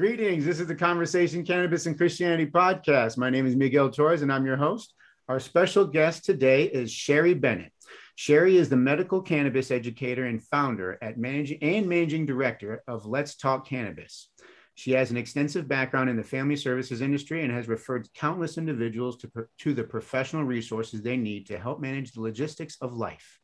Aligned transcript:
Greetings. 0.00 0.46
This 0.46 0.60
is 0.60 0.66
the 0.66 0.74
Conversation 0.74 1.44
Cannabis 1.44 1.84
and 1.84 1.94
Christianity 1.94 2.46
podcast. 2.46 3.18
My 3.18 3.28
name 3.28 3.46
is 3.46 3.54
Miguel 3.54 3.90
Torres 3.90 4.22
and 4.22 4.32
I'm 4.32 4.46
your 4.46 4.56
host. 4.56 4.94
Our 5.28 5.38
special 5.38 5.84
guest 5.84 6.24
today 6.24 6.64
is 6.64 6.90
Sherry 6.90 7.34
Bennett. 7.34 7.70
Sherry 8.14 8.56
is 8.56 8.70
the 8.70 8.78
medical 8.78 9.20
cannabis 9.20 9.70
educator 9.70 10.24
and 10.24 10.42
founder 10.42 10.96
at 11.02 11.18
managing 11.18 11.58
and 11.62 11.86
managing 11.86 12.24
director 12.24 12.82
of 12.88 13.04
Let's 13.04 13.36
Talk 13.36 13.68
Cannabis. 13.68 14.30
She 14.74 14.92
has 14.92 15.10
an 15.10 15.18
extensive 15.18 15.68
background 15.68 16.08
in 16.08 16.16
the 16.16 16.24
family 16.24 16.56
services 16.56 17.02
industry 17.02 17.44
and 17.44 17.52
has 17.52 17.68
referred 17.68 18.08
countless 18.14 18.56
individuals 18.56 19.18
to, 19.18 19.30
to 19.58 19.74
the 19.74 19.84
professional 19.84 20.44
resources 20.44 21.02
they 21.02 21.18
need 21.18 21.46
to 21.48 21.58
help 21.58 21.78
manage 21.78 22.12
the 22.12 22.22
logistics 22.22 22.78
of 22.80 22.94
life. 22.94 23.39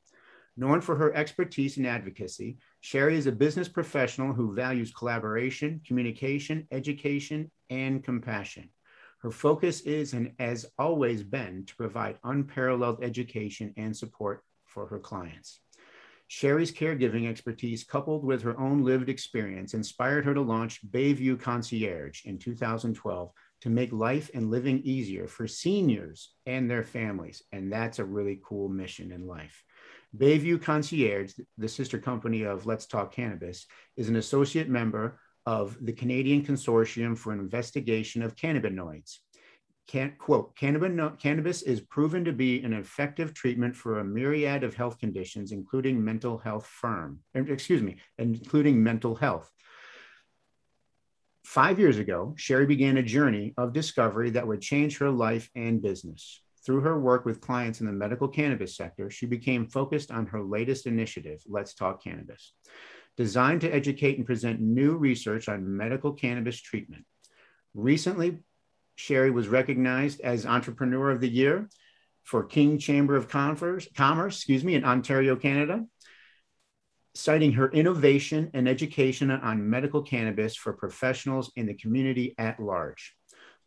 Known 0.58 0.80
for 0.80 0.96
her 0.96 1.14
expertise 1.14 1.76
in 1.76 1.84
advocacy, 1.84 2.56
Sherry 2.80 3.18
is 3.18 3.26
a 3.26 3.32
business 3.32 3.68
professional 3.68 4.32
who 4.32 4.54
values 4.54 4.90
collaboration, 4.90 5.82
communication, 5.86 6.66
education, 6.70 7.50
and 7.68 8.02
compassion. 8.02 8.70
Her 9.18 9.30
focus 9.30 9.82
is 9.82 10.14
and 10.14 10.32
has 10.38 10.64
always 10.78 11.22
been 11.22 11.64
to 11.66 11.76
provide 11.76 12.18
unparalleled 12.24 13.02
education 13.02 13.74
and 13.76 13.94
support 13.94 14.42
for 14.64 14.86
her 14.86 14.98
clients. 14.98 15.60
Sherry's 16.28 16.72
caregiving 16.72 17.28
expertise, 17.28 17.84
coupled 17.84 18.24
with 18.24 18.42
her 18.42 18.58
own 18.58 18.82
lived 18.82 19.08
experience, 19.08 19.74
inspired 19.74 20.24
her 20.24 20.34
to 20.34 20.40
launch 20.40 20.80
Bayview 20.90 21.38
Concierge 21.38 22.24
in 22.24 22.38
2012 22.38 23.30
to 23.60 23.70
make 23.70 23.92
life 23.92 24.30
and 24.34 24.50
living 24.50 24.80
easier 24.84 25.28
for 25.28 25.46
seniors 25.46 26.32
and 26.46 26.68
their 26.68 26.82
families. 26.82 27.42
And 27.52 27.72
that's 27.72 27.98
a 27.98 28.04
really 28.04 28.40
cool 28.42 28.68
mission 28.68 29.12
in 29.12 29.26
life. 29.26 29.64
Bayview 30.14 30.62
Concierge, 30.62 31.34
the 31.58 31.68
sister 31.68 31.98
company 31.98 32.42
of 32.42 32.66
Let's 32.66 32.86
Talk 32.86 33.12
Cannabis, 33.12 33.66
is 33.96 34.08
an 34.08 34.16
associate 34.16 34.68
member 34.68 35.18
of 35.46 35.76
the 35.84 35.92
Canadian 35.92 36.42
Consortium 36.44 37.16
for 37.16 37.32
Investigation 37.32 38.22
of 38.22 38.36
Cannabinoids. 38.36 39.18
Can, 39.86 40.14
quote, 40.18 40.56
cannabis 40.56 41.62
is 41.62 41.80
proven 41.80 42.24
to 42.24 42.32
be 42.32 42.60
an 42.64 42.72
effective 42.72 43.32
treatment 43.34 43.76
for 43.76 44.00
a 44.00 44.04
myriad 44.04 44.64
of 44.64 44.74
health 44.74 44.98
conditions, 44.98 45.52
including 45.52 46.04
mental 46.04 46.38
health 46.38 46.66
firm, 46.66 47.20
excuse 47.34 47.82
me, 47.82 47.96
including 48.18 48.82
mental 48.82 49.14
health. 49.14 49.48
Five 51.44 51.78
years 51.78 51.98
ago, 51.98 52.34
Sherry 52.36 52.66
began 52.66 52.96
a 52.96 53.02
journey 53.02 53.54
of 53.56 53.72
discovery 53.72 54.30
that 54.30 54.48
would 54.48 54.60
change 54.60 54.98
her 54.98 55.10
life 55.10 55.48
and 55.54 55.80
business. 55.80 56.40
Through 56.66 56.80
her 56.80 56.98
work 56.98 57.24
with 57.24 57.40
clients 57.40 57.78
in 57.78 57.86
the 57.86 57.92
medical 57.92 58.26
cannabis 58.26 58.76
sector, 58.76 59.08
she 59.08 59.24
became 59.24 59.68
focused 59.68 60.10
on 60.10 60.26
her 60.26 60.42
latest 60.42 60.88
initiative, 60.88 61.40
Let's 61.46 61.74
Talk 61.74 62.02
Cannabis, 62.02 62.54
designed 63.16 63.60
to 63.60 63.72
educate 63.72 64.16
and 64.16 64.26
present 64.26 64.60
new 64.60 64.96
research 64.96 65.48
on 65.48 65.76
medical 65.76 66.12
cannabis 66.12 66.60
treatment. 66.60 67.04
Recently, 67.72 68.38
Sherry 68.96 69.30
was 69.30 69.46
recognized 69.46 70.20
as 70.22 70.44
Entrepreneur 70.44 71.12
of 71.12 71.20
the 71.20 71.28
Year 71.28 71.68
for 72.24 72.42
King 72.42 72.78
Chamber 72.78 73.14
of 73.14 73.28
Commerce, 73.28 73.86
Commerce 73.94 74.38
excuse 74.38 74.64
me, 74.64 74.74
in 74.74 74.84
Ontario, 74.84 75.36
Canada, 75.36 75.84
citing 77.14 77.52
her 77.52 77.70
innovation 77.70 78.50
and 78.54 78.68
education 78.68 79.30
on 79.30 79.70
medical 79.70 80.02
cannabis 80.02 80.56
for 80.56 80.72
professionals 80.72 81.52
in 81.54 81.66
the 81.66 81.74
community 81.74 82.34
at 82.38 82.58
large. 82.58 83.14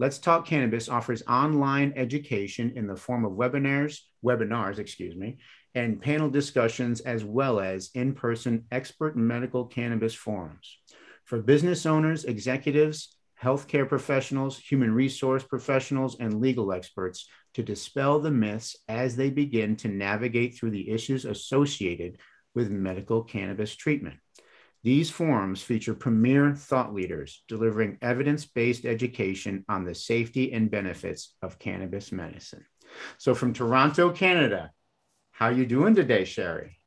Let's 0.01 0.17
Talk 0.17 0.45
Cannabis 0.45 0.87
offers 0.87 1.23
online 1.27 1.91
education 1.97 2.71
in 2.77 2.87
the 2.87 2.95
form 2.95 3.25
of 3.25 3.33
webinars, 3.33 3.99
webinars, 4.23 4.79
excuse 4.79 5.13
me, 5.13 5.39
and 5.75 6.01
panel 6.01 6.29
discussions, 6.29 7.01
as 7.01 7.25
well 7.25 7.59
as 7.59 7.89
in 7.95 8.13
person 8.13 8.63
expert 8.71 9.17
medical 9.17 9.65
cannabis 9.65 10.13
forums. 10.13 10.77
For 11.25 11.41
business 11.41 11.85
owners, 11.85 12.23
executives, 12.23 13.17
healthcare 13.43 13.89
professionals, 13.89 14.57
human 14.57 14.93
resource 14.93 15.43
professionals, 15.43 16.17
and 16.17 16.39
legal 16.39 16.71
experts 16.71 17.27
to 17.55 17.61
dispel 17.61 18.21
the 18.21 18.31
myths 18.31 18.77
as 18.87 19.17
they 19.17 19.29
begin 19.29 19.75
to 19.75 19.89
navigate 19.89 20.57
through 20.57 20.71
the 20.71 20.89
issues 20.91 21.25
associated 21.25 22.19
with 22.55 22.71
medical 22.71 23.21
cannabis 23.21 23.75
treatment. 23.75 24.15
These 24.81 25.09
forums 25.09 25.61
feature 25.61 25.93
premier 25.93 26.55
thought 26.55 26.93
leaders 26.93 27.43
delivering 27.49 27.97
evidence 28.01 28.45
based 28.45 28.85
education 28.85 29.65
on 29.67 29.83
the 29.83 29.93
safety 29.93 30.53
and 30.53 30.71
benefits 30.71 31.35
of 31.41 31.59
cannabis 31.59 32.13
medicine. 32.13 32.65
So, 33.17 33.35
from 33.35 33.53
Toronto, 33.53 34.11
Canada, 34.11 34.71
how 35.31 35.47
are 35.47 35.51
you 35.51 35.65
doing 35.65 35.95
today, 35.95 36.23
Sherry? 36.23 36.77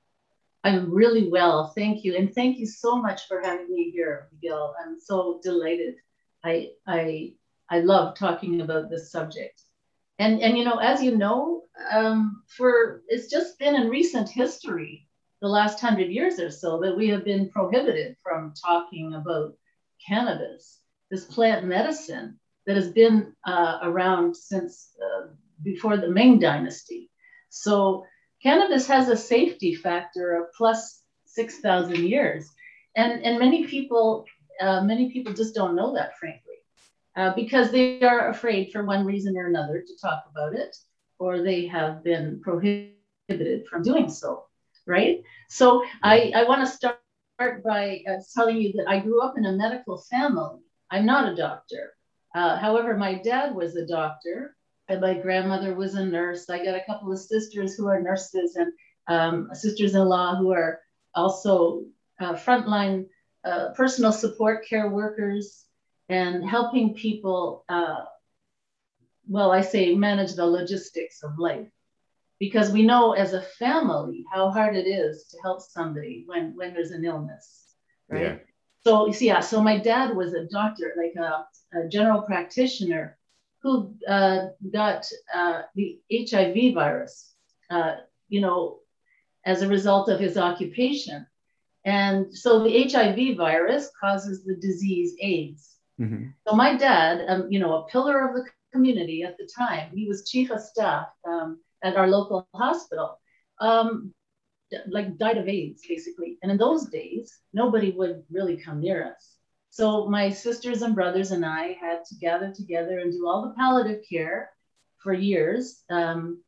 I'm 0.65 0.91
really 0.91 1.29
well, 1.29 1.73
thank 1.77 2.03
you, 2.03 2.17
and 2.17 2.35
thank 2.35 2.59
you 2.59 2.67
so 2.67 2.97
much 2.97 3.27
for 3.29 3.43
having 3.43 3.73
me 3.75 3.91
here, 3.91 4.29
Miguel. 4.33 4.75
I'm 4.83 4.99
so 4.99 5.41
delighted. 5.43 5.97
I 6.43 6.71
I 6.87 7.35
I 7.69 7.81
love 7.81 8.17
talking 8.17 8.63
about 8.63 8.89
this 8.89 9.13
subject, 9.13 9.61
and 10.19 10.41
and 10.41 10.57
you 10.57 10.65
know, 10.65 10.79
as 10.79 11.03
you 11.03 11.17
know, 11.17 11.65
um, 11.91 12.43
for 12.57 13.03
it's 13.09 13.29
just 13.31 13.59
been 13.59 13.75
in 13.75 13.91
recent 13.91 14.31
history 14.31 15.09
the 15.43 15.49
last 15.49 15.81
hundred 15.81 16.09
years 16.09 16.39
or 16.39 16.51
so 16.51 16.79
that 16.81 16.97
we 16.97 17.09
have 17.09 17.25
been 17.25 17.51
prohibited 17.51 18.17
from 18.23 18.55
talking 18.55 19.15
about 19.15 19.53
cannabis, 20.07 20.79
this 21.11 21.25
plant 21.25 21.67
medicine 21.67 22.39
that 22.65 22.77
has 22.77 22.93
been 22.93 23.35
uh, 23.45 23.81
around 23.83 24.37
since 24.37 24.93
uh, 25.05 25.27
before 25.65 25.97
the 25.97 26.09
Ming 26.09 26.39
Dynasty. 26.39 27.11
So 27.51 28.07
cannabis 28.41 28.87
has 28.87 29.09
a 29.09 29.17
safety 29.17 29.75
factor 29.75 30.41
of 30.41 30.53
plus 30.57 31.03
6,000 31.27 31.97
years. 31.97 32.49
And, 32.95 33.25
and 33.25 33.41
many 33.41 33.67
people, 33.67 34.27
uh, 34.61 34.83
many 34.85 35.11
people 35.11 35.33
just 35.33 35.57
don't 35.57 35.75
know 35.75 35.93
that, 35.95 36.17
frankly, 36.19 36.55
uh, 37.17 37.35
because 37.35 37.73
they 37.73 38.01
are 38.03 38.29
afraid 38.29 38.71
for 38.71 38.85
one 38.85 39.05
reason 39.05 39.37
or 39.37 39.49
another 39.49 39.81
to 39.81 39.99
talk 40.01 40.23
about 40.31 40.55
it, 40.55 40.77
or 41.19 41.43
they 41.43 41.67
have 41.67 42.05
been 42.05 42.41
prohibited 42.45 43.67
from 43.67 43.83
doing 43.83 44.09
so 44.09 44.45
right? 44.87 45.23
So 45.49 45.85
I, 46.03 46.33
I 46.35 46.45
want 46.45 46.61
to 46.61 46.67
start 46.67 46.99
by 47.65 48.03
uh, 48.09 48.17
telling 48.35 48.59
you 48.59 48.73
that 48.75 48.89
I 48.89 49.01
grew 49.01 49.23
up 49.23 49.37
in 49.37 49.47
a 49.47 49.53
medical 49.53 49.99
family. 50.11 50.61
I'm 50.91 51.07
not 51.07 51.33
a 51.33 51.37
doctor. 51.37 51.95
Uh, 52.35 52.57
however, 52.57 52.97
my 52.97 53.15
dad 53.15 53.55
was 53.55 53.77
a 53.77 53.87
doctor 53.87 54.57
and 54.89 55.01
my 55.01 55.15
grandmother 55.15 55.75
was 55.75 55.95
a 55.95 56.05
nurse. 56.05 56.49
I 56.49 56.65
got 56.65 56.75
a 56.75 56.85
couple 56.87 57.13
of 57.13 57.19
sisters 57.19 57.75
who 57.75 57.89
are 57.89 58.01
nurses 58.01 58.57
and 58.57 58.73
um, 59.09 59.49
sisters-in-law 59.53 60.37
who 60.37 60.53
are 60.53 60.81
also 61.15 61.85
uh, 62.21 62.35
frontline 62.35 63.07
uh, 63.45 63.71
personal 63.75 64.13
support 64.13 64.67
care 64.69 64.89
workers 64.89 65.65
and 66.09 66.49
helping 66.49 66.95
people, 66.95 67.65
uh, 67.69 68.05
well, 69.29 69.51
I 69.51 69.63
say 69.63 69.95
manage 69.95 70.35
the 70.35 70.47
logistics 70.47 71.23
of 71.23 71.39
life 71.39 71.72
because 72.43 72.73
we 72.73 72.83
know 72.83 73.13
as 73.13 73.35
a 73.35 73.41
family 73.41 74.25
how 74.33 74.51
hard 74.51 74.75
it 74.75 74.89
is 74.89 75.29
to 75.31 75.37
help 75.43 75.63
somebody 75.63 76.25
when 76.27 76.53
when 76.57 76.75
there's 76.75 76.91
an 76.91 77.05
illness 77.05 77.77
right 78.09 78.23
yeah. 78.23 78.37
so 78.85 79.07
you 79.07 79.13
see 79.13 79.27
yeah 79.27 79.39
so 79.39 79.63
my 79.63 79.79
dad 79.79 80.17
was 80.17 80.35
a 80.35 80.49
doctor 80.49 80.93
like 81.03 81.15
a, 81.25 81.47
a 81.79 81.89
general 81.89 82.23
practitioner 82.23 83.17
who 83.63 83.95
uh, 84.09 84.47
got 84.73 85.07
uh, 85.33 85.63
the 85.77 86.01
hiv 86.11 86.75
virus 86.75 87.33
uh, 87.71 87.95
you 88.29 88.41
know 88.41 88.81
as 89.47 89.63
a 89.63 89.69
result 89.77 90.09
of 90.09 90.19
his 90.19 90.37
occupation 90.37 91.25
and 91.85 92.37
so 92.37 92.65
the 92.65 92.75
hiv 92.91 93.37
virus 93.37 93.89
causes 94.01 94.45
the 94.45 94.57
disease 94.57 95.15
aids 95.21 95.77
mm-hmm. 96.01 96.25
so 96.45 96.57
my 96.57 96.77
dad 96.77 97.25
um, 97.29 97.47
you 97.53 97.61
know 97.61 97.73
a 97.77 97.87
pillar 97.87 98.29
of 98.29 98.35
the 98.35 98.45
community 98.73 99.23
at 99.23 99.37
the 99.39 99.49
time 99.57 99.93
he 99.95 100.09
was 100.09 100.29
chief 100.29 100.51
of 100.51 100.61
staff 100.61 101.07
um, 101.25 101.61
at 101.83 101.97
our 101.97 102.09
local 102.09 102.49
hospital, 102.55 103.19
um, 103.61 104.13
like 104.89 105.19
died 105.19 105.39
of 105.39 105.49
AIDS, 105.49 105.83
basically. 105.87 106.39
And 106.43 106.51
in 106.51 106.59
those 106.59 106.87
days, 106.89 107.39
nobody 107.53 107.91
would 107.91 108.23
really 108.31 108.57
come 108.57 108.81
near 108.81 109.05
us. 109.05 109.37
So 109.71 110.07
my 110.09 110.31
sisters 110.31 110.83
and 110.83 110.95
brothers 110.95 111.31
and 111.31 111.45
I 111.45 111.77
had 111.81 112.05
to 112.07 112.15
gather 112.17 112.53
together 112.53 112.99
and 112.99 113.13
do 113.13 113.27
all 113.27 113.43
the 113.43 113.55
palliative 113.55 114.03
care 114.09 114.51
for 115.03 115.13
years. 115.13 115.83
Um, 115.91 116.43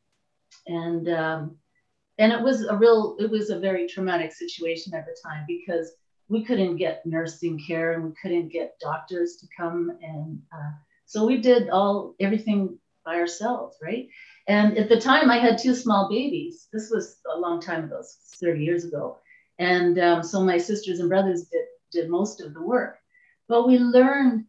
and 0.66 1.08
um, 1.08 1.56
and 2.18 2.32
it 2.32 2.40
was 2.40 2.64
a 2.64 2.76
real, 2.76 3.16
it 3.18 3.30
was 3.30 3.50
a 3.50 3.58
very 3.58 3.88
traumatic 3.88 4.32
situation 4.32 4.94
at 4.94 5.04
the 5.04 5.16
time 5.26 5.44
because 5.48 5.92
we 6.28 6.44
couldn't 6.44 6.76
get 6.76 7.04
nursing 7.04 7.60
care 7.66 7.94
and 7.94 8.04
we 8.04 8.12
couldn't 8.20 8.48
get 8.48 8.78
doctors 8.80 9.36
to 9.40 9.46
come. 9.56 9.90
And 10.00 10.40
uh, 10.52 10.70
so 11.06 11.26
we 11.26 11.38
did 11.38 11.70
all 11.70 12.14
everything 12.20 12.78
by 13.04 13.16
ourselves, 13.16 13.76
right? 13.82 14.08
And 14.46 14.76
at 14.76 14.88
the 14.88 15.00
time, 15.00 15.30
I 15.30 15.38
had 15.38 15.58
two 15.58 15.74
small 15.74 16.08
babies. 16.08 16.68
This 16.72 16.90
was 16.90 17.18
a 17.34 17.38
long 17.38 17.60
time 17.60 17.84
ago, 17.84 18.02
30 18.40 18.62
years 18.62 18.84
ago. 18.84 19.18
And 19.58 19.98
um, 19.98 20.22
so 20.22 20.44
my 20.44 20.58
sisters 20.58 21.00
and 21.00 21.08
brothers 21.08 21.44
did, 21.44 21.64
did 21.92 22.10
most 22.10 22.40
of 22.40 22.52
the 22.52 22.62
work. 22.62 22.98
But 23.48 23.66
we 23.66 23.78
learned, 23.78 24.44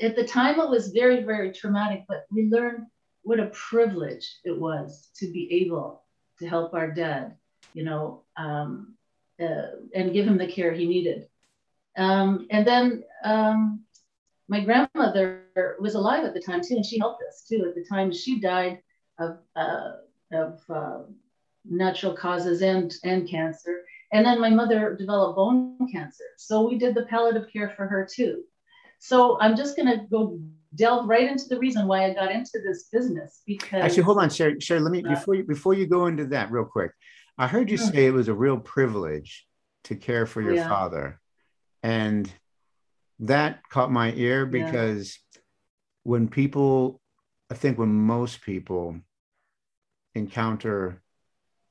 at 0.00 0.16
the 0.16 0.26
time, 0.26 0.60
it 0.60 0.68
was 0.68 0.88
very, 0.88 1.22
very 1.22 1.52
traumatic, 1.52 2.04
but 2.08 2.26
we 2.30 2.44
learned 2.44 2.86
what 3.22 3.40
a 3.40 3.46
privilege 3.46 4.38
it 4.44 4.58
was 4.58 5.10
to 5.16 5.26
be 5.32 5.48
able 5.64 6.02
to 6.38 6.48
help 6.48 6.74
our 6.74 6.90
dad, 6.90 7.36
you 7.72 7.84
know, 7.84 8.22
um, 8.36 8.94
uh, 9.40 9.76
and 9.94 10.12
give 10.12 10.26
him 10.26 10.38
the 10.38 10.46
care 10.46 10.72
he 10.72 10.86
needed. 10.86 11.26
Um, 11.96 12.46
and 12.50 12.66
then 12.66 13.04
um, 13.24 13.84
my 14.48 14.60
grandmother 14.60 15.44
was 15.78 15.94
alive 15.94 16.24
at 16.24 16.34
the 16.34 16.40
time 16.40 16.60
too, 16.62 16.74
and 16.74 16.84
she 16.84 16.98
helped 16.98 17.22
us 17.28 17.44
too. 17.48 17.64
At 17.68 17.74
the 17.74 17.84
time, 17.84 18.12
she 18.12 18.40
died 18.40 18.80
of 19.18 19.38
uh, 19.56 19.92
of 20.32 20.60
uh, 20.68 20.98
natural 21.64 22.14
causes 22.14 22.62
and 22.62 22.94
and 23.04 23.28
cancer. 23.28 23.82
And 24.12 24.26
then 24.26 24.40
my 24.40 24.50
mother 24.50 24.94
developed 24.98 25.36
bone 25.36 25.78
cancer, 25.90 26.24
so 26.36 26.68
we 26.68 26.76
did 26.76 26.94
the 26.94 27.06
palliative 27.06 27.50
care 27.52 27.72
for 27.76 27.86
her 27.86 28.06
too. 28.10 28.42
So 28.98 29.38
I'm 29.40 29.56
just 29.56 29.74
going 29.76 29.88
to 29.88 30.04
go 30.06 30.38
delve 30.74 31.08
right 31.08 31.28
into 31.28 31.48
the 31.48 31.58
reason 31.58 31.86
why 31.86 32.04
I 32.04 32.14
got 32.14 32.30
into 32.30 32.60
this 32.64 32.84
business 32.92 33.42
because 33.46 33.82
actually, 33.82 34.04
hold 34.04 34.18
on, 34.18 34.30
Sherry. 34.30 34.60
Sherry, 34.60 34.80
let 34.80 34.92
me 34.92 35.02
uh, 35.04 35.10
before 35.10 35.34
you 35.34 35.44
before 35.44 35.74
you 35.74 35.86
go 35.86 36.06
into 36.06 36.26
that 36.26 36.50
real 36.50 36.64
quick. 36.64 36.92
I 37.38 37.48
heard 37.48 37.70
you 37.70 37.78
say 37.78 38.06
it 38.06 38.12
was 38.12 38.28
a 38.28 38.34
real 38.34 38.58
privilege 38.58 39.46
to 39.84 39.96
care 39.96 40.26
for 40.26 40.40
your 40.40 40.54
yeah. 40.54 40.68
father, 40.68 41.20
and 41.82 42.32
that 43.20 43.68
caught 43.68 43.90
my 43.90 44.12
ear 44.12 44.46
because 44.46 45.18
yeah. 45.34 45.40
when 46.04 46.28
people, 46.28 47.00
I 47.52 47.54
think 47.54 47.78
when 47.78 47.92
most 47.92 48.40
people 48.40 48.96
encounter 50.14 51.02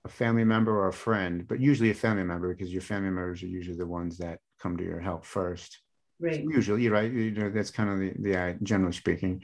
a 0.06 0.10
family 0.10 0.44
member 0.44 0.72
or 0.72 0.90
a 0.90 0.94
friend, 0.94 1.48
but 1.48 1.60
usually 1.60 1.90
a 1.90 1.96
family 1.96 2.24
member 2.24 2.54
because 2.54 2.72
your 2.72 2.84
family 2.84 3.10
members 3.10 3.42
are 3.42 3.48
usually 3.48 3.78
the 3.78 3.88
ones 3.88 4.20
that 4.20 4.42
come 4.60 4.78
to 4.78 4.84
your 4.84 5.00
help 5.00 5.26
first. 5.26 5.80
Right. 6.20 6.46
Usually, 6.48 6.88
right? 6.88 7.12
You 7.12 7.32
know, 7.32 7.50
that's 7.50 7.72
kind 7.72 7.90
of 7.90 7.98
the, 7.98 8.14
the 8.22 8.40
uh, 8.40 8.54
generally 8.62 8.94
speaking. 8.94 9.42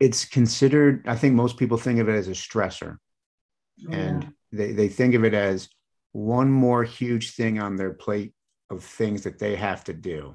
It's 0.00 0.24
considered, 0.24 1.06
I 1.06 1.14
think 1.14 1.36
most 1.36 1.58
people 1.58 1.78
think 1.78 2.00
of 2.00 2.08
it 2.08 2.16
as 2.16 2.26
a 2.26 2.32
stressor. 2.32 2.96
Oh, 3.88 3.92
and 3.92 4.32
they, 4.50 4.72
they 4.72 4.88
think 4.88 5.14
of 5.14 5.24
it 5.24 5.32
as 5.32 5.68
one 6.10 6.50
more 6.50 6.82
huge 6.82 7.36
thing 7.36 7.60
on 7.60 7.76
their 7.76 7.94
plate 7.94 8.34
of 8.68 8.82
things 8.82 9.22
that 9.22 9.38
they 9.38 9.54
have 9.54 9.84
to 9.84 9.92
do. 9.92 10.34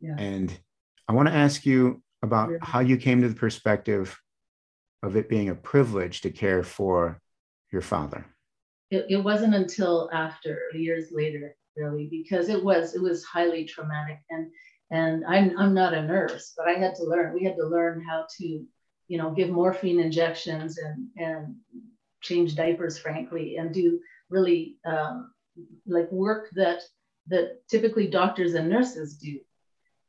Yeah. 0.00 0.16
And 0.18 0.58
I 1.06 1.12
want 1.12 1.28
to 1.28 1.34
ask 1.34 1.64
you 1.64 2.02
about 2.22 2.50
yeah. 2.50 2.58
how 2.62 2.80
you 2.80 2.96
came 2.96 3.22
to 3.22 3.28
the 3.28 3.34
perspective 3.34 4.18
of 5.02 5.16
it 5.16 5.28
being 5.28 5.48
a 5.48 5.54
privilege 5.54 6.20
to 6.22 6.30
care 6.30 6.62
for 6.62 7.20
your 7.72 7.82
father? 7.82 8.26
It, 8.90 9.06
it 9.08 9.24
wasn't 9.24 9.54
until 9.54 10.10
after 10.12 10.60
years 10.74 11.08
later, 11.12 11.56
really, 11.76 12.08
because 12.10 12.48
it 12.48 12.62
was 12.62 12.94
it 12.94 13.02
was 13.02 13.24
highly 13.24 13.64
traumatic. 13.64 14.18
And 14.30 14.50
and 14.90 15.24
I'm 15.26 15.58
I'm 15.58 15.74
not 15.74 15.94
a 15.94 16.02
nurse, 16.02 16.52
but 16.56 16.68
I 16.68 16.72
had 16.72 16.94
to 16.96 17.04
learn. 17.04 17.34
We 17.34 17.44
had 17.44 17.56
to 17.56 17.66
learn 17.66 18.04
how 18.08 18.26
to, 18.38 18.46
you 19.08 19.18
know, 19.18 19.30
give 19.30 19.50
morphine 19.50 20.00
injections 20.00 20.78
and 20.78 21.08
and 21.16 21.56
change 22.22 22.54
diapers, 22.54 22.98
frankly, 22.98 23.56
and 23.56 23.74
do 23.74 24.00
really 24.30 24.76
um, 24.84 25.32
like 25.86 26.10
work 26.12 26.48
that 26.52 26.82
that 27.28 27.66
typically 27.68 28.06
doctors 28.06 28.54
and 28.54 28.68
nurses 28.68 29.16
do. 29.16 29.40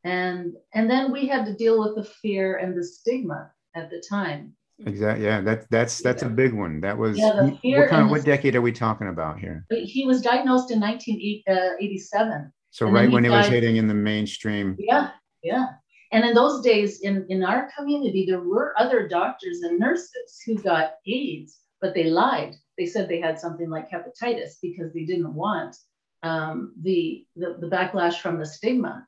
And 0.08 0.54
and 0.74 0.90
then 0.90 1.12
we 1.12 1.28
had 1.28 1.46
to 1.46 1.54
deal 1.54 1.80
with 1.80 1.96
the 1.96 2.04
fear 2.04 2.58
and 2.58 2.78
the 2.78 2.84
stigma 2.84 3.52
at 3.76 3.90
the 3.90 4.04
time 4.10 4.56
Exactly. 4.86 5.26
Yeah, 5.26 5.42
that 5.42 5.70
that's 5.72 6.02
that's 6.02 6.22
a 6.22 6.30
big 6.30 6.54
one. 6.54 6.82
That 6.82 6.98
was 6.98 7.18
yeah, 7.18 7.42
what 7.42 7.90
kind 7.90 8.04
of 8.04 8.10
what 8.12 8.24
decade 8.24 8.56
are 8.56 8.62
we 8.62 8.72
talking 8.72 9.08
about 9.08 9.40
here? 9.40 9.66
He 9.72 10.06
was 10.06 10.22
diagnosed 10.22 10.70
in 10.70 10.80
1987. 10.80 12.32
Uh, 12.32 12.42
so 12.70 12.88
right 12.88 13.10
when 13.10 13.24
he 13.24 13.30
was 13.30 13.48
hitting 13.48 13.78
in 13.78 13.88
the 13.88 13.96
mainstream. 13.96 14.76
Yeah, 14.78 15.12
yeah. 15.42 15.66
And 16.12 16.24
in 16.24 16.36
those 16.36 16.62
days, 16.62 17.02
in 17.02 17.26
in 17.30 17.44
our 17.44 17.72
community, 17.76 18.28
there 18.28 18.42
were 18.42 18.76
other 18.78 19.08
doctors 19.08 19.62
and 19.62 19.80
nurses 19.80 20.42
who 20.46 20.56
got 20.56 20.94
AIDS, 21.08 21.58
but 21.82 21.96
they 21.96 22.04
lied. 22.04 22.54
They 22.78 22.86
said 22.86 23.10
they 23.10 23.20
had 23.20 23.40
something 23.40 23.72
like 23.72 23.90
hepatitis 23.90 24.58
because 24.62 24.94
they 24.94 25.06
didn't 25.06 25.34
want 25.34 25.76
um, 26.22 26.74
the, 26.84 27.26
the 27.36 27.58
the 27.60 27.68
backlash 27.68 28.20
from 28.20 28.38
the 28.38 28.46
stigma, 28.46 29.08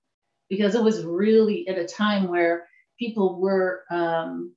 because 0.50 0.76
it 0.76 0.84
was 0.84 1.06
really 1.06 1.68
at 1.68 1.78
a 1.78 1.86
time 1.86 2.28
where 2.28 2.68
people 2.98 3.40
were 3.40 3.84
um, 3.92 4.54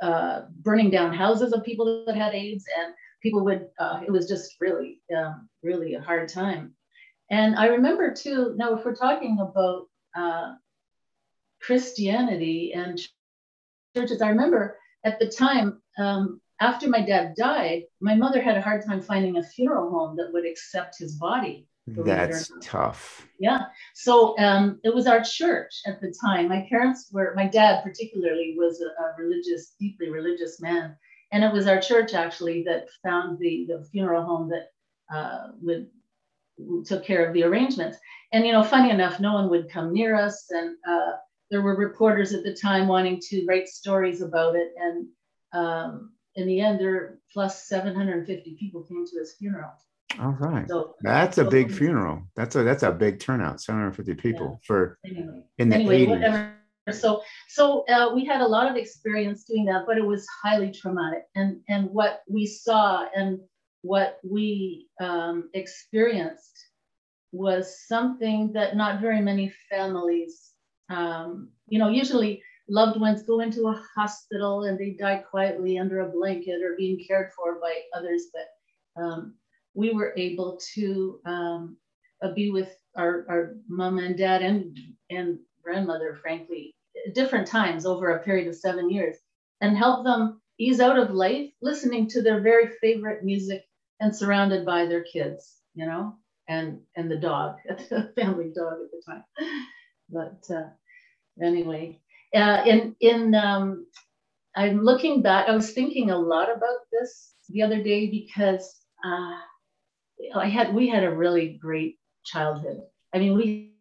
uh, 0.00 0.42
burning 0.60 0.90
down 0.90 1.12
houses 1.12 1.52
of 1.52 1.64
people 1.64 2.04
that 2.06 2.16
had 2.16 2.34
AIDS, 2.34 2.64
and 2.78 2.94
people 3.22 3.44
would. 3.44 3.68
Uh, 3.78 4.00
it 4.06 4.10
was 4.10 4.28
just 4.28 4.56
really, 4.60 5.00
um, 5.16 5.48
really 5.62 5.94
a 5.94 6.00
hard 6.00 6.28
time. 6.28 6.74
And 7.30 7.56
I 7.56 7.66
remember 7.66 8.12
too. 8.12 8.54
Now, 8.56 8.74
if 8.76 8.84
we're 8.84 8.94
talking 8.94 9.38
about 9.40 9.88
uh, 10.16 10.54
Christianity 11.60 12.72
and 12.74 12.98
churches, 13.94 14.22
I 14.22 14.28
remember 14.30 14.78
at 15.04 15.18
the 15.18 15.28
time 15.28 15.80
um, 15.98 16.40
after 16.60 16.88
my 16.88 17.00
dad 17.00 17.34
died, 17.36 17.84
my 18.00 18.14
mother 18.14 18.40
had 18.40 18.56
a 18.56 18.62
hard 18.62 18.84
time 18.84 19.00
finding 19.00 19.36
a 19.36 19.42
funeral 19.42 19.90
home 19.90 20.16
that 20.16 20.32
would 20.32 20.46
accept 20.46 20.98
his 20.98 21.16
body. 21.16 21.66
That's 21.96 22.52
tough. 22.60 23.26
Yeah. 23.38 23.66
So 23.94 24.38
um, 24.38 24.80
it 24.84 24.94
was 24.94 25.06
our 25.06 25.22
church 25.22 25.80
at 25.86 26.00
the 26.00 26.14
time. 26.24 26.48
My 26.48 26.66
parents 26.68 27.10
were, 27.12 27.32
my 27.34 27.46
dad 27.46 27.82
particularly 27.82 28.54
was 28.58 28.80
a, 28.80 29.02
a, 29.02 29.14
religious, 29.18 29.74
deeply 29.78 30.10
religious 30.10 30.60
man. 30.60 30.96
And 31.32 31.44
it 31.44 31.52
was 31.52 31.66
our 31.66 31.80
church 31.80 32.14
actually 32.14 32.64
that 32.64 32.88
found 33.02 33.38
the, 33.38 33.66
the 33.68 33.84
funeral 33.90 34.24
home 34.24 34.50
that 34.50 34.70
uh, 35.14 35.52
would 35.60 35.88
took 36.84 37.04
care 37.04 37.26
of 37.26 37.34
the 37.34 37.44
arrangements. 37.44 37.98
And 38.32 38.46
you 38.46 38.52
know, 38.52 38.62
funny 38.62 38.90
enough, 38.90 39.20
no 39.20 39.34
one 39.34 39.50
would 39.50 39.70
come 39.70 39.92
near 39.92 40.14
us, 40.14 40.46
and 40.50 40.76
uh, 40.88 41.12
there 41.50 41.62
were 41.62 41.76
reporters 41.76 42.32
at 42.32 42.44
the 42.44 42.54
time 42.54 42.86
wanting 42.86 43.20
to 43.28 43.44
write 43.46 43.68
stories 43.68 44.22
about 44.22 44.54
it. 44.56 44.68
And 44.76 45.08
um, 45.52 46.12
in 46.36 46.46
the 46.46 46.60
end, 46.60 46.80
there 46.80 47.18
plus 47.32 47.66
750 47.66 48.56
people 48.58 48.84
came 48.84 49.04
to 49.06 49.18
his 49.18 49.34
funeral. 49.38 49.72
All 50.18 50.36
right. 50.40 50.68
So 50.68 50.94
that's 51.02 51.38
a 51.38 51.44
big 51.44 51.72
funeral. 51.72 52.22
That's 52.36 52.56
a 52.56 52.62
that's 52.62 52.82
a 52.82 52.90
big 52.90 53.20
turnout. 53.20 53.60
750 53.60 54.14
people 54.14 54.60
yeah. 54.60 54.66
for 54.66 54.98
anyway, 55.04 55.42
in 55.58 55.68
the 55.68 55.76
anyway, 55.76 56.06
80s. 56.06 56.08
Whatever. 56.08 56.54
So 56.92 57.22
so 57.48 57.84
uh, 57.88 58.12
we 58.14 58.24
had 58.24 58.40
a 58.40 58.46
lot 58.46 58.68
of 58.70 58.76
experience 58.76 59.44
doing 59.44 59.64
that, 59.66 59.84
but 59.86 59.98
it 59.98 60.04
was 60.04 60.26
highly 60.42 60.72
traumatic. 60.72 61.24
And 61.34 61.60
and 61.68 61.90
what 61.90 62.22
we 62.28 62.46
saw 62.46 63.06
and 63.14 63.38
what 63.82 64.18
we 64.22 64.88
um, 65.00 65.50
experienced 65.54 66.66
was 67.32 67.86
something 67.86 68.52
that 68.52 68.76
not 68.76 69.00
very 69.00 69.20
many 69.20 69.52
families, 69.70 70.50
um, 70.90 71.48
you 71.68 71.78
know, 71.78 71.88
usually 71.88 72.42
loved 72.68 73.00
ones 73.00 73.22
go 73.22 73.40
into 73.40 73.68
a 73.68 73.82
hospital 73.96 74.64
and 74.64 74.78
they 74.78 74.90
die 74.90 75.18
quietly 75.18 75.78
under 75.78 76.00
a 76.00 76.08
blanket 76.08 76.62
or 76.62 76.76
being 76.76 77.02
cared 77.06 77.30
for 77.32 77.60
by 77.60 77.74
others, 77.96 78.26
but 78.32 79.02
um, 79.02 79.34
we 79.74 79.92
were 79.92 80.14
able 80.16 80.60
to 80.74 81.20
um, 81.26 81.76
uh, 82.22 82.32
be 82.34 82.50
with 82.50 82.70
our, 82.96 83.26
our 83.28 83.56
mom 83.68 83.98
and 83.98 84.18
dad 84.18 84.42
and, 84.42 84.78
and 85.10 85.38
grandmother, 85.62 86.18
frankly, 86.22 86.74
different 87.14 87.46
times 87.46 87.86
over 87.86 88.10
a 88.12 88.22
period 88.24 88.48
of 88.48 88.56
seven 88.56 88.90
years 88.90 89.16
and 89.60 89.76
help 89.76 90.04
them 90.04 90.40
ease 90.58 90.80
out 90.80 90.98
of 90.98 91.10
life 91.12 91.50
listening 91.62 92.08
to 92.08 92.22
their 92.22 92.40
very 92.42 92.68
favorite 92.80 93.24
music 93.24 93.64
and 94.00 94.14
surrounded 94.14 94.66
by 94.66 94.86
their 94.86 95.04
kids, 95.04 95.58
you 95.74 95.86
know, 95.86 96.14
and 96.48 96.80
and 96.96 97.10
the 97.10 97.16
dog, 97.16 97.56
the 97.68 98.12
family 98.16 98.52
dog 98.54 98.74
at 98.84 98.90
the 98.92 99.02
time. 99.06 99.24
But 100.10 100.44
uh, 100.54 100.70
anyway, 101.44 102.00
uh, 102.34 102.64
in 102.66 102.96
in 103.00 103.34
um, 103.34 103.86
I'm 104.56 104.82
looking 104.82 105.22
back. 105.22 105.48
I 105.48 105.54
was 105.54 105.72
thinking 105.72 106.10
a 106.10 106.18
lot 106.18 106.50
about 106.54 106.78
this 106.92 107.34
the 107.50 107.62
other 107.62 107.82
day 107.82 108.10
because 108.10 108.80
uh, 109.04 109.34
I 110.34 110.48
had 110.48 110.74
we 110.74 110.88
had 110.88 111.04
a 111.04 111.14
really 111.14 111.58
great 111.60 111.98
childhood. 112.24 112.82
I 113.14 113.18
mean, 113.18 113.36
we 113.36 113.74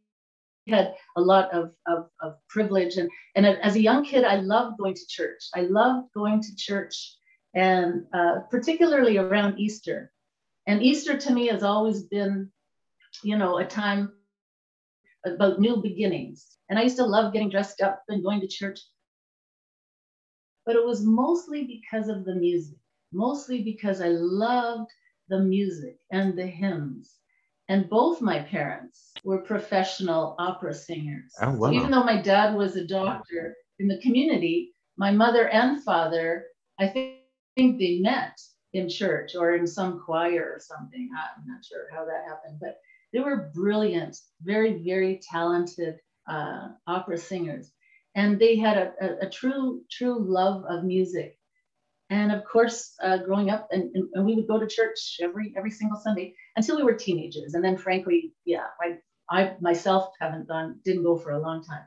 had 0.67 0.95
a 1.17 1.21
lot 1.21 1.51
of, 1.53 1.71
of, 1.87 2.09
of 2.21 2.35
privilege 2.47 2.97
and 2.97 3.09
and 3.35 3.45
as 3.45 3.75
a 3.75 3.81
young 3.81 4.03
kid, 4.03 4.23
I 4.23 4.35
loved 4.35 4.77
going 4.77 4.95
to 4.95 5.07
church. 5.07 5.49
I 5.55 5.61
loved 5.61 6.09
going 6.13 6.41
to 6.41 6.55
church, 6.55 7.15
and 7.53 8.05
uh, 8.13 8.39
particularly 8.49 9.17
around 9.17 9.59
Easter. 9.59 10.11
And 10.67 10.83
Easter 10.83 11.17
to 11.17 11.33
me 11.33 11.47
has 11.47 11.63
always 11.63 12.03
been, 12.03 12.51
you 13.23 13.37
know, 13.37 13.57
a 13.57 13.65
time 13.65 14.13
about 15.25 15.59
new 15.59 15.81
beginnings. 15.81 16.45
And 16.69 16.77
I 16.77 16.83
used 16.83 16.97
to 16.97 17.05
love 17.05 17.33
getting 17.33 17.49
dressed 17.49 17.81
up 17.81 18.03
and 18.07 18.23
going 18.23 18.41
to 18.41 18.47
church. 18.47 18.79
But 20.65 20.75
it 20.75 20.85
was 20.85 21.03
mostly 21.03 21.65
because 21.65 22.07
of 22.07 22.25
the 22.25 22.35
music, 22.35 22.77
mostly 23.11 23.63
because 23.63 24.01
I 24.01 24.09
loved 24.09 24.91
the 25.29 25.39
music 25.39 25.97
and 26.11 26.37
the 26.37 26.47
hymns. 26.47 27.15
And 27.69 27.89
both 27.89 28.21
my 28.21 28.39
parents 28.39 29.13
were 29.23 29.39
professional 29.39 30.35
opera 30.39 30.73
singers. 30.73 31.33
Oh, 31.41 31.51
wow. 31.51 31.69
so 31.69 31.73
even 31.73 31.91
though 31.91 32.03
my 32.03 32.21
dad 32.21 32.55
was 32.55 32.75
a 32.75 32.87
doctor 32.87 33.55
in 33.77 33.87
the 33.87 34.01
community, 34.01 34.73
my 34.97 35.11
mother 35.11 35.47
and 35.49 35.83
father, 35.83 36.45
I 36.79 36.87
think, 36.87 37.17
think 37.55 37.79
they 37.79 37.99
met 37.99 38.39
in 38.73 38.89
church 38.89 39.35
or 39.35 39.55
in 39.55 39.67
some 39.67 40.01
choir 40.03 40.51
or 40.53 40.59
something. 40.59 41.09
I'm 41.15 41.47
not 41.47 41.63
sure 41.63 41.87
how 41.91 42.05
that 42.05 42.25
happened, 42.27 42.59
but 42.59 42.79
they 43.13 43.19
were 43.19 43.51
brilliant, 43.53 44.17
very, 44.41 44.83
very 44.83 45.19
talented 45.31 45.99
uh, 46.27 46.69
opera 46.87 47.17
singers. 47.17 47.71
And 48.15 48.39
they 48.39 48.55
had 48.55 48.77
a, 48.77 48.93
a, 49.01 49.27
a 49.27 49.29
true, 49.29 49.81
true 49.91 50.19
love 50.19 50.63
of 50.65 50.83
music 50.83 51.38
and 52.09 52.31
of 52.31 52.43
course, 52.43 52.95
uh, 53.03 53.17
growing 53.17 53.49
up, 53.49 53.67
and, 53.71 53.91
and, 53.93 54.25
we 54.25 54.35
would 54.35 54.47
go 54.47 54.59
to 54.59 54.67
church 54.67 55.17
every 55.21 55.53
every 55.55 55.71
single 55.71 55.99
Sunday 55.99 56.33
until 56.55 56.77
we 56.77 56.83
were 56.83 56.93
teenagers. 56.93 57.53
And 57.53 57.63
then, 57.63 57.77
frankly, 57.77 58.33
yeah, 58.45 58.67
I 58.81 58.97
I 59.29 59.55
myself 59.61 60.11
haven't 60.19 60.47
gone, 60.47 60.79
didn't 60.83 61.03
go 61.03 61.17
for 61.17 61.31
a 61.31 61.39
long 61.39 61.63
time. 61.63 61.85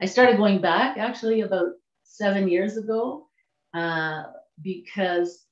I 0.00 0.06
started 0.06 0.38
going 0.38 0.60
back 0.60 0.96
actually 0.96 1.42
about 1.42 1.72
seven 2.04 2.48
years 2.48 2.78
ago 2.78 3.28
uh, 3.74 4.24
because 4.62 5.44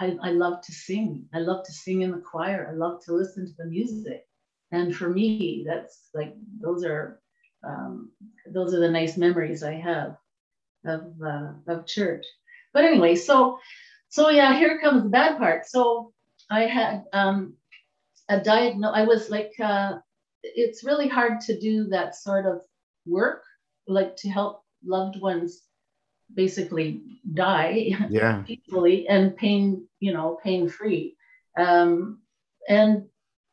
I, 0.00 0.16
I 0.20 0.30
love 0.30 0.62
to 0.62 0.72
sing. 0.72 1.26
I 1.32 1.38
love 1.38 1.64
to 1.66 1.72
sing 1.72 2.02
in 2.02 2.10
the 2.10 2.18
choir. 2.18 2.68
I 2.68 2.74
love 2.74 3.04
to 3.04 3.12
listen 3.12 3.46
to 3.46 3.52
the 3.56 3.66
music. 3.66 4.26
And 4.72 4.94
for 4.94 5.08
me, 5.08 5.64
that's 5.66 6.08
like 6.12 6.34
those 6.60 6.84
are 6.84 7.20
um, 7.64 8.10
those 8.52 8.74
are 8.74 8.80
the 8.80 8.90
nice 8.90 9.16
memories 9.16 9.62
I 9.62 9.74
have 9.74 10.16
of 10.84 11.12
uh, 11.24 11.52
of 11.68 11.86
church. 11.86 12.26
But 12.74 12.84
anyway, 12.84 13.14
so 13.14 13.58
so 14.08 14.28
yeah, 14.28 14.58
here 14.58 14.78
comes 14.80 15.04
the 15.04 15.08
bad 15.08 15.38
part. 15.38 15.66
So 15.66 16.12
I 16.50 16.66
had 16.66 17.04
um, 17.12 17.54
a 18.28 18.40
diagnosis. 18.40 18.96
I 18.96 19.04
was 19.04 19.30
like, 19.30 19.52
uh, 19.62 19.94
it's 20.42 20.84
really 20.84 21.08
hard 21.08 21.40
to 21.42 21.58
do 21.58 21.88
that 21.88 22.14
sort 22.14 22.46
of 22.46 22.60
work, 23.06 23.42
like 23.86 24.16
to 24.16 24.28
help 24.28 24.62
loved 24.84 25.20
ones 25.20 25.62
basically 26.34 27.02
die 27.32 27.90
yeah. 28.10 28.42
peacefully 28.46 29.08
and 29.08 29.36
pain, 29.36 29.86
you 30.00 30.12
know, 30.12 30.38
pain 30.42 30.68
free. 30.68 31.16
Um, 31.58 32.20
and 32.68 33.06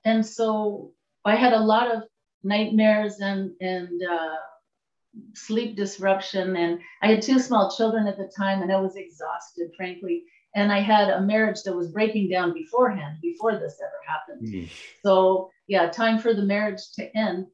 and 0.04 0.26
so 0.26 0.94
I 1.24 1.36
had 1.36 1.54
a 1.54 1.60
lot 1.60 1.94
of 1.94 2.04
nightmares 2.44 3.20
and 3.20 3.52
and 3.62 4.02
uh, 4.04 4.36
sleep 5.34 5.76
disruption, 5.76 6.56
and 6.56 6.80
I 7.02 7.08
had 7.08 7.22
two 7.22 7.40
small 7.40 7.72
children 7.76 8.08
at 8.08 8.18
the 8.18 8.32
time, 8.36 8.62
and 8.62 8.72
I 8.72 8.80
was 8.80 8.96
exhausted, 8.96 9.72
frankly. 9.76 10.24
And 10.56 10.72
I 10.72 10.80
had 10.80 11.10
a 11.10 11.22
marriage 11.22 11.64
that 11.64 11.76
was 11.76 11.92
breaking 11.92 12.30
down 12.30 12.54
beforehand, 12.54 13.20
before 13.22 13.54
this 13.54 13.80
ever 13.82 14.02
happened. 14.06 14.48
Mm. 14.48 14.70
So 15.04 15.50
yeah, 15.68 15.90
time 15.90 16.20
for 16.20 16.34
the 16.34 16.44
marriage 16.44 16.82
to 16.96 17.18
end, 17.18 17.48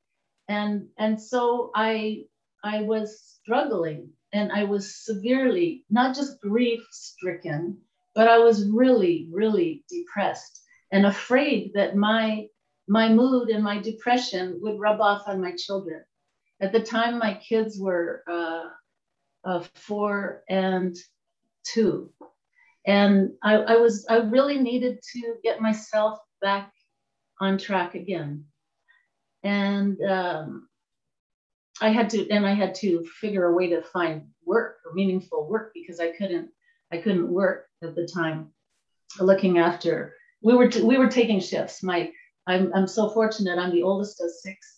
and 0.47 0.87
and 0.97 1.21
so 1.21 1.71
I 1.75 2.23
I 2.63 2.81
was 2.81 3.19
struggling, 3.19 4.09
and 4.33 4.51
I 4.51 4.63
was 4.63 5.05
severely 5.05 5.85
not 5.89 6.15
just 6.15 6.41
grief 6.41 6.81
stricken, 6.91 7.77
but 8.15 8.27
I 8.27 8.39
was 8.39 8.67
really 8.69 9.29
really 9.31 9.83
depressed 9.89 10.63
and 10.91 11.05
afraid 11.05 11.71
that 11.73 11.95
my 11.95 12.47
my 12.87 13.09
mood 13.09 13.49
and 13.49 13.63
my 13.63 13.79
depression 13.79 14.59
would 14.61 14.79
rub 14.79 15.01
off 15.01 15.27
on 15.27 15.41
my 15.41 15.53
children. 15.57 16.03
At 16.59 16.71
the 16.71 16.81
time, 16.81 17.19
my 17.19 17.35
kids 17.35 17.79
were 17.79 18.23
uh, 18.27 18.63
uh, 19.47 19.63
four 19.75 20.43
and 20.49 20.95
two. 21.63 22.11
And 22.85 23.31
I, 23.43 23.55
I, 23.55 23.75
was, 23.75 24.05
I 24.09 24.17
really 24.17 24.57
needed 24.57 24.99
to 25.13 25.35
get 25.43 25.61
myself 25.61 26.19
back 26.41 26.71
on 27.39 27.57
track 27.57 27.95
again. 27.95 28.45
And 29.43 30.01
um, 30.01 30.67
I 31.81 31.89
had 31.89 32.09
to, 32.11 32.29
and 32.29 32.45
I 32.45 32.53
had 32.53 32.73
to 32.75 33.05
figure 33.19 33.45
a 33.45 33.53
way 33.53 33.69
to 33.69 33.83
find 33.83 34.23
work 34.45 34.77
or 34.85 34.93
meaningful 34.93 35.47
work 35.47 35.71
because 35.73 35.99
I 35.99 36.11
couldn't, 36.11 36.49
I 36.91 36.97
couldn't 36.97 37.31
work 37.31 37.67
at 37.83 37.95
the 37.95 38.07
time 38.07 38.51
looking 39.19 39.57
after, 39.59 40.15
we 40.41 40.55
were, 40.55 40.69
t- 40.69 40.81
we 40.81 40.97
were 40.97 41.09
taking 41.09 41.39
shifts. 41.39 41.83
My, 41.83 42.11
I'm, 42.47 42.71
I'm 42.73 42.87
so 42.87 43.09
fortunate. 43.09 43.59
I'm 43.59 43.71
the 43.71 43.83
oldest 43.83 44.21
of 44.21 44.31
six. 44.31 44.76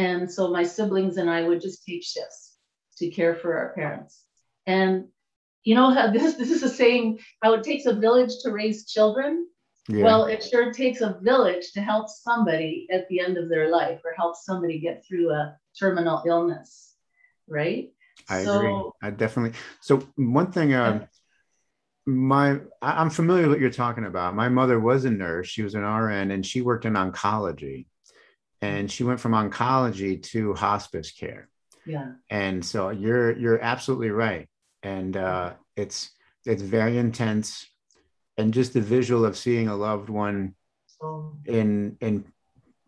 And 0.00 0.32
so 0.32 0.48
my 0.48 0.62
siblings 0.62 1.18
and 1.18 1.28
I 1.28 1.46
would 1.46 1.60
just 1.60 1.84
take 1.84 2.02
shifts 2.02 2.56
to 2.96 3.10
care 3.10 3.34
for 3.34 3.58
our 3.58 3.74
parents. 3.74 4.24
And 4.66 5.08
you 5.62 5.74
know 5.74 5.90
how 5.90 6.10
this 6.12 6.34
this 6.34 6.50
is 6.50 6.62
a 6.62 6.70
saying 6.70 7.18
how 7.42 7.52
it 7.52 7.62
takes 7.62 7.84
a 7.84 7.92
village 7.92 8.32
to 8.42 8.50
raise 8.50 8.86
children. 8.86 9.46
Yeah. 9.88 10.04
Well, 10.04 10.24
it 10.24 10.42
sure 10.42 10.72
takes 10.72 11.02
a 11.02 11.18
village 11.20 11.72
to 11.72 11.82
help 11.82 12.08
somebody 12.08 12.86
at 12.90 13.08
the 13.08 13.20
end 13.20 13.36
of 13.36 13.48
their 13.48 13.70
life 13.70 14.00
or 14.04 14.12
help 14.16 14.36
somebody 14.36 14.78
get 14.78 15.04
through 15.06 15.30
a 15.32 15.56
terminal 15.78 16.22
illness, 16.26 16.94
right? 17.48 17.90
I 18.28 18.44
so, 18.44 18.56
agree. 18.56 18.90
I 19.02 19.10
definitely. 19.10 19.58
So 19.80 20.06
one 20.16 20.52
thing, 20.52 20.74
um, 20.74 21.06
my 22.06 22.60
I'm 22.80 23.10
familiar 23.10 23.42
with 23.42 23.52
what 23.52 23.60
you're 23.60 23.70
talking 23.70 24.06
about. 24.06 24.34
My 24.34 24.48
mother 24.48 24.80
was 24.80 25.04
a 25.04 25.10
nurse. 25.10 25.48
She 25.48 25.62
was 25.62 25.74
an 25.74 25.82
RN, 25.82 26.30
and 26.30 26.46
she 26.46 26.62
worked 26.62 26.86
in 26.86 26.94
oncology, 26.94 27.86
and 28.62 28.90
she 28.90 29.04
went 29.04 29.20
from 29.20 29.32
oncology 29.32 30.22
to 30.22 30.54
hospice 30.54 31.12
care. 31.12 31.48
Yeah. 31.86 32.12
And 32.28 32.64
so 32.64 32.90
you're 32.90 33.36
you're 33.38 33.60
absolutely 33.60 34.10
right, 34.10 34.48
and 34.82 35.16
uh, 35.16 35.54
it's 35.76 36.10
it's 36.44 36.62
very 36.62 36.98
intense, 36.98 37.66
and 38.36 38.54
just 38.54 38.74
the 38.74 38.80
visual 38.80 39.24
of 39.24 39.36
seeing 39.36 39.68
a 39.68 39.76
loved 39.76 40.08
one 40.08 40.54
in 41.46 41.96
in 42.00 42.24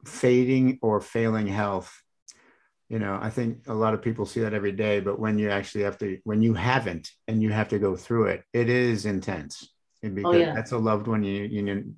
fading 0.05 0.79
or 0.83 1.01
failing 1.01 1.47
health 1.47 2.03
you 2.89 2.99
know 2.99 3.19
i 3.23 3.31
think 3.31 3.59
a 3.69 3.75
lot 3.75 3.95
of 3.95 4.03
people 4.03 4.27
see 4.27 4.41
that 4.41 4.53
every 4.53 4.73
day 4.73 5.01
but 5.01 5.19
when 5.19 5.39
you 5.39 5.49
actually 5.49 5.85
have 5.85 5.97
to 5.97 6.19
when 6.25 6.43
you 6.43 6.53
haven't 6.55 7.11
and 7.29 7.43
you 7.43 7.51
have 7.51 7.69
to 7.69 7.79
go 7.79 7.97
through 7.97 8.27
it 8.27 8.43
it 8.53 8.69
is 8.69 9.07
intense 9.07 9.73
oh, 10.05 10.11
because 10.11 10.35
oh, 10.35 10.39
yeah. 10.39 10.55
that's 10.55 10.73
a 10.73 10.79
loved 10.79 11.07
one 11.07 11.23
you 11.23 11.45
you 11.45 11.95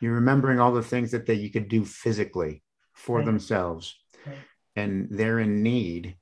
you're 0.00 0.14
remembering 0.14 0.60
all 0.60 0.72
the 0.72 0.82
things 0.82 1.10
that 1.10 1.26
they 1.26 1.34
you 1.34 1.50
could 1.50 1.68
do 1.68 1.84
physically 1.84 2.62
for 2.98 3.18
right. 3.18 3.26
themselves 3.26 3.96
right. 4.26 4.36
and 4.76 5.08
they're 5.10 5.38
in 5.38 5.62
need. 5.62 6.16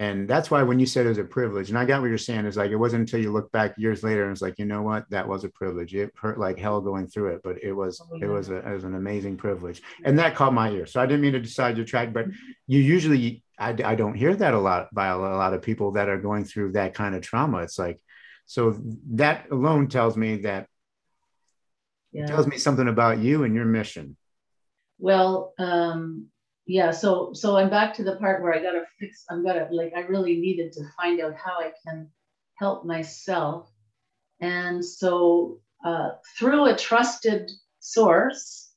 And 0.00 0.28
that's 0.28 0.48
why 0.48 0.62
when 0.62 0.78
you 0.78 0.86
said 0.86 1.06
it 1.06 1.08
was 1.08 1.18
a 1.18 1.24
privilege 1.24 1.70
and 1.70 1.78
i 1.78 1.84
got 1.84 2.00
what 2.00 2.06
you're 2.06 2.18
saying 2.18 2.46
is 2.46 2.56
like 2.56 2.70
it 2.70 2.76
wasn't 2.76 3.00
until 3.00 3.20
you 3.20 3.32
look 3.32 3.50
back 3.50 3.74
years 3.76 4.04
later 4.04 4.22
and 4.22 4.30
it's 4.30 4.40
like 4.40 4.56
you 4.56 4.64
know 4.64 4.80
what? 4.80 5.10
That 5.10 5.26
was 5.26 5.42
a 5.42 5.48
privilege. 5.48 5.92
It 5.92 6.12
hurt 6.16 6.38
like 6.38 6.56
hell 6.56 6.80
going 6.80 7.08
through 7.08 7.34
it 7.34 7.40
but 7.42 7.56
it 7.64 7.72
was 7.72 8.00
oh, 8.00 8.18
it 8.22 8.28
was 8.28 8.48
a, 8.48 8.58
it 8.58 8.74
was 8.74 8.84
an 8.84 8.94
amazing 8.94 9.36
privilege. 9.36 9.82
And 10.04 10.16
that 10.20 10.36
caught 10.36 10.54
my 10.54 10.70
ear. 10.70 10.86
So 10.86 11.00
i 11.00 11.06
didn't 11.06 11.22
mean 11.22 11.32
to 11.32 11.40
decide 11.40 11.76
your 11.76 11.86
track 11.86 12.12
but 12.12 12.26
you 12.68 12.78
usually 12.78 13.42
I, 13.58 13.70
I 13.84 13.94
don't 13.96 14.14
hear 14.14 14.36
that 14.36 14.54
a 14.54 14.58
lot 14.58 14.94
by 14.94 15.08
a 15.08 15.18
lot 15.18 15.52
of 15.52 15.62
people 15.62 15.90
that 15.92 16.08
are 16.08 16.18
going 16.18 16.44
through 16.44 16.72
that 16.72 16.94
kind 16.94 17.16
of 17.16 17.22
trauma. 17.22 17.58
It's 17.58 17.78
like 17.78 18.00
so 18.46 18.78
that 19.14 19.50
alone 19.50 19.88
tells 19.88 20.16
me 20.16 20.42
that 20.42 20.68
yeah. 22.12 22.26
tells 22.26 22.46
me 22.46 22.56
something 22.56 22.86
about 22.86 23.18
you 23.18 23.42
and 23.42 23.52
your 23.52 23.64
mission 23.64 24.16
well 24.98 25.54
um 25.58 26.26
yeah 26.66 26.90
so 26.90 27.32
so 27.32 27.56
i'm 27.56 27.70
back 27.70 27.94
to 27.94 28.04
the 28.04 28.16
part 28.16 28.42
where 28.42 28.54
i 28.54 28.62
gotta 28.62 28.84
fix 28.98 29.24
i'm 29.30 29.44
gonna 29.44 29.68
like 29.70 29.92
i 29.96 30.00
really 30.00 30.36
needed 30.36 30.72
to 30.72 30.82
find 30.96 31.20
out 31.20 31.34
how 31.34 31.58
i 31.58 31.72
can 31.86 32.08
help 32.58 32.84
myself. 32.84 33.70
And 34.40 34.84
so 34.84 35.60
uh, 35.84 36.10
through 36.38 36.66
a 36.66 36.76
trusted 36.76 37.50
source 37.80 38.72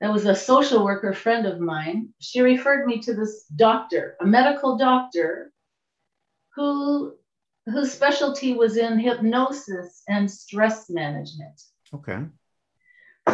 that 0.00 0.12
was 0.12 0.24
a 0.26 0.34
social 0.34 0.84
worker 0.84 1.12
friend 1.12 1.46
of 1.46 1.60
mine 1.60 2.08
she 2.18 2.40
referred 2.40 2.86
me 2.86 3.00
to 3.00 3.14
this 3.14 3.44
doctor 3.56 4.16
a 4.20 4.26
medical 4.26 4.76
doctor 4.76 5.52
who 6.54 7.14
whose 7.66 7.92
specialty 7.92 8.54
was 8.54 8.76
in 8.76 8.98
hypnosis 8.98 10.02
and 10.08 10.30
stress 10.30 10.88
management. 10.88 11.60
Okay 11.94 12.24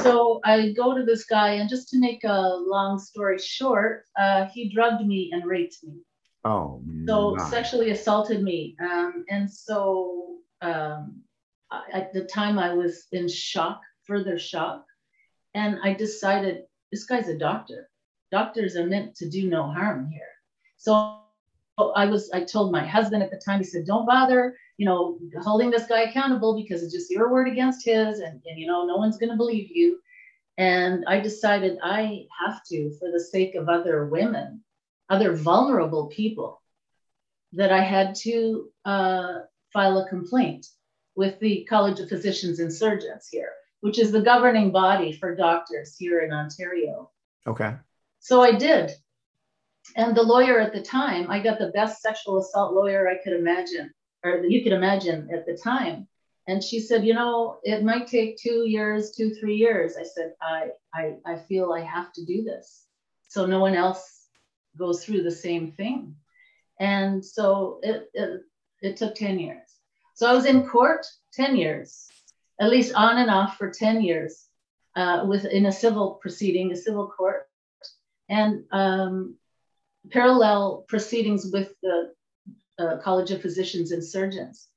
so 0.01 0.41
I 0.45 0.73
go 0.73 0.97
to 0.97 1.05
this 1.05 1.25
guy, 1.25 1.55
and 1.55 1.69
just 1.69 1.89
to 1.91 1.99
make 1.99 2.25
a 2.25 2.57
long 2.67 2.99
story 2.99 3.39
short, 3.39 4.05
uh, 4.19 4.47
he 4.47 4.73
drugged 4.73 5.07
me 5.07 5.31
and 5.33 5.45
raped 5.45 5.79
me. 5.83 6.01
Oh, 6.45 6.83
so 7.07 7.37
sexually 7.51 7.91
assaulted 7.91 8.43
me, 8.43 8.77
um, 8.81 9.25
and 9.29 9.51
so 9.51 10.39
um, 10.61 11.23
I, 11.71 11.83
at 11.93 12.13
the 12.13 12.25
time 12.25 12.59
I 12.59 12.75
was 12.75 13.07
in 13.13 13.29
shock, 13.29 13.81
further 14.05 14.39
shock, 14.39 14.85
and 15.55 15.79
I 15.85 15.95
decided 15.95 16.65
this 16.91 17.05
guy's 17.05 17.29
a 17.29 17.39
doctor. 17.39 17.89
Doctors 18.31 18.77
are 18.77 18.87
meant 18.87 19.15
to 19.17 19.29
do 19.29 19.49
no 19.49 19.65
harm 19.71 20.09
here. 20.11 20.23
So 20.79 21.19
I 21.79 22.07
was, 22.07 22.31
I 22.33 22.45
told 22.45 22.73
my 22.73 22.85
husband 22.85 23.23
at 23.23 23.31
the 23.31 23.41
time, 23.45 23.61
he 23.61 23.65
said, 23.65 23.87
don't 23.87 24.07
bother, 24.07 24.57
you 24.77 24.87
know, 24.87 25.19
holding 25.43 25.71
this 25.71 25.87
guy 25.87 26.03
accountable 26.03 26.61
because 26.61 26.83
it's 26.83 26.93
just 26.93 27.11
your 27.11 27.31
word 27.31 27.49
against 27.49 27.85
his 27.85 28.21
and, 28.21 28.41
and 28.45 28.59
you 28.59 28.67
know, 28.67 28.87
no 28.87 28.97
one's 28.97 29.19
going 29.19 29.31
to 29.31 29.37
believe 29.37 29.71
you. 29.71 29.99
And 30.59 31.05
I 31.07 31.21
decided 31.21 31.79
I 31.83 32.27
have 32.45 32.63
to, 32.67 32.91
for 32.99 33.11
the 33.11 33.21
sake 33.21 33.55
of 33.55 33.69
other 33.69 34.07
women, 34.07 34.63
other 35.09 35.35
vulnerable 35.35 36.09
people, 36.09 36.61
that 37.53 37.73
I 37.73 37.83
had 37.83 38.15
to 38.17 38.71
uh, 38.85 39.33
file 39.73 39.99
a 39.99 40.09
complaint 40.09 40.67
with 41.15 41.39
the 41.41 41.65
College 41.69 42.01
of 42.01 42.09
Physicians 42.09 42.61
and 42.61 42.73
Surgeons 42.73 43.29
here, 43.31 43.53
which 43.81 43.99
is 43.99 44.11
the 44.11 44.23
governing 44.23 44.71
body 44.71 45.13
for 45.13 45.35
doctors 45.35 45.97
here 45.99 46.21
in 46.21 46.33
Ontario. 46.33 47.11
Okay. 47.47 47.75
So 48.21 48.41
I 48.41 48.53
did. 48.53 48.93
And 49.97 50.17
the 50.17 50.23
lawyer 50.23 50.61
at 50.61 50.73
the 50.73 50.83
time, 50.83 51.31
I 51.31 51.41
got 51.41 51.59
the 51.59 51.73
best 51.75 52.01
sexual 52.01 52.39
assault 52.39 52.73
lawyer 52.73 53.09
I 53.09 53.23
could 53.23 53.33
imagine, 53.33 53.93
or 54.25 54.45
you 54.45 54.63
could 54.63 54.73
imagine 54.73 55.29
at 55.33 55.47
the 55.47 55.57
time. 55.57 56.09
And 56.49 56.63
she 56.63 56.81
said, 56.81 57.05
you 57.05 57.15
know, 57.15 57.59
it 57.63 57.85
might 57.85 58.09
take 58.09 58.37
two 58.37 58.69
years, 58.69 59.13
two, 59.13 59.35
three 59.35 59.57
years. 59.57 59.97
I 59.97 60.03
said, 60.03 60.33
I, 60.41 60.71
I, 60.93 61.15
I 61.25 61.37
feel 61.37 61.73
I 61.73 61.81
have 61.81 62.13
to 62.15 62.25
do 62.25 62.43
this. 62.43 62.85
So 63.29 63.47
no 63.47 63.61
one 63.61 63.75
else 63.75 64.27
goes 64.77 65.05
through 65.05 65.23
the 65.23 65.31
same 65.31 65.73
thing. 65.73 66.17
And 66.81 67.25
so 67.25 67.79
it, 67.83 68.11
it, 68.15 68.41
it 68.81 68.97
took 68.97 69.15
10 69.15 69.39
years. 69.39 69.69
So 70.15 70.29
I 70.29 70.33
was 70.33 70.47
in 70.47 70.67
court 70.67 71.07
10 71.35 71.57
years, 71.57 72.09
at 72.61 72.71
least 72.71 72.95
on 72.95 73.19
and 73.19 73.31
off 73.31 73.57
for 73.57 73.71
10 73.71 74.03
years, 74.03 74.47
uh, 74.97 75.25
with 75.27 75.45
in 75.45 75.67
a 75.67 75.73
civil 75.73 76.19
proceeding, 76.21 76.73
a 76.73 76.77
civil 76.77 77.07
court 77.07 77.49
and 78.29 78.65
um, 78.73 79.37
parallel 80.11 80.85
proceedings 80.89 81.51
with 81.53 81.73
the 81.83 82.12
uh, 82.79 82.97
College 82.99 83.31
of 83.31 83.43
Physicians 83.43 83.93
and 83.93 84.05
Surgeons. 84.05 84.69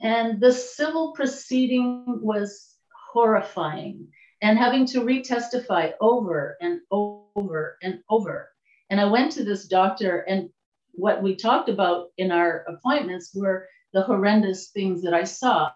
And 0.00 0.40
the 0.40 0.52
civil 0.52 1.12
proceeding 1.12 2.04
was 2.22 2.74
horrifying 3.12 4.08
and 4.40 4.58
having 4.58 4.86
to 4.86 5.00
retestify 5.02 5.92
over 6.00 6.56
and 6.60 6.80
over 6.90 7.78
and 7.82 8.00
over. 8.10 8.50
And 8.90 9.00
I 9.00 9.04
went 9.04 9.32
to 9.32 9.44
this 9.44 9.68
doctor, 9.68 10.18
and 10.20 10.50
what 10.92 11.22
we 11.22 11.36
talked 11.36 11.68
about 11.68 12.08
in 12.18 12.32
our 12.32 12.64
appointments 12.68 13.32
were 13.34 13.68
the 13.92 14.02
horrendous 14.02 14.70
things 14.70 15.02
that 15.02 15.14
I 15.14 15.24
saw 15.24 15.70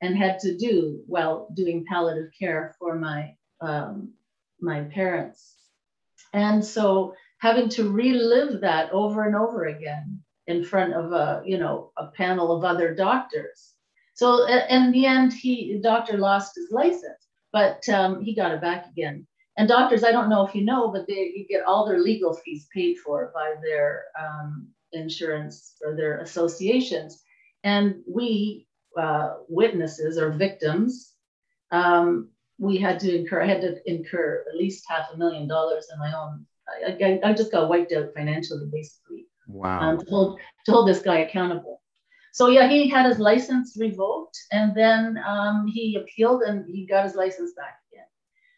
and 0.00 0.16
had 0.16 0.38
to 0.40 0.56
do 0.56 1.02
while 1.06 1.48
doing 1.54 1.84
palliative 1.88 2.30
care 2.38 2.74
for 2.78 2.96
my 2.96 3.34
um, 3.60 4.12
my 4.60 4.82
parents. 4.82 5.54
And 6.32 6.64
so 6.64 7.14
having 7.38 7.68
to 7.70 7.90
relive 7.90 8.60
that 8.60 8.90
over 8.92 9.24
and 9.24 9.36
over 9.36 9.66
again 9.66 10.20
in 10.46 10.64
front 10.64 10.94
of 10.94 11.12
a 11.12 11.42
you 11.44 11.58
know 11.58 11.92
a 11.96 12.06
panel 12.08 12.56
of 12.56 12.64
other 12.64 12.94
doctors. 12.94 13.74
So 14.14 14.46
in 14.46 14.92
the 14.92 15.06
end, 15.06 15.32
he 15.32 15.74
the 15.74 15.80
doctor 15.80 16.16
lost 16.16 16.56
his 16.56 16.70
license, 16.70 17.28
but 17.52 17.86
um, 17.88 18.22
he 18.22 18.34
got 18.34 18.52
it 18.52 18.60
back 18.60 18.86
again. 18.88 19.26
And 19.58 19.68
doctors, 19.68 20.04
I 20.04 20.12
don't 20.12 20.28
know 20.28 20.46
if 20.46 20.54
you 20.54 20.64
know, 20.64 20.90
but 20.90 21.06
they 21.06 21.46
get 21.48 21.64
all 21.64 21.86
their 21.86 21.98
legal 21.98 22.34
fees 22.34 22.66
paid 22.74 22.98
for 22.98 23.30
by 23.34 23.54
their 23.62 24.04
um, 24.20 24.68
insurance 24.92 25.76
or 25.84 25.96
their 25.96 26.20
associations. 26.20 27.22
And 27.64 28.02
we 28.06 28.66
uh, 28.96 29.34
witnesses 29.48 30.18
or 30.18 30.30
victims, 30.30 31.12
um, 31.70 32.30
we 32.58 32.78
had 32.78 32.98
to 33.00 33.14
incur. 33.14 33.42
I 33.42 33.46
had 33.46 33.60
to 33.62 33.90
incur 33.90 34.44
at 34.48 34.56
least 34.56 34.84
half 34.88 35.08
a 35.12 35.16
million 35.16 35.46
dollars 35.46 35.88
in 35.92 35.98
my 35.98 36.12
own. 36.14 36.46
I, 36.86 37.20
I, 37.24 37.32
just 37.32 37.52
got 37.52 37.68
wiped 37.68 37.92
out 37.92 38.12
financially, 38.14 38.68
basically. 38.72 39.26
Wow. 39.48 39.80
Um, 39.80 39.98
to 39.98 40.06
hold 40.10 40.40
to 40.64 40.72
hold 40.72 40.88
this 40.88 41.00
guy 41.00 41.18
accountable. 41.18 41.80
So 42.32 42.48
yeah, 42.48 42.68
he 42.68 42.88
had 42.88 43.06
his 43.06 43.18
license 43.18 43.76
revoked, 43.78 44.38
and 44.52 44.74
then 44.74 45.18
um, 45.26 45.66
he 45.66 45.96
appealed, 45.96 46.42
and 46.42 46.66
he 46.68 46.86
got 46.86 47.04
his 47.04 47.14
license 47.14 47.52
back 47.54 47.78
again. 47.90 48.06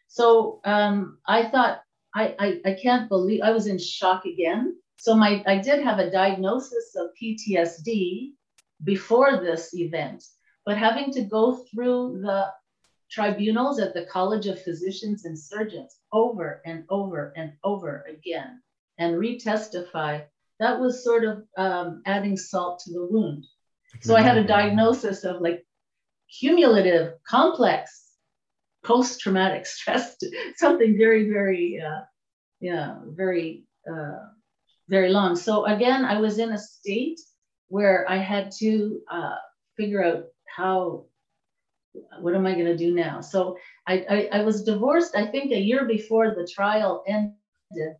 So 0.07 0.59
um, 0.65 1.19
I 1.27 1.45
thought, 1.49 1.81
I, 2.15 2.35
I 2.39 2.61
I 2.65 2.73
can't 2.81 3.07
believe 3.07 3.41
I 3.41 3.51
was 3.51 3.67
in 3.67 3.77
shock 3.77 4.25
again. 4.25 4.75
So 4.97 5.15
my 5.15 5.43
I 5.47 5.59
did 5.59 5.83
have 5.83 5.99
a 5.99 6.11
diagnosis 6.11 6.95
of 6.95 7.11
PTSD 7.21 8.31
before 8.83 9.37
this 9.37 9.73
event, 9.73 10.23
but 10.65 10.77
having 10.77 11.11
to 11.13 11.21
go 11.21 11.63
through 11.71 12.21
the 12.21 12.47
tribunals 13.11 13.79
at 13.79 13.93
the 13.93 14.05
College 14.05 14.47
of 14.47 14.61
Physicians 14.61 15.25
and 15.25 15.37
Surgeons 15.37 15.97
over 16.11 16.61
and 16.65 16.83
over 16.89 17.33
and 17.35 17.53
over 17.63 18.05
again 18.09 18.61
and 18.97 19.15
retestify 19.15 20.23
that 20.59 20.79
was 20.79 21.03
sort 21.03 21.23
of 21.23 21.43
um, 21.57 22.01
adding 22.05 22.37
salt 22.37 22.79
to 22.79 22.91
the 22.91 23.05
wound. 23.05 23.45
So 24.01 24.15
I 24.15 24.21
had 24.21 24.37
a 24.37 24.43
diagnosis 24.43 25.23
of 25.23 25.41
like 25.41 25.65
cumulative, 26.39 27.13
complex 27.27 28.09
post 28.83 29.19
traumatic 29.19 29.65
stress, 29.65 30.15
something 30.57 30.97
very, 30.97 31.29
very, 31.29 31.81
uh, 31.81 32.01
yeah, 32.59 32.95
very, 33.07 33.65
uh, 33.89 34.19
very 34.89 35.09
long. 35.09 35.35
So 35.35 35.65
again, 35.65 36.05
I 36.05 36.19
was 36.19 36.39
in 36.39 36.51
a 36.51 36.57
state 36.57 37.19
where 37.69 38.05
I 38.09 38.17
had 38.17 38.51
to 38.59 38.99
uh, 39.09 39.35
figure 39.77 40.03
out 40.03 40.25
how, 40.55 41.05
what 42.19 42.35
am 42.35 42.45
I 42.45 42.53
going 42.53 42.65
to 42.65 42.77
do 42.77 42.93
now? 42.93 43.21
So 43.21 43.57
I, 43.87 44.05
I, 44.09 44.39
I 44.39 44.41
was 44.43 44.63
divorced, 44.63 45.15
I 45.15 45.25
think, 45.25 45.51
a 45.51 45.59
year 45.59 45.85
before 45.85 46.35
the 46.35 46.47
trial 46.51 47.03
ended. 47.07 47.95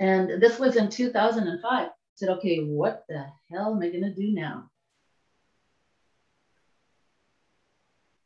And 0.00 0.40
this 0.40 0.58
was 0.58 0.76
in 0.76 0.88
2005. 0.88 1.62
I 1.64 1.90
said, 2.14 2.28
okay, 2.30 2.60
what 2.60 3.04
the 3.08 3.26
hell 3.50 3.74
am 3.74 3.82
I 3.82 3.90
going 3.90 4.04
to 4.04 4.14
do 4.14 4.32
now? 4.32 4.70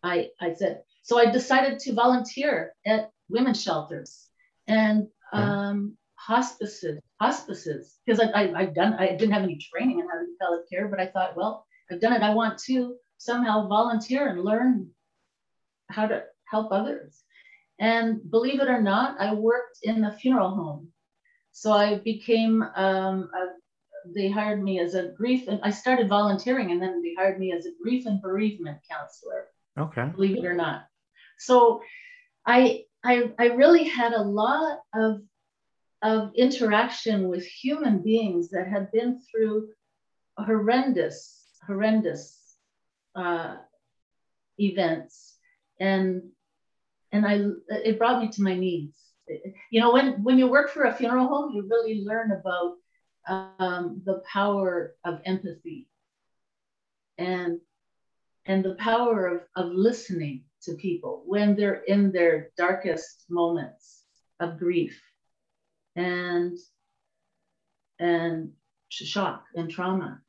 I, 0.03 0.29
I 0.41 0.53
said, 0.55 0.83
so 1.03 1.19
I 1.19 1.31
decided 1.31 1.79
to 1.81 1.95
volunteer 1.95 2.75
at 2.87 3.11
women's 3.29 3.63
shelters 3.63 4.29
and 4.69 5.09
um, 5.33 5.97
hospices, 6.15 7.01
hospices, 7.21 7.97
because 8.05 8.21
I, 8.21 8.27
I, 8.31 8.61
I've 8.61 8.75
done, 8.75 8.95
I 8.95 9.09
didn't 9.09 9.33
have 9.33 9.43
any 9.43 9.59
training 9.59 9.99
in 9.99 10.07
how 10.07 10.19
to 10.19 10.27
do 10.27 10.37
palliative 10.41 10.69
care, 10.71 10.89
but 10.89 11.01
I 11.01 11.07
thought, 11.07 11.37
well, 11.37 11.67
I've 11.91 12.01
done 12.01 12.13
it. 12.13 12.23
I 12.23 12.35
want 12.35 12.59
to 12.67 12.97
somehow 13.19 13.69
volunteer 13.69 14.29
and 14.29 14.43
learn 14.43 14.91
how 15.91 16.07
to 16.07 16.25
help 16.45 16.73
others. 16.73 17.23
And 17.79 18.31
believe 18.31 18.61
it 18.61 18.69
or 18.69 18.81
not, 18.81 19.21
I 19.21 19.35
worked 19.35 19.79
in 19.83 20.05
a 20.05 20.13
funeral 20.13 20.51
home 20.51 20.93
so 21.57 21.73
I 21.73 22.01
became, 22.01 22.61
um, 22.61 23.31
a, 23.35 24.13
they 24.15 24.29
hired 24.29 24.63
me 24.63 24.79
as 24.79 24.95
a 24.95 25.09
grief, 25.17 25.49
and 25.49 25.59
I 25.63 25.71
started 25.71 26.07
volunteering, 26.07 26.71
and 26.71 26.83
then 26.83 27.01
they 27.01 27.15
hired 27.15 27.39
me 27.39 27.51
as 27.51 27.65
a 27.65 27.71
grief 27.83 28.05
and 28.05 28.21
bereavement 28.21 28.81
counselor. 28.87 29.47
Okay. 29.79 30.05
Believe 30.15 30.37
it 30.37 30.45
or 30.45 30.53
not. 30.53 30.83
So 31.39 31.81
I, 32.45 32.85
I, 33.03 33.33
I 33.39 33.47
really 33.47 33.85
had 33.85 34.13
a 34.13 34.21
lot 34.21 34.81
of, 34.95 35.23
of 36.03 36.35
interaction 36.35 37.29
with 37.29 37.47
human 37.47 38.03
beings 38.03 38.51
that 38.51 38.69
had 38.69 38.93
been 38.93 39.23
through 39.23 39.71
horrendous, 40.37 41.43
horrendous 41.67 42.36
uh, 43.17 43.57
events, 44.59 45.37
and 45.81 46.23
and 47.13 47.27
I 47.27 47.41
it 47.69 47.99
brought 47.99 48.23
me 48.23 48.29
to 48.29 48.43
my 48.43 48.55
knees 48.55 49.07
you 49.71 49.81
know, 49.81 49.93
when, 49.93 50.23
when 50.23 50.39
you 50.39 50.49
work 50.49 50.71
for 50.71 50.85
a 50.85 50.95
funeral 50.95 51.27
home, 51.27 51.53
you 51.55 51.67
really 51.69 52.05
learn 52.05 52.33
about 52.33 52.77
um, 53.29 54.03
the 54.05 54.23
power 54.31 54.95
of 55.05 55.21
empathy 55.25 55.89
and, 57.19 57.61
and 58.47 58.65
the 58.65 58.75
power 58.77 59.27
of, 59.27 59.41
of 59.57 59.73
listening 59.73 60.45
to 60.63 60.75
people 60.75 61.23
when 61.27 61.57
they're 61.57 61.83
in 61.85 62.13
their 62.13 62.51
darkest 62.57 63.25
moments 63.29 64.03
of 64.39 64.59
grief 64.59 65.01
and, 65.97 66.57
and 67.99 68.53
shock 68.91 69.45
and 69.55 69.71
trauma. 69.71 70.21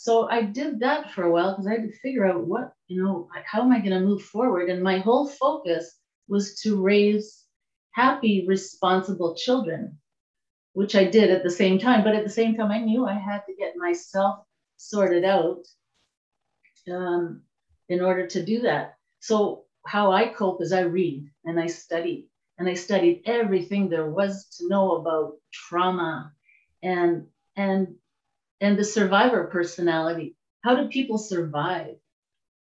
So 0.00 0.28
I 0.30 0.42
did 0.42 0.78
that 0.78 1.10
for 1.10 1.24
a 1.24 1.30
while 1.32 1.50
because 1.50 1.66
I 1.66 1.72
had 1.72 1.82
to 1.82 1.98
figure 1.98 2.24
out 2.24 2.46
what, 2.46 2.72
you 2.86 3.02
know, 3.02 3.28
how 3.44 3.62
am 3.62 3.72
I 3.72 3.80
going 3.80 3.90
to 3.90 3.98
move 3.98 4.22
forward? 4.22 4.70
And 4.70 4.80
my 4.80 4.98
whole 4.98 5.26
focus 5.26 5.92
was 6.28 6.60
to 6.60 6.80
raise 6.80 7.44
happy, 7.90 8.46
responsible 8.46 9.34
children, 9.34 9.98
which 10.72 10.94
I 10.94 11.02
did 11.02 11.30
at 11.30 11.42
the 11.42 11.50
same 11.50 11.80
time. 11.80 12.04
But 12.04 12.14
at 12.14 12.22
the 12.22 12.30
same 12.30 12.54
time, 12.54 12.70
I 12.70 12.78
knew 12.78 13.06
I 13.06 13.14
had 13.14 13.40
to 13.46 13.56
get 13.58 13.74
myself 13.76 14.38
sorted 14.76 15.24
out 15.24 15.66
um, 16.88 17.42
in 17.88 18.00
order 18.00 18.24
to 18.28 18.44
do 18.44 18.60
that. 18.60 18.94
So, 19.18 19.64
how 19.84 20.12
I 20.12 20.28
cope 20.28 20.62
is 20.62 20.72
I 20.72 20.82
read 20.82 21.28
and 21.44 21.58
I 21.58 21.66
study, 21.66 22.28
and 22.56 22.68
I 22.68 22.74
studied 22.74 23.22
everything 23.26 23.88
there 23.88 24.08
was 24.08 24.44
to 24.58 24.68
know 24.68 24.92
about 24.92 25.38
trauma 25.52 26.32
and 26.84 27.26
and 27.56 27.96
and 28.60 28.78
the 28.78 28.84
survivor 28.84 29.44
personality. 29.44 30.36
How 30.62 30.74
do 30.74 30.88
people 30.88 31.18
survive? 31.18 31.96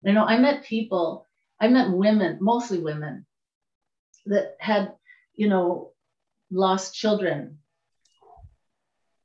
You 0.04 0.14
know, 0.14 0.26
I 0.26 0.38
met 0.38 0.64
people, 0.64 1.26
I 1.60 1.68
met 1.68 1.92
women, 1.92 2.38
mostly 2.40 2.80
women, 2.80 3.26
that 4.28 4.56
had 4.60 4.94
you 5.38 5.48
know, 5.48 5.92
lost 6.52 6.96
children 6.96 7.60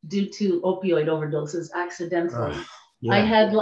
due 0.06 0.28
to 0.28 0.60
opioid 0.60 1.06
overdoses 1.06 1.72
accidentally. 1.74 2.52
Uh, 2.52 2.64
yeah. 3.00 3.12
I 3.14 3.18
had, 3.20 3.54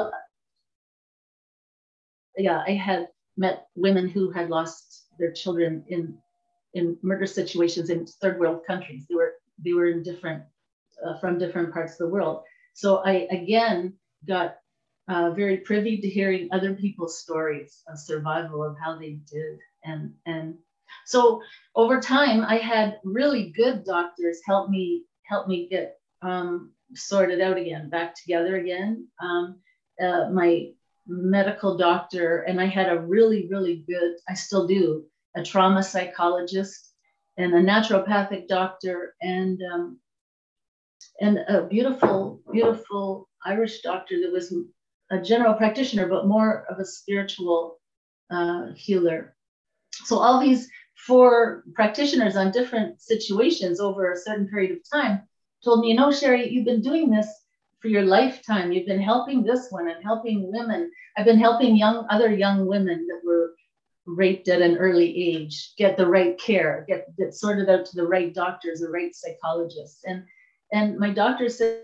yeah, 2.37 2.63
I 2.67 2.73
had 2.73 3.09
met 3.37 3.69
women 3.77 4.09
who 4.09 4.31
had 4.31 4.51
lost 4.51 5.07
their 5.19 5.33
children 5.33 5.85
in 5.89 6.19
in 6.75 6.97
murder 7.03 7.27
situations 7.27 7.91
in 7.91 8.07
third 8.07 8.39
world 8.39 8.63
countries. 8.67 9.07
They 9.09 9.15
were 9.15 9.35
they 9.65 9.73
were 9.73 9.89
in 9.89 10.03
different 10.03 10.43
uh, 11.05 11.19
from 11.19 11.39
different 11.39 11.73
parts 11.73 11.93
of 11.93 11.99
the 11.99 12.09
world. 12.09 12.43
So 12.81 13.03
I 13.05 13.29
again 13.31 13.95
got 14.27 14.57
uh, 15.09 15.31
very 15.33 15.59
privy 15.59 15.99
to 15.99 16.09
hearing 16.09 16.49
other 16.51 16.75
people's 16.75 17.21
stories 17.21 17.83
of 17.89 17.99
survival 17.99 18.65
of 18.65 18.77
how 18.83 18.99
they 18.99 19.19
did 19.31 19.59
and 19.85 20.15
and 20.27 20.55
so 21.07 21.43
over 21.75 22.01
time, 22.01 22.45
I 22.45 22.57
had 22.57 23.01
really 23.05 23.51
good 23.51 23.85
doctors 23.85 24.41
help 24.47 24.71
me 24.71 25.05
help 25.25 25.47
me 25.47 25.69
get 25.69 25.99
um, 26.23 26.73
sorted 26.95 27.41
out 27.41 27.57
again, 27.57 27.89
back 27.89 28.15
together 28.15 28.57
again. 28.57 29.07
Um, 29.21 29.61
uh, 30.03 30.31
my 30.31 30.71
medical 31.07 31.77
doctor, 31.77 32.43
and 32.43 32.61
I 32.61 32.67
had 32.67 32.91
a 32.91 33.01
really, 33.01 33.47
really 33.49 33.85
good, 33.89 34.17
I 34.29 34.35
still 34.35 34.67
do, 34.67 35.05
a 35.37 35.43
trauma 35.43 35.83
psychologist 35.83 36.93
and 37.37 37.55
a 37.55 37.63
naturopathic 37.63 38.49
doctor 38.49 39.15
and 39.23 39.61
um, 39.73 39.99
and 41.21 41.39
a 41.49 41.63
beautiful, 41.63 42.41
beautiful 42.51 43.29
Irish 43.45 43.83
doctor 43.83 44.21
that 44.21 44.33
was 44.33 44.55
a 45.11 45.21
general 45.21 45.55
practitioner, 45.55 46.07
but 46.07 46.27
more 46.27 46.65
of 46.71 46.79
a 46.79 46.85
spiritual 46.85 47.79
uh, 48.31 48.69
healer. 48.75 49.35
So 50.05 50.19
all 50.19 50.41
these 50.41 50.69
four 51.07 51.65
practitioners 51.75 52.37
on 52.37 52.53
different 52.53 53.01
situations 53.01 53.81
over 53.81 54.13
a 54.13 54.17
certain 54.17 54.49
period 54.49 54.73
of 54.73 54.79
time 54.91 55.23
told 55.65 55.81
me, 55.81 55.89
you 55.89 55.95
know, 55.95 56.13
Sherry, 56.13 56.49
you've 56.49 56.65
been 56.65 56.83
doing 56.83 57.11
this 57.11 57.29
for 57.81 57.89
your 57.89 58.03
lifetime. 58.03 58.73
You've 58.73 58.87
been 58.87 59.01
helping 59.01 59.43
this 59.43 59.69
one 59.71 59.89
and 59.89 60.03
helping 60.03 60.53
women. 60.53 60.91
I've 61.17 61.27
been 61.27 61.39
helping 61.39 61.77
young 61.77 62.07
other 62.11 62.33
young 62.33 62.67
women 62.67 63.07
that 63.09 63.21
were 63.25 63.55
raped 64.07 64.49
at 64.49 64.63
an 64.63 64.77
early 64.77 65.35
age 65.35 65.73
get 65.77 65.97
the 65.97 66.07
right 66.07 66.39
care, 66.39 66.85
get, 66.89 67.15
get 67.17 67.35
sorted 67.35 67.69
out 67.69 67.85
to 67.87 67.97
the 67.97 68.07
right 68.07 68.35
doctors, 68.35 68.81
the 68.81 68.91
right 68.91 69.15
psychologists. 69.15 70.05
And 70.05 70.25
and 70.73 70.99
my 70.99 71.11
doctor 71.11 71.49
said, 71.49 71.83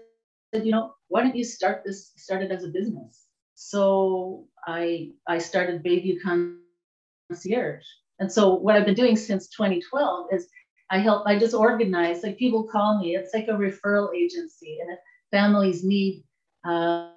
you 0.52 0.70
know, 0.70 0.94
why 1.08 1.22
don't 1.22 1.36
you 1.36 1.44
start 1.44 1.82
this, 1.84 2.12
start 2.16 2.42
it 2.42 2.50
as 2.50 2.64
a 2.64 2.68
business? 2.68 3.26
So 3.54 4.46
I 4.66 5.10
I 5.26 5.38
started 5.38 5.84
Bayview 5.84 6.16
Concierge. 6.22 7.84
And 8.18 8.32
so 8.32 8.54
what 8.54 8.76
I've 8.76 8.86
been 8.86 8.94
doing 8.94 9.16
since 9.16 9.48
2012 9.48 10.28
is 10.32 10.48
I 10.90 10.98
help, 10.98 11.26
I 11.26 11.38
just 11.38 11.54
organize, 11.54 12.22
like 12.22 12.38
people 12.38 12.64
call 12.64 12.98
me, 12.98 13.16
it's 13.16 13.34
like 13.34 13.48
a 13.48 13.52
referral 13.52 14.14
agency. 14.14 14.78
And 14.80 14.92
if 14.92 14.98
families 15.30 15.84
need 15.84 16.24
uh, 16.66 17.10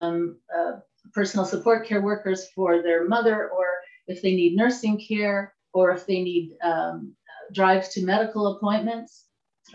um, 0.00 0.38
uh, 0.56 0.78
personal 1.12 1.44
support 1.44 1.86
care 1.86 2.00
workers 2.00 2.48
for 2.54 2.82
their 2.82 3.06
mother, 3.06 3.50
or 3.50 3.66
if 4.06 4.22
they 4.22 4.34
need 4.34 4.56
nursing 4.56 4.98
care, 4.98 5.54
or 5.74 5.90
if 5.90 6.06
they 6.06 6.22
need 6.22 6.56
um, 6.62 7.14
drives 7.52 7.88
to 7.90 8.04
medical 8.04 8.56
appointments. 8.56 9.26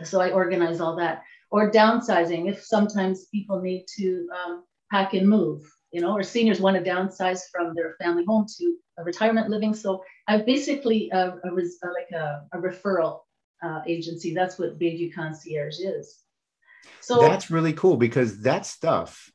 So 0.04 0.21
I 0.21 0.32
organize 0.32 0.80
all 0.80 0.95
that. 0.97 1.23
Or 1.50 1.71
downsizing, 1.71 2.50
if 2.50 2.63
sometimes 2.63 3.26
people 3.26 3.62
need 3.62 3.86
to 3.97 4.28
um, 4.38 4.63
pack 4.91 5.13
and 5.13 5.28
move, 5.28 5.63
you 5.91 6.02
know, 6.02 6.13
or 6.13 6.23
seniors 6.23 6.60
want 6.60 6.76
to 6.78 6.89
downsize 6.89 7.41
from 7.52 7.73
their 7.73 7.95
family 8.02 8.26
home 8.26 8.45
to 8.58 8.76
a 8.97 9.04
retirement 9.04 9.50
living. 9.50 9.73
So 9.73 10.04
I 10.28 10.39
basically 10.39 11.12
uh, 11.12 11.32
a, 11.43 11.50
a, 11.50 11.89
like 11.93 12.12
a, 12.13 12.41
a 12.54 12.58
referral 12.58 13.21
uh, 13.63 13.82
agency. 13.88 14.34
That's 14.34 14.60
what 14.60 14.78
Bayview 14.78 15.13
Concierge 15.13 15.80
is. 15.80 16.23
So 17.00 17.21
that's 17.21 17.50
really 17.50 17.73
cool 17.73 17.97
because 17.97 18.41
that 18.41 18.65
stuff, 18.65 19.32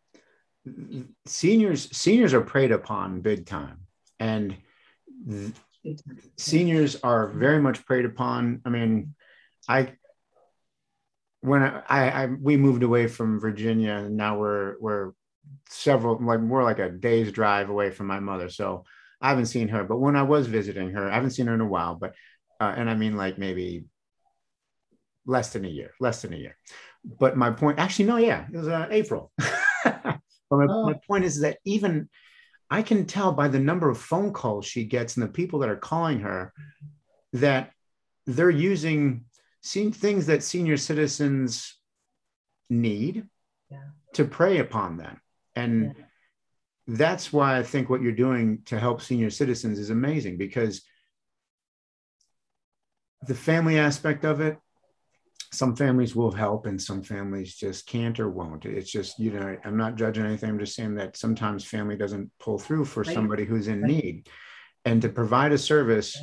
seniors 1.26 1.96
seniors 1.96 2.34
are 2.34 2.40
preyed 2.40 2.72
upon 2.72 3.20
big 3.20 3.46
time, 3.46 3.86
and 4.20 4.56
th- 5.28 5.52
seniors 6.36 6.96
are 6.96 7.28
very 7.28 7.60
much 7.60 7.84
preyed 7.84 8.04
upon. 8.04 8.60
I 8.64 8.68
mean, 8.68 9.14
I 9.68 9.92
when 11.42 11.62
I, 11.62 11.82
I, 11.88 12.26
we 12.26 12.56
moved 12.56 12.82
away 12.82 13.08
from 13.08 13.40
Virginia, 13.40 13.94
and 13.94 14.16
now 14.16 14.38
we're 14.38 14.76
we're 14.80 15.12
several 15.68 16.18
like 16.24 16.40
we're 16.40 16.64
like 16.64 16.78
a 16.78 16.88
day's 16.88 17.32
drive 17.32 17.68
away 17.68 17.90
from 17.90 18.06
my 18.06 18.20
mother, 18.20 18.48
so 18.48 18.84
I 19.20 19.28
haven't 19.28 19.46
seen 19.46 19.68
her. 19.68 19.84
But 19.84 19.98
when 19.98 20.16
I 20.16 20.22
was 20.22 20.46
visiting 20.46 20.90
her, 20.92 21.10
I 21.10 21.14
haven't 21.14 21.30
seen 21.30 21.48
her 21.48 21.54
in 21.54 21.60
a 21.60 21.66
while, 21.66 21.96
but 21.96 22.14
uh, 22.60 22.72
and 22.76 22.88
I 22.88 22.94
mean 22.94 23.16
like 23.16 23.38
maybe 23.38 23.84
less 25.26 25.52
than 25.52 25.64
a 25.64 25.68
year, 25.68 25.90
less 26.00 26.22
than 26.22 26.32
a 26.32 26.36
year. 26.36 26.56
But 27.04 27.36
my 27.36 27.50
point, 27.50 27.80
actually, 27.80 28.06
no, 28.06 28.16
yeah, 28.18 28.46
it 28.52 28.56
was 28.56 28.68
uh, 28.68 28.86
April. 28.90 29.32
but 29.84 30.20
my, 30.50 30.66
oh. 30.68 30.86
my 30.86 30.94
point 31.06 31.24
is 31.24 31.40
that 31.40 31.58
even 31.64 32.08
I 32.70 32.82
can 32.82 33.06
tell 33.06 33.32
by 33.32 33.48
the 33.48 33.58
number 33.58 33.90
of 33.90 33.98
phone 33.98 34.32
calls 34.32 34.64
she 34.64 34.84
gets 34.84 35.16
and 35.16 35.26
the 35.26 35.30
people 35.30 35.58
that 35.58 35.68
are 35.68 35.76
calling 35.76 36.20
her 36.20 36.52
that 37.32 37.72
they're 38.26 38.48
using 38.48 39.24
things 39.62 40.26
that 40.26 40.42
senior 40.42 40.76
citizens 40.76 41.76
need 42.68 43.26
yeah. 43.70 43.78
to 44.14 44.24
prey 44.24 44.58
upon 44.58 44.96
them. 44.96 45.20
And 45.54 45.94
yeah. 45.96 46.04
that's 46.88 47.32
why 47.32 47.58
I 47.58 47.62
think 47.62 47.88
what 47.88 48.02
you're 48.02 48.12
doing 48.12 48.62
to 48.66 48.78
help 48.78 49.00
senior 49.00 49.30
citizens 49.30 49.78
is 49.78 49.90
amazing 49.90 50.38
because 50.38 50.82
the 53.26 53.34
family 53.34 53.78
aspect 53.78 54.24
of 54.24 54.40
it, 54.40 54.58
some 55.52 55.76
families 55.76 56.16
will 56.16 56.32
help 56.32 56.66
and 56.66 56.80
some 56.80 57.02
families 57.02 57.54
just 57.54 57.86
can't 57.86 58.18
or 58.18 58.30
won't. 58.30 58.64
It's 58.64 58.90
just, 58.90 59.18
you 59.18 59.32
know, 59.32 59.56
I'm 59.64 59.76
not 59.76 59.96
judging 59.96 60.24
anything. 60.24 60.48
I'm 60.48 60.58
just 60.58 60.74
saying 60.74 60.94
that 60.94 61.16
sometimes 61.16 61.64
family 61.64 61.96
doesn't 61.96 62.30
pull 62.40 62.58
through 62.58 62.86
for 62.86 63.02
right. 63.02 63.14
somebody 63.14 63.44
who's 63.44 63.68
in 63.68 63.82
right. 63.82 63.90
need. 63.90 64.28
And 64.84 65.02
to 65.02 65.10
provide 65.10 65.52
a 65.52 65.58
service, 65.58 66.16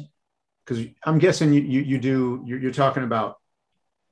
because 0.69 0.86
I'm 1.03 1.17
guessing 1.17 1.51
you, 1.51 1.62
you, 1.62 1.82
you 1.82 1.97
do, 1.97 2.43
you're, 2.45 2.60
you're, 2.60 2.71
talking 2.71 3.03
about 3.03 3.38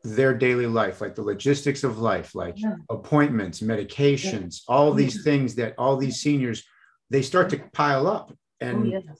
their 0.03 0.33
daily 0.33 0.65
life, 0.65 1.01
like 1.01 1.13
the 1.13 1.21
logistics 1.21 1.83
of 1.83 1.99
life, 1.99 2.33
like 2.33 2.55
yeah. 2.57 2.75
appointments, 2.89 3.61
medications, 3.61 4.61
yeah. 4.67 4.75
all 4.75 4.91
these 4.93 5.23
things 5.23 5.53
that 5.55 5.75
all 5.77 5.97
these 5.97 6.19
seniors, 6.19 6.63
they 7.11 7.21
start 7.21 7.51
to 7.51 7.59
pile 7.73 8.07
up. 8.07 8.31
Oh, 8.31 8.35
and 8.59 8.87
oh, 8.87 8.89
yeah. 8.89 9.13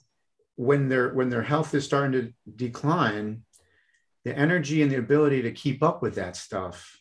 when 0.56 0.88
their 0.88 1.14
when 1.14 1.30
their 1.30 1.42
health 1.42 1.74
is 1.74 1.84
starting 1.84 2.12
to 2.12 2.32
decline, 2.56 3.44
the 4.24 4.36
energy 4.36 4.82
and 4.82 4.90
the 4.90 4.98
ability 4.98 5.42
to 5.42 5.52
keep 5.52 5.82
up 5.82 6.02
with 6.02 6.16
that 6.16 6.36
stuff 6.36 7.00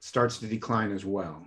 starts 0.00 0.38
to 0.38 0.46
decline 0.46 0.92
as 0.92 1.04
well 1.04 1.46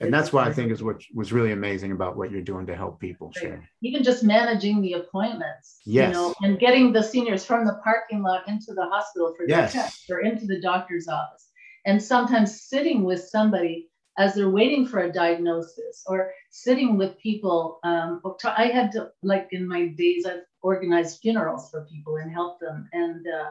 and 0.00 0.14
that's 0.14 0.32
why 0.32 0.46
I 0.46 0.52
think 0.52 0.70
is 0.70 0.82
what 0.82 1.02
was 1.12 1.32
really 1.32 1.52
amazing 1.52 1.92
about 1.92 2.16
what 2.16 2.30
you're 2.30 2.42
doing 2.42 2.66
to 2.66 2.76
help 2.76 3.00
people. 3.00 3.32
Share. 3.32 3.68
Even 3.82 4.04
just 4.04 4.22
managing 4.22 4.80
the 4.80 4.92
appointments, 4.94 5.80
yes. 5.84 6.08
you 6.08 6.14
know, 6.14 6.34
and 6.42 6.58
getting 6.58 6.92
the 6.92 7.02
seniors 7.02 7.44
from 7.44 7.66
the 7.66 7.80
parking 7.82 8.22
lot 8.22 8.46
into 8.48 8.74
the 8.74 8.84
hospital 8.84 9.34
for 9.36 9.46
yes. 9.48 9.72
their 9.72 9.82
test 9.82 10.10
or 10.10 10.20
into 10.20 10.46
the 10.46 10.60
doctor's 10.60 11.08
office, 11.08 11.50
and 11.84 12.02
sometimes 12.02 12.62
sitting 12.62 13.02
with 13.02 13.20
somebody 13.20 13.88
as 14.18 14.34
they're 14.34 14.50
waiting 14.50 14.84
for 14.84 15.00
a 15.00 15.12
diagnosis, 15.12 16.02
or 16.06 16.32
sitting 16.50 16.96
with 16.96 17.18
people. 17.18 17.78
Um, 17.84 18.20
I 18.44 18.66
had 18.66 18.90
to, 18.92 19.10
like 19.22 19.48
in 19.52 19.66
my 19.66 19.86
days, 19.86 20.26
I've 20.26 20.42
organized 20.60 21.20
funerals 21.20 21.70
for 21.70 21.86
people 21.86 22.16
and 22.16 22.30
helped 22.30 22.60
them, 22.60 22.88
and 22.92 23.26
uh, 23.26 23.50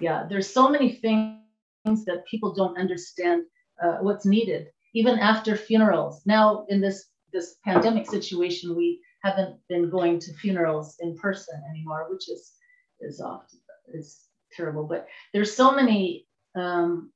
yeah, 0.00 0.26
there's 0.28 0.52
so 0.52 0.68
many 0.68 0.92
things 0.94 2.04
that 2.06 2.26
people 2.28 2.54
don't 2.54 2.78
understand 2.78 3.44
uh, 3.82 3.98
what's 4.00 4.24
needed 4.24 4.68
even 4.94 5.18
after 5.18 5.56
funerals. 5.56 6.22
Now, 6.24 6.64
in 6.68 6.80
this 6.80 7.06
this 7.32 7.56
pandemic 7.64 8.08
situation, 8.08 8.76
we 8.76 9.00
haven't 9.22 9.56
been 9.68 9.90
going 9.90 10.20
to 10.20 10.32
funerals 10.34 10.96
in 11.00 11.16
person 11.16 11.60
anymore, 11.70 12.06
which 12.10 12.28
is 12.28 12.52
is 13.00 13.20
often 13.20 13.58
is 13.92 14.20
terrible. 14.52 14.84
But 14.84 15.06
there's 15.32 15.54
so 15.54 15.74
many. 15.74 16.26
Um, 16.54 17.12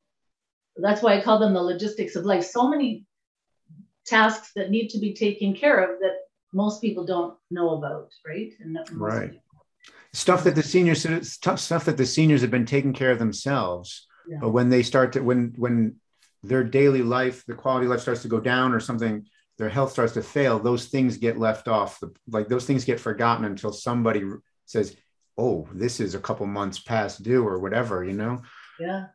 that's 0.77 1.03
why 1.03 1.17
I 1.17 1.23
call 1.23 1.38
them 1.38 1.55
the 1.55 1.62
logistics 1.62 2.17
of 2.17 2.25
life. 2.25 2.45
So 2.45 2.69
many 2.69 3.07
tasks 4.07 4.53
that 4.57 4.71
need 4.71 4.88
to 4.88 4.99
be 4.99 5.12
taken 5.14 5.55
care 5.55 5.79
of 5.79 6.01
that 6.01 6.17
most 6.53 6.81
people 6.81 7.05
don't 7.05 7.35
know 7.51 7.71
about, 7.77 8.11
right? 8.27 8.53
And 8.61 8.79
right. 8.93 9.33
People. 9.33 9.43
Stuff 10.12 10.45
that 10.45 10.55
the 10.55 10.62
seniors 10.62 11.07
stuff 11.31 11.85
that 11.85 11.97
the 11.97 12.07
seniors 12.07 12.41
have 12.41 12.51
been 12.51 12.67
taking 12.67 12.95
care 12.95 13.11
of 13.11 13.19
themselves. 13.19 14.07
Yeah. 14.29 14.38
But 14.41 14.51
when 14.51 14.71
they 14.71 14.83
start 14.83 15.12
to 15.12 15.21
when 15.21 15.53
when 15.57 15.97
their 16.42 16.64
daily 16.64 17.03
life, 17.03 17.44
the 17.46 17.55
quality 17.55 17.87
of 17.87 17.90
life 17.90 18.01
starts 18.01 18.22
to 18.22 18.29
go 18.29 18.40
down 18.40 18.72
or 18.72 18.81
something, 18.81 19.27
their 19.57 19.68
health 19.68 19.92
starts 19.92 20.12
to 20.14 20.22
fail, 20.22 20.59
those 20.59 20.87
things 20.87 21.16
get 21.16 21.38
left 21.38 21.66
off. 21.66 22.01
Like 22.29 22.48
those 22.48 22.64
things 22.64 22.85
get 22.85 23.01
forgotten 23.01 23.44
until 23.44 23.72
somebody 23.72 24.22
says, 24.66 24.96
oh, 25.37 25.68
this 25.72 26.01
is 26.01 26.14
a 26.14 26.20
couple 26.20 26.46
months 26.46 26.79
past 26.79 27.22
due 27.22 27.46
or 27.46 27.59
whatever, 27.59 28.05
you 28.05 28.12
know? 28.12 28.42
Yeah. 28.79 29.07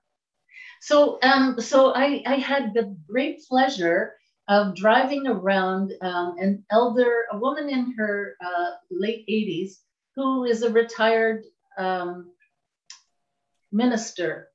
So, 0.81 1.17
um, 1.23 1.59
so 1.61 1.93
I, 1.95 2.21
I 2.25 2.35
had 2.35 2.73
the 2.73 2.95
great 3.07 3.41
pleasure 3.47 4.15
of 4.49 4.75
driving 4.75 5.27
around 5.27 5.93
um, 6.01 6.35
an 6.37 6.65
elder, 6.69 7.23
a 7.31 7.37
woman 7.37 7.69
in 7.69 7.93
her 7.97 8.35
uh, 8.43 8.71
late 8.91 9.25
80s, 9.29 9.75
who 10.17 10.43
is 10.43 10.63
a 10.63 10.69
retired 10.69 11.45
um, 11.77 12.31
minister 13.71 14.49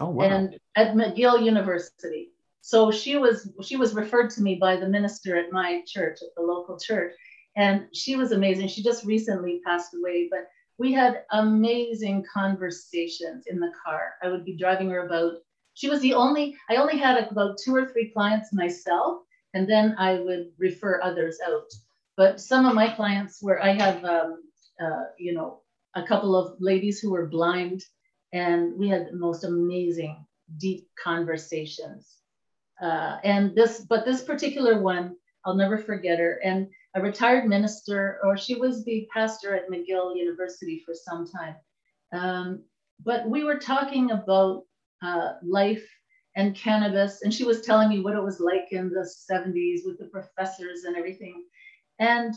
Oh, 0.00 0.10
wow. 0.10 0.24
And 0.24 0.58
at 0.76 0.94
McGill 0.94 1.44
University. 1.44 2.30
So 2.60 2.90
she 2.90 3.16
was 3.16 3.50
she 3.62 3.76
was 3.76 3.94
referred 3.94 4.30
to 4.30 4.42
me 4.42 4.56
by 4.56 4.76
the 4.76 4.88
minister 4.88 5.36
at 5.36 5.52
my 5.52 5.82
church, 5.86 6.18
at 6.22 6.34
the 6.36 6.42
local 6.42 6.78
church, 6.78 7.12
and 7.56 7.86
she 7.92 8.16
was 8.16 8.32
amazing. 8.32 8.68
She 8.68 8.82
just 8.82 9.04
recently 9.04 9.60
passed 9.64 9.94
away, 9.94 10.28
but 10.30 10.46
we 10.78 10.92
had 10.92 11.22
amazing 11.30 12.24
conversations 12.32 13.44
in 13.46 13.58
the 13.58 13.72
car. 13.84 14.14
I 14.22 14.28
would 14.28 14.44
be 14.44 14.56
driving 14.56 14.90
her 14.90 15.06
about. 15.06 15.34
She 15.74 15.88
was 15.88 16.00
the 16.00 16.14
only. 16.14 16.56
I 16.68 16.76
only 16.76 16.98
had 16.98 17.30
about 17.30 17.58
two 17.58 17.74
or 17.74 17.86
three 17.86 18.10
clients 18.10 18.52
myself, 18.52 19.22
and 19.54 19.68
then 19.68 19.94
I 19.98 20.20
would 20.20 20.50
refer 20.58 21.00
others 21.02 21.38
out. 21.46 21.70
But 22.16 22.40
some 22.40 22.66
of 22.66 22.74
my 22.74 22.88
clients 22.88 23.42
were. 23.42 23.62
I 23.62 23.72
have, 23.74 24.04
um, 24.04 24.42
uh, 24.80 25.04
you 25.18 25.34
know, 25.34 25.60
a 25.94 26.02
couple 26.02 26.34
of 26.36 26.60
ladies 26.60 27.00
who 27.00 27.10
were 27.10 27.26
blind 27.26 27.82
and 28.32 28.78
we 28.78 28.88
had 28.88 29.06
the 29.06 29.16
most 29.16 29.44
amazing 29.44 30.26
deep 30.58 30.88
conversations. 31.02 32.16
Uh, 32.80 33.18
and 33.24 33.54
this 33.54 33.80
but 33.80 34.04
this 34.04 34.22
particular 34.22 34.80
one 34.80 35.16
i'll 35.44 35.54
never 35.54 35.78
forget 35.78 36.18
her. 36.18 36.40
And 36.44 36.68
a 36.94 37.00
retired 37.00 37.46
minister 37.46 38.18
or 38.24 38.36
she 38.36 38.54
was 38.54 38.84
the 38.84 39.08
pastor 39.12 39.54
at 39.54 39.70
mcgill 39.70 40.16
university 40.16 40.82
for 40.84 40.94
some 40.94 41.26
time. 41.26 41.56
Um, 42.12 42.62
but 43.04 43.28
we 43.28 43.44
were 43.44 43.58
talking 43.58 44.10
about 44.10 44.64
uh, 45.02 45.34
life 45.42 45.86
and 46.36 46.54
cannabis 46.54 47.22
and 47.22 47.32
she 47.32 47.44
was 47.44 47.62
telling 47.62 47.88
me 47.88 48.00
what 48.00 48.14
it 48.14 48.22
was 48.22 48.40
like 48.40 48.68
in 48.72 48.90
the 48.90 49.08
70s 49.30 49.80
with 49.86 49.98
the 49.98 50.06
professors 50.06 50.84
and 50.84 50.96
everything. 50.96 51.44
And 51.98 52.34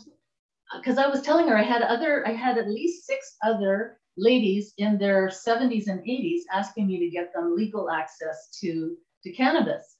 because 0.76 0.98
uh, 0.98 1.02
i 1.02 1.08
was 1.08 1.22
telling 1.22 1.48
her 1.48 1.56
i 1.56 1.62
had 1.62 1.82
other 1.82 2.26
i 2.26 2.32
had 2.32 2.58
at 2.58 2.68
least 2.68 3.06
six 3.06 3.36
other 3.44 3.99
ladies 4.20 4.74
in 4.78 4.98
their 4.98 5.28
70s 5.28 5.88
and 5.88 6.00
80s 6.00 6.42
asking 6.52 6.86
me 6.86 6.98
to 7.00 7.08
get 7.10 7.32
them 7.34 7.56
legal 7.56 7.90
access 7.90 8.48
to, 8.60 8.96
to 9.24 9.32
cannabis, 9.32 9.96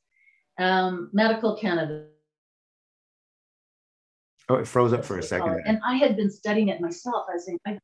um, 0.58 1.10
medical 1.12 1.56
cannabis. 1.56 2.06
Oh, 4.48 4.56
it 4.56 4.66
froze 4.66 4.92
up 4.92 5.04
for 5.04 5.18
a 5.18 5.22
second. 5.22 5.62
And 5.66 5.80
I 5.84 5.94
had 5.96 6.16
been 6.16 6.30
studying 6.30 6.68
it 6.68 6.80
myself. 6.80 7.26
I 7.30 7.34
was 7.34 7.46
saying, 7.46 7.58
I, 7.66 7.78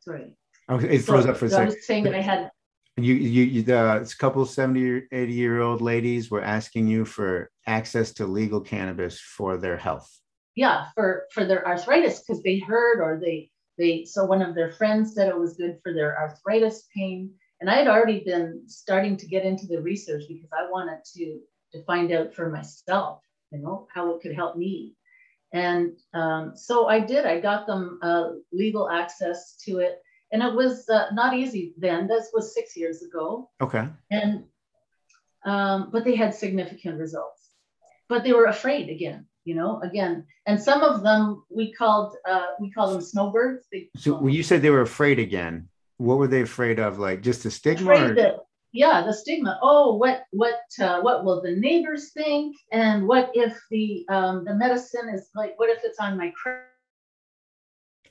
sorry. 0.00 0.34
Oh, 0.68 0.78
it 0.78 0.98
froze 1.02 1.24
So- 1.24 1.30
up 1.30 1.36
for 1.36 1.46
a 1.46 1.50
so 1.50 1.62
I 1.62 1.64
was 1.66 1.86
saying 1.86 2.04
that 2.04 2.14
I 2.14 2.20
had, 2.22 2.50
You, 2.96 3.14
you, 3.14 3.44
you, 3.44 3.62
the 3.62 4.02
a 4.02 4.06
couple 4.18 4.44
70 4.46 4.90
or 4.90 5.02
80 5.12 5.32
year 5.32 5.60
old 5.60 5.80
ladies 5.82 6.30
were 6.30 6.42
asking 6.42 6.88
you 6.88 7.04
for 7.04 7.50
access 7.66 8.12
to 8.14 8.26
legal 8.26 8.60
cannabis 8.60 9.20
for 9.20 9.56
their 9.58 9.76
health. 9.76 10.08
yeah, 10.56 10.86
for, 10.94 11.26
for 11.32 11.44
their 11.44 11.66
arthritis, 11.66 12.20
because 12.20 12.42
they 12.42 12.58
heard 12.58 13.00
or 13.00 13.20
they, 13.22 13.50
they, 13.78 14.04
so 14.04 14.24
one 14.24 14.42
of 14.42 14.54
their 14.54 14.72
friends 14.72 15.14
said 15.14 15.28
it 15.28 15.38
was 15.38 15.56
good 15.56 15.78
for 15.82 15.94
their 15.94 16.18
arthritis 16.18 16.88
pain. 16.94 17.30
And 17.60 17.70
I 17.70 17.76
had 17.76 17.88
already 17.88 18.22
been 18.24 18.62
starting 18.66 19.16
to 19.16 19.26
get 19.26 19.44
into 19.44 19.66
the 19.66 19.80
research 19.80 20.24
because 20.28 20.50
I 20.52 20.70
wanted 20.70 20.98
to, 21.14 21.38
to 21.72 21.84
find 21.84 22.12
out 22.12 22.34
for 22.34 22.50
myself, 22.50 23.22
you 23.50 23.58
know, 23.58 23.86
how 23.94 24.14
it 24.14 24.20
could 24.20 24.34
help 24.34 24.56
me. 24.56 24.94
And 25.52 25.92
um, 26.12 26.52
so 26.56 26.88
I 26.88 27.00
did, 27.00 27.24
I 27.24 27.40
got 27.40 27.66
them 27.66 27.98
uh, 28.02 28.30
legal 28.52 28.90
access 28.90 29.56
to 29.64 29.78
it. 29.78 30.02
And 30.30 30.42
it 30.42 30.54
was 30.54 30.88
uh, 30.90 31.06
not 31.12 31.34
easy 31.34 31.72
then, 31.78 32.06
this 32.06 32.28
was 32.34 32.54
six 32.54 32.76
years 32.76 33.02
ago. 33.02 33.48
Okay. 33.60 33.88
And, 34.10 34.44
um, 35.44 35.88
but 35.90 36.04
they 36.04 36.16
had 36.16 36.34
significant 36.34 36.98
results. 36.98 37.48
But 38.08 38.24
they 38.24 38.32
were 38.32 38.46
afraid 38.46 38.90
again, 38.90 39.26
you 39.48 39.54
know, 39.54 39.80
again. 39.82 40.14
And 40.46 40.60
some 40.68 40.82
of 40.82 41.02
them 41.02 41.42
we 41.48 41.72
called, 41.72 42.14
uh, 42.28 42.48
we 42.60 42.70
call 42.70 42.92
them 42.92 43.00
snowbirds. 43.00 43.66
They, 43.72 43.88
So 43.96 44.14
when 44.14 44.34
you 44.34 44.42
said 44.42 44.60
they 44.60 44.68
were 44.78 44.82
afraid 44.82 45.18
again, 45.18 45.68
what 45.96 46.18
were 46.18 46.26
they 46.28 46.42
afraid 46.42 46.78
of? 46.78 46.98
Like 46.98 47.22
just 47.22 47.42
the 47.44 47.50
stigma? 47.50 47.92
Or, 47.92 48.14
that, 48.14 48.36
yeah, 48.72 49.00
the 49.06 49.14
stigma. 49.14 49.58
Oh, 49.62 49.94
what, 49.94 50.24
what, 50.32 50.60
uh, 50.78 51.00
what 51.00 51.24
will 51.24 51.40
the 51.40 51.56
neighbors 51.56 52.12
think? 52.12 52.56
And 52.72 53.08
what 53.08 53.30
if 53.34 53.58
the, 53.70 54.04
um, 54.10 54.44
the 54.44 54.54
medicine 54.54 55.08
is 55.08 55.30
like, 55.34 55.58
what 55.58 55.70
if 55.70 55.80
it's 55.82 55.98
on 55.98 56.18
my 56.18 56.30
credit 56.40 56.64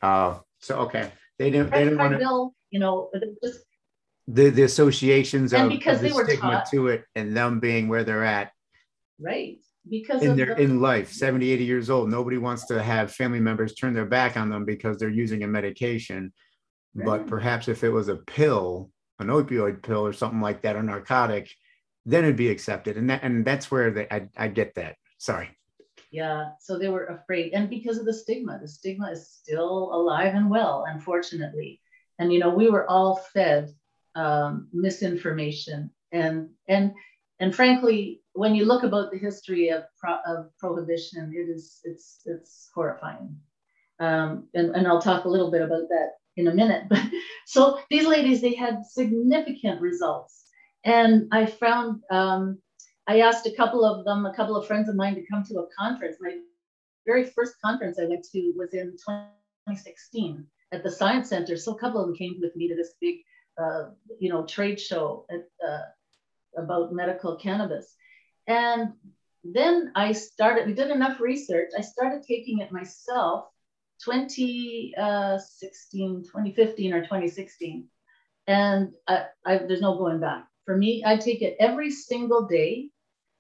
oh, 0.02 0.44
so 0.60 0.80
okay. 0.80 1.12
They 1.38 1.52
didn't. 1.52 1.70
They 1.70 1.84
didn't 1.84 2.00
want 2.00 2.20
to. 2.20 2.50
You 2.72 2.80
know, 2.80 3.12
just 3.44 3.60
The 4.28 4.50
the 4.50 4.64
associations 4.64 5.54
And 5.54 5.66
of, 5.66 5.70
because 5.70 5.98
of 5.98 6.02
the 6.02 6.08
they 6.10 6.16
were 6.16 6.26
stigma 6.26 6.52
taught- 6.52 6.72
to 6.72 6.88
it, 6.88 7.06
and 7.16 7.38
them 7.38 7.60
being 7.60 7.88
where 7.88 8.04
they're 8.04 8.26
at 8.26 8.52
right 9.20 9.60
because 9.90 10.22
in 10.22 10.32
of 10.32 10.38
their 10.38 10.56
the, 10.56 10.62
in 10.62 10.82
life, 10.82 11.12
70, 11.12 11.50
80 11.52 11.64
years 11.64 11.90
old. 11.90 12.10
Nobody 12.10 12.38
wants 12.38 12.66
to 12.68 12.82
have 12.82 13.12
family 13.12 13.40
members 13.40 13.74
turn 13.74 13.94
their 13.94 14.06
back 14.06 14.38
on 14.38 14.50
them 14.50 14.66
because 14.66 14.98
they're 14.98 15.10
using 15.10 15.44
a 15.44 15.48
medication. 15.48 16.32
But 16.96 17.28
perhaps 17.28 17.68
if 17.68 17.84
it 17.84 17.90
was 17.90 18.08
a 18.08 18.16
pill, 18.16 18.90
an 19.20 19.28
opioid 19.28 19.84
pill 19.84 20.06
or 20.06 20.14
something 20.14 20.42
like 20.42 20.64
that, 20.64 20.76
or 20.76 20.82
narcotic, 20.82 21.50
then 22.06 22.24
it'd 22.24 22.36
be 22.36 22.50
accepted. 22.50 22.98
And 22.98 23.10
that 23.10 23.22
and 23.24 23.46
that's 23.46 23.70
where 23.70 23.92
they, 23.92 24.08
I 24.10 24.28
I 24.36 24.48
get 24.48 24.74
that. 24.76 24.96
Sorry. 25.20 25.50
Yeah, 26.10 26.52
so 26.60 26.80
they 26.80 26.88
were 26.88 27.06
afraid. 27.06 27.54
And 27.54 27.70
because 27.70 27.98
of 27.98 28.06
the 28.06 28.14
stigma, 28.14 28.60
the 28.60 28.68
stigma 28.68 29.12
is 29.12 29.30
still 29.30 29.94
alive 29.94 30.34
and 30.34 30.50
well, 30.50 30.86
unfortunately. 30.88 31.82
And 32.18 32.34
you 32.34 32.40
know, 32.40 32.50
we 32.50 32.70
were 32.70 32.90
all 32.90 33.18
fed 33.34 33.72
um, 34.16 34.70
misinformation 34.74 35.92
and 36.12 36.50
and 36.68 36.94
and 37.40 37.56
frankly, 37.56 38.22
when 38.34 38.56
you 38.56 38.66
look 38.66 38.84
about 38.84 39.12
the 39.12 39.18
history 39.18 39.70
of 39.70 39.84
pro- 40.00 40.22
of 40.28 40.50
prohibition, 40.58 41.32
it 41.36 41.50
is 41.50 41.80
it's 41.84 42.22
it's 42.26 42.70
horrifying. 42.74 43.36
Um, 44.00 44.48
and, 44.54 44.76
and 44.76 44.88
I'll 44.88 45.02
talk 45.02 45.26
a 45.26 45.30
little 45.30 45.50
bit 45.50 45.62
about 45.62 45.90
that 45.90 46.12
in 46.36 46.48
a 46.48 46.54
minute. 46.54 46.84
But 46.90 47.02
so 47.46 47.80
these 47.90 48.06
ladies, 48.06 48.42
they 48.42 48.54
had 48.54 48.86
significant 48.86 49.82
results. 49.82 50.46
And 50.86 51.28
I 51.32 51.46
found 51.46 52.02
um, 52.12 52.60
I 53.08 53.22
asked 53.22 53.48
a 53.48 53.56
couple 53.56 53.86
of 53.86 54.06
them, 54.06 54.26
a 54.26 54.34
couple 54.34 54.56
of 54.56 54.68
friends 54.68 54.90
of 54.90 54.96
mine 54.96 55.16
to 55.16 55.26
come 55.32 55.44
to 55.46 55.60
a 55.60 55.68
conference. 55.78 56.18
My 56.20 56.38
very 57.06 57.26
first 57.26 57.56
conference 57.64 57.98
I 58.00 58.06
went 58.06 58.26
to 58.32 58.54
was 58.58 58.74
in 58.74 58.92
2016 58.92 60.46
at 60.74 60.84
the 60.84 60.92
Science 60.92 61.30
Center. 61.30 61.56
So 61.58 61.74
a 61.74 61.80
couple 61.80 62.02
of 62.02 62.08
them 62.08 62.16
came 62.16 62.38
with 62.42 62.56
me 62.56 62.68
to 62.68 62.76
this 62.76 62.96
big, 63.00 63.18
uh, 63.62 63.90
you 64.20 64.30
know, 64.30 64.46
trade 64.46 64.80
show 64.80 65.26
at, 65.32 65.48
uh, 65.68 65.84
about 66.58 66.94
medical 66.94 67.36
cannabis. 67.36 67.96
And 68.48 68.94
then 69.44 69.92
I 69.96 70.12
started, 70.12 70.68
we 70.68 70.74
did 70.74 70.92
enough 70.92 71.20
research. 71.20 71.72
I 71.78 71.82
started 71.82 72.24
taking 72.24 72.60
it 72.60 72.72
myself 72.72 73.46
2016, 74.04 74.96
uh, 74.98 75.38
2015 75.38 76.94
or 76.94 77.02
2016. 77.02 77.88
And 78.48 78.94
I, 79.08 79.26
I, 79.46 79.58
there's 79.58 79.82
no 79.82 79.98
going 79.98 80.20
back. 80.20 80.48
For 80.66 80.76
me, 80.78 81.04
I 81.06 81.18
take 81.18 81.42
it 81.42 81.56
every 81.60 81.92
single 81.92 82.46
day 82.48 82.90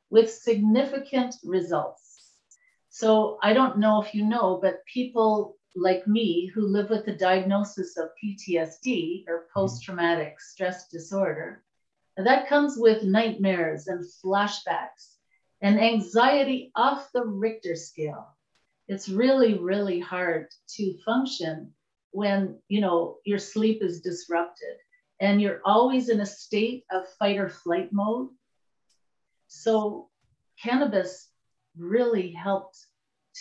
with 0.09 0.31
significant 0.31 1.35
results. 1.43 2.03
So 2.89 3.37
I 3.43 3.53
don't 3.53 3.77
know 3.77 4.01
if 4.01 4.13
you 4.13 4.25
know, 4.25 4.59
but 4.61 4.85
people 4.91 5.57
like 5.75 6.07
me 6.07 6.47
who 6.47 6.67
live 6.67 6.89
with 6.89 7.05
the 7.05 7.13
diagnosis 7.13 7.97
of 7.97 8.09
PTSD 8.23 9.25
or 9.27 9.39
mm-hmm. 9.39 9.53
post 9.53 9.83
traumatic 9.83 10.39
stress 10.39 10.87
disorder, 10.87 11.63
that 12.25 12.47
comes 12.47 12.75
with 12.77 13.03
nightmares 13.03 13.87
and 13.87 14.03
flashbacks 14.23 15.17
and 15.61 15.79
anxiety 15.79 16.71
off 16.75 17.11
the 17.13 17.23
Richter 17.23 17.75
scale. 17.75 18.35
It's 18.87 19.09
really, 19.09 19.57
really 19.57 19.99
hard 19.99 20.47
to 20.77 20.97
function 21.05 21.73
when 22.11 22.57
you 22.69 22.81
know 22.81 23.17
your 23.25 23.37
sleep 23.37 23.83
is 23.83 24.01
disrupted 24.01 24.77
and 25.19 25.41
you're 25.41 25.61
always 25.65 26.09
in 26.09 26.21
a 26.21 26.25
state 26.25 26.85
of 26.91 27.07
fight 27.19 27.37
or 27.37 27.49
flight 27.49 27.89
mode. 27.91 28.29
So 29.47 30.09
cannabis 30.61 31.29
really 31.77 32.31
helped 32.31 32.77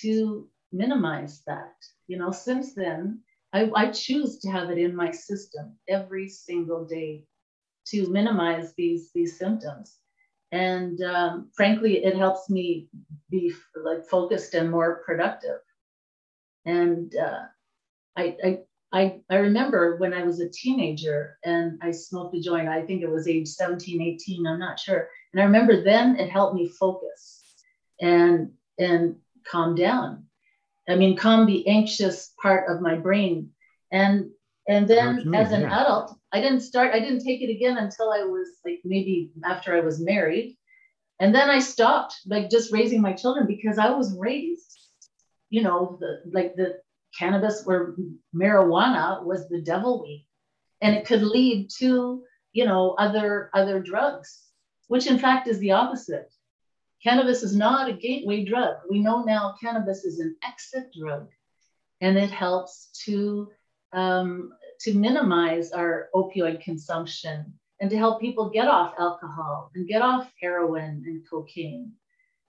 to 0.02 0.48
minimize 0.72 1.42
that. 1.46 1.74
You 2.06 2.18
know, 2.18 2.30
since 2.30 2.74
then, 2.74 3.20
I, 3.52 3.70
I 3.74 3.90
choose 3.90 4.38
to 4.40 4.50
have 4.50 4.70
it 4.70 4.78
in 4.78 4.94
my 4.94 5.10
system 5.10 5.76
every 5.88 6.28
single 6.28 6.84
day 6.84 7.24
to 7.88 8.08
minimize 8.08 8.74
these 8.76 9.10
these 9.14 9.38
symptoms. 9.38 9.98
And 10.52 11.02
um, 11.02 11.50
frankly, 11.54 12.04
it 12.04 12.16
helps 12.16 12.48
me 12.48 12.88
be 13.30 13.52
like 13.74 14.06
focused 14.06 14.54
and 14.54 14.70
more 14.70 15.02
productive. 15.04 15.58
And 16.64 17.14
uh, 17.16 17.44
I, 18.16 18.36
I 18.44 18.58
I, 18.92 19.20
I 19.28 19.36
remember 19.36 19.96
when 19.96 20.14
I 20.14 20.22
was 20.22 20.40
a 20.40 20.48
teenager 20.48 21.38
and 21.44 21.78
I 21.82 21.90
smoked 21.90 22.36
a 22.36 22.40
joint, 22.40 22.68
I 22.68 22.82
think 22.82 23.02
it 23.02 23.10
was 23.10 23.28
age 23.28 23.48
17, 23.48 24.00
18, 24.00 24.46
I'm 24.46 24.58
not 24.58 24.78
sure. 24.78 25.08
And 25.32 25.42
I 25.42 25.44
remember 25.44 25.82
then 25.82 26.16
it 26.16 26.30
helped 26.30 26.54
me 26.54 26.68
focus 26.68 27.42
and 28.00 28.52
and 28.78 29.16
calm 29.46 29.74
down. 29.74 30.24
I 30.88 30.94
mean, 30.94 31.16
calm 31.16 31.46
the 31.46 31.66
anxious 31.68 32.32
part 32.40 32.70
of 32.70 32.80
my 32.80 32.94
brain. 32.94 33.50
And 33.90 34.30
and 34.68 34.88
then 34.88 35.20
you 35.24 35.34
as 35.34 35.52
an 35.52 35.62
yeah. 35.62 35.80
adult, 35.80 36.16
I 36.32 36.40
didn't 36.40 36.60
start, 36.60 36.94
I 36.94 37.00
didn't 37.00 37.24
take 37.24 37.42
it 37.42 37.50
again 37.50 37.78
until 37.78 38.12
I 38.12 38.24
was 38.24 38.48
like 38.64 38.80
maybe 38.84 39.30
after 39.44 39.74
I 39.74 39.80
was 39.80 40.00
married. 40.00 40.56
And 41.18 41.34
then 41.34 41.48
I 41.48 41.60
stopped 41.60 42.14
like 42.26 42.50
just 42.50 42.72
raising 42.72 43.00
my 43.00 43.12
children 43.12 43.46
because 43.46 43.78
I 43.78 43.90
was 43.90 44.16
raised, 44.18 44.90
you 45.48 45.62
know, 45.62 45.96
the 46.00 46.22
like 46.32 46.56
the 46.56 46.78
cannabis 47.18 47.64
or 47.66 47.96
marijuana 48.34 49.24
was 49.24 49.48
the 49.48 49.62
devil 49.62 50.02
weed. 50.02 50.26
And 50.82 50.94
it 50.94 51.06
could 51.06 51.22
lead 51.22 51.70
to 51.78 52.22
you 52.52 52.64
know 52.64 52.94
other 52.98 53.50
other 53.54 53.80
drugs 53.80 54.46
which 54.88 55.06
in 55.06 55.18
fact 55.18 55.48
is 55.48 55.58
the 55.58 55.72
opposite. 55.72 56.32
Cannabis 57.02 57.42
is 57.42 57.54
not 57.54 57.88
a 57.88 57.92
gateway 57.92 58.44
drug. 58.44 58.76
We 58.90 59.00
know 59.00 59.22
now 59.22 59.54
cannabis 59.60 60.04
is 60.04 60.18
an 60.18 60.36
exit 60.42 60.92
drug 60.98 61.28
and 62.00 62.16
it 62.16 62.30
helps 62.30 62.88
to 63.04 63.50
um, 63.92 64.52
to 64.80 64.94
minimize 64.94 65.72
our 65.72 66.08
opioid 66.14 66.62
consumption 66.62 67.52
and 67.80 67.90
to 67.90 67.96
help 67.96 68.20
people 68.20 68.50
get 68.50 68.68
off 68.68 68.94
alcohol 68.98 69.70
and 69.74 69.88
get 69.88 70.02
off 70.02 70.30
heroin 70.40 71.02
and 71.06 71.22
cocaine 71.28 71.92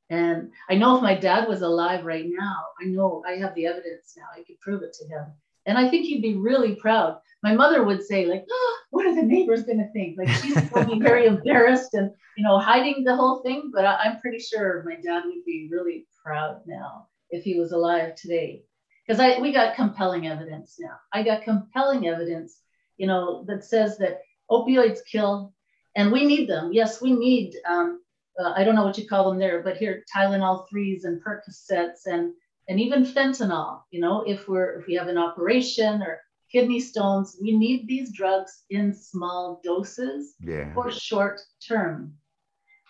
and 0.10 0.52
I 0.70 0.76
know 0.76 0.96
if 0.96 1.02
my 1.02 1.16
dad 1.16 1.48
was 1.48 1.62
alive 1.62 2.06
right 2.06 2.26
now, 2.28 2.64
I 2.82 2.86
know 2.86 3.24
I 3.28 3.34
have 3.34 3.54
the 3.56 3.66
evidence 3.66 4.14
now. 4.16 4.26
I 4.34 4.44
could 4.44 4.60
prove 4.62 4.84
it 4.84 4.94
to 4.94 5.08
him. 5.08 5.26
And 5.66 5.78
I 5.78 5.90
think 5.90 6.06
he'd 6.06 6.22
be 6.22 6.36
really 6.36 6.76
proud. 6.76 7.20
My 7.44 7.54
mother 7.54 7.84
would 7.84 8.02
say, 8.02 8.26
like, 8.26 8.46
oh, 8.50 8.78
what 8.92 9.06
are 9.06 9.14
the 9.14 9.22
neighbors 9.22 9.64
going 9.64 9.80
to 9.80 9.92
think? 9.92 10.18
Like 10.18 10.30
she's 10.30 10.56
going 10.56 10.88
to 10.88 10.96
be 10.96 11.02
very 11.02 11.26
embarrassed 11.28 11.94
and, 11.94 12.12
you 12.38 12.44
know, 12.44 12.58
hiding 12.58 13.04
the 13.04 13.16
whole 13.16 13.42
thing. 13.42 13.70
But 13.74 13.86
I, 13.86 13.96
I'm 13.96 14.20
pretty 14.22 14.40
sure 14.40 14.84
my 14.86 14.96
dad 14.96 15.24
would 15.26 15.44
be 15.46 15.68
really 15.70 16.08
proud 16.24 16.62
now 16.66 17.08
if 17.30 17.44
he 17.44 17.60
was 17.60 17.74
alive 17.74 18.16
today. 18.16 18.64
Because 19.08 19.20
I 19.20 19.40
we 19.40 19.54
got 19.54 19.76
compelling 19.76 20.28
evidence 20.28 20.78
now. 20.80 20.98
I 21.14 21.24
got 21.24 21.44
compelling 21.44 22.08
evidence, 22.08 22.62
you 22.98 23.08
know, 23.08 23.46
that 23.48 23.64
says 23.64 23.98
that 24.00 24.20
opioids 24.52 25.00
kill 25.10 25.54
and 25.96 26.12
we 26.12 26.26
need 26.26 26.50
them. 26.50 26.74
Yes, 26.74 27.02
we 27.02 27.14
need 27.14 27.56
um, 27.68 28.02
uh, 28.40 28.54
I 28.56 28.64
don't 28.64 28.76
know 28.76 28.84
what 28.84 28.98
you 28.98 29.08
call 29.08 29.30
them 29.30 29.40
there, 29.40 29.62
but 29.64 29.78
here 29.78 30.04
Tylenol 30.16 30.70
threes 30.70 31.06
and 31.06 31.22
Percocets 31.24 32.06
and 32.06 32.34
and 32.68 32.80
even 32.80 33.04
fentanyl. 33.06 33.82
You 33.92 34.02
know, 34.02 34.24
if 34.28 34.48
we're 34.48 34.80
if 34.80 34.88
we 34.88 34.96
have 34.96 35.08
an 35.08 35.18
operation 35.18 36.02
or 36.02 36.20
kidney 36.52 36.80
stones, 36.80 37.38
we 37.42 37.58
need 37.58 37.88
these 37.88 38.12
drugs 38.12 38.64
in 38.70 38.94
small 38.94 39.62
doses 39.64 40.36
Yeah. 40.40 40.74
for 40.74 40.92
short 40.92 41.42
term. 41.66 42.14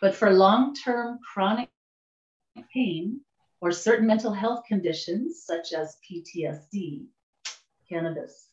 But 0.02 0.16
for 0.16 0.32
long 0.32 0.76
term 0.76 1.20
chronic 1.34 1.70
pain 2.74 3.22
or 3.62 3.72
certain 3.72 4.08
mental 4.08 4.32
health 4.32 4.64
conditions, 4.68 5.44
such 5.44 5.74
as 5.74 5.98
PTSD, 6.10 7.06
cannabis. 7.90 8.50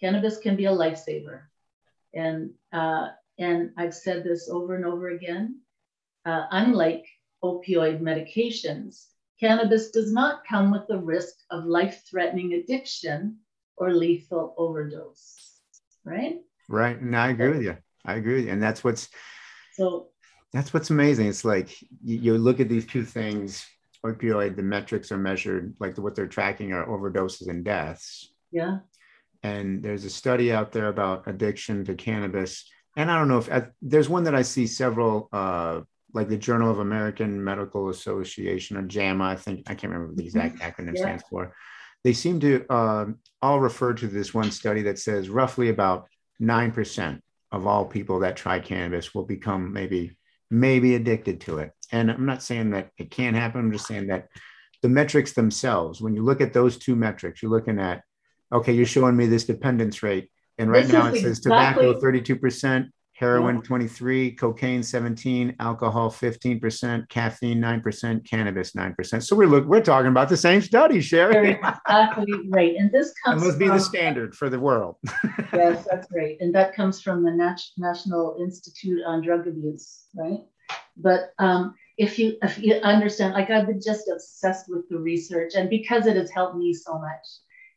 Cannabis 0.00 0.38
can 0.38 0.56
be 0.56 0.66
a 0.66 0.70
lifesaver. 0.70 1.42
And, 2.14 2.50
uh, 2.72 3.08
and 3.38 3.72
I've 3.76 3.94
said 3.94 4.24
this 4.24 4.48
over 4.48 4.74
and 4.74 4.84
over 4.84 5.08
again. 5.10 5.60
Uh, 6.24 6.46
unlike 6.50 7.06
opioid 7.44 8.00
medications, 8.00 9.06
cannabis 9.38 9.90
does 9.90 10.12
not 10.12 10.42
come 10.48 10.72
with 10.72 10.86
the 10.88 10.98
risk 10.98 11.34
of 11.50 11.64
life 11.64 12.02
threatening 12.08 12.54
addiction 12.54 13.38
or 13.76 13.92
lethal 13.92 14.54
overdose. 14.56 15.60
Right? 16.04 16.40
Right. 16.68 16.98
And 16.98 17.14
I 17.16 17.28
agree 17.28 17.50
with 17.50 17.62
you. 17.62 17.76
I 18.04 18.14
agree 18.14 18.36
with 18.36 18.46
you. 18.46 18.52
And 18.52 18.62
that's 18.62 18.82
what's 18.82 19.08
So, 19.74 20.08
that's 20.52 20.72
what's 20.72 20.90
amazing. 20.90 21.26
It's 21.26 21.44
like 21.44 21.80
you, 22.02 22.16
you 22.18 22.38
look 22.38 22.60
at 22.60 22.68
these 22.68 22.86
two 22.86 23.04
things, 23.04 23.66
opioid, 24.04 24.56
the 24.56 24.62
metrics 24.62 25.10
are 25.12 25.18
measured, 25.18 25.74
like 25.80 25.96
what 25.98 26.14
they're 26.14 26.26
tracking 26.26 26.72
are 26.72 26.86
overdoses 26.86 27.48
and 27.48 27.64
deaths. 27.64 28.32
yeah. 28.50 28.78
And 29.42 29.82
there's 29.82 30.04
a 30.04 30.10
study 30.10 30.52
out 30.52 30.72
there 30.72 30.88
about 30.88 31.28
addiction 31.28 31.84
to 31.84 31.94
cannabis. 31.94 32.68
And 32.96 33.10
I 33.10 33.16
don't 33.18 33.28
know 33.28 33.38
if 33.38 33.52
I, 33.52 33.66
there's 33.80 34.08
one 34.08 34.24
that 34.24 34.34
I 34.34 34.42
see 34.42 34.66
several, 34.66 35.28
uh, 35.32 35.82
like 36.14 36.28
the 36.28 36.38
Journal 36.38 36.70
of 36.70 36.80
American 36.80 37.44
Medical 37.44 37.90
Association 37.90 38.76
or 38.76 38.82
JAMA, 38.82 39.22
I 39.22 39.36
think, 39.36 39.70
I 39.70 39.74
can't 39.74 39.92
remember 39.92 40.08
what 40.08 40.16
the 40.16 40.24
exact 40.24 40.58
acronym 40.60 40.94
Yeah. 40.96 41.02
stands 41.02 41.24
for. 41.30 41.54
They 42.02 42.12
seem 42.12 42.40
to 42.40 42.64
uh, 42.70 43.06
all 43.42 43.60
refer 43.60 43.92
to 43.94 44.06
this 44.08 44.32
one 44.34 44.50
study 44.50 44.82
that 44.82 44.98
says 44.98 45.28
roughly 45.28 45.68
about 45.68 46.08
9% 46.40 47.20
of 47.52 47.66
all 47.66 47.84
people 47.84 48.20
that 48.20 48.36
try 48.36 48.58
cannabis 48.58 49.14
will 49.14 49.24
become 49.26 49.72
maybe 49.72 50.15
maybe 50.50 50.94
addicted 50.94 51.40
to 51.42 51.58
it. 51.58 51.72
And 51.92 52.10
I'm 52.10 52.26
not 52.26 52.42
saying 52.42 52.70
that 52.70 52.90
it 52.98 53.10
can't 53.10 53.36
happen. 53.36 53.60
I'm 53.60 53.72
just 53.72 53.86
saying 53.86 54.08
that 54.08 54.28
the 54.82 54.88
metrics 54.88 55.32
themselves, 55.32 56.00
when 56.00 56.14
you 56.14 56.22
look 56.22 56.40
at 56.40 56.52
those 56.52 56.76
two 56.78 56.96
metrics, 56.96 57.42
you're 57.42 57.50
looking 57.50 57.78
at, 57.78 58.02
okay, 58.52 58.72
you're 58.72 58.86
showing 58.86 59.16
me 59.16 59.26
this 59.26 59.44
dependence 59.44 60.02
rate. 60.02 60.30
And 60.58 60.70
right 60.70 60.84
This 60.84 60.92
now 60.92 61.06
it 61.08 61.20
says 61.20 61.38
exactly- 61.38 61.84
tobacco 61.84 62.00
32%, 62.00 62.88
heroin 63.16 63.62
23, 63.62 64.32
cocaine 64.32 64.82
17, 64.82 65.56
alcohol 65.58 66.10
15%, 66.10 67.08
caffeine 67.08 67.58
9%, 67.58 68.28
cannabis 68.28 68.72
9%. 68.72 69.22
So 69.22 69.34
we're 69.34 69.46
look 69.46 69.64
we're 69.64 69.80
talking 69.80 70.10
about 70.10 70.28
the 70.28 70.36
same 70.36 70.60
study, 70.60 71.00
Sherry. 71.00 71.52
exactly 71.52 72.32
right. 72.50 72.74
And 72.76 72.92
this 72.92 73.14
comes 73.24 73.42
must 73.42 73.58
be 73.58 73.68
from, 73.68 73.78
the 73.78 73.82
standard 73.82 74.34
for 74.34 74.50
the 74.50 74.60
world. 74.60 74.96
yes, 75.52 75.86
that's 75.90 76.08
right. 76.12 76.36
And 76.40 76.54
that 76.54 76.74
comes 76.74 77.00
from 77.00 77.24
the 77.24 77.30
Nat- 77.30 77.60
National 77.78 78.36
Institute 78.38 79.00
on 79.06 79.22
Drug 79.22 79.46
Abuse, 79.46 80.04
right? 80.14 80.40
But 80.98 81.32
um, 81.38 81.74
if 81.96 82.18
you 82.18 82.36
if 82.42 82.58
you 82.58 82.74
understand, 82.74 83.32
like 83.32 83.48
I've 83.48 83.66
been 83.66 83.80
just 83.80 84.10
obsessed 84.12 84.66
with 84.68 84.88
the 84.90 84.98
research, 84.98 85.54
and 85.54 85.70
because 85.70 86.06
it 86.06 86.16
has 86.16 86.30
helped 86.30 86.56
me 86.56 86.74
so 86.74 86.98
much, 86.98 87.26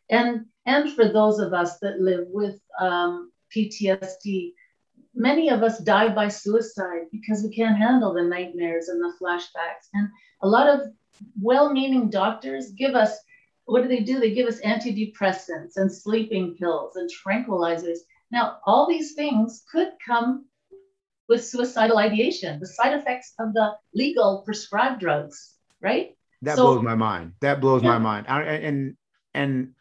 and 0.09 0.45
and 0.65 0.91
for 0.91 1.07
those 1.07 1.39
of 1.39 1.53
us 1.53 1.79
that 1.79 2.01
live 2.01 2.25
with 2.27 2.59
um, 2.79 3.31
PTSD, 3.55 4.53
many 5.13 5.49
of 5.49 5.63
us 5.63 5.79
die 5.79 6.09
by 6.09 6.27
suicide 6.27 7.07
because 7.11 7.43
we 7.43 7.53
can't 7.55 7.77
handle 7.77 8.13
the 8.13 8.23
nightmares 8.23 8.89
and 8.89 9.01
the 9.01 9.13
flashbacks. 9.21 9.89
And 9.93 10.09
a 10.41 10.47
lot 10.47 10.67
of 10.67 10.81
well-meaning 11.41 12.09
doctors 12.09 12.71
give 12.71 12.95
us 12.95 13.17
what 13.65 13.83
do 13.83 13.87
they 13.87 13.99
do? 13.99 14.19
They 14.19 14.33
give 14.33 14.47
us 14.47 14.59
antidepressants 14.61 15.73
and 15.75 15.91
sleeping 15.93 16.55
pills 16.55 16.95
and 16.95 17.07
tranquilizers. 17.07 17.99
Now, 18.31 18.57
all 18.65 18.87
these 18.87 19.13
things 19.13 19.63
could 19.71 19.91
come 20.03 20.45
with 21.27 21.45
suicidal 21.45 21.99
ideation, 21.99 22.59
the 22.59 22.65
side 22.65 22.93
effects 22.93 23.33
of 23.39 23.53
the 23.53 23.75
legal 23.93 24.41
prescribed 24.43 24.99
drugs, 24.99 25.55
right? 25.81 26.17
That 26.41 26.55
So- 26.57 26.63
blows 26.63 26.83
my 26.83 26.95
mind. 26.95 27.33
That 27.41 27.61
blows 27.61 27.83
my 27.83 27.99
mind. 27.99 28.25
I, 28.27 28.41
and 28.41 28.97
and 29.35 29.75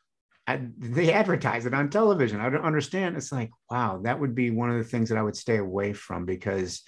I, 0.49 0.63
they 0.79 1.13
advertise 1.13 1.67
it 1.67 1.75
on 1.75 1.91
television. 1.91 2.41
I 2.41 2.49
don't 2.49 2.65
understand. 2.65 3.19
It's 3.19 3.31
like, 3.31 3.51
wow, 3.71 4.01
that 4.05 4.19
would 4.19 4.35
be 4.35 4.51
one 4.51 4.71
of 4.71 4.79
the 4.79 4.85
things 4.85 5.11
that 5.11 5.19
I 5.19 5.23
would 5.23 5.37
stay 5.37 5.59
away 5.59 5.93
from 5.93 6.25
because 6.25 6.83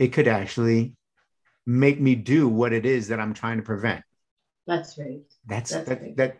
it 0.00 0.08
could 0.08 0.26
actually 0.26 0.94
make 1.64 2.00
me 2.00 2.16
do 2.16 2.48
what 2.48 2.72
it 2.72 2.84
is 2.84 3.08
that 3.08 3.20
I'm 3.20 3.34
trying 3.34 3.58
to 3.58 3.62
prevent. 3.62 4.02
That's 4.66 4.98
right. 4.98 5.20
That's, 5.46 5.70
That's 5.70 5.88
that 5.88 6.02
right. 6.02 6.16
that 6.16 6.38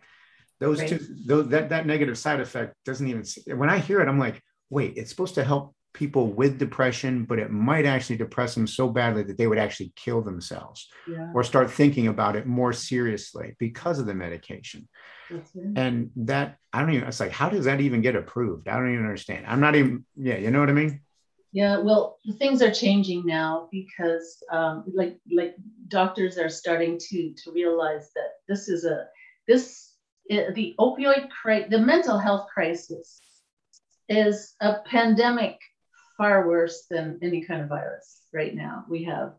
those 0.58 0.80
Right. 0.80 0.88
two 0.88 0.98
those 1.26 1.48
that 1.50 1.68
that 1.68 1.86
negative 1.86 2.18
side 2.18 2.40
effect 2.40 2.74
doesn't 2.84 3.06
even 3.06 3.22
when 3.56 3.70
I 3.70 3.78
hear 3.78 4.00
it, 4.00 4.08
I'm 4.08 4.18
like, 4.18 4.42
wait, 4.68 4.94
it's 4.96 5.10
supposed 5.10 5.36
to 5.36 5.44
help 5.44 5.76
people 5.98 6.28
with 6.28 6.58
depression, 6.58 7.24
but 7.24 7.40
it 7.40 7.50
might 7.50 7.84
actually 7.84 8.16
depress 8.16 8.54
them 8.54 8.66
so 8.66 8.88
badly 8.88 9.24
that 9.24 9.36
they 9.36 9.48
would 9.48 9.58
actually 9.58 9.92
kill 9.96 10.22
themselves 10.22 10.88
Yeah, 11.08 11.32
or 11.34 11.42
start 11.42 11.70
thinking 11.70 12.06
about 12.06 12.36
it 12.36 12.46
more 12.46 12.72
seriously 12.72 13.56
because 13.58 13.98
of 13.98 14.06
the 14.06 14.14
medication. 14.14 14.88
And 15.76 16.10
that 16.16 16.56
I 16.72 16.80
don't 16.80 16.94
even 16.94 17.08
it's 17.08 17.20
like, 17.20 17.32
how 17.32 17.48
does 17.48 17.64
that 17.64 17.80
even 17.80 18.00
get 18.00 18.16
approved? 18.16 18.68
I 18.68 18.76
don't 18.76 18.92
even 18.92 19.04
understand. 19.04 19.44
I'm 19.46 19.60
not 19.60 19.74
even, 19.74 20.04
yeah, 20.16 20.36
you 20.36 20.50
know 20.50 20.60
what 20.60 20.70
I 20.70 20.72
mean? 20.72 21.00
Yeah, 21.52 21.78
well, 21.78 22.18
things 22.38 22.62
are 22.62 22.70
changing 22.70 23.26
now 23.26 23.68
because, 23.72 24.42
um, 24.50 24.84
like, 24.94 25.18
like 25.34 25.56
doctors 25.88 26.38
are 26.38 26.48
starting 26.50 26.98
to 27.08 27.34
to 27.42 27.52
realize 27.52 28.10
that 28.14 28.30
this 28.46 28.68
is 28.68 28.84
a 28.84 29.06
this 29.48 29.94
the 30.28 30.74
opioid 30.78 31.30
crisis, 31.30 31.70
the 31.70 31.78
mental 31.78 32.18
health 32.18 32.46
crisis, 32.52 33.18
is 34.08 34.54
a 34.60 34.80
pandemic 34.86 35.58
far 36.18 36.46
worse 36.46 36.84
than 36.90 37.18
any 37.22 37.42
kind 37.42 37.62
of 37.62 37.68
virus 37.68 38.22
right 38.34 38.54
now 38.54 38.84
we 38.88 39.04
have, 39.04 39.34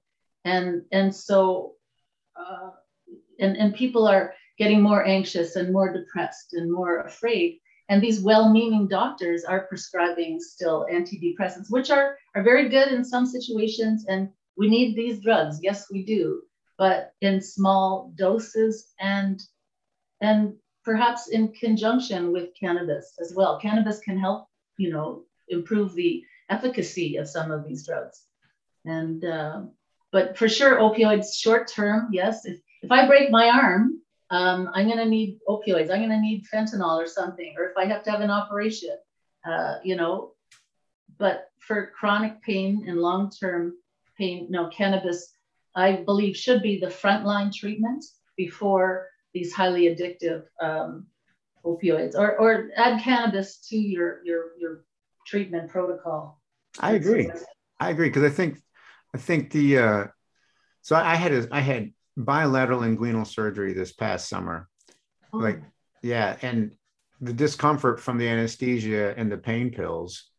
and 0.46 0.82
and 0.92 1.14
so, 1.14 1.74
uh, 2.36 2.72
and 3.40 3.56
and 3.58 3.76
people 3.76 4.08
are 4.08 4.34
getting 4.58 4.82
more 4.82 5.06
anxious 5.06 5.56
and 5.56 5.72
more 5.72 5.94
depressed 5.94 6.54
and 6.54 6.72
more 6.72 7.02
afraid. 7.02 7.60
And 7.90 8.04
these 8.04 8.22
well-meaning 8.22 8.88
doctors 8.88 9.44
are 9.44 9.68
prescribing 9.68 10.40
still 10.40 10.86
antidepressants 10.92 11.70
which 11.70 11.90
are 11.92 12.18
are 12.36 12.44
very 12.44 12.70
good 12.70 12.90
in 12.90 13.04
some 13.04 13.26
situations 13.26 14.06
and 14.08 14.30
we 14.58 14.70
need 14.70 14.96
these 14.96 15.22
drugs. 15.22 15.60
Yes 15.62 15.86
we 15.92 16.04
do 16.04 16.42
but 16.80 17.14
in 17.22 17.42
small 17.42 18.12
doses 18.16 18.94
and 19.00 19.44
and 20.22 20.56
perhaps 20.84 21.28
in 21.28 21.52
conjunction 21.52 22.32
with 22.32 22.56
cannabis 22.60 23.14
as 23.22 23.34
well. 23.36 23.60
Cannabis 23.60 24.00
can 24.00 24.18
help 24.18 24.48
you 24.78 24.90
know 24.90 25.26
improve 25.50 25.94
the 25.94 26.24
efficacy 26.50 27.18
of 27.18 27.28
some 27.28 27.52
of 27.52 27.68
these 27.68 27.86
drugs 27.86 28.24
and 28.86 29.26
uh, 29.26 29.62
but 30.12 30.38
for 30.38 30.50
sure 30.50 30.80
opioids 30.80 31.36
short 31.36 31.68
term 31.68 32.10
yes 32.12 32.46
if, 32.46 32.60
if 32.82 32.92
i 32.92 33.08
break 33.08 33.30
my 33.30 33.50
arm 33.50 34.00
um, 34.32 34.70
I'm 34.74 34.86
going 34.86 35.00
to 35.00 35.06
need 35.06 35.40
opioids. 35.48 35.90
I'm 35.90 36.00
going 36.00 36.10
to 36.10 36.22
need 36.22 36.46
fentanyl 36.54 37.02
or 37.02 37.08
something, 37.08 37.56
or 37.58 37.66
if 37.66 37.78
I 37.78 37.86
have 37.86 38.04
to 38.04 38.12
have 38.12 38.22
an 38.22 38.30
operation, 38.30 38.96
uh, 39.46 39.76
you 39.84 39.96
know. 39.96 40.34
But 41.18 41.50
for 41.60 41.92
chronic 42.00 42.42
pain 42.44 42.86
and 42.88 43.00
long 43.00 43.32
term 43.32 43.74
pain, 44.18 44.48
no, 44.50 44.68
cannabis, 44.70 45.34
I 45.76 46.04
believe, 46.04 46.38
should 46.38 46.62
be 46.62 46.80
the 46.80 46.88
frontline 46.88 47.54
treatment 47.54 48.06
before 48.38 49.08
these 49.34 49.54
highly 49.54 49.84
addictive 49.84 50.44
um, 50.62 51.08
opioids, 51.66 52.16
or, 52.16 52.38
or 52.38 52.70
add 52.76 53.02
cannabis 53.02 53.58
to 53.70 53.78
your, 53.78 54.22
your, 54.24 54.52
your 54.60 54.86
treatment 55.26 55.70
protocol. 55.70 56.39
I 56.80 56.94
agree. 56.94 57.30
I 57.80 57.90
agree 57.90 58.10
because 58.10 58.24
I 58.24 58.30
think 58.30 58.60
I 59.14 59.18
think 59.18 59.52
the 59.52 59.78
uh, 59.78 60.08
so 60.82 60.96
I 60.96 61.16
had 61.16 61.32
a, 61.34 61.48
I 61.52 61.60
had 61.62 61.92
bilateral 62.18 62.82
inguinal 62.82 63.26
surgery 63.28 63.74
this 63.74 63.92
past 63.94 64.30
summer. 64.30 64.68
Oh, 65.34 65.40
Like, 65.40 65.62
yeah, 66.02 66.38
and 66.42 66.76
the 67.22 67.34
discomfort 67.34 68.00
from 68.00 68.18
the 68.18 68.28
anesthesia 68.28 69.14
and 69.18 69.32
the 69.32 69.38
pain 69.38 69.72
pills 69.72 70.30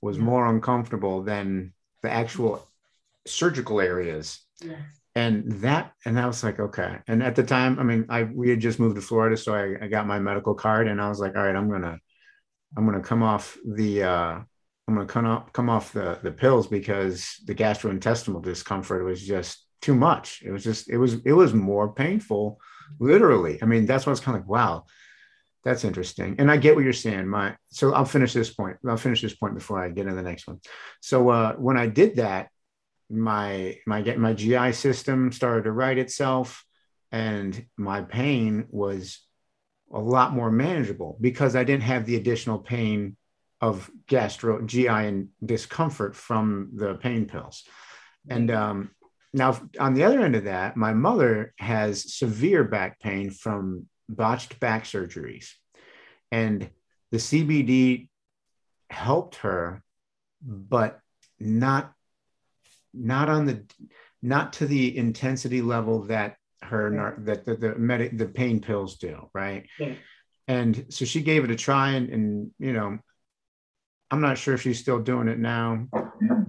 was 0.00 0.18
Yeah. 0.18 0.24
more 0.24 0.46
uncomfortable 0.46 1.22
than 1.22 1.72
the 2.02 2.10
actual 2.10 2.66
surgical 3.26 3.80
areas. 3.80 4.40
yes. 4.60 4.80
And 5.16 5.52
that, 5.62 5.92
and 6.04 6.18
I 6.18 6.26
was 6.26 6.42
like, 6.42 6.58
okay. 6.58 6.98
And 7.06 7.22
at 7.22 7.36
the 7.36 7.44
time, 7.44 7.78
I 7.78 7.84
mean, 7.84 8.06
I 8.08 8.24
we 8.24 8.50
had 8.50 8.60
just 8.60 8.80
moved 8.80 8.96
to 8.96 9.02
Florida, 9.02 9.36
so 9.36 9.54
I, 9.54 9.84
I 9.84 9.88
got 9.88 10.06
my 10.08 10.18
medical 10.18 10.54
card, 10.54 10.88
and 10.88 11.00
I 11.00 11.08
was 11.08 11.20
like, 11.20 11.36
all 11.36 11.44
right, 11.44 11.54
I'm 11.54 11.70
gonna, 11.70 11.98
I'm 12.76 12.84
gonna 12.86 13.00
come 13.02 13.22
off 13.22 13.56
the, 13.64 14.02
uh, 14.02 14.40
I'm 14.86 14.94
gonna 14.94 15.06
come 15.06 15.26
off 15.26 15.52
come 15.52 15.70
off 15.70 15.92
the 15.92 16.18
the 16.22 16.30
pills 16.30 16.66
because 16.66 17.40
the 17.46 17.54
gastrointestinal 17.54 18.42
discomfort 18.42 19.04
was 19.04 19.22
just 19.22 19.64
too 19.84 19.94
much. 19.94 20.42
It 20.42 20.50
was 20.50 20.64
just, 20.64 20.88
it 20.88 20.96
was, 20.96 21.16
it 21.26 21.32
was 21.32 21.52
more 21.52 21.92
painful, 21.92 22.58
literally. 22.98 23.62
I 23.62 23.66
mean, 23.66 23.84
that's 23.84 24.06
why 24.06 24.10
I 24.10 24.14
was 24.14 24.20
kind 24.20 24.34
of 24.34 24.44
like, 24.44 24.50
wow, 24.50 24.84
that's 25.62 25.84
interesting. 25.84 26.36
And 26.38 26.50
I 26.50 26.56
get 26.56 26.74
what 26.74 26.84
you're 26.84 26.94
saying. 26.94 27.28
My 27.28 27.56
so 27.66 27.92
I'll 27.92 28.06
finish 28.06 28.32
this 28.32 28.52
point. 28.52 28.78
I'll 28.88 28.96
finish 28.96 29.20
this 29.20 29.34
point 29.34 29.54
before 29.54 29.84
I 29.84 29.90
get 29.90 30.06
into 30.06 30.14
the 30.14 30.22
next 30.22 30.46
one. 30.46 30.60
So 31.02 31.28
uh, 31.28 31.52
when 31.56 31.76
I 31.76 31.86
did 31.86 32.16
that, 32.16 32.48
my 33.10 33.76
my 33.86 34.00
my 34.16 34.32
GI 34.32 34.72
system 34.72 35.30
started 35.32 35.64
to 35.64 35.72
right 35.72 35.98
itself, 35.98 36.64
and 37.12 37.66
my 37.76 38.00
pain 38.00 38.66
was 38.70 39.20
a 39.92 40.00
lot 40.00 40.32
more 40.32 40.50
manageable 40.50 41.18
because 41.20 41.54
I 41.54 41.64
didn't 41.64 41.82
have 41.82 42.06
the 42.06 42.16
additional 42.16 42.58
pain 42.58 43.18
of 43.64 43.90
gastro 44.06 44.60
GI 44.60 44.88
and 44.88 45.28
discomfort 45.42 46.14
from 46.14 46.70
the 46.74 46.96
pain 46.96 47.24
pills. 47.24 47.64
And 48.28 48.50
um, 48.50 48.90
now, 49.32 49.58
on 49.80 49.94
the 49.94 50.04
other 50.04 50.20
end 50.20 50.36
of 50.36 50.44
that, 50.44 50.76
my 50.76 50.92
mother 50.92 51.54
has 51.58 52.14
severe 52.14 52.64
back 52.64 53.00
pain 53.00 53.30
from 53.30 53.86
botched 54.06 54.60
back 54.60 54.84
surgeries. 54.84 55.48
And 56.30 56.68
the 57.10 57.16
CBD 57.16 58.08
helped 58.90 59.36
her, 59.36 59.82
but 60.42 61.00
not 61.40 61.92
not 62.92 63.28
on 63.30 63.46
the 63.46 63.64
not 64.22 64.52
to 64.54 64.66
the 64.66 64.96
intensity 64.96 65.62
level 65.62 66.02
that 66.04 66.36
her 66.62 67.16
that 67.20 67.46
the 67.46 67.56
the, 67.56 67.74
medic, 67.76 68.18
the 68.18 68.28
pain 68.28 68.60
pills 68.60 68.98
do, 68.98 69.30
right? 69.32 69.66
Yeah. 69.78 69.94
And 70.48 70.84
so 70.90 71.06
she 71.06 71.22
gave 71.22 71.44
it 71.44 71.50
a 71.50 71.56
try, 71.56 71.92
and, 71.92 72.10
and 72.10 72.50
you 72.58 72.74
know, 72.74 72.98
I'm 74.14 74.20
not 74.20 74.38
sure 74.38 74.54
if 74.54 74.62
she's 74.62 74.78
still 74.78 75.00
doing 75.00 75.26
it 75.26 75.40
now, 75.40 75.88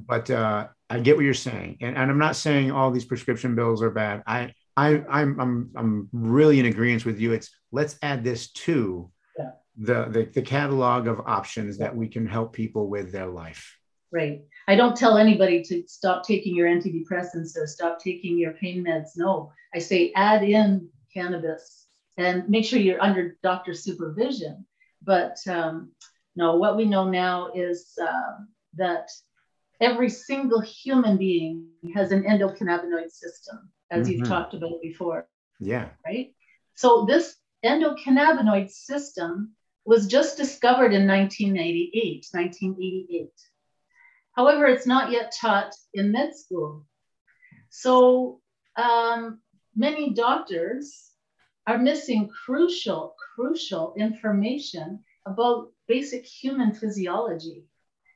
but 0.07 0.30
uh, 0.30 0.68
I 0.88 0.99
get 0.99 1.16
what 1.16 1.26
you're 1.26 1.34
saying, 1.34 1.78
and, 1.82 1.97
and 1.97 2.11
I'm 2.11 2.20
not 2.20 2.36
saying 2.36 2.70
all 2.70 2.91
these 2.91 3.05
prescription 3.05 3.55
bills 3.55 3.82
are 3.82 3.89
bad. 3.89 4.22
I 4.28 4.53
I 4.78 5.01
I'm 5.09 5.39
I'm 5.39 5.72
I'm 5.76 6.09
really 6.11 6.59
in 6.59 6.68
agreement 6.68 7.05
with 7.05 7.20
you. 7.20 7.34
It's 7.34 7.49
let's 7.72 7.97
add 8.03 8.24
this 8.24 8.51
to 8.51 9.09
yeah. 9.39 9.49
the, 9.78 10.05
the 10.11 10.30
the 10.32 10.41
catalog 10.43 11.07
of 11.07 11.22
options 11.26 11.80
that 11.80 11.95
we 11.95 12.07
can 12.07 12.28
help 12.28 12.53
people 12.53 12.88
with 12.88 13.11
their 13.11 13.26
life. 13.26 13.80
Right. 14.11 14.43
I 14.68 14.76
don't 14.76 14.95
tell 14.95 15.18
anybody 15.18 15.63
to 15.63 15.84
stop 15.88 16.24
taking 16.24 16.55
your 16.55 16.70
antidepressants 16.70 17.57
or 17.57 17.66
stop 17.66 17.97
taking 17.99 18.38
your 18.38 18.53
pain 18.53 18.86
meds. 18.86 19.18
No, 19.18 19.51
I 19.74 19.80
say 19.80 20.13
add 20.16 20.43
in 20.43 20.88
cannabis 21.11 21.88
and 22.16 22.47
make 22.47 22.63
sure 22.63 22.78
you're 22.78 23.01
under 23.01 23.38
doctor 23.41 23.74
supervision. 23.74 24.68
But 25.01 25.38
um, 25.47 25.91
no, 26.36 26.55
what 26.55 26.77
we 26.77 26.86
know 26.86 27.09
now 27.09 27.51
is 27.53 27.93
uh, 28.01 28.43
that 28.75 29.09
every 29.79 30.09
single 30.09 30.61
human 30.61 31.17
being 31.17 31.67
has 31.93 32.11
an 32.11 32.23
endocannabinoid 32.23 33.11
system, 33.11 33.69
as 33.91 34.07
mm-hmm. 34.07 34.19
you've 34.19 34.27
talked 34.27 34.53
about 34.53 34.81
before. 34.81 35.27
Yeah. 35.59 35.89
Right. 36.05 36.33
So 36.75 37.05
this 37.05 37.36
endocannabinoid 37.63 38.69
system 38.69 39.53
was 39.86 40.07
just 40.07 40.38
discovered 40.38 40.93
in 40.93 41.07
1988, 41.07 42.27
1988. 42.31 43.29
However, 44.33 44.65
it's 44.65 44.88
not 44.88 45.11
yet 45.11 45.33
taught 45.39 45.73
in 45.93 46.11
med 46.11 46.36
school. 46.36 46.86
So 47.69 48.41
um, 48.75 49.39
many 49.75 50.13
doctors 50.13 51.11
are 51.67 51.77
missing 51.77 52.29
crucial, 52.45 53.15
crucial 53.36 53.93
information 53.97 55.03
about 55.25 55.71
basic 55.88 56.25
human 56.25 56.73
physiology. 56.73 57.65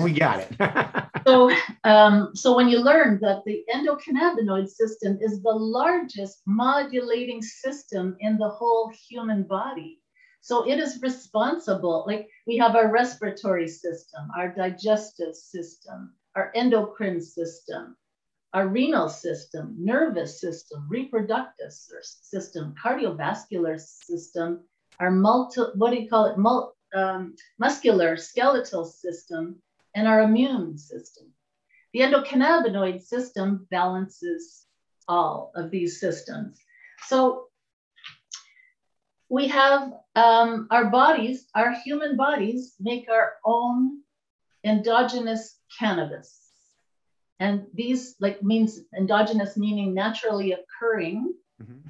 We 0.00 0.12
got 0.12 0.40
it. 0.40 1.04
so, 1.26 1.50
um, 1.84 2.30
so 2.34 2.56
when 2.56 2.68
you 2.68 2.78
learn 2.78 3.18
that 3.22 3.42
the 3.44 3.64
endocannabinoid 3.74 4.68
system 4.68 5.18
is 5.20 5.42
the 5.42 5.50
largest 5.50 6.42
modulating 6.46 7.42
system 7.42 8.16
in 8.20 8.38
the 8.38 8.48
whole 8.48 8.92
human 9.08 9.42
body. 9.42 10.00
So 10.40 10.68
it 10.68 10.78
is 10.78 11.02
responsible, 11.02 12.04
like 12.06 12.28
we 12.46 12.56
have 12.58 12.76
our 12.76 12.92
respiratory 12.92 13.66
system, 13.66 14.28
our 14.36 14.54
digestive 14.54 15.34
system, 15.34 16.14
our 16.36 16.52
endocrine 16.54 17.20
system, 17.20 17.96
our 18.52 18.68
renal 18.68 19.08
system, 19.08 19.74
nervous 19.76 20.40
system, 20.40 20.86
reproductive 20.88 21.72
system, 21.72 22.74
cardiovascular 22.80 23.80
system, 23.80 24.60
our 25.00 25.10
multi, 25.10 25.62
what 25.74 25.90
do 25.90 25.96
you 25.96 26.08
call 26.08 26.26
it? 26.26 26.38
Mul, 26.38 26.75
um, 26.94 27.34
muscular 27.58 28.16
skeletal 28.16 28.84
system 28.84 29.56
and 29.94 30.06
our 30.06 30.22
immune 30.22 30.78
system. 30.78 31.26
The 31.92 32.00
endocannabinoid 32.00 33.02
system 33.02 33.66
balances 33.70 34.66
all 35.08 35.52
of 35.54 35.70
these 35.70 36.00
systems. 36.00 36.60
So 37.06 37.46
we 39.28 39.48
have 39.48 39.92
um, 40.14 40.68
our 40.70 40.86
bodies, 40.86 41.46
our 41.54 41.72
human 41.72 42.16
bodies 42.16 42.74
make 42.78 43.08
our 43.10 43.34
own 43.44 44.02
endogenous 44.64 45.58
cannabis. 45.78 46.42
And 47.38 47.66
these 47.74 48.16
like 48.20 48.42
means 48.42 48.80
endogenous 48.96 49.56
meaning 49.56 49.94
naturally 49.94 50.52
occurring 50.52 51.34
mm-hmm. 51.62 51.88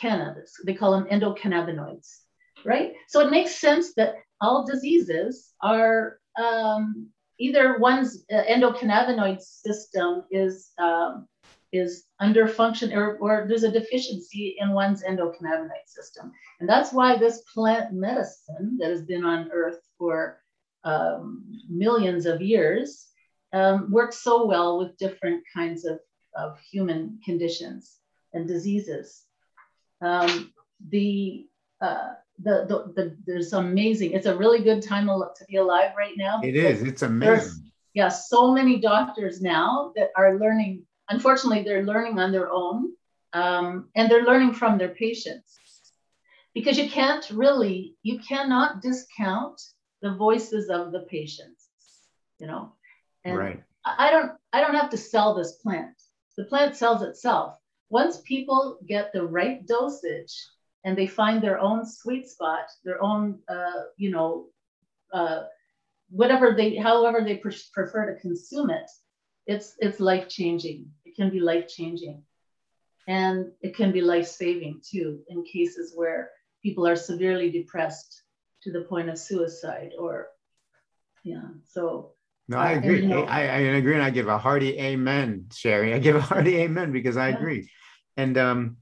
cannabis. 0.00 0.54
They 0.64 0.74
call 0.74 0.92
them 0.92 1.06
endocannabinoids 1.10 2.20
right? 2.64 2.94
So 3.08 3.20
it 3.20 3.30
makes 3.30 3.60
sense 3.60 3.94
that 3.94 4.16
all 4.40 4.66
diseases 4.66 5.52
are 5.62 6.18
um, 6.40 7.08
either 7.38 7.78
one's 7.78 8.24
uh, 8.32 8.42
endocannabinoid 8.44 9.40
system 9.40 10.24
is 10.30 10.70
um, 10.78 11.26
is 11.72 12.04
under 12.18 12.48
function 12.48 12.92
or, 12.92 13.16
or 13.16 13.44
there's 13.46 13.62
a 13.64 13.70
deficiency 13.70 14.56
in 14.58 14.72
one's 14.72 15.02
endocannabinoid 15.02 15.86
system. 15.86 16.32
And 16.60 16.68
that's 16.68 16.92
why 16.92 17.16
this 17.16 17.42
plant 17.52 17.92
medicine 17.92 18.78
that 18.80 18.90
has 18.90 19.02
been 19.02 19.24
on 19.24 19.50
earth 19.52 19.80
for 19.98 20.40
um, 20.84 21.44
millions 21.68 22.24
of 22.24 22.40
years 22.40 23.08
um, 23.52 23.90
works 23.90 24.22
so 24.22 24.46
well 24.46 24.78
with 24.78 24.96
different 24.96 25.42
kinds 25.54 25.84
of, 25.84 26.00
of 26.34 26.58
human 26.60 27.20
conditions 27.24 27.98
and 28.32 28.48
diseases. 28.48 29.24
Um, 30.00 30.52
the 30.88 31.46
uh, 31.80 32.14
the, 32.42 32.66
the, 32.68 32.92
the 32.94 33.16
there's 33.26 33.52
amazing. 33.52 34.12
It's 34.12 34.26
a 34.26 34.36
really 34.36 34.62
good 34.62 34.82
time 34.82 35.06
to 35.06 35.44
be 35.48 35.56
alive 35.56 35.92
right 35.96 36.14
now. 36.16 36.40
It 36.42 36.56
is. 36.56 36.82
It's 36.82 37.02
amazing. 37.02 37.70
Yeah, 37.94 38.08
so 38.08 38.52
many 38.52 38.78
doctors 38.80 39.40
now 39.40 39.92
that 39.96 40.10
are 40.16 40.38
learning. 40.38 40.84
Unfortunately, 41.08 41.62
they're 41.62 41.84
learning 41.84 42.18
on 42.18 42.32
their 42.32 42.50
own, 42.52 42.92
um, 43.32 43.88
and 43.96 44.10
they're 44.10 44.24
learning 44.24 44.52
from 44.52 44.78
their 44.78 44.90
patients 44.90 45.58
because 46.54 46.78
you 46.78 46.88
can't 46.88 47.28
really, 47.30 47.96
you 48.02 48.20
cannot 48.20 48.82
discount 48.82 49.60
the 50.02 50.14
voices 50.14 50.68
of 50.68 50.92
the 50.92 51.00
patients. 51.00 51.68
You 52.38 52.46
know, 52.46 52.72
and 53.24 53.36
right. 53.36 53.62
I 53.84 54.10
don't, 54.10 54.32
I 54.52 54.60
don't 54.60 54.76
have 54.76 54.90
to 54.90 54.96
sell 54.96 55.34
this 55.34 55.52
plant. 55.52 55.96
The 56.36 56.44
plant 56.44 56.76
sells 56.76 57.02
itself. 57.02 57.56
Once 57.90 58.20
people 58.20 58.78
get 58.86 59.12
the 59.12 59.24
right 59.24 59.66
dosage 59.66 60.46
and 60.84 60.96
they 60.96 61.06
find 61.06 61.42
their 61.42 61.58
own 61.58 61.84
sweet 61.84 62.28
spot, 62.28 62.66
their 62.84 63.02
own, 63.02 63.38
uh, 63.48 63.82
you 63.96 64.10
know, 64.10 64.46
uh, 65.12 65.42
whatever 66.10 66.54
they, 66.54 66.76
however 66.76 67.22
they 67.22 67.36
pre- 67.36 67.54
prefer 67.72 68.12
to 68.12 68.20
consume 68.20 68.70
it, 68.70 68.90
it's 69.46 69.74
it's 69.78 69.98
life 69.98 70.28
changing. 70.28 70.90
It 71.04 71.16
can 71.16 71.30
be 71.30 71.40
life 71.40 71.68
changing, 71.68 72.22
and 73.06 73.46
it 73.62 73.74
can 73.74 73.92
be 73.92 74.02
life 74.02 74.26
saving 74.26 74.82
too 74.88 75.20
in 75.28 75.42
cases 75.44 75.92
where 75.94 76.30
people 76.62 76.86
are 76.86 76.96
severely 76.96 77.50
depressed 77.50 78.22
to 78.62 78.72
the 78.72 78.82
point 78.82 79.08
of 79.08 79.18
suicide 79.18 79.92
or, 79.98 80.28
yeah. 81.24 81.48
So. 81.64 82.12
No, 82.50 82.56
I 82.56 82.74
uh, 82.74 82.78
agree. 82.78 83.04
And, 83.04 83.14
I, 83.14 83.42
I 83.42 83.58
agree, 83.76 83.94
and 83.94 84.02
I 84.02 84.10
give 84.10 84.28
a 84.28 84.38
hearty 84.38 84.78
amen, 84.78 85.46
Sherry. 85.52 85.92
I 85.92 85.98
give 85.98 86.16
a 86.16 86.20
hearty 86.20 86.56
amen 86.56 86.92
because 86.92 87.16
I 87.16 87.28
agree. 87.28 87.70
And 88.16 88.38
um, 88.38 88.78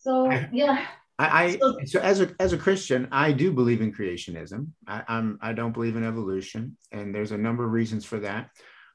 So 0.00 0.30
yeah. 0.52 0.86
I, 1.18 1.58
I 1.60 1.84
so, 1.84 2.00
as 2.00 2.20
a 2.20 2.34
as 2.40 2.52
a 2.54 2.58
Christian, 2.58 3.08
I 3.12 3.32
do 3.32 3.52
believe 3.52 3.82
in 3.82 3.92
creationism. 3.92 4.68
I, 4.86 5.02
I'm 5.06 5.38
I 5.42 5.52
don't 5.52 5.72
believe 5.72 5.96
in 5.96 6.04
evolution, 6.04 6.78
and 6.92 7.14
there's 7.14 7.32
a 7.32 7.38
number 7.38 7.64
of 7.64 7.72
reasons 7.72 8.06
for 8.06 8.20
that. 8.20 8.50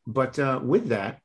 But 0.08 0.38
uh, 0.39 0.60
with 0.64 0.89
that, 0.89 1.20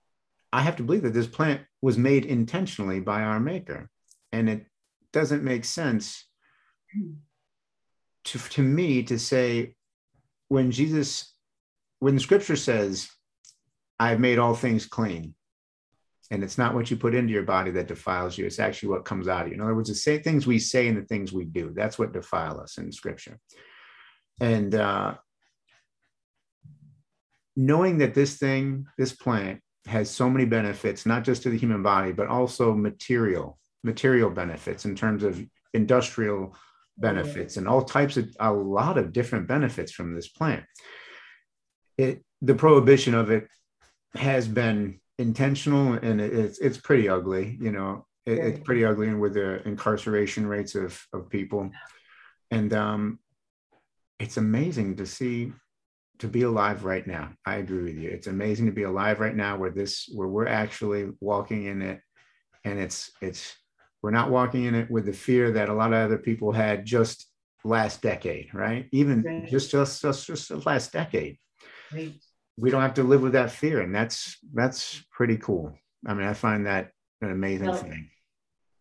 I 0.53 0.62
have 0.62 0.76
to 0.76 0.83
believe 0.83 1.03
that 1.03 1.14
this 1.14 1.26
plant 1.26 1.62
was 1.81 1.97
made 1.97 2.24
intentionally 2.24 3.01
by 3.01 3.22
our 3.22 3.41
maker. 3.41 3.89
And 4.33 4.49
it 4.49 4.66
doesn't 5.12 5.45
make 5.45 5.64
sense 5.64 6.24
to, 8.24 8.39
to 8.39 8.62
me 8.62 9.03
to 9.05 9.18
say, 9.18 9.74
when 10.49 10.70
Jesus, 10.70 11.35
when 12.01 12.14
the 12.14 12.20
scripture 12.20 12.57
says, 12.57 13.09
I've 13.99 14.20
made 14.20 14.39
all 14.39 14.55
things 14.55 14.87
clean, 14.87 15.35
and 16.31 16.45
it's 16.45 16.59
not 16.59 16.74
what 16.74 16.91
you 16.91 16.97
put 16.97 17.14
into 17.14 17.33
your 17.33 17.43
body 17.43 17.70
that 17.72 17.89
defiles 17.89 18.39
you, 18.39 18.47
it's 18.47 18.61
actually 18.61 18.91
what 18.91 19.05
comes 19.05 19.26
out 19.26 19.43
of 19.43 19.49
you. 19.49 19.55
In 19.55 19.61
other 19.61 19.74
words, 19.74 19.89
the 19.89 19.95
same 19.95 20.22
things 20.22 20.47
we 20.47 20.59
say 20.59 20.87
and 20.89 20.97
the 20.97 21.07
things 21.07 21.33
we 21.33 21.45
do, 21.45 21.72
that's 21.74 21.99
what 21.99 22.12
defile 22.12 22.61
us 22.61 22.78
in 22.78 22.93
scripture. 22.93 23.39
And 24.41 24.74
uh, 24.74 25.14
knowing 27.57 27.99
that 27.99 28.14
this 28.14 28.37
thing, 28.37 28.87
this 28.97 29.12
plant, 29.12 29.61
has 29.87 30.11
so 30.11 30.31
many 30.31 30.45
benefits, 30.45 31.07
not 31.07 31.24
just 31.24 31.43
to 31.43 31.51
the 31.51 31.59
human 31.59 31.83
body, 31.83 32.12
but 32.12 32.28
also 32.28 32.74
material, 32.74 33.59
material 33.83 34.31
benefits 34.31 34.85
in 34.85 34.95
terms 34.95 35.24
of 35.24 35.45
industrial 35.74 36.55
benefits 36.99 37.57
and 37.57 37.66
all 37.66 37.83
types 37.83 38.16
of 38.16 38.28
a 38.41 38.53
lot 38.53 38.99
of 38.99 39.12
different 39.12 39.49
benefits 39.49 39.91
from 39.91 40.14
this 40.14 40.28
plant. 40.28 40.64
It 41.97 42.22
the 42.43 42.55
prohibition 42.55 43.14
of 43.14 43.31
it 43.31 43.49
has 44.14 44.47
been 44.49 45.01
intentional 45.21 45.93
and 45.93 46.21
it's 46.21 46.59
it's 46.59 46.79
pretty 46.79 47.09
ugly, 47.09 47.59
you 47.61 47.71
know. 47.71 48.07
It, 48.27 48.39
it's 48.39 48.61
pretty 48.61 48.85
ugly 48.85 49.09
and 49.09 49.21
with 49.21 49.35
the 49.35 49.66
incarceration 49.66 50.47
rates 50.47 50.75
of 50.75 51.01
of 51.12 51.29
people. 51.29 51.71
And 52.51 52.73
um 52.73 53.18
it's 54.18 54.37
amazing 54.37 54.97
to 54.97 55.07
see 55.07 55.53
to 56.18 56.29
be 56.29 56.43
alive 56.43 56.85
right 56.85 57.07
now. 57.07 57.33
I 57.47 57.57
agree 57.57 57.85
with 57.85 57.97
you. 57.97 58.11
It's 58.11 58.27
amazing 58.27 58.66
to 58.66 58.73
be 58.73 58.83
alive 58.83 59.21
right 59.21 59.37
now 59.37 59.57
where 59.57 59.71
this 59.71 60.09
where 60.14 60.29
we're 60.29 60.49
actually 60.49 61.11
walking 61.21 61.64
in 61.64 61.83
it 61.83 62.01
and 62.64 62.79
it's 62.79 63.11
it's 63.21 63.57
we're 64.03 64.11
not 64.11 64.31
walking 64.31 64.64
in 64.64 64.75
it 64.75 64.91
with 64.91 65.07
the 65.07 65.12
fear 65.12 65.53
that 65.53 65.68
a 65.68 65.75
lot 65.75 65.93
of 65.93 65.99
other 65.99 66.18
people 66.18 66.53
had 66.53 66.87
just 66.87 67.27
last 67.64 68.01
decade, 68.01 68.55
right? 68.55 68.89
Even 68.93 69.23
right. 69.23 69.49
just 69.49 69.71
just 69.71 70.01
just 70.01 70.27
just 70.27 70.49
the 70.49 70.59
last 70.59 70.93
decade. 70.93 71.37
Right. 71.93 72.14
We 72.57 72.71
don't 72.71 72.83
have 72.83 72.95
to 72.95 73.03
live 73.03 73.23
with 73.23 73.33
that 73.33 73.51
fear 73.51 73.81
and 73.81 73.95
that's 73.95 74.37
that's 74.53 75.03
pretty 75.11 75.37
cool. 75.37 75.75
I 76.07 76.15
mean, 76.15 76.27
I 76.27 76.35
find 76.35 76.67
that 76.67 76.93
an 77.21 77.31
amazing 77.31 77.69
well, 77.69 77.77
thing. 77.77 78.11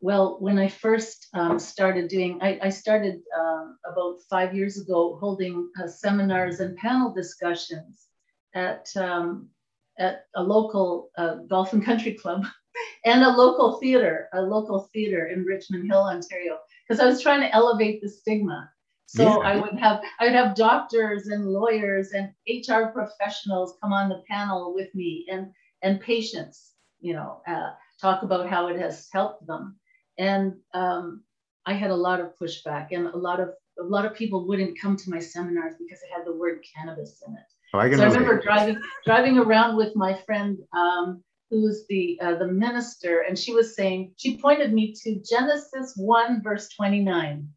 Well, 0.02 0.38
when 0.40 0.58
I 0.58 0.70
first 0.70 1.28
um, 1.34 1.60
started 1.60 2.08
doing, 2.08 2.40
I, 2.42 2.60
I 2.64 2.70
started 2.70 3.20
um, 3.38 3.78
about 3.86 4.20
five 4.30 4.56
years 4.56 4.80
ago 4.80 5.18
holding 5.20 5.70
uh, 5.82 5.88
seminars 5.88 6.62
and 6.62 6.78
panel 6.78 7.14
discussions 7.14 8.08
at 8.56 8.88
um, 8.96 9.50
at 9.98 10.26
a 10.36 10.42
local 10.42 11.10
uh, 11.18 11.36
golf 11.50 11.74
and 11.74 11.84
country 11.84 12.14
club 12.14 12.46
and 13.06 13.24
a 13.24 13.30
local 13.30 13.78
theater, 13.80 14.30
a 14.34 14.42
local 14.42 14.90
theater 14.94 15.28
in 15.28 15.44
Richmond 15.44 15.92
Hill, 15.92 16.04
Ontario, 16.04 16.58
because 16.88 17.02
I 17.02 17.06
was 17.06 17.22
trying 17.22 17.42
to 17.42 17.54
elevate 17.54 18.02
the 18.02 18.10
stigma. 18.10 18.70
So 19.16 19.42
yeah. 19.42 19.50
I 19.50 19.56
would 19.58 19.80
have 19.80 20.02
I 20.20 20.26
would 20.26 20.36
have 20.36 20.56
doctors 20.56 21.28
and 21.28 21.46
lawyers 21.48 22.12
and 22.12 22.32
HR 22.48 22.88
professionals 22.94 23.78
come 23.82 23.94
on 23.94 24.10
the 24.10 24.24
panel 24.30 24.74
with 24.74 24.94
me 24.94 25.26
and 25.32 25.48
and 25.82 26.00
patients, 26.02 26.74
you 27.00 27.14
know, 27.14 27.42
uh, 27.48 27.72
talk 28.02 28.24
about 28.24 28.50
how 28.50 28.68
it 28.68 28.80
has 28.80 29.08
helped 29.12 29.48
them 29.48 29.80
and 30.20 30.54
um, 30.74 31.24
I 31.66 31.74
had 31.74 31.90
a 31.90 31.96
lot 31.96 32.20
of 32.20 32.38
pushback, 32.40 32.88
and 32.92 33.08
a 33.08 33.18
lot 33.18 33.40
of 33.40 33.50
a 33.80 33.84
lot 33.84 34.06
of 34.06 34.14
people 34.14 34.46
wouldn't 34.46 34.80
come 34.80 34.98
to 34.98 35.10
my 35.10 35.20
seminars 35.20 35.76
because 35.80 36.00
it 36.04 36.10
had 36.16 36.26
the 36.26 36.36
word 36.36 36.60
cannabis 36.76 37.24
in 37.26 37.34
it. 37.34 37.40
Oh, 37.74 37.80
I 37.80 37.90
so 37.96 38.04
I 38.04 38.08
remember 38.08 38.42
driving 38.42 38.82
driving 39.06 39.38
around 39.38 39.78
with 39.78 39.96
my 39.96 40.14
friend 40.26 40.58
um, 40.74 41.24
who's 41.50 41.86
the 41.88 42.20
uh, 42.22 42.36
the 42.36 42.48
minister, 42.48 43.22
and 43.22 43.40
she 43.40 43.54
was 43.54 43.76
saying 43.76 44.14
she 44.18 44.38
pointed 44.38 44.74
me 44.74 44.94
to 45.04 45.22
Genesis 45.28 45.94
one 45.96 46.44
verse 46.44 46.70
twenty 46.70 47.02
nine. 47.02 47.48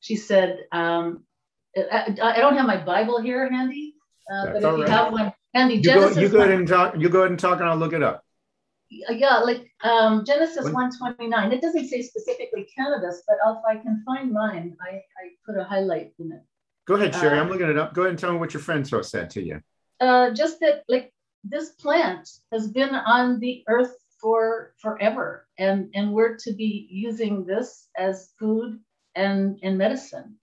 She 0.00 0.16
said, 0.16 0.64
um, 0.72 1.24
I, 1.76 2.16
I, 2.22 2.38
don't 2.38 2.56
have 2.56 2.66
my 2.66 2.76
Bible 2.76 3.20
here 3.20 3.50
handy, 3.50 3.94
uh, 4.32 4.46
but 4.46 4.56
if 4.56 4.78
you 4.78 4.84
have 4.84 5.12
one 5.12 5.32
handy, 5.54 5.76
you 5.76 5.82
Genesis 5.82 6.14
go, 6.14 6.20
you 6.20 6.28
go 6.28 6.38
ahead 6.38 6.52
and 6.52 6.68
talk. 6.68 6.94
You 6.96 7.08
go 7.08 7.20
ahead 7.20 7.30
and 7.30 7.40
talk, 7.40 7.60
and 7.60 7.68
I'll 7.68 7.76
look 7.76 7.92
it 7.92 8.02
up 8.02 8.24
yeah, 8.88 9.38
like 9.38 9.70
um, 9.82 10.24
Genesis 10.24 10.64
129. 10.64 11.52
It 11.52 11.60
doesn't 11.60 11.88
say 11.88 12.02
specifically 12.02 12.68
cannabis, 12.76 13.22
but 13.26 13.36
if 13.46 13.58
I 13.68 13.76
can 13.76 14.02
find 14.06 14.32
mine, 14.32 14.76
I, 14.80 14.96
I 14.96 15.30
put 15.44 15.58
a 15.58 15.64
highlight 15.64 16.12
in 16.18 16.32
it. 16.32 16.42
Go 16.86 16.94
ahead, 16.94 17.14
Sherry. 17.14 17.38
Uh, 17.38 17.42
I'm 17.42 17.48
looking 17.48 17.68
it 17.68 17.78
up. 17.78 17.94
Go 17.94 18.02
ahead 18.02 18.10
and 18.10 18.18
tell 18.18 18.32
me 18.32 18.38
what 18.38 18.54
your 18.54 18.62
friend 18.62 18.86
said 18.86 19.30
to 19.30 19.42
you. 19.42 19.60
Uh, 20.00 20.30
just 20.30 20.60
that, 20.60 20.84
like, 20.88 21.12
this 21.42 21.70
plant 21.70 22.28
has 22.52 22.68
been 22.68 22.94
on 22.94 23.40
the 23.40 23.64
earth 23.68 23.96
for 24.20 24.74
forever, 24.80 25.46
and 25.58 25.90
and 25.94 26.12
we're 26.12 26.36
to 26.36 26.52
be 26.52 26.88
using 26.90 27.44
this 27.44 27.88
as 27.98 28.32
food 28.38 28.78
and 29.16 29.58
in 29.62 29.76
medicine. 29.76 30.36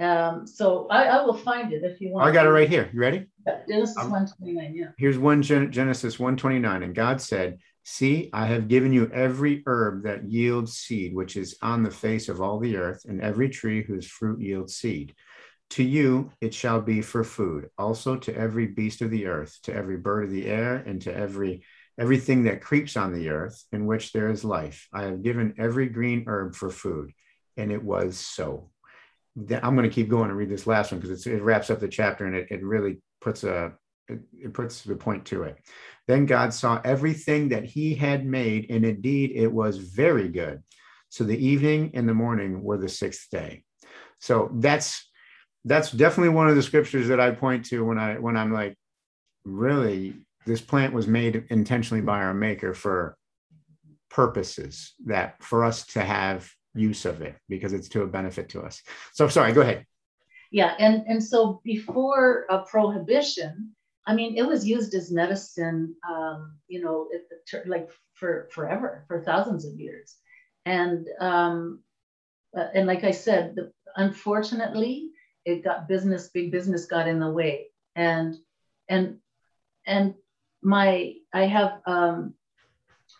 Um, 0.00 0.46
so 0.46 0.86
I, 0.88 1.04
I 1.06 1.24
will 1.24 1.36
find 1.36 1.72
it 1.72 1.82
if 1.82 2.00
you 2.00 2.12
want. 2.12 2.28
I 2.28 2.32
got 2.32 2.46
it 2.46 2.50
right 2.50 2.68
here. 2.68 2.88
You 2.92 3.00
ready? 3.00 3.26
Genesis 3.68 3.96
um, 3.98 4.10
129, 4.10 4.74
yeah. 4.74 4.86
Here's 4.96 5.18
one 5.18 5.42
Genesis 5.42 6.18
129. 6.18 6.82
And 6.84 6.94
God 6.94 7.20
said, 7.20 7.58
See, 7.82 8.28
I 8.32 8.46
have 8.46 8.68
given 8.68 8.92
you 8.92 9.10
every 9.12 9.62
herb 9.66 10.04
that 10.04 10.30
yields 10.30 10.76
seed, 10.76 11.14
which 11.14 11.36
is 11.36 11.56
on 11.62 11.82
the 11.82 11.90
face 11.90 12.28
of 12.28 12.40
all 12.40 12.58
the 12.58 12.76
earth, 12.76 13.06
and 13.08 13.20
every 13.20 13.48
tree 13.48 13.82
whose 13.82 14.06
fruit 14.06 14.40
yields 14.40 14.76
seed. 14.76 15.14
To 15.70 15.82
you 15.82 16.30
it 16.40 16.54
shall 16.54 16.80
be 16.80 17.00
for 17.00 17.24
food, 17.24 17.70
also 17.78 18.16
to 18.16 18.36
every 18.36 18.66
beast 18.66 19.00
of 19.00 19.10
the 19.10 19.26
earth, 19.26 19.58
to 19.64 19.74
every 19.74 19.96
bird 19.96 20.24
of 20.24 20.30
the 20.30 20.46
air, 20.46 20.76
and 20.76 21.00
to 21.02 21.14
every 21.14 21.64
everything 21.98 22.44
that 22.44 22.60
creeps 22.60 22.96
on 22.96 23.12
the 23.12 23.30
earth, 23.30 23.64
in 23.72 23.86
which 23.86 24.12
there 24.12 24.30
is 24.30 24.44
life. 24.44 24.86
I 24.92 25.04
have 25.04 25.22
given 25.22 25.54
every 25.58 25.88
green 25.88 26.24
herb 26.28 26.54
for 26.54 26.70
food. 26.70 27.12
And 27.58 27.70
it 27.70 27.82
was 27.82 28.16
so. 28.18 28.70
I'm 29.36 29.76
going 29.76 29.88
to 29.88 29.94
keep 29.94 30.08
going 30.08 30.30
and 30.30 30.38
read 30.38 30.48
this 30.48 30.66
last 30.66 30.90
one 30.90 31.00
because 31.00 31.26
it 31.26 31.42
wraps 31.42 31.70
up 31.70 31.78
the 31.78 31.86
chapter 31.86 32.26
and 32.26 32.34
it, 32.34 32.48
it 32.50 32.64
really 32.64 33.00
puts 33.20 33.44
a 33.44 33.72
it, 34.08 34.20
it 34.32 34.54
puts 34.54 34.82
the 34.82 34.96
point 34.96 35.26
to 35.26 35.42
it. 35.44 35.58
Then 36.08 36.26
God 36.26 36.54
saw 36.54 36.80
everything 36.84 37.50
that 37.50 37.64
he 37.64 37.94
had 37.94 38.24
made, 38.24 38.70
and 38.70 38.84
indeed 38.84 39.32
it 39.34 39.52
was 39.52 39.76
very 39.76 40.28
good. 40.28 40.62
So 41.10 41.24
the 41.24 41.38
evening 41.38 41.92
and 41.94 42.08
the 42.08 42.14
morning 42.14 42.62
were 42.62 42.78
the 42.78 42.88
sixth 42.88 43.28
day. 43.30 43.64
So 44.20 44.50
that's 44.54 45.08
that's 45.64 45.90
definitely 45.90 46.30
one 46.30 46.48
of 46.48 46.56
the 46.56 46.62
scriptures 46.62 47.08
that 47.08 47.20
I 47.20 47.30
point 47.32 47.66
to 47.66 47.84
when 47.84 47.98
I 47.98 48.18
when 48.18 48.36
I'm 48.36 48.52
like, 48.52 48.76
really, 49.44 50.14
this 50.46 50.60
plant 50.60 50.94
was 50.94 51.06
made 51.06 51.46
intentionally 51.50 52.02
by 52.02 52.22
our 52.22 52.34
maker 52.34 52.74
for 52.74 53.16
purposes 54.10 54.94
that 55.06 55.42
for 55.42 55.64
us 55.64 55.86
to 55.86 56.00
have 56.00 56.50
use 56.74 57.04
of 57.04 57.22
it 57.22 57.36
because 57.48 57.72
it's 57.72 57.88
to 57.90 58.02
a 58.02 58.06
benefit 58.06 58.48
to 58.50 58.62
us. 58.62 58.82
So 59.12 59.28
sorry, 59.28 59.52
go 59.52 59.62
ahead. 59.62 59.84
Yeah, 60.50 60.74
and 60.78 61.04
and 61.06 61.22
so 61.22 61.60
before 61.64 62.46
a 62.48 62.60
prohibition, 62.60 63.74
I 64.06 64.14
mean, 64.14 64.36
it 64.36 64.46
was 64.46 64.66
used 64.66 64.94
as 64.94 65.12
medicine, 65.12 65.94
um, 66.08 66.56
you 66.68 66.80
know, 66.80 67.08
like 67.66 67.90
for 68.14 68.48
forever, 68.52 69.04
for 69.08 69.22
thousands 69.22 69.66
of 69.66 69.74
years, 69.74 70.16
and 70.64 71.06
um, 71.20 71.80
uh, 72.56 72.68
and 72.74 72.86
like 72.86 73.04
I 73.04 73.10
said, 73.10 73.54
the, 73.56 73.72
unfortunately, 73.96 75.10
it 75.44 75.62
got 75.62 75.88
business, 75.88 76.30
big 76.30 76.50
business 76.50 76.86
got 76.86 77.08
in 77.08 77.20
the 77.20 77.30
way, 77.30 77.66
and 77.94 78.34
and 78.88 79.18
and 79.86 80.14
my 80.62 81.14
I 81.32 81.42
have 81.42 81.80
um, 81.86 82.34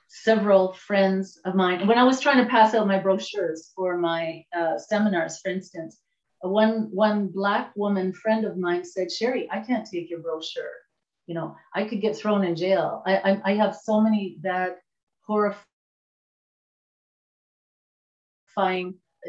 several 0.08 0.72
friends 0.72 1.38
of 1.44 1.54
mine. 1.54 1.86
When 1.86 1.98
I 1.98 2.04
was 2.04 2.20
trying 2.20 2.42
to 2.42 2.50
pass 2.50 2.74
out 2.74 2.88
my 2.88 2.98
brochures 2.98 3.70
for 3.76 3.96
my 3.98 4.44
uh, 4.56 4.78
seminars, 4.78 5.38
for 5.40 5.50
instance, 5.50 6.00
one 6.40 6.88
one 6.90 7.28
black 7.28 7.72
woman 7.76 8.12
friend 8.12 8.44
of 8.44 8.56
mine 8.56 8.84
said, 8.84 9.12
"Sherry, 9.12 9.48
I 9.50 9.60
can't 9.60 9.86
take 9.86 10.10
your 10.10 10.20
brochure. 10.20 10.72
You 11.26 11.34
know, 11.34 11.56
I 11.74 11.84
could 11.84 12.00
get 12.00 12.16
thrown 12.16 12.44
in 12.44 12.56
jail. 12.56 13.02
I 13.06 13.16
I, 13.16 13.40
I 13.44 13.54
have 13.54 13.76
so 13.76 14.00
many 14.00 14.36
bad, 14.40 14.76
horrifying 15.26 15.64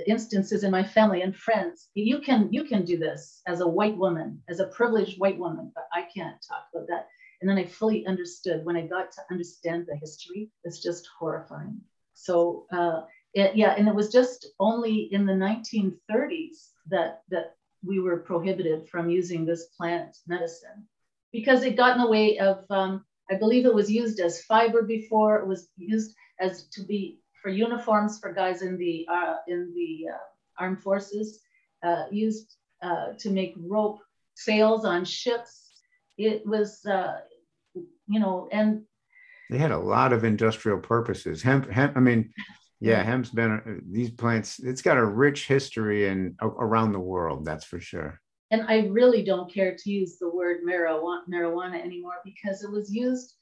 instances 0.07 0.63
in 0.63 0.71
my 0.71 0.83
family 0.83 1.21
and 1.23 1.35
friends. 1.35 1.89
You 1.93 2.19
can 2.19 2.49
you 2.51 2.63
can 2.63 2.85
do 2.85 2.97
this 2.97 3.41
as 3.47 3.59
a 3.61 3.67
white 3.67 3.97
woman, 3.97 4.41
as 4.47 4.59
a 4.59 4.67
privileged 4.67 5.19
white 5.19 5.37
woman, 5.37 5.71
but 5.75 5.87
I 5.93 6.03
can't 6.03 6.37
talk 6.47 6.67
about 6.73 6.87
that." 6.87 7.07
And 7.41 7.49
then 7.49 7.57
I 7.57 7.65
fully 7.65 8.05
understood 8.05 8.65
when 8.65 8.75
I 8.75 8.87
got 8.87 9.11
to 9.13 9.21
understand 9.31 9.85
the 9.87 9.95
history, 9.95 10.49
it's 10.63 10.81
just 10.81 11.07
horrifying. 11.17 11.79
So 12.13 12.65
uh, 12.71 13.01
it, 13.33 13.55
yeah, 13.55 13.75
and 13.77 13.87
it 13.87 13.95
was 13.95 14.11
just 14.11 14.47
only 14.59 15.07
in 15.13 15.25
the 15.25 15.33
1930s 15.33 16.71
that 16.89 17.21
that 17.29 17.55
we 17.85 17.99
were 17.99 18.17
prohibited 18.17 18.89
from 18.89 19.09
using 19.09 19.45
this 19.45 19.67
plant 19.77 20.17
medicine 20.27 20.85
because 21.31 21.63
it 21.63 21.77
got 21.77 21.95
in 21.95 22.01
the 22.01 22.09
way 22.09 22.37
of. 22.39 22.65
Um, 22.69 23.05
I 23.31 23.35
believe 23.35 23.65
it 23.67 23.73
was 23.75 23.91
used 23.91 24.19
as 24.19 24.41
fiber 24.41 24.81
before. 24.81 25.37
It 25.37 25.47
was 25.47 25.69
used 25.77 26.15
as 26.39 26.63
to 26.69 26.81
be 26.81 27.19
for 27.41 27.49
uniforms 27.49 28.19
for 28.19 28.33
guys 28.33 28.63
in 28.63 28.77
the 28.77 29.07
uh, 29.07 29.35
in 29.47 29.71
the 29.75 30.11
uh, 30.11 30.17
armed 30.57 30.81
forces. 30.81 31.39
Uh, 31.83 32.05
used 32.11 32.55
uh, 32.81 33.13
to 33.19 33.29
make 33.29 33.53
rope 33.57 33.99
sails 34.35 34.83
on 34.83 35.05
ships. 35.05 35.69
It 36.17 36.45
was 36.45 36.85
uh, 36.85 37.19
you 38.09 38.19
know, 38.19 38.49
and 38.51 38.83
They 39.49 39.57
had 39.57 39.71
a 39.71 39.77
lot 39.77 40.13
of 40.13 40.23
industrial 40.23 40.79
purposes. 40.79 41.41
Hemp, 41.41 41.69
hemp. 41.69 41.95
I 41.95 41.99
mean, 41.99 42.31
yeah, 42.79 43.03
hemp's 43.03 43.29
been 43.29 43.81
these 43.89 44.11
plants. 44.11 44.59
It's 44.59 44.81
got 44.81 44.97
a 44.97 45.05
rich 45.05 45.47
history 45.47 46.07
and 46.09 46.35
around 46.41 46.91
the 46.91 46.99
world. 46.99 47.45
That's 47.45 47.65
for 47.65 47.79
sure. 47.79 48.19
And 48.51 48.63
I 48.67 48.87
really 48.87 49.23
don't 49.23 49.51
care 49.53 49.75
to 49.77 49.91
use 49.91 50.17
the 50.17 50.29
word 50.29 50.57
marijuana, 50.67 51.21
marijuana 51.31 51.79
anymore 51.83 52.15
because 52.25 52.63
it 52.63 52.71
was 52.71 52.91
used 52.91 53.35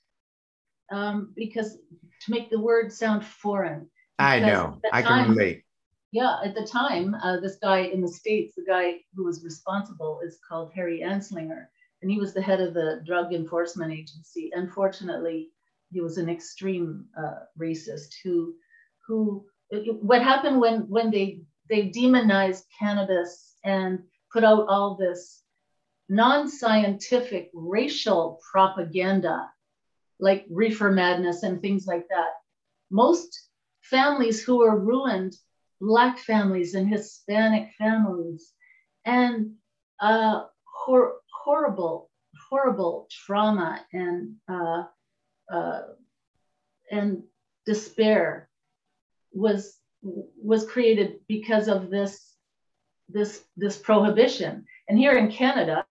um, 0.91 1.33
because 1.35 1.77
to 2.23 2.31
make 2.31 2.49
the 2.49 2.59
word 2.59 2.91
sound 2.91 3.23
foreign. 3.25 3.89
I 4.19 4.39
know. 4.39 4.79
I 4.91 5.01
can 5.01 5.29
relate. 5.29 5.63
Yeah, 6.11 6.37
at 6.43 6.55
the 6.55 6.65
time, 6.65 7.15
uh, 7.15 7.39
this 7.39 7.57
guy 7.61 7.79
in 7.79 8.01
the 8.01 8.07
States, 8.07 8.55
the 8.55 8.63
guy 8.63 8.95
who 9.13 9.25
was 9.25 9.43
responsible 9.43 10.21
is 10.25 10.39
called 10.47 10.71
Harry 10.73 11.01
Anslinger, 11.05 11.67
and 12.01 12.11
he 12.11 12.19
was 12.19 12.33
the 12.33 12.41
head 12.41 12.61
of 12.61 12.73
the 12.73 13.01
Drug 13.05 13.33
Enforcement 13.33 13.91
Agency. 13.91 14.51
Unfortunately, 14.53 15.49
he 15.91 16.01
was 16.01 16.17
an 16.17 16.29
extreme 16.29 17.05
uh, 17.17 17.45
racist 17.59 18.15
who, 18.23 18.55
who, 19.07 19.45
what 20.01 20.21
happened 20.21 20.59
when, 20.59 20.81
when 20.89 21.11
they, 21.11 21.41
they 21.69 21.89
demonized 21.89 22.65
cannabis 22.77 23.55
and 23.63 23.99
put 24.31 24.43
out 24.43 24.67
all 24.67 24.95
this 24.95 25.43
non-scientific 26.09 27.49
racial 27.53 28.39
propaganda 28.51 29.49
like 30.19 30.45
reefer 30.49 30.91
madness 30.91 31.43
and 31.43 31.61
things 31.61 31.85
like 31.85 32.07
that. 32.09 32.29
Most 32.89 33.49
families 33.81 34.43
who 34.43 34.59
were 34.59 34.79
ruined, 34.79 35.35
Black 35.79 36.17
families 36.17 36.73
and 36.73 36.87
Hispanic 36.89 37.71
families, 37.77 38.53
and 39.05 39.53
uh, 39.99 40.45
hor- 40.63 41.17
horrible, 41.47 42.09
horrible 42.49 43.07
trauma 43.09 43.79
and 43.93 44.35
uh, 44.49 44.83
uh, 45.49 45.81
and 46.91 47.23
despair 47.65 48.49
was 49.31 49.77
was 50.01 50.65
created 50.65 51.19
because 51.29 51.69
of 51.69 51.89
this 51.89 52.35
this 53.07 53.45
this 53.55 53.77
prohibition. 53.77 54.65
And 54.89 54.99
here 54.99 55.15
in 55.17 55.31
Canada, 55.31 55.85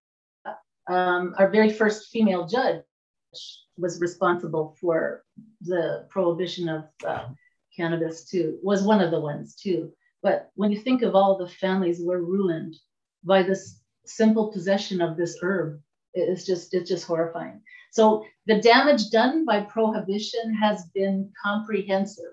um, 0.95 1.35
our 1.39 1.49
very 1.51 1.71
first 1.71 2.11
female 2.13 2.47
judge 2.47 2.83
was 3.79 4.01
responsible 4.01 4.77
for 4.79 5.25
the 5.63 6.07
prohibition 6.11 6.69
of 6.69 6.85
uh, 7.07 7.29
cannabis 7.75 8.29
too, 8.31 8.59
was 8.63 8.83
one 8.83 9.01
of 9.01 9.11
the 9.11 9.21
ones 9.21 9.55
too. 9.55 9.91
But 10.23 10.51
when 10.55 10.71
you 10.71 10.81
think 10.81 11.01
of 11.03 11.15
all 11.15 11.39
the 11.39 11.49
families 11.49 12.01
were 12.03 12.23
ruined 12.23 12.75
by 13.25 13.43
this 13.43 13.81
simple 14.07 14.53
possession 14.53 15.01
of 15.01 15.17
this 15.17 15.39
herb, 15.43 15.81
it's 16.15 16.45
just 16.45 16.75
it's 16.75 16.89
just 16.89 17.07
horrifying. 17.07 17.61
So 17.91 18.25
the 18.47 18.61
damage 18.61 19.11
done 19.11 19.45
by 19.45 19.61
prohibition 19.63 20.55
has 20.55 20.87
been 20.95 21.31
comprehensive. 21.43 22.33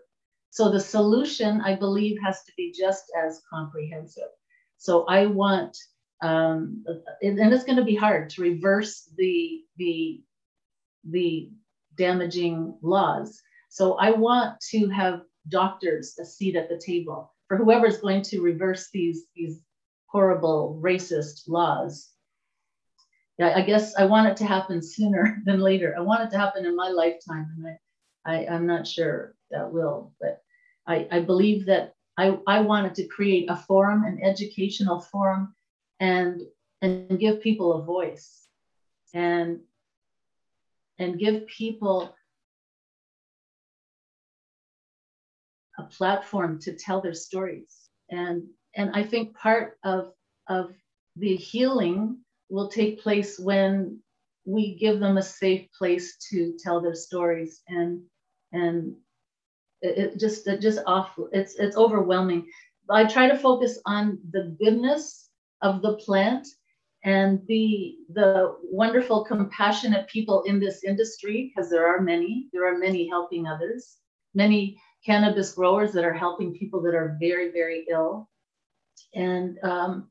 So 0.50 0.72
the 0.72 0.80
solution, 0.80 1.62
I 1.62 1.76
believe, 1.76 2.18
has 2.24 2.44
to 2.44 2.52
be 2.56 2.74
just 2.78 3.06
as 3.18 3.42
comprehensive. 3.50 4.30
So 4.78 5.06
I 5.06 5.26
want, 5.26 5.76
um, 6.22 6.84
and 7.22 7.54
it's 7.54 7.64
going 7.64 7.78
to 7.78 7.84
be 7.84 7.96
hard 7.96 8.30
to 8.32 8.42
reverse 8.42 9.10
the 9.18 9.62
the 9.78 10.22
the 11.10 11.50
damaging 11.98 12.78
laws. 12.82 13.42
So 13.70 13.96
I 13.96 14.12
want 14.12 14.60
to 14.72 14.88
have 14.90 15.22
doctors 15.50 16.16
a 16.20 16.26
seat 16.26 16.56
at 16.56 16.70
the 16.70 16.82
table 16.86 17.34
for 17.48 17.58
whoever's 17.58 17.98
going 17.98 18.22
to 18.24 18.42
reverse 18.42 18.90
these, 18.92 19.26
these 19.36 19.62
horrible 20.14 20.80
racist 20.82 21.50
laws. 21.50 22.12
Yeah, 23.40 23.54
I 23.56 23.62
guess 23.62 23.96
I 23.96 24.06
want 24.06 24.30
it 24.30 24.38
to 24.38 24.46
happen 24.46 24.82
sooner 24.82 25.42
than 25.46 25.60
later. 25.60 25.96
I 25.98 26.02
want 26.02 26.24
it 26.24 26.30
to 26.32 26.38
happen 26.38 26.66
in 26.66 26.76
my 26.76 26.90
lifetime, 26.90 27.50
and 27.58 27.68
I, 27.68 28.32
I, 28.32 28.48
I'm 28.48 28.66
not 28.68 28.88
sure 28.88 29.36
that 29.52 29.74
will, 29.74 30.14
but 30.22 30.42
I, 30.88 31.08
I 31.12 31.20
believe 31.20 31.66
that 31.66 31.96
I, 32.18 32.38
I 32.48 32.62
wanted 32.62 32.94
to 32.96 33.08
create 33.08 33.50
a 33.50 33.56
forum, 33.56 34.04
an 34.06 34.20
educational 34.24 35.02
forum, 35.02 35.56
and 36.00 36.42
and 36.84 37.20
give 37.20 37.42
people 37.42 37.74
a 37.74 37.84
voice. 37.84 38.48
And 39.16 39.60
and 41.00 41.20
give 41.20 41.48
people 41.48 42.16
a 45.78 45.84
platform 45.84 46.60
to 46.62 46.76
tell 46.76 47.02
their 47.02 47.14
stories. 47.14 47.90
And, 48.10 48.44
and 48.76 48.92
I 48.94 49.04
think 49.04 49.36
part 49.36 49.78
of, 49.84 50.12
of 50.48 50.72
the 51.16 51.36
healing 51.36 52.18
will 52.50 52.70
take 52.70 53.02
place 53.02 53.40
when 53.40 54.00
we 54.46 54.76
give 54.76 55.00
them 55.00 55.18
a 55.18 55.22
safe 55.22 55.68
place 55.78 56.18
to 56.30 56.56
tell 56.62 56.82
their 56.82 56.96
stories. 56.96 57.62
And 57.68 58.02
and 58.52 58.96
it, 59.82 59.98
it 59.98 60.20
just 60.20 60.48
it 60.48 60.62
just 60.62 60.80
awful 60.86 61.30
it's 61.32 61.56
it's 61.56 61.78
overwhelming. 61.78 62.48
I 62.90 63.06
try 63.06 63.28
to 63.28 63.38
focus 63.38 63.80
on 63.86 64.20
the 64.32 64.56
goodness 64.60 65.30
of 65.62 65.82
the 65.82 65.96
plant 65.98 66.48
and 67.04 67.42
the 67.48 67.96
the 68.10 68.56
wonderful 68.64 69.24
compassionate 69.24 70.08
people 70.08 70.44
in 70.44 70.60
this 70.60 70.84
industry 70.84 71.52
because 71.54 71.70
there 71.70 71.88
are 71.88 72.02
many 72.02 72.48
there 72.54 72.66
are 72.66 72.78
many 72.78 73.08
helping 73.10 73.46
others 73.46 73.98
many 74.34 74.78
cannabis 75.06 75.54
growers 75.54 75.92
that 75.92 76.06
are 76.06 76.14
helping 76.14 76.54
people 76.54 76.82
that 76.82 76.96
are 76.96 77.18
very 77.20 77.52
very 77.52 77.86
ill 77.90 78.30
and 79.16 79.58
um, 79.64 80.10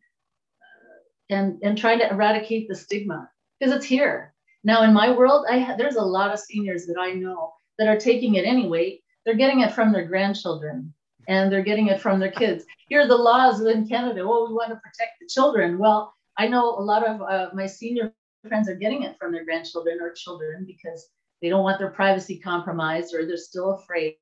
and 1.30 1.58
and 1.62 1.76
trying 1.76 1.98
to 1.98 2.10
eradicate 2.10 2.68
the 2.68 2.74
stigma 2.74 3.28
because 3.58 3.74
it's 3.74 3.86
here. 3.86 4.34
Now 4.64 4.82
in 4.84 4.92
my 4.92 5.10
world 5.10 5.46
i 5.48 5.74
there's 5.76 5.96
a 5.96 6.02
lot 6.02 6.32
of 6.32 6.38
seniors 6.38 6.86
that 6.86 6.98
i 6.98 7.12
know 7.12 7.52
that 7.78 7.88
are 7.88 7.98
taking 7.98 8.36
it 8.36 8.44
anyway. 8.44 9.00
They're 9.24 9.34
getting 9.34 9.60
it 9.60 9.72
from 9.72 9.92
their 9.92 10.04
grandchildren 10.04 10.92
and 11.28 11.50
they're 11.50 11.62
getting 11.62 11.86
it 11.86 12.00
from 12.00 12.18
their 12.18 12.30
kids. 12.30 12.64
Here 12.88 13.00
are 13.00 13.08
the 13.08 13.16
laws 13.16 13.60
in 13.60 13.88
canada. 13.88 14.26
Well, 14.26 14.48
we 14.48 14.54
want 14.54 14.70
to 14.70 14.76
protect 14.76 15.12
the 15.20 15.28
children. 15.28 15.78
Well 15.78 16.14
I 16.38 16.48
know 16.48 16.76
a 16.78 16.80
lot 16.80 17.06
of 17.06 17.20
uh, 17.22 17.50
my 17.52 17.66
senior 17.66 18.12
friends 18.48 18.68
are 18.68 18.74
getting 18.74 19.02
it 19.02 19.16
from 19.18 19.32
their 19.32 19.44
grandchildren 19.44 19.98
or 20.00 20.12
children 20.12 20.64
because 20.66 21.08
they 21.40 21.48
don't 21.48 21.64
want 21.64 21.78
their 21.78 21.90
privacy 21.90 22.38
compromised 22.38 23.14
or 23.14 23.26
they're 23.26 23.36
still 23.36 23.72
afraid 23.72 24.16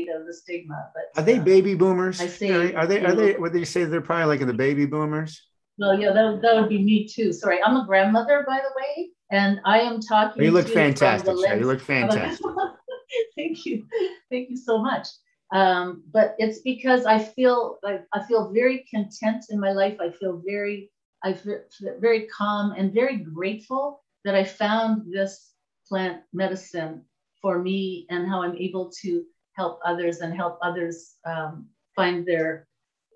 of 0.00 0.26
the 0.26 0.34
stigma. 0.34 0.90
But 0.94 1.20
are 1.20 1.24
they 1.24 1.38
uh, 1.38 1.42
baby 1.42 1.74
boomers? 1.74 2.20
I 2.20 2.26
say, 2.26 2.74
are 2.74 2.86
they? 2.86 3.04
Are 3.04 3.14
they? 3.14 3.34
Would 3.34 3.52
they 3.52 3.64
say 3.64 3.84
they're 3.84 4.00
probably 4.00 4.26
like 4.26 4.40
in 4.40 4.48
the 4.48 4.54
baby 4.54 4.86
boomers? 4.86 5.40
Well, 5.78 5.98
yeah, 5.98 6.12
that, 6.12 6.40
that 6.42 6.54
would 6.54 6.68
be 6.68 6.82
me 6.82 7.08
too. 7.08 7.32
Sorry, 7.32 7.62
I'm 7.62 7.76
a 7.76 7.86
grandmother, 7.86 8.44
by 8.46 8.58
the 8.58 8.70
way, 8.76 9.10
and 9.30 9.60
I 9.64 9.80
am 9.80 10.00
talking. 10.00 10.42
You 10.42 10.50
look 10.50 10.68
fantastic. 10.68 11.34
You 11.34 11.66
look 11.66 11.80
fantastic. 11.80 12.46
Thank 13.36 13.66
you, 13.66 13.86
thank 14.30 14.48
you 14.48 14.56
so 14.56 14.78
much. 14.78 15.06
Um, 15.52 16.02
but 16.10 16.34
it's 16.38 16.60
because 16.60 17.04
I 17.04 17.18
feel 17.18 17.78
like 17.82 18.06
I 18.14 18.24
feel 18.24 18.50
very 18.52 18.86
content 18.90 19.44
in 19.50 19.60
my 19.60 19.72
life. 19.72 19.98
I 20.00 20.10
feel 20.10 20.42
very, 20.46 20.90
I 21.22 21.34
feel 21.34 21.58
very 22.00 22.26
calm 22.28 22.72
and 22.72 22.94
very 22.94 23.18
grateful 23.18 24.02
that 24.24 24.34
I 24.34 24.44
found 24.44 25.12
this 25.12 25.52
plant 25.86 26.22
medicine 26.32 27.04
for 27.42 27.58
me 27.58 28.06
and 28.08 28.26
how 28.26 28.42
I'm 28.42 28.56
able 28.56 28.90
to 29.02 29.24
help 29.54 29.80
others 29.84 30.18
and 30.20 30.34
help 30.34 30.58
others 30.62 31.14
um, 31.24 31.68
find 31.94 32.26
their 32.26 32.66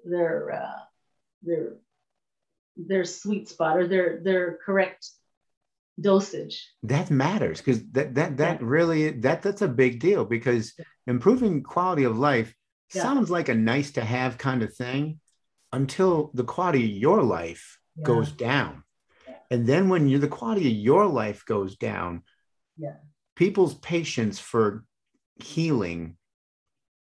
their 0.05 0.53
uh, 0.53 0.81
their 1.43 1.77
their 2.77 3.05
sweet 3.05 3.49
spot 3.49 3.77
or 3.77 3.87
their 3.87 4.21
their 4.23 4.59
correct 4.65 5.09
dosage 5.99 6.71
that 6.83 7.11
matters 7.11 7.59
because 7.59 7.83
that 7.93 8.15
that 8.15 8.37
that 8.37 8.61
yeah. 8.61 8.67
really 8.67 9.11
that 9.11 9.43
that's 9.43 9.63
a 9.63 9.69
big 9.69 9.99
deal 9.99 10.27
because 10.27 10.75
improving 11.07 11.63
quality 11.63 12.05
of 12.05 12.19
life 12.19 12.55
yeah. 12.93 13.03
sounds 13.03 13.31
like 13.31 13.49
a 13.49 13.55
nice 13.55 13.93
to 13.93 14.03
have 14.03 14.37
kind 14.37 14.63
of 14.63 14.75
thing 14.75 15.19
until 15.73 16.31
the 16.35 16.45
quality 16.45 16.85
of 16.85 16.91
your 16.91 17.23
life 17.23 17.79
yeah. 17.97 18.05
goes 18.05 18.31
down 18.31 18.83
and 19.51 19.67
then 19.67 19.89
when 19.89 20.07
you 20.07 20.19
the 20.19 20.29
quality 20.29 20.67
of 20.67 20.77
your 20.77 21.07
life 21.07 21.47
goes 21.47 21.77
down 21.77 22.23
yeah 22.77 22.97
people's 23.35 23.75
patience 23.75 24.39
for 24.39 24.85
healing 25.37 26.17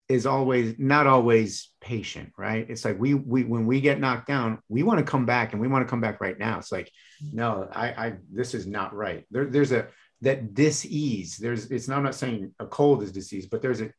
is 0.09 0.27
always 0.27 0.75
not 0.79 1.07
always 1.07 1.71
patient 1.81 2.33
right? 2.39 2.67
It's 2.69 2.85
like 2.85 2.99
we 2.99 3.15
we 3.15 3.45
when 3.45 3.67
we 3.67 3.81
get 3.81 4.01
knocked 4.01 4.29
down 4.29 4.59
we 4.69 4.83
want 4.83 4.99
to 4.99 5.05
come 5.05 5.27
back 5.27 5.53
and 5.53 5.61
we 5.61 5.69
want 5.69 5.87
to 5.87 5.91
come 5.91 6.01
back 6.01 6.21
right 6.21 6.39
now. 6.39 6.59
It's 6.59 6.73
like 6.73 6.91
no 7.33 7.69
i 7.73 7.89
i 7.89 8.13
this 8.33 8.55
is 8.55 8.67
not 8.67 8.95
right. 8.95 9.25
There, 9.31 9.47
there's 9.47 9.73
a 9.73 9.89
that 10.23 10.55
dis-ease 10.55 11.37
there's 11.37 11.71
it's 11.71 11.89
not 11.89 11.99
i'm 11.99 12.03
not 12.03 12.15
saying 12.15 12.55
a 12.59 12.67
cold 12.67 13.03
is 13.03 13.13
disease 13.13 13.45
but 13.45 13.61
there's 13.61 13.83
a 13.83 13.91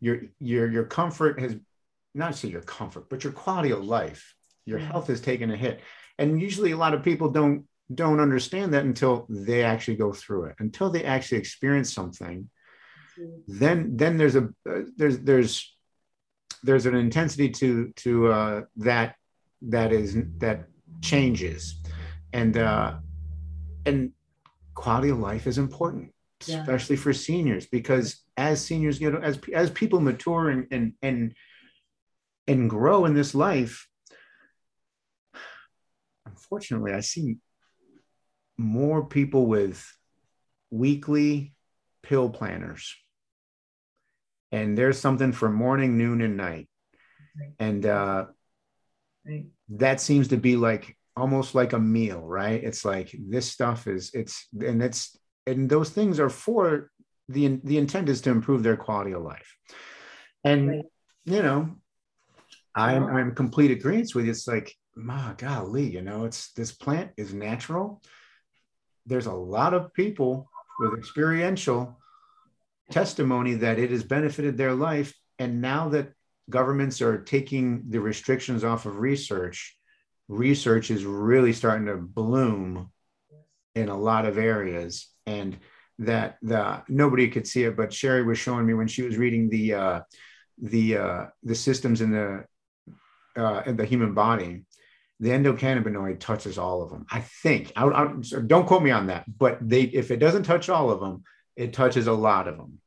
your 0.00 0.20
your 0.38 0.70
your 0.70 0.84
comfort 0.84 1.40
has 1.40 1.56
not 2.14 2.36
say 2.36 2.46
your 2.46 2.60
comfort 2.60 3.10
but 3.10 3.24
your 3.24 3.32
quality 3.32 3.72
of 3.72 3.84
life 3.84 4.34
your 4.66 4.78
mm-hmm. 4.78 4.90
health 4.90 5.08
has 5.08 5.20
taken 5.20 5.50
a 5.50 5.56
hit. 5.56 5.80
And 6.18 6.40
usually 6.40 6.72
a 6.72 6.76
lot 6.76 6.94
of 6.94 7.02
people 7.02 7.30
don't 7.30 7.66
don't 7.94 8.20
understand 8.20 8.72
that 8.72 8.84
until 8.84 9.26
they 9.28 9.62
actually 9.62 9.96
go 9.96 10.10
through 10.10 10.44
it 10.44 10.54
until 10.58 10.88
they 10.88 11.04
actually 11.04 11.36
experience 11.36 11.92
something 11.92 12.48
then 13.46 13.96
then 13.96 14.16
there's 14.16 14.36
a 14.36 14.48
uh, 14.68 14.80
there's 14.96 15.18
there's 15.20 15.76
there's 16.62 16.86
an 16.86 16.94
intensity 16.94 17.48
to 17.50 17.92
to 17.96 18.28
uh, 18.28 18.62
that 18.76 19.16
that 19.62 19.92
is 19.92 20.16
that 20.38 20.66
changes 21.00 21.76
and 22.32 22.56
uh, 22.56 22.94
and 23.86 24.12
quality 24.74 25.10
of 25.10 25.18
life 25.18 25.46
is 25.46 25.58
important 25.58 26.14
yeah. 26.48 26.60
especially 26.60 26.96
for 26.96 27.12
seniors, 27.12 27.66
because 27.66 28.22
as 28.36 28.64
seniors 28.64 28.98
get 28.98 29.14
as 29.14 29.38
as 29.52 29.70
people 29.70 30.00
mature 30.00 30.50
and 30.50 30.66
and 30.70 30.92
and 31.02 31.34
and 32.46 32.68
grow 32.68 33.04
in 33.04 33.14
this 33.14 33.34
life, 33.34 33.88
unfortunately, 36.26 36.92
I 36.92 37.00
see 37.00 37.36
more 38.56 39.06
people 39.06 39.46
with 39.46 39.84
weekly 40.70 41.54
pill 42.02 42.30
planners. 42.30 42.94
And 44.54 44.78
there's 44.78 45.00
something 45.00 45.32
for 45.32 45.50
morning, 45.50 45.98
noon, 45.98 46.20
and 46.22 46.36
night. 46.36 46.68
And 47.58 47.84
uh, 47.84 48.26
right. 49.26 49.46
that 49.70 50.00
seems 50.00 50.28
to 50.28 50.36
be 50.36 50.54
like 50.56 50.96
almost 51.16 51.54
like 51.54 51.72
a 51.72 51.78
meal, 51.78 52.20
right? 52.20 52.62
It's 52.62 52.84
like 52.84 53.08
this 53.18 53.50
stuff 53.50 53.86
is 53.86 54.12
it's 54.14 54.46
and 54.60 54.80
it's 54.80 55.18
and 55.46 55.68
those 55.68 55.90
things 55.90 56.20
are 56.20 56.30
for 56.30 56.90
the 57.28 57.60
the 57.64 57.78
intent 57.78 58.08
is 58.08 58.20
to 58.22 58.30
improve 58.30 58.62
their 58.62 58.76
quality 58.76 59.12
of 59.12 59.22
life. 59.22 59.50
And 60.44 60.68
right. 60.68 60.84
you 61.24 61.42
know, 61.42 61.60
I'm 62.74 63.04
I'm 63.16 63.34
complete 63.34 63.72
agreement 63.72 64.14
with 64.14 64.26
you. 64.26 64.30
It's 64.30 64.46
like, 64.46 64.72
my 64.94 65.34
golly, 65.36 65.90
you 65.90 66.02
know, 66.02 66.26
it's 66.26 66.52
this 66.52 66.70
plant 66.70 67.10
is 67.16 67.34
natural. 67.34 68.02
There's 69.06 69.26
a 69.26 69.32
lot 69.32 69.74
of 69.74 69.92
people 69.94 70.48
with 70.78 70.98
experiential 70.98 71.98
testimony 72.90 73.54
that 73.54 73.78
it 73.78 73.90
has 73.90 74.04
benefited 74.04 74.56
their 74.56 74.74
life. 74.74 75.14
And 75.38 75.60
now 75.60 75.88
that 75.90 76.12
governments 76.50 77.00
are 77.00 77.18
taking 77.18 77.84
the 77.88 78.00
restrictions 78.00 78.64
off 78.64 78.86
of 78.86 78.98
research, 78.98 79.76
research 80.28 80.90
is 80.90 81.04
really 81.04 81.52
starting 81.52 81.86
to 81.86 81.96
bloom 81.96 82.90
in 83.74 83.88
a 83.88 83.98
lot 83.98 84.26
of 84.26 84.38
areas. 84.38 85.08
And 85.26 85.58
that 86.00 86.38
the 86.42 86.82
nobody 86.88 87.28
could 87.28 87.46
see 87.46 87.64
it, 87.64 87.76
but 87.76 87.92
Sherry 87.92 88.24
was 88.24 88.38
showing 88.38 88.66
me 88.66 88.74
when 88.74 88.88
she 88.88 89.02
was 89.02 89.16
reading 89.16 89.48
the 89.48 89.74
uh, 89.74 90.00
the 90.60 90.96
uh, 90.96 91.26
the 91.42 91.54
systems 91.54 92.00
in 92.00 92.10
the 92.10 92.44
uh, 93.36 93.62
in 93.66 93.76
the 93.76 93.84
human 93.84 94.14
body. 94.14 94.64
The 95.20 95.30
endocannabinoid 95.30 96.18
touches 96.18 96.58
all 96.58 96.82
of 96.82 96.90
them. 96.90 97.06
I 97.10 97.20
think. 97.20 97.72
I, 97.76 97.86
I, 97.86 98.12
don't 98.46 98.66
quote 98.66 98.82
me 98.82 98.90
on 98.90 99.06
that, 99.06 99.24
but 99.38 99.58
they 99.60 99.82
if 99.82 100.10
it 100.10 100.18
doesn't 100.18 100.42
touch 100.42 100.68
all 100.68 100.90
of 100.90 100.98
them, 101.00 101.22
it 101.56 101.72
touches 101.72 102.06
a 102.06 102.12
lot 102.12 102.48
of 102.48 102.56
them, 102.56 102.80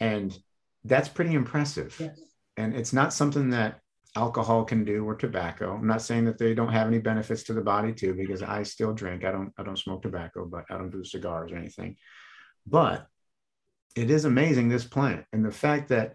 and 0.00 0.36
that's 0.84 1.08
pretty 1.08 1.34
impressive. 1.34 1.96
Yes. 1.98 2.20
And 2.56 2.74
it's 2.74 2.92
not 2.92 3.12
something 3.12 3.50
that 3.50 3.80
alcohol 4.14 4.64
can 4.64 4.84
do 4.84 5.04
or 5.04 5.14
tobacco. 5.14 5.74
I'm 5.74 5.86
not 5.86 6.02
saying 6.02 6.26
that 6.26 6.38
they 6.38 6.54
don't 6.54 6.72
have 6.72 6.86
any 6.86 6.98
benefits 6.98 7.44
to 7.44 7.54
the 7.54 7.62
body 7.62 7.92
too, 7.92 8.14
because 8.14 8.42
I 8.42 8.62
still 8.62 8.92
drink. 8.92 9.24
I 9.24 9.32
don't 9.32 9.52
I 9.58 9.62
don't 9.62 9.78
smoke 9.78 10.02
tobacco, 10.02 10.44
but 10.44 10.64
I 10.70 10.76
don't 10.76 10.90
do 10.90 11.04
cigars 11.04 11.52
or 11.52 11.56
anything. 11.56 11.96
But 12.66 13.06
it 13.96 14.10
is 14.10 14.24
amazing 14.24 14.68
this 14.68 14.84
plant 14.84 15.24
and 15.32 15.44
the 15.44 15.52
fact 15.52 15.88
that 15.88 16.14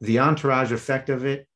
the 0.00 0.18
entourage 0.18 0.72
effect 0.72 1.08
of 1.08 1.24
it 1.24 1.46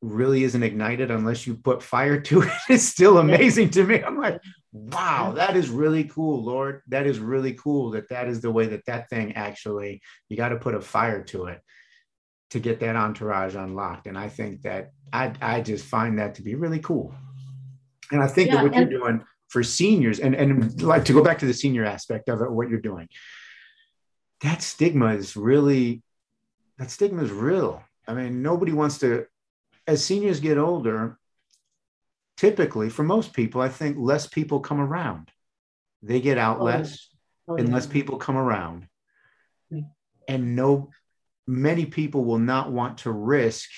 really 0.00 0.42
isn't 0.42 0.64
ignited 0.64 1.10
unless 1.12 1.46
you 1.46 1.54
put 1.54 1.82
fire 1.82 2.20
to 2.20 2.42
it 2.42 2.52
is 2.68 2.86
still 2.86 3.18
amazing 3.18 3.70
to 3.70 3.84
me. 3.84 4.02
I'm 4.02 4.18
like, 4.18 4.40
wow, 4.72 5.32
that 5.32 5.56
is 5.56 5.68
really 5.68 6.04
cool, 6.04 6.42
Lord. 6.42 6.82
That 6.88 7.06
is 7.06 7.18
really 7.18 7.52
cool 7.54 7.90
that 7.90 8.08
that 8.08 8.28
is 8.28 8.40
the 8.40 8.50
way 8.50 8.66
that 8.66 8.86
that 8.86 9.10
thing 9.10 9.34
actually, 9.34 10.00
you 10.28 10.36
got 10.36 10.48
to 10.48 10.56
put 10.56 10.74
a 10.74 10.80
fire 10.80 11.22
to 11.24 11.46
it 11.46 11.60
to 12.50 12.60
get 12.60 12.80
that 12.80 12.96
entourage 12.96 13.54
unlocked. 13.54 14.06
And 14.06 14.18
I 14.18 14.28
think 14.28 14.62
that 14.62 14.90
I, 15.12 15.32
I 15.40 15.60
just 15.60 15.84
find 15.84 16.18
that 16.18 16.36
to 16.36 16.42
be 16.42 16.54
really 16.54 16.78
cool. 16.78 17.14
And 18.10 18.22
I 18.22 18.26
think 18.28 18.48
yeah, 18.48 18.56
that 18.56 18.62
what 18.64 18.74
and- 18.74 18.90
you're 18.90 19.00
doing 19.00 19.24
for 19.48 19.62
seniors 19.62 20.18
and, 20.18 20.34
and 20.34 20.82
like 20.82 21.04
to 21.04 21.12
go 21.12 21.22
back 21.22 21.38
to 21.40 21.46
the 21.46 21.52
senior 21.52 21.84
aspect 21.84 22.30
of 22.30 22.40
it, 22.40 22.50
what 22.50 22.70
you're 22.70 22.80
doing, 22.80 23.08
that 24.40 24.62
stigma 24.62 25.14
is 25.14 25.36
really, 25.36 26.02
that 26.78 26.90
stigma 26.90 27.22
is 27.22 27.30
real. 27.30 27.82
I 28.08 28.14
mean, 28.14 28.42
nobody 28.42 28.72
wants 28.72 28.98
to 28.98 29.26
as 29.86 30.04
seniors 30.04 30.40
get 30.40 30.58
older, 30.58 31.18
typically 32.36 32.88
for 32.88 33.02
most 33.02 33.32
people, 33.32 33.60
I 33.60 33.68
think 33.68 33.96
less 33.98 34.26
people 34.26 34.60
come 34.60 34.80
around. 34.80 35.30
They 36.02 36.20
get 36.20 36.38
out 36.38 36.60
oh, 36.60 36.64
less 36.64 37.08
oh, 37.48 37.56
and 37.56 37.68
yeah. 37.68 37.74
less 37.74 37.86
people 37.86 38.16
come 38.18 38.36
around. 38.36 38.88
And 40.28 40.54
no, 40.54 40.90
many 41.46 41.86
people 41.86 42.24
will 42.24 42.38
not 42.38 42.70
want 42.70 42.98
to 42.98 43.10
risk 43.10 43.68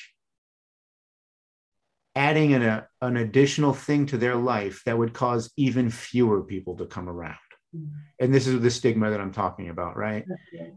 adding 2.15 2.55
an, 2.55 2.63
a, 2.63 2.87
an 3.01 3.17
additional 3.17 3.73
thing 3.73 4.07
to 4.07 4.19
their 4.19 4.37
life 4.37 4.83
that 4.87 4.97
would 4.97 5.13
cause 5.13 5.51
even 5.57 5.91
fewer 5.91 6.43
people 6.43 6.77
to 6.77 6.87
come 6.87 7.09
around. 7.09 7.37
Mm-hmm. 7.75 7.95
And 8.21 8.35
this 8.35 8.47
is 8.47 8.61
the 8.61 8.71
stigma 8.71 9.11
that 9.11 9.21
I'm 9.21 9.33
talking 9.33 9.69
about, 9.69 9.97
right? 9.97 10.25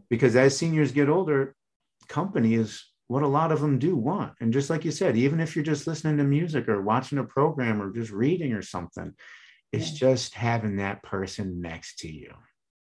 Because 0.08 0.34
as 0.36 0.56
seniors 0.56 0.92
get 0.92 1.08
older, 1.08 1.54
company 2.08 2.54
is 2.54 2.84
what 3.08 3.22
a 3.22 3.26
lot 3.26 3.52
of 3.52 3.60
them 3.60 3.78
do 3.78 3.96
want. 3.96 4.34
And 4.40 4.52
just 4.52 4.70
like 4.70 4.84
you 4.84 4.90
said, 4.90 5.16
even 5.16 5.40
if 5.40 5.56
you're 5.56 5.64
just 5.64 5.86
listening 5.86 6.18
to 6.18 6.24
music 6.24 6.68
or 6.68 6.82
watching 6.82 7.18
a 7.18 7.24
program 7.24 7.82
or 7.82 7.90
just 7.90 8.12
reading 8.12 8.52
or 8.52 8.62
something, 8.62 9.14
it's 9.72 9.92
yeah. 9.92 10.10
just 10.10 10.34
having 10.34 10.76
that 10.76 11.02
person 11.02 11.60
next 11.60 11.98
to 12.00 12.12
you. 12.12 12.32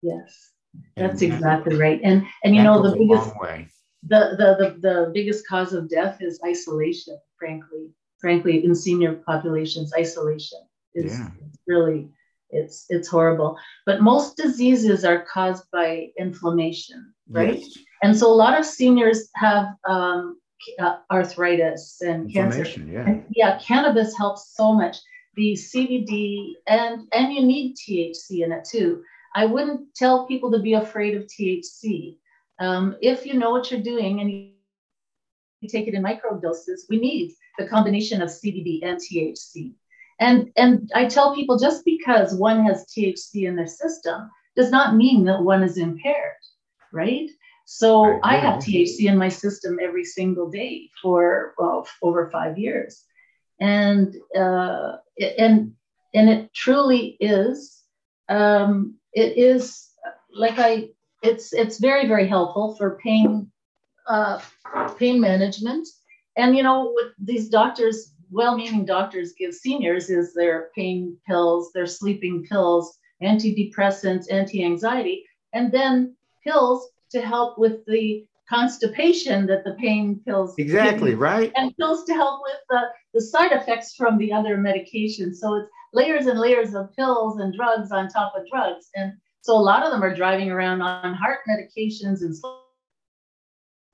Yes, 0.02 0.52
that's 0.96 1.22
and 1.22 1.32
exactly 1.32 1.74
that, 1.74 1.82
right. 1.82 2.00
And 2.04 2.24
and 2.44 2.54
you 2.54 2.62
know 2.62 2.82
the 2.82 2.96
biggest 2.96 3.34
the, 4.06 4.36
the 4.38 4.56
the 4.58 4.78
the 4.80 5.10
biggest 5.12 5.46
cause 5.46 5.72
of 5.72 5.90
death 5.90 6.18
is 6.20 6.40
isolation. 6.46 7.18
Frankly, 7.38 7.90
frankly, 8.18 8.64
in 8.64 8.74
senior 8.74 9.14
populations, 9.26 9.92
isolation 9.98 10.60
is 10.94 11.18
yeah. 11.18 11.30
really 11.66 12.08
it's 12.50 12.86
it's 12.88 13.08
horrible. 13.08 13.58
But 13.86 14.02
most 14.02 14.36
diseases 14.36 15.04
are 15.04 15.24
caused 15.32 15.64
by 15.72 16.08
inflammation, 16.18 17.12
right? 17.28 17.60
Yes. 17.60 17.78
And 18.02 18.16
so 18.16 18.28
a 18.28 18.34
lot 18.34 18.58
of 18.58 18.64
seniors 18.64 19.28
have 19.34 19.68
um, 19.86 20.40
uh, 20.78 20.98
arthritis 21.10 22.00
and 22.00 22.32
cancer. 22.32 22.64
Yeah. 22.80 23.06
And 23.06 23.24
yeah, 23.30 23.58
cannabis 23.58 24.16
helps 24.16 24.54
so 24.54 24.72
much. 24.72 24.96
The 25.36 25.52
CBD 25.52 26.54
and 26.66 27.06
and 27.12 27.32
you 27.32 27.44
need 27.44 27.76
THC 27.76 28.44
in 28.44 28.52
it 28.52 28.64
too. 28.64 29.02
I 29.34 29.46
wouldn't 29.46 29.94
tell 29.94 30.26
people 30.26 30.50
to 30.50 30.58
be 30.58 30.74
afraid 30.74 31.16
of 31.16 31.24
THC. 31.24 32.16
Um, 32.58 32.96
if 33.00 33.24
you 33.24 33.34
know 33.34 33.50
what 33.50 33.70
you're 33.70 33.80
doing 33.80 34.20
and 34.20 34.30
you, 34.30 34.50
you 35.60 35.68
take 35.68 35.86
it 35.86 35.94
in 35.94 36.02
micro 36.02 36.38
doses, 36.38 36.86
we 36.90 36.98
need 36.98 37.32
the 37.58 37.66
combination 37.66 38.22
of 38.22 38.28
CBD 38.28 38.80
and 38.82 38.98
THC. 38.98 39.74
And, 40.18 40.50
and 40.56 40.90
I 40.94 41.06
tell 41.06 41.34
people 41.34 41.58
just 41.58 41.84
because 41.84 42.34
one 42.34 42.64
has 42.66 42.84
THC 42.86 43.48
in 43.48 43.56
their 43.56 43.66
system 43.66 44.30
does 44.56 44.70
not 44.70 44.96
mean 44.96 45.24
that 45.24 45.42
one 45.42 45.62
is 45.62 45.78
impaired, 45.78 46.34
right? 46.92 47.30
So 47.72 48.18
I 48.24 48.36
have 48.36 48.58
THC 48.58 49.04
in 49.06 49.16
my 49.16 49.28
system 49.28 49.78
every 49.80 50.04
single 50.04 50.50
day 50.50 50.90
for 51.00 51.54
well, 51.56 51.86
over 52.02 52.28
five 52.28 52.58
years, 52.58 53.04
and 53.60 54.12
uh, 54.36 54.96
and 55.38 55.72
and 56.12 56.28
it 56.28 56.52
truly 56.52 57.16
is. 57.20 57.80
Um, 58.28 58.96
it 59.12 59.38
is 59.38 59.88
like 60.34 60.58
I. 60.58 60.88
It's 61.22 61.52
it's 61.52 61.78
very 61.78 62.08
very 62.08 62.26
helpful 62.26 62.74
for 62.74 62.98
pain 62.98 63.48
uh, 64.08 64.40
pain 64.98 65.20
management, 65.20 65.86
and 66.36 66.56
you 66.56 66.64
know 66.64 66.90
what 66.90 67.12
these 67.22 67.48
doctors, 67.48 68.14
well-meaning 68.32 68.84
doctors, 68.84 69.34
give 69.38 69.54
seniors 69.54 70.10
is 70.10 70.34
their 70.34 70.70
pain 70.74 71.16
pills, 71.24 71.70
their 71.72 71.86
sleeping 71.86 72.44
pills, 72.50 72.98
antidepressants, 73.22 74.26
anti-anxiety, 74.28 75.24
and 75.52 75.70
then 75.70 76.16
pills 76.42 76.88
to 77.12 77.20
help 77.20 77.58
with 77.58 77.84
the 77.86 78.26
constipation 78.48 79.46
that 79.46 79.62
the 79.64 79.74
pain 79.74 80.20
pills 80.26 80.54
exactly 80.58 81.14
right. 81.14 81.52
and 81.56 81.76
pills 81.76 82.04
to 82.04 82.12
help 82.12 82.40
with 82.42 82.58
the, 82.68 82.80
the 83.14 83.20
side 83.20 83.52
effects 83.52 83.94
from 83.94 84.18
the 84.18 84.32
other 84.32 84.56
medications. 84.56 85.36
So 85.36 85.54
it's 85.54 85.68
layers 85.92 86.26
and 86.26 86.38
layers 86.38 86.74
of 86.74 86.94
pills 86.96 87.38
and 87.38 87.54
drugs 87.54 87.92
on 87.92 88.08
top 88.08 88.32
of 88.36 88.48
drugs. 88.50 88.88
And 88.96 89.12
so 89.42 89.56
a 89.56 89.62
lot 89.62 89.84
of 89.84 89.92
them 89.92 90.02
are 90.02 90.14
driving 90.14 90.50
around 90.50 90.82
on 90.82 91.14
heart 91.14 91.40
medications 91.48 92.22
and 92.22 92.36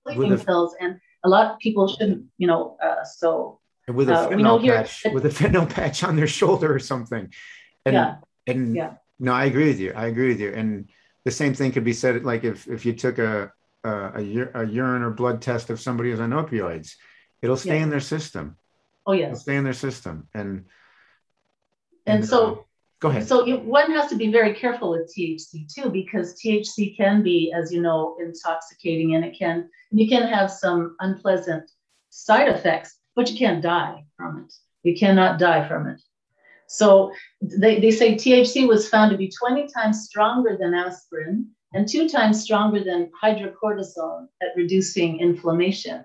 sleeping 0.07 0.33
a, 0.33 0.39
pills. 0.39 0.75
And 0.81 0.99
a 1.27 1.29
lot 1.29 1.53
of 1.53 1.59
people 1.59 1.89
shouldn't 1.89 2.25
you 2.39 2.47
know 2.47 2.77
uh, 2.83 3.05
so 3.05 3.61
with 3.89 4.09
a 4.09 4.15
uh, 4.15 4.29
fentanyl 4.29 4.65
patch 4.65 5.05
with 5.13 5.27
a 5.27 5.29
fentanyl 5.29 5.69
patch 5.69 6.03
on 6.03 6.17
their 6.17 6.27
shoulder 6.39 6.75
or 6.75 6.79
something. 6.79 7.33
And 7.85 7.95
yeah 7.95 8.17
and 8.47 8.75
yeah. 8.75 8.95
no 9.19 9.33
i 9.33 9.45
agree 9.45 9.67
with 9.67 9.81
you. 9.81 9.93
I 9.95 10.07
agree 10.07 10.29
with 10.29 10.41
you. 10.41 10.53
And 10.53 10.89
the 11.27 11.33
same 11.33 11.55
thing 11.55 11.73
could 11.73 11.83
be 11.83 11.93
said 11.93 12.25
like 12.25 12.45
if 12.45 12.69
if 12.69 12.87
you 12.87 12.93
took 12.93 13.19
a 13.19 13.53
a, 13.83 14.49
a, 14.55 14.65
urine 14.65 15.03
or 15.03 15.11
blood 15.11 15.43
test 15.43 15.71
of 15.71 15.81
somebody 15.81 16.11
who's 16.11 16.19
on 16.21 16.31
opioids, 16.31 16.95
it'll 17.41 17.57
stay 17.57 17.81
in 17.81 17.91
their 17.91 18.01
system. 18.01 18.57
Oh 19.07 19.13
yes, 19.13 19.27
it'll 19.27 19.41
stay 19.41 19.57
in 19.57 19.65
their 19.65 19.73
system, 19.73 20.29
and 20.35 20.67
and, 22.07 22.19
and 22.21 22.29
so. 22.29 22.39
Uh, 22.47 22.63
go 23.01 23.09
ahead. 23.09 23.27
So 23.27 23.45
you, 23.45 23.59
one 23.59 23.91
has 23.91 24.09
to 24.11 24.17
be 24.17 24.31
very 24.31 24.55
careful 24.55 24.91
with 24.91 25.13
THC 25.13 25.73
too, 25.73 25.91
because 25.91 26.41
THC 26.41 26.97
can 26.97 27.23
be, 27.23 27.53
as 27.53 27.73
you 27.73 27.83
know, 27.83 28.17
intoxicating, 28.21 29.17
and 29.17 29.25
it 29.25 29.37
can 29.37 29.69
you 29.91 30.09
can 30.09 30.29
have 30.29 30.51
some 30.51 30.97
unpleasant 31.01 31.69
side 32.11 32.49
effects, 32.49 32.97
but 33.17 33.29
you 33.31 33.37
can't 33.37 33.63
die 33.63 34.05
from 34.17 34.45
it. 34.45 34.53
You 34.85 34.97
cannot 34.97 35.41
die 35.41 35.67
from 35.67 35.89
it. 35.89 36.01
So 36.69 37.13
they, 37.41 37.81
they 37.81 37.91
say 37.91 38.15
THC 38.15 38.67
was 38.67 38.89
found 38.89 39.11
to 39.13 39.17
be 39.17 39.31
20 39.31 39.69
times 39.69 40.05
stronger 40.05 40.57
than 40.59 40.75
aspirin 40.75 41.49
and 41.73 41.89
two 41.89 42.09
times 42.09 42.43
stronger 42.43 42.83
than 42.83 43.11
hydrocortisone 43.23 44.27
at 44.43 44.57
reducing 44.57 45.21
inflammation. 45.21 46.05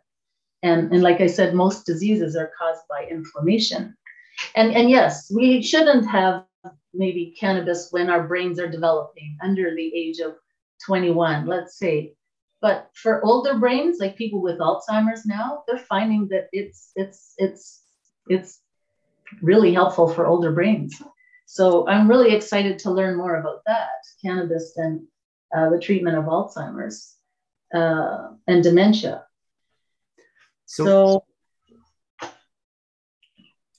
And, 0.64 0.92
and 0.92 1.02
like 1.02 1.22
I 1.22 1.28
said, 1.28 1.56
most 1.56 1.86
diseases 1.86 2.36
are 2.36 2.52
caused 2.58 2.84
by 2.90 3.08
inflammation. 3.10 3.96
And, 4.56 4.74
and 4.74 4.90
yes, 4.90 5.32
we 5.34 5.62
shouldn't 5.62 6.08
have 6.08 6.46
maybe 6.94 7.36
cannabis 7.40 7.88
when 7.92 8.10
our 8.10 8.28
brains 8.28 8.60
are 8.60 8.68
developing 8.68 9.38
under 9.42 9.74
the 9.76 9.96
age 9.96 10.20
of 10.20 10.36
21, 10.86 11.48
let's 11.48 11.78
say. 11.78 12.14
But 12.62 12.90
for 12.94 13.24
older 13.26 13.58
brains, 13.58 13.98
like 14.00 14.16
people 14.16 14.42
with 14.42 14.60
Alzheimer's 14.60 15.26
now, 15.26 15.64
they're 15.68 15.80
finding 15.80 16.28
that 16.30 16.48
it's 16.52 16.92
it's 16.96 17.34
it's 17.38 17.82
it's 18.28 18.60
really 19.42 19.74
helpful 19.74 20.08
for 20.08 20.28
older 20.28 20.52
brains. 20.52 21.02
So 21.46 21.88
I'm 21.88 22.10
really 22.10 22.34
excited 22.34 22.80
to 22.80 22.92
learn 22.92 23.18
more 23.18 23.36
about 23.36 23.62
that, 23.66 23.90
cannabis 24.24 24.74
and 24.78 25.02
uh, 25.56 25.70
the 25.70 25.80
treatment 25.80 26.18
of 26.18 26.26
Alzheimer's 26.26 27.16
uh, 27.74 28.30
and 28.48 28.64
dementia. 28.64 29.26
So, 30.66 30.86
so, 30.86 31.26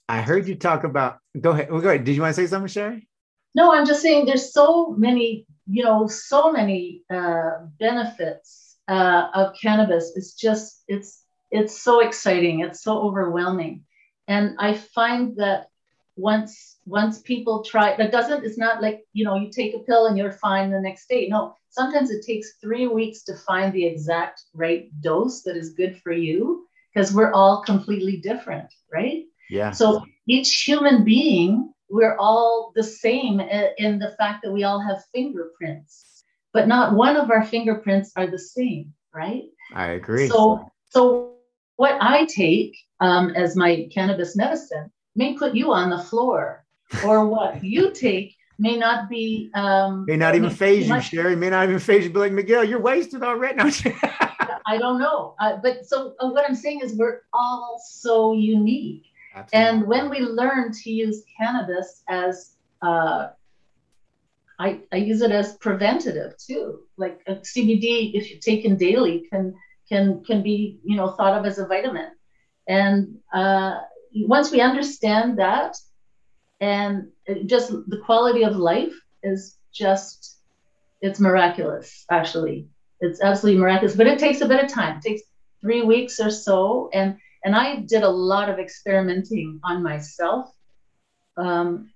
I 0.07 0.21
heard 0.21 0.47
you 0.47 0.55
talk 0.55 0.83
about. 0.83 1.17
Go 1.39 1.51
ahead. 1.51 1.69
Go 1.69 1.77
ahead. 1.77 2.03
Did 2.03 2.15
you 2.15 2.21
want 2.21 2.35
to 2.35 2.41
say 2.41 2.47
something, 2.47 2.67
Sherry? 2.67 3.07
No, 3.55 3.73
I'm 3.73 3.87
just 3.87 4.01
saying. 4.01 4.25
There's 4.25 4.53
so 4.53 4.91
many, 4.91 5.47
you 5.65 5.83
know, 5.83 6.07
so 6.07 6.51
many 6.51 7.01
uh, 7.09 7.65
benefits 7.79 8.77
uh, 8.87 9.29
of 9.33 9.55
cannabis. 9.59 10.13
It's 10.15 10.33
just, 10.35 10.83
it's, 10.87 11.23
it's 11.49 11.81
so 11.81 12.01
exciting. 12.01 12.59
It's 12.59 12.83
so 12.83 12.99
overwhelming, 12.99 13.85
and 14.27 14.55
I 14.59 14.73
find 14.73 15.35
that 15.37 15.67
once 16.15 16.77
once 16.85 17.21
people 17.21 17.63
try 17.63 17.95
that 17.95 18.11
doesn't 18.11 18.45
it's 18.45 18.57
not 18.57 18.81
like 18.81 19.03
you 19.13 19.25
know 19.25 19.35
you 19.35 19.49
take 19.49 19.73
a 19.73 19.79
pill 19.79 20.05
and 20.05 20.17
you're 20.17 20.31
fine 20.31 20.69
the 20.69 20.79
next 20.79 21.09
day. 21.09 21.27
No 21.27 21.55
sometimes 21.69 22.11
it 22.11 22.23
takes 22.25 22.53
three 22.61 22.87
weeks 22.87 23.23
to 23.23 23.35
find 23.35 23.73
the 23.73 23.85
exact 23.85 24.43
right 24.53 24.89
dose 25.01 25.41
that 25.41 25.57
is 25.57 25.73
good 25.73 25.99
for 26.01 26.11
you 26.11 26.67
because 26.93 27.13
we're 27.13 27.33
all 27.33 27.63
completely 27.63 28.17
different 28.17 28.71
right? 28.93 29.23
Yeah. 29.49 29.71
So 29.71 30.03
each 30.27 30.63
human 30.63 31.03
being 31.03 31.73
we're 31.89 32.17
all 32.17 32.71
the 32.75 32.83
same 32.83 33.39
in 33.39 33.99
the 33.99 34.15
fact 34.17 34.43
that 34.43 34.51
we 34.51 34.63
all 34.63 34.79
have 34.79 35.03
fingerprints. 35.13 36.23
But 36.51 36.67
not 36.67 36.93
one 36.93 37.17
of 37.17 37.31
our 37.31 37.43
fingerprints 37.45 38.11
are 38.15 38.27
the 38.27 38.39
same 38.39 38.93
right? 39.13 39.43
I 39.73 39.87
agree. 39.87 40.27
So 40.27 40.71
so 40.89 41.32
what 41.75 41.97
i 42.01 42.25
take 42.25 42.75
um, 42.99 43.31
as 43.35 43.55
my 43.55 43.87
cannabis 43.93 44.35
medicine 44.35 44.89
may 45.15 45.33
put 45.33 45.53
you 45.55 45.71
on 45.71 45.89
the 45.89 45.99
floor, 45.99 46.65
or 47.05 47.27
what 47.27 47.63
you 47.63 47.91
take 47.91 48.35
may 48.59 48.77
not 48.77 49.09
be 49.09 49.49
um, 49.55 50.05
may 50.07 50.17
not 50.17 50.35
even 50.35 50.49
faze 50.49 50.87
you, 50.87 51.01
Sherry. 51.01 51.35
May 51.35 51.49
not 51.49 51.65
even 51.65 51.79
faze 51.79 52.05
you. 52.05 52.09
Be 52.09 52.19
like 52.19 52.31
Miguel, 52.31 52.63
you're 52.63 52.81
wasted 52.81 53.23
already. 53.23 53.55
No. 53.55 53.65
I 54.65 54.77
don't 54.77 54.97
know, 54.99 55.35
uh, 55.41 55.57
but 55.61 55.85
so 55.85 56.15
uh, 56.19 56.29
what 56.29 56.45
I'm 56.47 56.55
saying 56.55 56.79
is 56.81 56.95
we're 56.95 57.21
all 57.33 57.81
so 57.85 58.33
unique, 58.33 59.03
Absolutely. 59.35 59.69
and 59.69 59.87
when 59.87 60.09
we 60.09 60.19
learn 60.19 60.71
to 60.71 60.89
use 60.89 61.23
cannabis 61.37 62.03
as 62.07 62.53
uh, 62.81 63.29
I, 64.59 64.79
I 64.93 64.97
use 64.97 65.21
it 65.21 65.31
as 65.31 65.57
preventative 65.57 66.37
too. 66.37 66.83
Like 66.95 67.25
CBD, 67.25 68.13
if 68.13 68.29
you're 68.29 68.39
taken 68.39 68.77
daily, 68.77 69.27
can 69.29 69.53
can 69.93 70.23
can 70.23 70.41
be 70.41 70.79
you 70.83 70.95
know 70.97 71.09
thought 71.15 71.37
of 71.37 71.45
as 71.45 71.59
a 71.59 71.67
vitamin, 71.67 72.09
and 72.67 73.17
uh, 73.33 73.73
once 74.35 74.51
we 74.51 74.59
understand 74.61 75.39
that, 75.39 75.75
and 76.59 77.07
just 77.45 77.71
the 77.87 78.01
quality 78.05 78.43
of 78.43 78.55
life 78.55 78.93
is 79.21 79.57
just, 79.73 80.37
it's 81.01 81.19
miraculous, 81.19 82.05
actually. 82.09 82.67
It's 83.01 83.21
absolutely 83.21 83.59
miraculous, 83.59 83.95
but 83.95 84.07
it 84.07 84.19
takes 84.19 84.41
a 84.41 84.47
bit 84.47 84.63
of 84.63 84.71
time. 84.71 84.97
It 84.97 85.03
takes 85.03 85.23
three 85.59 85.81
weeks 85.81 86.19
or 86.19 86.29
so. 86.29 86.89
And, 86.93 87.17
and 87.43 87.55
I 87.55 87.81
did 87.81 88.03
a 88.03 88.09
lot 88.09 88.49
of 88.49 88.59
experimenting 88.59 89.59
on 89.63 89.83
myself. 89.83 90.51
Um, 91.35 91.91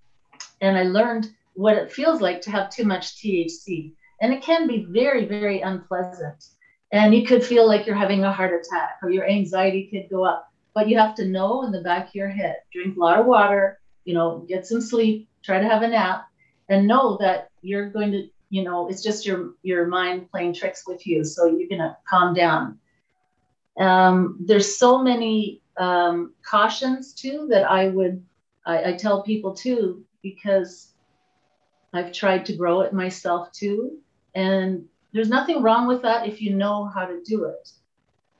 and 0.59 0.77
I 0.77 0.83
learned 0.83 1.29
what 1.53 1.77
it 1.77 1.91
feels 1.91 2.19
like 2.19 2.41
to 2.41 2.51
have 2.51 2.69
too 2.69 2.83
much 2.83 3.15
THC. 3.17 3.93
And 4.21 4.33
it 4.33 4.41
can 4.41 4.67
be 4.67 4.85
very, 4.89 5.25
very 5.25 5.61
unpleasant. 5.61 6.43
And 6.91 7.13
you 7.13 7.25
could 7.25 7.43
feel 7.43 7.67
like 7.67 7.85
you're 7.85 7.95
having 7.95 8.23
a 8.23 8.31
heart 8.31 8.53
attack 8.53 8.97
or 9.03 9.09
your 9.09 9.27
anxiety 9.27 9.89
could 9.91 10.09
go 10.09 10.23
up. 10.23 10.51
But 10.73 10.87
you 10.87 10.97
have 10.97 11.15
to 11.15 11.25
know 11.25 11.63
in 11.63 11.71
the 11.71 11.81
back 11.81 12.09
of 12.09 12.15
your 12.15 12.29
head 12.29 12.57
drink 12.71 12.95
a 12.95 12.99
lot 12.99 13.19
of 13.19 13.25
water 13.25 13.79
you 14.07 14.13
know 14.13 14.45
get 14.47 14.65
some 14.65 14.81
sleep 14.81 15.27
try 15.43 15.59
to 15.59 15.67
have 15.67 15.83
a 15.83 15.87
nap 15.87 16.27
and 16.69 16.87
know 16.87 17.17
that 17.19 17.49
you're 17.61 17.89
going 17.89 18.11
to 18.11 18.29
you 18.49 18.63
know 18.63 18.87
it's 18.87 19.03
just 19.03 19.25
your 19.25 19.53
your 19.61 19.85
mind 19.85 20.31
playing 20.31 20.53
tricks 20.53 20.83
with 20.87 21.05
you 21.05 21.23
so 21.23 21.45
you're 21.45 21.67
going 21.67 21.81
to 21.81 21.95
calm 22.09 22.33
down. 22.33 22.79
Um, 23.77 24.37
there's 24.39 24.77
so 24.77 25.03
many 25.03 25.61
um, 25.77 26.33
cautions 26.41 27.13
too 27.13 27.47
that 27.51 27.69
i 27.69 27.89
would 27.89 28.25
I, 28.65 28.89
I 28.89 28.93
tell 28.93 29.21
people 29.21 29.53
too 29.53 30.03
because 30.23 30.93
i've 31.93 32.11
tried 32.11 32.45
to 32.45 32.55
grow 32.55 32.81
it 32.81 32.93
myself 32.93 33.51
too. 33.51 33.97
And 34.33 34.85
there's 35.13 35.29
nothing 35.29 35.61
wrong 35.61 35.87
with 35.87 36.01
that 36.01 36.27
if 36.27 36.41
you 36.41 36.53
know 36.53 36.85
how 36.85 37.05
to 37.05 37.21
do 37.23 37.45
it 37.45 37.69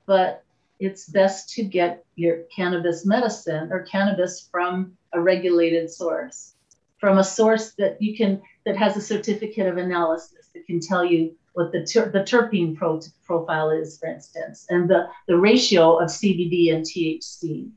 but 0.05 0.43
it's 0.79 1.09
best 1.09 1.49
to 1.49 1.63
get 1.63 2.03
your 2.15 2.43
cannabis 2.55 3.05
medicine 3.05 3.71
or 3.71 3.83
cannabis 3.83 4.47
from 4.51 4.97
a 5.13 5.19
regulated 5.19 5.89
source, 5.91 6.53
from 6.99 7.17
a 7.17 7.23
source 7.23 7.73
that 7.73 8.01
you 8.01 8.15
can 8.15 8.41
that 8.65 8.77
has 8.77 8.97
a 8.97 9.01
certificate 9.01 9.67
of 9.67 9.77
analysis 9.77 10.49
that 10.53 10.65
can 10.65 10.79
tell 10.79 11.05
you 11.05 11.35
what 11.53 11.71
the, 11.71 11.83
ter- 11.83 12.11
the 12.11 12.19
terpene 12.19 12.75
pro- 12.75 13.01
profile 13.25 13.71
is, 13.71 13.97
for 13.97 14.07
instance, 14.07 14.67
and 14.69 14.87
the, 14.89 15.07
the 15.27 15.37
ratio 15.37 15.97
of 15.97 16.09
CBD 16.09 16.73
and 16.73 16.85
THC, 16.85 17.71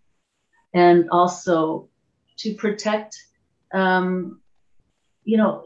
and 0.75 1.09
also 1.11 1.89
to 2.39 2.55
protect, 2.55 3.17
um, 3.73 4.41
you 5.25 5.39
know, 5.39 5.65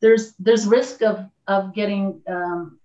there's 0.00 0.32
there's 0.38 0.66
risk 0.66 1.02
of 1.02 1.28
of 1.48 1.74
getting 1.74 2.20
um, 2.28 2.78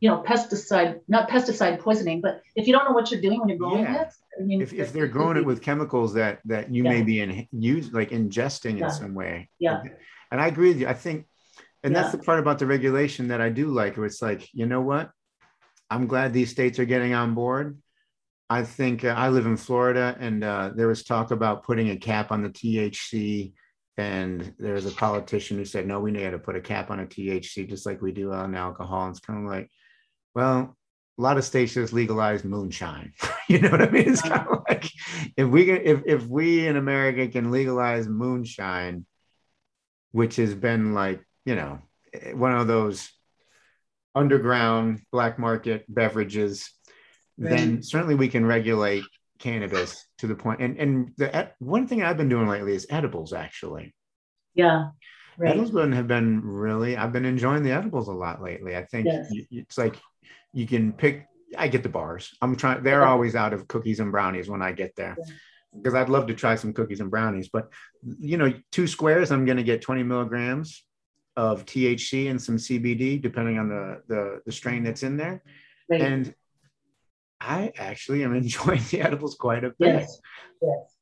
you 0.00 0.08
know, 0.08 0.22
pesticide, 0.26 1.00
not 1.08 1.28
pesticide 1.28 1.78
poisoning, 1.78 2.20
but 2.20 2.42
if 2.56 2.66
you 2.66 2.72
don't 2.72 2.86
know 2.86 2.92
what 2.92 3.10
you're 3.10 3.20
doing 3.20 3.38
when 3.38 3.48
you're 3.50 3.58
growing 3.58 3.84
yeah. 3.84 4.02
it, 4.02 4.14
I 4.38 4.42
mean, 4.42 4.62
if, 4.62 4.72
if 4.72 4.92
they're 4.92 5.06
growing 5.06 5.36
it 5.36 5.44
with 5.44 5.60
chemicals 5.60 6.14
that 6.14 6.40
that 6.46 6.72
you 6.74 6.84
yeah. 6.84 6.90
may 6.90 7.02
be 7.02 7.20
in 7.20 7.46
use 7.52 7.92
like 7.92 8.10
ingesting 8.10 8.78
yeah. 8.78 8.86
in 8.86 8.90
some 8.90 9.14
way. 9.14 9.50
Yeah. 9.58 9.82
And 10.30 10.40
I 10.40 10.46
agree 10.46 10.68
with 10.68 10.78
you. 10.78 10.88
I 10.88 10.94
think, 10.94 11.26
and 11.82 11.94
that's 11.94 12.12
the 12.12 12.18
part 12.18 12.38
about 12.38 12.58
the 12.58 12.66
regulation 12.66 13.28
that 13.28 13.40
I 13.40 13.50
do 13.50 13.68
like, 13.68 13.96
where 13.96 14.06
it's 14.06 14.22
like, 14.22 14.48
you 14.54 14.66
know 14.66 14.80
what? 14.80 15.10
I'm 15.90 16.06
glad 16.06 16.32
these 16.32 16.50
states 16.50 16.78
are 16.78 16.84
getting 16.84 17.14
on 17.14 17.34
board. 17.34 17.78
I 18.48 18.62
think 18.62 19.04
uh, 19.04 19.08
I 19.08 19.28
live 19.28 19.46
in 19.46 19.56
Florida, 19.56 20.16
and 20.18 20.42
uh, 20.42 20.70
there 20.74 20.88
was 20.88 21.04
talk 21.04 21.30
about 21.30 21.64
putting 21.64 21.90
a 21.90 21.96
cap 21.96 22.32
on 22.32 22.42
the 22.42 22.48
THC. 22.50 23.52
And 24.00 24.54
there's 24.58 24.86
a 24.86 24.92
politician 24.92 25.58
who 25.58 25.66
said, 25.66 25.86
no, 25.86 26.00
we 26.00 26.10
need 26.10 26.30
to 26.30 26.38
put 26.38 26.56
a 26.56 26.60
cap 26.60 26.90
on 26.90 27.00
a 27.00 27.06
THC, 27.06 27.68
just 27.68 27.84
like 27.84 28.00
we 28.00 28.12
do 28.12 28.32
on 28.32 28.54
alcohol. 28.54 29.04
And 29.04 29.10
it's 29.10 29.20
kind 29.20 29.44
of 29.44 29.44
like, 29.44 29.68
well, 30.34 30.74
a 31.18 31.22
lot 31.22 31.36
of 31.36 31.44
states 31.44 31.74
just 31.74 31.92
legalized 31.92 32.46
moonshine. 32.46 33.12
you 33.48 33.58
know 33.58 33.70
what 33.70 33.82
I 33.82 33.90
mean? 33.90 34.08
It's 34.08 34.22
kind 34.22 34.34
of 34.34 34.46
mm-hmm. 34.46 34.62
like 34.70 34.90
if 35.36 35.46
we 35.46 35.66
can, 35.66 35.80
if 35.84 36.00
if 36.06 36.26
we 36.26 36.66
in 36.66 36.76
America 36.76 37.28
can 37.28 37.50
legalize 37.50 38.08
moonshine, 38.08 39.04
which 40.12 40.36
has 40.36 40.54
been 40.54 40.94
like 40.94 41.22
you 41.44 41.56
know 41.56 41.80
eh, 42.14 42.32
one 42.32 42.56
of 42.56 42.68
those 42.68 43.10
underground 44.14 45.02
black 45.12 45.38
market 45.38 45.84
beverages, 45.88 46.70
right. 47.36 47.50
then 47.50 47.82
certainly 47.82 48.14
we 48.14 48.28
can 48.28 48.46
regulate 48.46 49.04
cannabis 49.40 50.06
to 50.18 50.28
the. 50.28 50.56
And 50.60 50.78
and 50.78 51.12
the 51.16 51.50
one 51.58 51.88
thing 51.88 52.02
I've 52.02 52.16
been 52.16 52.28
doing 52.28 52.46
lately 52.46 52.74
is 52.74 52.86
edibles. 52.90 53.32
Actually, 53.32 53.94
yeah, 54.54 54.90
right. 55.36 55.50
edibles 55.50 55.72
have 55.94 56.06
been 56.06 56.40
really. 56.44 56.96
I've 56.96 57.12
been 57.12 57.24
enjoying 57.24 57.64
the 57.64 57.72
edibles 57.72 58.06
a 58.06 58.12
lot 58.12 58.40
lately. 58.40 58.76
I 58.76 58.84
think 58.84 59.06
yes. 59.06 59.28
it's 59.50 59.78
like 59.78 59.96
you 60.52 60.66
can 60.66 60.92
pick 60.92 61.26
I 61.58 61.68
get 61.68 61.82
the 61.82 61.88
bars. 61.88 62.36
I'm 62.40 62.54
trying 62.54 62.82
they're 62.82 63.04
always 63.04 63.34
out 63.34 63.52
of 63.52 63.66
cookies 63.66 64.00
and 64.00 64.12
brownies 64.12 64.48
when 64.48 64.62
I 64.62 64.72
get 64.72 64.94
there. 64.96 65.16
Because 65.74 65.94
I'd 65.94 66.08
love 66.08 66.26
to 66.26 66.34
try 66.34 66.56
some 66.56 66.72
cookies 66.72 67.00
and 67.00 67.10
brownies, 67.10 67.48
but 67.52 67.70
you 68.02 68.36
know, 68.36 68.52
two 68.72 68.86
squares, 68.86 69.30
I'm 69.30 69.44
gonna 69.44 69.62
get 69.62 69.82
20 69.82 70.02
milligrams 70.02 70.84
of 71.36 71.64
THC 71.64 72.28
and 72.28 72.42
some 72.42 72.56
CBD, 72.56 73.20
depending 73.22 73.58
on 73.58 73.68
the 73.68 74.02
the, 74.08 74.40
the 74.46 74.52
strain 74.52 74.82
that's 74.82 75.02
in 75.02 75.16
there. 75.16 75.42
Right. 75.88 76.00
And 76.00 76.34
I 77.40 77.72
actually 77.78 78.24
am 78.24 78.34
enjoying 78.42 78.82
the 78.90 79.00
edibles 79.00 79.34
quite 79.34 79.64
a 79.64 79.70
bit. 79.70 79.94
Yes. 79.94 80.20
Yes. 80.62 80.96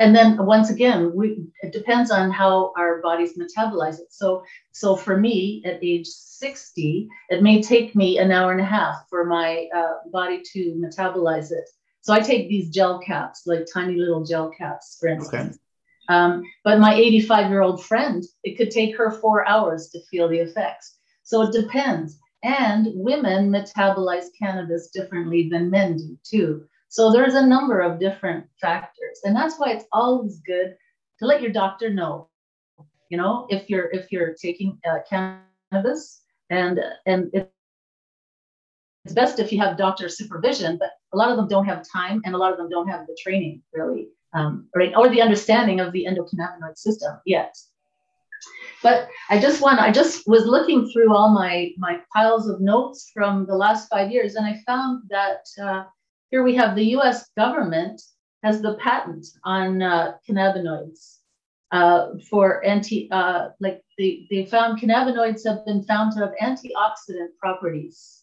And 0.00 0.14
then 0.14 0.36
once 0.44 0.70
again, 0.70 1.12
we, 1.12 1.44
it 1.62 1.72
depends 1.72 2.12
on 2.12 2.30
how 2.30 2.72
our 2.76 3.02
bodies 3.02 3.36
metabolize 3.36 3.98
it. 3.98 4.12
So, 4.12 4.44
so 4.70 4.94
for 4.94 5.16
me 5.16 5.60
at 5.64 5.82
age 5.82 6.06
60, 6.06 7.08
it 7.30 7.42
may 7.42 7.60
take 7.60 7.96
me 7.96 8.18
an 8.18 8.30
hour 8.30 8.52
and 8.52 8.60
a 8.60 8.64
half 8.64 9.06
for 9.10 9.24
my 9.24 9.66
uh, 9.74 10.08
body 10.12 10.40
to 10.52 10.74
metabolize 10.76 11.50
it. 11.50 11.68
So 12.00 12.12
I 12.12 12.20
take 12.20 12.48
these 12.48 12.70
gel 12.70 13.00
caps, 13.00 13.42
like 13.44 13.66
tiny 13.72 13.96
little 13.96 14.24
gel 14.24 14.50
caps, 14.50 14.98
for 15.00 15.08
instance. 15.08 15.56
Okay. 15.56 16.16
Um, 16.16 16.44
but 16.64 16.78
my 16.78 16.94
85 16.94 17.50
year 17.50 17.62
old 17.62 17.84
friend, 17.84 18.24
it 18.44 18.56
could 18.56 18.70
take 18.70 18.96
her 18.96 19.10
four 19.10 19.46
hours 19.48 19.90
to 19.90 20.00
feel 20.10 20.28
the 20.28 20.38
effects. 20.38 20.96
So 21.24 21.42
it 21.42 21.52
depends. 21.52 22.18
And 22.42 22.88
women 22.94 23.50
metabolize 23.50 24.26
cannabis 24.38 24.90
differently 24.90 25.48
than 25.48 25.70
men 25.70 25.96
do 25.96 26.18
too. 26.22 26.64
So 26.88 27.10
there's 27.10 27.34
a 27.34 27.46
number 27.46 27.80
of 27.80 27.98
different 27.98 28.46
factors. 28.60 29.20
And 29.24 29.34
that's 29.34 29.58
why 29.58 29.72
it's 29.72 29.84
always 29.92 30.40
good 30.46 30.76
to 31.18 31.26
let 31.26 31.42
your 31.42 31.52
doctor 31.52 31.92
know, 31.92 32.28
you 33.10 33.18
know, 33.18 33.46
if 33.50 33.68
you're 33.68 33.90
if 33.90 34.12
you're 34.12 34.34
taking 34.34 34.78
uh, 34.88 34.98
cannabis 35.08 36.22
and 36.50 36.80
and 37.06 37.30
it's 39.04 39.14
best 39.14 39.38
if 39.38 39.52
you 39.52 39.58
have 39.58 39.76
doctor 39.76 40.08
supervision, 40.08 40.76
but 40.78 40.90
a 41.12 41.16
lot 41.16 41.30
of 41.30 41.36
them 41.36 41.48
don't 41.48 41.64
have 41.64 41.84
time 41.90 42.20
and 42.24 42.34
a 42.34 42.38
lot 42.38 42.52
of 42.52 42.58
them 42.58 42.68
don't 42.68 42.88
have 42.88 43.06
the 43.06 43.16
training 43.20 43.62
really, 43.72 44.08
um, 44.34 44.68
or 44.74 45.08
the 45.08 45.22
understanding 45.22 45.80
of 45.80 45.92
the 45.92 46.06
endocannabinoid 46.06 46.76
system 46.76 47.18
yet. 47.24 47.56
But 48.82 49.08
I 49.28 49.40
just 49.40 49.60
want, 49.60 49.80
I 49.80 49.90
just 49.90 50.26
was 50.26 50.46
looking 50.46 50.88
through 50.90 51.14
all 51.14 51.30
my, 51.30 51.72
my 51.78 52.00
piles 52.14 52.48
of 52.48 52.60
notes 52.60 53.10
from 53.12 53.44
the 53.46 53.56
last 53.56 53.88
five 53.88 54.10
years, 54.10 54.36
and 54.36 54.46
I 54.46 54.60
found 54.66 55.02
that 55.10 55.44
uh, 55.60 55.84
here 56.30 56.42
we 56.42 56.54
have 56.56 56.76
the 56.76 56.96
US 56.96 57.28
government 57.36 58.00
has 58.42 58.62
the 58.62 58.74
patent 58.74 59.26
on 59.44 59.82
uh, 59.82 60.12
cannabinoids 60.28 61.16
uh, 61.72 62.10
for 62.30 62.64
anti, 62.64 63.10
uh, 63.10 63.48
like 63.60 63.82
they, 63.98 64.26
they 64.30 64.46
found 64.46 64.80
cannabinoids 64.80 65.44
have 65.44 65.64
been 65.66 65.82
found 65.82 66.12
to 66.12 66.20
have 66.20 66.34
antioxidant 66.40 67.36
properties. 67.40 68.22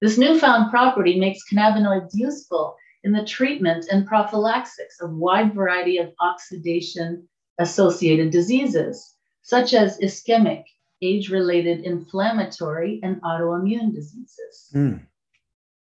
This 0.00 0.18
newfound 0.18 0.70
property 0.70 1.18
makes 1.18 1.48
cannabinoids 1.50 2.10
useful 2.14 2.76
in 3.04 3.12
the 3.12 3.24
treatment 3.24 3.86
and 3.90 4.06
prophylaxis 4.06 5.00
of 5.00 5.12
wide 5.12 5.54
variety 5.54 5.98
of 5.98 6.12
oxidation 6.20 7.28
associated 7.58 8.30
diseases 8.30 9.14
such 9.48 9.72
as 9.72 9.98
ischemic, 10.00 10.64
age 11.00 11.30
related 11.30 11.80
inflammatory, 11.80 13.00
and 13.02 13.18
autoimmune 13.22 13.94
diseases. 13.94 14.68
Mm. 14.74 15.00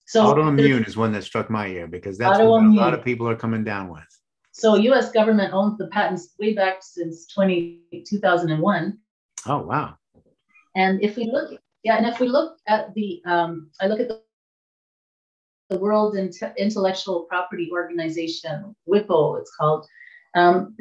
So 0.05 0.25
autoimmune 0.25 0.85
is 0.85 0.97
one 0.97 1.13
that 1.13 1.23
struck 1.23 1.49
my 1.49 1.67
ear 1.67 1.87
because 1.87 2.17
that's 2.17 2.39
what 2.39 2.61
a 2.61 2.67
lot 2.67 2.93
of 2.93 3.05
people 3.05 3.25
are 3.25 3.37
coming 3.37 3.63
down 3.63 3.87
with. 3.87 4.03
So 4.51 4.75
US 4.75 5.13
government 5.13 5.53
owns 5.53 5.77
the 5.77 5.87
patents 5.87 6.33
way 6.37 6.53
back 6.53 6.79
since 6.81 7.25
20, 7.27 8.03
2001. 8.05 8.97
Oh, 9.47 9.59
wow. 9.59 9.95
And 10.75 11.01
if 11.01 11.15
we 11.15 11.31
look, 11.31 11.57
yeah, 11.83 11.95
and 11.95 12.05
if 12.05 12.19
we 12.19 12.27
look 12.27 12.57
at 12.67 12.93
the, 12.95 13.21
um, 13.25 13.71
I 13.79 13.87
look 13.87 14.01
at 14.01 14.09
the, 14.09 14.19
the 15.69 15.79
World 15.79 16.17
Intellectual 16.17 17.21
Property 17.29 17.69
Organization, 17.71 18.75
WIPO, 18.89 19.39
it's 19.39 19.55
called. 19.55 19.87
Um, 20.35 20.75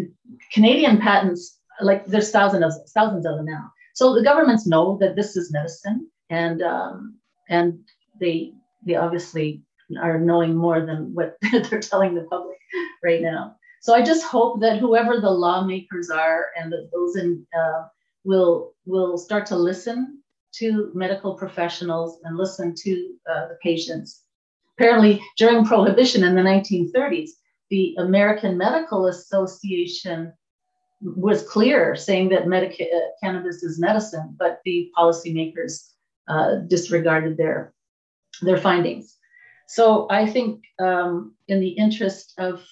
Canadian 0.53 0.99
patents 0.99 1.59
like 1.83 2.07
there's 2.07 2.30
thousands 2.30 2.64
of 2.64 2.72
thousands 2.91 3.26
of 3.26 3.37
them 3.37 3.47
now. 3.47 3.70
So 3.95 4.14
the 4.14 4.22
governments 4.22 4.66
know 4.66 4.97
that 5.01 5.16
this 5.16 5.37
is 5.37 5.53
medicine, 5.53 6.09
and 6.30 6.62
um, 6.62 7.18
and 7.49 7.78
they 8.20 8.53
they 8.87 8.97
obviously 8.97 9.62
are 10.01 10.18
knowing 10.18 10.55
more 10.55 10.85
than 10.85 11.14
what 11.14 11.37
they're 11.53 11.80
telling 11.80 12.14
the 12.14 12.22
public 12.30 12.59
right 13.05 13.20
now. 13.20 13.57
So 13.80 13.95
I 13.95 14.03
just 14.03 14.24
hope 14.24 14.61
that 14.61 14.78
whoever 14.78 15.20
the 15.20 15.30
lawmakers 15.30 16.09
are 16.09 16.47
and 16.57 16.72
that 16.72 16.89
those 16.93 17.16
in 17.16 17.45
uh, 17.59 17.89
will 18.24 18.74
will 18.87 19.18
start 19.18 19.47
to 19.47 19.57
listen 19.57 20.22
to 20.55 20.91
medical 20.95 21.35
professionals 21.35 22.20
and 22.24 22.37
listen 22.37 22.74
to 22.76 23.14
uh, 23.30 23.49
the 23.49 23.59
patients. 23.62 24.22
Apparently, 24.76 25.20
during 25.37 25.64
Prohibition 25.64 26.24
in 26.24 26.35
the 26.35 26.43
1930s, 26.43 27.30
the 27.70 27.95
American 27.99 28.57
Medical 28.59 29.07
Association 29.07 30.33
was 31.03 31.42
clear 31.42 31.96
saying 31.96 32.28
that 32.30 32.46
medica- 32.46 32.90
uh, 32.94 33.09
cannabis 33.22 33.62
is 33.62 33.80
medicine, 33.80 34.34
but 34.38 34.61
the 34.64 34.90
policymakers 34.96 35.90
uh, 36.28 36.57
disregarded 36.68 37.36
their 37.36 37.74
their 38.42 38.57
findings. 38.57 39.16
So 39.66 40.07
I 40.11 40.26
think 40.26 40.62
um, 40.78 41.34
in 41.48 41.61
the 41.61 41.70
interest 41.70 42.34
of 42.38 42.62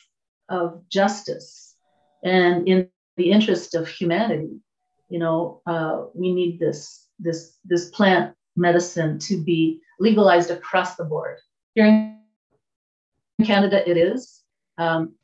of 0.49 0.83
justice 0.89 1.77
and 2.25 2.67
in 2.67 2.89
the 3.17 3.31
interest 3.31 3.75
of 3.75 3.89
humanity, 3.89 4.61
you 5.09 5.19
know, 5.19 5.63
uh, 5.67 6.05
we 6.15 6.33
need 6.33 6.59
this 6.59 7.09
this 7.19 7.59
this 7.65 7.91
plant 7.91 8.35
medicine 8.57 9.19
to 9.19 9.43
be 9.43 9.81
legalized 9.99 10.51
across 10.51 10.97
the 10.97 11.05
board. 11.05 11.39
Here 11.75 11.87
in 11.87 13.45
Canada, 13.45 13.89
it 13.89 13.97
is. 13.97 14.43
Um, 14.79 15.15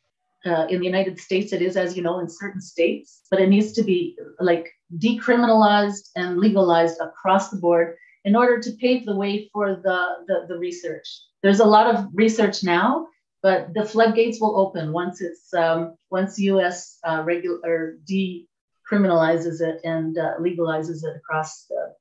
uh, 0.47 0.67
in 0.69 0.81
the 0.81 0.87
United 0.87 1.19
States, 1.19 1.53
it 1.53 1.63
is, 1.63 1.77
as 1.77 1.97
you 1.97 2.03
know, 2.03 2.21
in 2.21 2.29
certain 2.29 2.61
states, 2.61 3.23
but 3.31 3.41
it 3.41 3.49
needs 3.49 3.73
to 3.73 3.83
be 3.83 4.17
like 4.41 4.71
decriminalized 4.99 6.11
and 6.17 6.39
legalized 6.39 7.01
across 7.01 7.51
the 7.51 7.57
board 7.57 7.97
in 8.25 8.37
order 8.37 8.61
to 8.61 8.73
pave 8.81 9.07
the 9.07 9.15
way 9.15 9.49
for 9.53 9.77
the, 9.77 10.09
the, 10.27 10.47
the 10.49 10.59
research. 10.59 11.09
There's 11.43 11.61
a 11.61 11.65
lot 11.65 11.95
of 11.95 12.07
research 12.13 12.65
now, 12.65 13.07
but 13.43 13.73
the 13.75 13.85
floodgates 13.85 14.41
will 14.41 14.59
open 14.59 14.93
once 14.93 15.21
it's 15.21 15.53
um, 15.55 15.95
once 16.11 16.39
U.S. 16.39 16.99
Uh, 17.05 17.23
regular 17.25 17.99
decriminalizes 18.11 19.61
it 19.61 19.81
and 19.85 20.19
uh, 20.19 20.35
legalizes 20.41 21.05
it 21.05 21.17
across 21.17 21.67
the, 21.69 21.95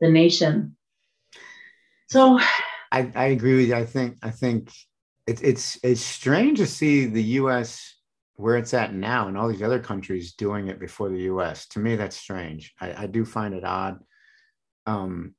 the 0.00 0.08
nation. 0.08 0.76
So, 2.08 2.38
I, 2.92 3.10
I 3.14 3.26
agree 3.26 3.56
with 3.56 3.68
you. 3.68 3.74
I 3.74 3.86
think 3.86 4.18
I 4.22 4.30
think 4.30 4.70
it's 5.26 5.42
it's 5.42 5.78
it's 5.82 6.00
strange 6.00 6.58
to 6.58 6.66
see 6.66 7.06
the 7.06 7.22
U.S. 7.22 7.96
where 8.34 8.56
it's 8.56 8.74
at 8.74 8.94
now, 8.94 9.28
and 9.28 9.36
all 9.36 9.48
these 9.48 9.62
other 9.62 9.80
countries 9.80 10.34
doing 10.34 10.68
it 10.68 10.80
before 10.80 11.08
the 11.08 11.22
U.S. 11.22 11.68
To 11.68 11.78
me, 11.78 11.96
that's 11.96 12.16
strange. 12.16 12.74
I, 12.80 13.04
I 13.04 13.06
do 13.06 13.24
find 13.24 13.54
it 13.54 13.64
odd. 13.64 13.98
Um, 14.86 15.34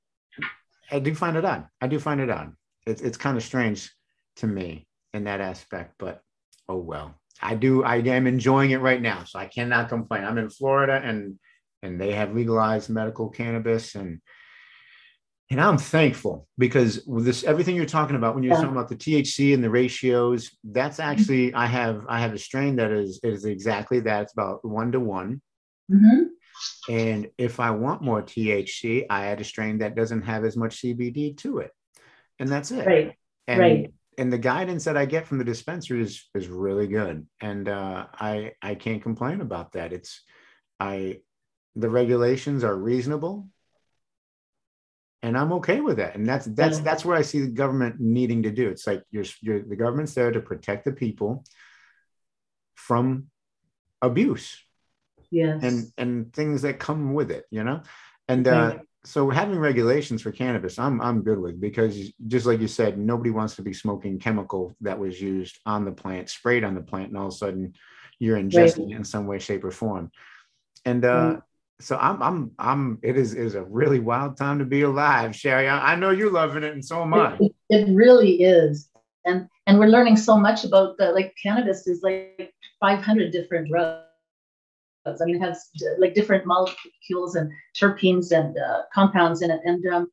I 0.92 1.00
do 1.00 1.14
find 1.14 1.36
it 1.38 1.46
odd. 1.46 1.68
I 1.82 1.88
do 1.88 2.00
find 2.00 2.22
it 2.22 2.30
odd. 2.30 2.54
It's 2.86 3.02
it's 3.02 3.18
kind 3.18 3.38
of 3.38 3.44
strange 3.44 3.92
to 4.38 4.48
me 4.48 4.88
in 5.14 5.26
that 5.26 5.42
aspect, 5.42 5.96
but 6.00 6.22
oh 6.70 6.78
well. 6.78 7.16
I 7.42 7.56
do. 7.56 7.84
I 7.84 7.98
am 7.98 8.28
enjoying 8.28 8.72
it 8.72 8.80
right 8.80 9.02
now, 9.02 9.26
so 9.26 9.38
I 9.40 9.48
cannot 9.48 9.90
complain. 9.90 10.24
I'm 10.24 10.38
in 10.38 10.50
Florida, 10.50 11.02
and 11.04 11.38
and 11.82 12.00
they 12.00 12.14
have 12.14 12.34
legalized 12.34 12.90
medical 12.90 13.30
cannabis, 13.30 13.96
and 13.96 14.22
and 15.50 15.62
I'm 15.62 15.78
thankful 15.78 16.48
because 16.58 17.06
with 17.06 17.26
this 17.26 17.44
everything 17.44 17.76
you're 17.76 17.86
talking 17.86 18.16
about 18.16 18.34
when 18.34 18.44
you're 18.44 18.54
yeah. 18.54 18.62
talking 18.62 18.76
about 18.76 18.89
the 18.89 18.96
THC 18.96 19.54
and 19.54 19.64
the 19.64 19.70
ratios, 19.70 20.52
that's 20.64 20.98
mm-hmm. 20.98 21.12
actually 21.12 21.48
mm-hmm. 21.48 21.58
I 21.58 21.68
have 21.68 22.06
I 22.08 22.20
have 22.20 22.34
a 22.34 22.39
strain 22.39 22.78
that 22.78 22.91
is 22.91 23.20
is 23.24 23.46
exactly 23.46 24.00
that. 24.02 24.24
It's 24.24 24.34
about 24.34 24.66
one 24.66 24.91
to 24.94 25.00
one. 25.00 25.41
Mm-hmm. 25.91 26.24
And 26.89 27.30
if 27.38 27.60
I 27.60 27.72
want 27.72 28.02
more 28.02 28.22
THC, 28.22 29.06
I 29.10 29.28
add 29.28 29.41
a 29.41 29.44
strain 29.44 29.80
that 29.80 29.96
doesn't 29.96 30.22
have 30.24 30.46
as 30.46 30.56
much 30.56 30.82
CBD 30.82 31.38
to 31.39 31.60
it, 31.60 31.72
and 32.39 32.48
that's 32.48 32.72
it. 32.72 32.86
Right. 32.86 33.14
And, 33.48 33.60
right. 33.60 33.94
And 34.18 34.32
the 34.32 34.38
guidance 34.38 34.86
that 34.86 34.96
I 34.96 35.06
get 35.06 35.28
from 35.28 35.39
the 35.39 35.44
dispensary 35.44 36.02
is 36.02 36.30
is 36.36 36.48
really 36.48 36.88
good, 36.88 37.28
and 37.41 37.68
uh, 37.68 38.06
I 38.14 38.54
I 38.62 38.76
can't 38.76 39.04
complain 39.04 39.41
about 39.41 39.74
that. 39.74 39.91
It's 39.91 40.22
I 40.80 41.20
the 41.76 41.89
regulations 41.89 42.64
are 42.64 42.76
reasonable 42.76 43.50
and 45.24 45.38
I'm 45.38 45.53
okay 45.53 45.80
with 45.80 45.97
that. 45.97 46.15
And 46.15 46.28
that's 46.28 46.45
that's 46.45 46.80
that's 46.80 47.05
where 47.05 47.15
I 47.15 47.21
see 47.21 47.39
the 47.39 47.47
government 47.47 47.99
needing 47.99 48.43
to 48.43 48.51
do. 48.51 48.69
It's 48.69 48.86
like 48.86 49.03
you're, 49.09 49.24
you're 49.41 49.63
the 49.63 49.78
government's 49.78 50.13
there 50.13 50.32
to 50.32 50.41
protect 50.41 50.84
the 50.84 50.91
people 50.91 51.45
from 52.76 53.28
abuse. 54.01 54.61
Yes. 55.32 55.63
And 55.63 55.91
and 55.97 56.34
things 56.34 56.61
that 56.63 56.78
come 56.78 57.13
with 57.13 57.32
it, 57.32 57.45
you 57.49 57.63
know. 57.63 57.82
And 58.28 58.47
uh, 58.47 58.80
so 59.05 59.30
having 59.30 59.57
regulations 59.57 60.21
for 60.21 60.32
cannabis, 60.32 60.78
I'm 60.78 61.01
I'm 61.01 61.24
good 61.24 61.39
with 61.39 61.59
because 61.59 62.11
just 62.28 62.45
like 62.45 62.59
you 62.59 62.67
said, 62.67 62.97
nobody 62.97 63.32
wants 63.32 63.55
to 63.55 63.61
be 63.61 63.74
smoking 63.74 64.19
chemical 64.19 64.76
that 64.82 64.99
was 64.99 65.21
used 65.21 65.57
on 65.65 65.86
the 65.86 65.91
plant, 65.91 66.30
sprayed 66.30 66.65
on 66.65 66.76
the 66.76 66.82
plant, 66.82 67.09
and 67.09 67.17
all 67.17 67.28
of 67.28 67.34
a 67.34 67.38
sudden 67.38 67.74
you're 68.19 68.38
ingesting 68.38 68.86
right. 68.86 68.91
it 68.91 68.97
in 68.97 69.03
some 69.05 69.26
way, 69.26 69.39
shape, 69.39 69.63
or 69.63 69.71
form. 69.71 70.11
And 70.86 71.05
uh, 71.05 71.38
so 71.84 71.98
I'm 71.98 72.22
I'm 72.24 72.52
I'm 72.58 73.00
it 73.02 73.18
is 73.18 73.34
is 73.34 73.56
a 73.56 73.64
really 73.64 74.00
wild 74.00 74.38
time 74.38 74.60
to 74.60 74.66
be 74.66 74.84
alive, 74.84 75.36
Sherry. 75.36 75.68
I, 75.68 75.94
I 75.94 75.96
know 75.96 76.12
you're 76.12 76.32
loving 76.32 76.64
it, 76.64 76.74
and 76.74 76.84
so 76.84 77.02
am 77.02 77.14
I. 77.14 77.38
It, 77.40 77.52
it, 77.70 77.90
really 77.94 78.42
is, 78.42 78.90
and 79.26 79.50
and 79.68 79.78
we're 79.78 79.88
learning 79.88 80.16
so 80.16 80.38
much 80.38 80.64
about 80.64 80.98
the 80.98 81.12
like 81.12 81.36
cannabis 81.42 81.86
is 81.86 82.02
like 82.02 82.54
500 82.80 83.32
different 83.32 83.68
drugs. 83.68 84.02
I 85.06 85.26
mean, 85.26 85.36
it 85.36 85.42
has 85.42 85.70
like 85.98 86.14
different 86.14 86.46
molecules 86.46 87.36
and 87.36 87.52
terpenes 87.76 88.32
and 88.32 88.58
uh, 88.58 88.84
compounds 88.94 89.42
in 89.42 89.52
it, 89.52 89.60
and 89.66 89.86
um, 89.88 90.12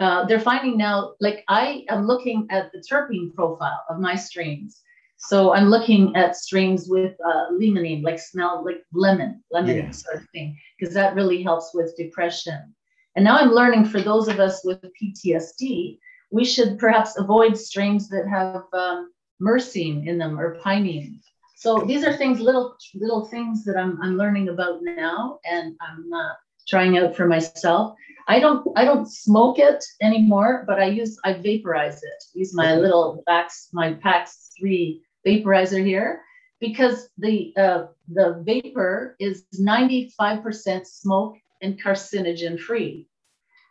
uh, 0.00 0.24
they're 0.24 0.40
finding 0.40 0.78
now. 0.78 1.12
Like 1.20 1.44
I 1.48 1.84
am 1.90 2.06
looking 2.06 2.46
at 2.50 2.72
the 2.72 2.78
terpene 2.78 3.34
profile 3.34 3.84
of 3.90 4.00
my 4.00 4.14
strains, 4.14 4.80
so 5.16 5.54
I'm 5.54 5.70
looking 5.70 6.14
at 6.16 6.36
strains 6.36 6.86
with 6.88 7.14
uh, 7.24 7.50
limonene, 7.52 8.02
like 8.02 8.18
smell 8.18 8.64
like 8.64 8.82
lemon, 8.92 9.42
lemon 9.50 9.76
yeah. 9.76 9.90
sort 9.90 10.16
of 10.16 10.28
thing, 10.30 10.56
because 10.78 10.94
that 10.94 11.14
really 11.14 11.42
helps 11.42 11.72
with 11.74 11.96
depression. 11.96 12.74
And 13.16 13.24
now 13.24 13.38
I'm 13.38 13.52
learning 13.52 13.86
for 13.86 14.00
those 14.00 14.28
of 14.28 14.40
us 14.40 14.62
with 14.64 14.84
PTSD, 15.00 15.98
we 16.30 16.44
should 16.44 16.78
perhaps 16.78 17.16
avoid 17.16 17.56
strains 17.56 18.08
that 18.08 18.28
have 18.28 18.64
um, 18.72 19.12
myrcene 19.40 20.06
in 20.06 20.18
them 20.18 20.38
or 20.38 20.58
pinene. 20.60 21.20
So 21.56 21.78
these 21.78 22.04
are 22.04 22.16
things, 22.16 22.40
little 22.40 22.76
little 22.94 23.24
things 23.26 23.64
that 23.64 23.76
I'm 23.76 23.98
I'm 24.02 24.18
learning 24.18 24.48
about 24.48 24.80
now, 24.82 25.38
and 25.44 25.76
I'm 25.80 26.12
uh, 26.12 26.32
trying 26.68 26.98
out 26.98 27.16
for 27.16 27.26
myself. 27.26 27.94
I 28.26 28.40
don't 28.40 28.66
I 28.76 28.84
don't 28.84 29.06
smoke 29.06 29.58
it 29.58 29.84
anymore, 30.00 30.64
but 30.66 30.80
I 30.80 30.86
use 30.86 31.18
I 31.24 31.34
vaporize 31.34 32.02
it. 32.02 32.24
Use 32.34 32.54
my 32.54 32.74
little 32.74 33.22
Pax 33.28 33.68
my 33.72 33.94
Pax 33.94 34.50
three 34.58 35.02
vaporizer 35.26 35.84
here 35.84 36.22
because 36.60 37.08
the 37.18 37.52
uh, 37.56 37.86
the 38.08 38.42
vapor 38.44 39.16
is 39.20 39.44
95% 39.60 40.86
smoke 40.86 41.36
and 41.62 41.82
carcinogen 41.82 42.58
free. 42.58 43.08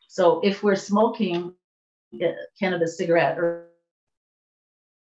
So 0.08 0.41
if 0.43 0.62
we're 0.62 0.76
smoking 0.76 1.54
a 2.22 2.36
cannabis 2.60 2.97
cigarette 2.97 3.39
or, 3.39 3.70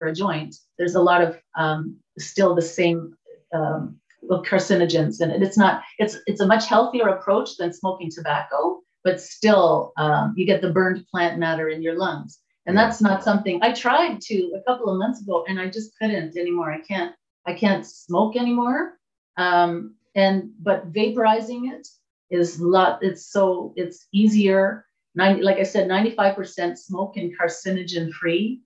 or 0.02 0.08
a 0.08 0.16
joint, 0.16 0.56
there's 0.78 0.96
a 0.96 1.02
lot 1.02 1.22
of 1.22 1.40
um, 1.56 1.98
still 2.18 2.56
the 2.56 2.62
same 2.62 3.16
um, 3.54 4.00
carcinogens 4.30 5.22
in 5.22 5.30
it. 5.30 5.44
It's 5.44 5.58
not. 5.58 5.84
It's 6.00 6.18
it's 6.26 6.42
a 6.42 6.48
much 6.48 6.68
healthier 6.68 7.10
approach 7.10 7.58
than 7.58 7.74
smoking 7.74 8.10
tobacco, 8.10 8.82
but 9.06 9.22
still 9.22 9.94
um, 9.96 10.34
you 10.36 10.46
get 10.46 10.62
the 10.62 10.72
burned 10.72 11.06
plant 11.08 11.40
matter 11.40 11.70
in 11.70 11.82
your 11.82 11.96
lungs. 11.96 12.40
And 12.66 12.76
that's 12.76 13.00
not 13.00 13.24
something 13.24 13.60
I 13.62 13.72
tried 13.72 14.20
to 14.22 14.58
a 14.58 14.64
couple 14.68 14.92
of 14.92 14.98
months 14.98 15.22
ago, 15.22 15.46
and 15.48 15.60
I 15.60 15.70
just 15.70 15.92
couldn't 16.02 16.36
anymore. 16.36 16.74
I 16.74 16.82
can't. 16.82 17.16
I 17.46 17.54
can't 17.54 17.86
smoke 17.86 18.36
anymore. 18.36 18.98
Um, 19.38 19.96
and 20.16 20.50
but 20.60 20.92
vaporizing 20.92 21.72
it 21.72 21.88
is 22.32 22.60
a 22.60 22.68
lot. 22.68 23.04
It's 23.04 23.32
so 23.32 23.74
it's 23.78 24.08
easier. 24.12 24.86
90, 25.14 25.44
like 25.44 25.60
I 25.60 25.64
said, 25.64 25.88
95% 25.88 26.78
smoke 26.78 27.16
and 27.16 27.32
carcinogen 27.40 28.12
free. 28.12 28.62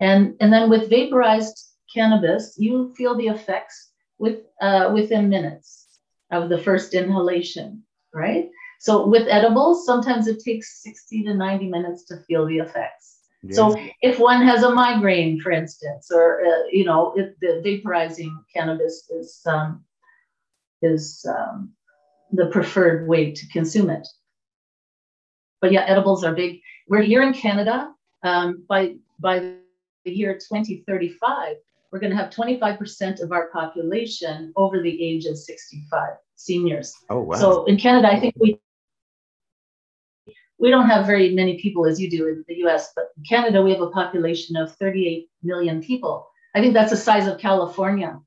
And, 0.00 0.34
and 0.40 0.52
then 0.52 0.68
with 0.68 0.90
vaporized 0.90 1.58
cannabis, 1.94 2.56
you 2.58 2.92
feel 2.94 3.16
the 3.16 3.28
effects 3.28 3.92
with, 4.18 4.40
uh, 4.60 4.90
within 4.92 5.30
minutes 5.30 5.98
of 6.30 6.50
the 6.50 6.58
first 6.58 6.92
inhalation, 6.92 7.84
right? 8.12 8.50
So 8.84 9.06
with 9.06 9.26
edibles, 9.30 9.86
sometimes 9.86 10.26
it 10.26 10.44
takes 10.44 10.82
60 10.82 11.22
to 11.22 11.32
90 11.32 11.68
minutes 11.68 12.04
to 12.04 12.18
feel 12.28 12.44
the 12.44 12.58
effects. 12.58 13.20
Yes. 13.42 13.56
So 13.56 13.74
if 14.02 14.18
one 14.18 14.42
has 14.42 14.62
a 14.62 14.74
migraine, 14.74 15.40
for 15.40 15.52
instance, 15.52 16.10
or 16.12 16.44
uh, 16.44 16.66
you 16.70 16.84
know, 16.84 17.14
if 17.16 17.30
the 17.40 17.62
vaporizing 17.64 18.30
cannabis 18.54 19.08
is 19.10 19.40
um, 19.46 19.82
is 20.82 21.24
um, 21.26 21.72
the 22.32 22.48
preferred 22.48 23.08
way 23.08 23.32
to 23.32 23.48
consume 23.48 23.88
it. 23.88 24.06
But 25.62 25.72
yeah, 25.72 25.86
edibles 25.86 26.22
are 26.22 26.34
big. 26.34 26.60
We're 26.86 27.00
here 27.00 27.22
in 27.22 27.32
Canada. 27.32 27.90
Um, 28.22 28.66
by 28.68 28.96
by 29.18 29.38
the 30.04 30.12
year 30.12 30.34
2035, 30.34 31.56
we're 31.90 32.00
going 32.00 32.10
to 32.10 32.18
have 32.18 32.28
25% 32.28 33.22
of 33.22 33.32
our 33.32 33.48
population 33.48 34.52
over 34.56 34.82
the 34.82 35.02
age 35.02 35.24
of 35.24 35.38
65, 35.38 36.16
seniors. 36.34 36.92
Oh 37.08 37.20
wow! 37.20 37.36
So 37.38 37.64
in 37.64 37.78
Canada, 37.78 38.12
I 38.12 38.20
think 38.20 38.34
we 38.38 38.60
we 40.64 40.70
don't 40.70 40.86
have 40.86 41.04
very 41.04 41.28
many 41.34 41.60
people 41.60 41.84
as 41.84 42.00
you 42.00 42.08
do 42.08 42.26
in 42.26 42.42
the 42.48 42.54
US, 42.64 42.92
but 42.96 43.08
in 43.18 43.24
Canada, 43.24 43.60
we 43.60 43.70
have 43.70 43.82
a 43.82 43.90
population 43.90 44.56
of 44.56 44.74
38 44.76 45.28
million 45.42 45.82
people. 45.82 46.26
I 46.54 46.62
think 46.62 46.72
that's 46.72 46.90
the 46.90 46.96
size 46.96 47.26
of 47.26 47.38
California. 47.38 48.18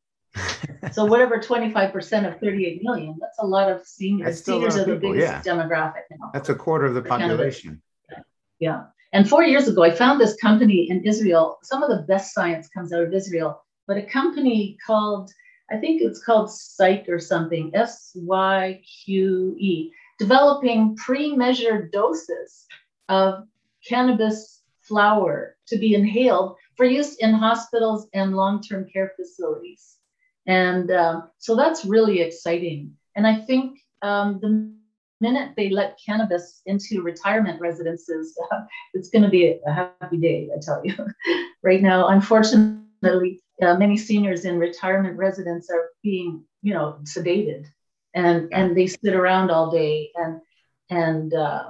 so 0.92 1.04
whatever 1.04 1.40
25% 1.40 2.32
of 2.32 2.40
38 2.40 2.84
million, 2.84 3.18
that's 3.20 3.40
a 3.40 3.48
lot 3.48 3.72
of 3.72 3.84
seniors. 3.88 4.44
Seniors 4.44 4.78
are 4.78 4.86
the 4.86 4.98
biggest 4.98 5.20
yeah. 5.20 5.42
demographic 5.42 6.04
now. 6.12 6.30
That's 6.32 6.50
a 6.50 6.54
quarter 6.54 6.86
of 6.86 6.94
the 6.94 7.02
population. 7.02 7.82
Canada. 8.08 8.28
Yeah. 8.60 8.84
And 9.14 9.28
four 9.28 9.44
years 9.44 9.68
ago, 9.68 9.84
I 9.84 9.90
found 9.90 10.22
this 10.22 10.36
company 10.36 10.92
in 10.92 11.04
Israel. 11.06 11.58
Some 11.64 11.82
of 11.82 11.90
the 11.90 12.04
best 12.04 12.36
science 12.36 12.68
comes 12.68 12.94
out 12.94 13.02
of 13.02 13.16
Israel, 13.16 13.66
but 13.88 13.98
a 13.98 14.04
company 14.04 14.78
called, 14.86 15.32
I 15.72 15.78
think 15.78 16.04
it's 16.04 16.24
called 16.24 16.52
Psych 16.52 17.10
or 17.10 17.18
something, 17.18 17.72
S 17.74 18.12
Y 18.14 18.80
Q 19.04 19.56
E 19.58 19.92
developing 20.18 20.96
pre-measured 20.96 21.92
doses 21.92 22.66
of 23.10 23.46
cannabis 23.88 24.64
flower 24.82 25.56
to 25.68 25.78
be 25.78 25.94
inhaled 25.94 26.56
for 26.76 26.86
use 26.86 27.16
in 27.16 27.34
hospitals 27.34 28.08
and 28.14 28.36
long-term 28.36 28.88
care 28.92 29.12
facilities. 29.16 29.98
And 30.46 30.90
uh, 30.92 31.22
so 31.38 31.56
that's 31.56 31.86
really 31.86 32.22
exciting. 32.22 32.94
And 33.16 33.28
I 33.28 33.42
think 33.42 33.80
um, 34.02 34.40
the 34.42 34.72
minute 35.20 35.54
they 35.58 35.70
let 35.70 36.00
cannabis 36.04 36.62
into 36.66 37.02
retirement 37.02 37.60
residences, 37.60 38.38
uh, 38.52 38.60
it's 38.94 39.10
going 39.10 39.24
to 39.24 39.30
be 39.30 39.60
a 39.66 39.74
happy 39.74 40.18
day, 40.18 40.50
I 40.56 40.60
tell 40.62 40.82
you. 40.86 40.96
right 41.64 41.82
now, 41.82 42.08
unfortunately, 42.08 43.42
uh, 43.62 43.76
many 43.76 43.98
seniors 43.98 44.46
in 44.46 44.60
retirement 44.60 45.18
residence 45.18 45.70
are 45.70 45.90
being, 46.04 46.44
you 46.62 46.74
know, 46.74 47.00
sedated 47.04 47.66
and 48.18 48.52
and 48.52 48.76
they 48.76 48.88
sit 48.88 49.14
around 49.14 49.52
all 49.52 49.70
day 49.70 50.10
and 50.16 50.42
and 50.90 51.34
uh, 51.34 51.70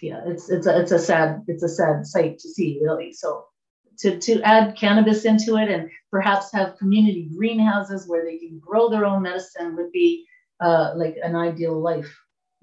yeah, 0.00 0.22
it's 0.26 0.50
it's 0.50 0.66
a 0.66 0.80
it's 0.80 0.92
a 0.92 0.98
sad 0.98 1.42
it's 1.46 1.62
a 1.62 1.68
sad 1.68 2.06
sight 2.06 2.38
to 2.40 2.48
see 2.48 2.80
really. 2.82 3.12
So 3.12 3.44
to 3.98 4.18
to 4.18 4.42
add 4.42 4.76
cannabis 4.76 5.24
into 5.24 5.56
it 5.56 5.68
and 5.68 5.90
perhaps 6.10 6.52
have 6.52 6.76
community 6.76 7.30
greenhouses 7.36 8.08
where 8.08 8.24
they 8.24 8.38
can 8.38 8.58
grow 8.58 8.88
their 8.88 9.04
own 9.04 9.22
medicine 9.22 9.76
would 9.76 9.92
be 9.92 10.26
uh, 10.60 10.92
like 10.96 11.16
an 11.22 11.36
ideal 11.36 11.78
life. 11.80 12.12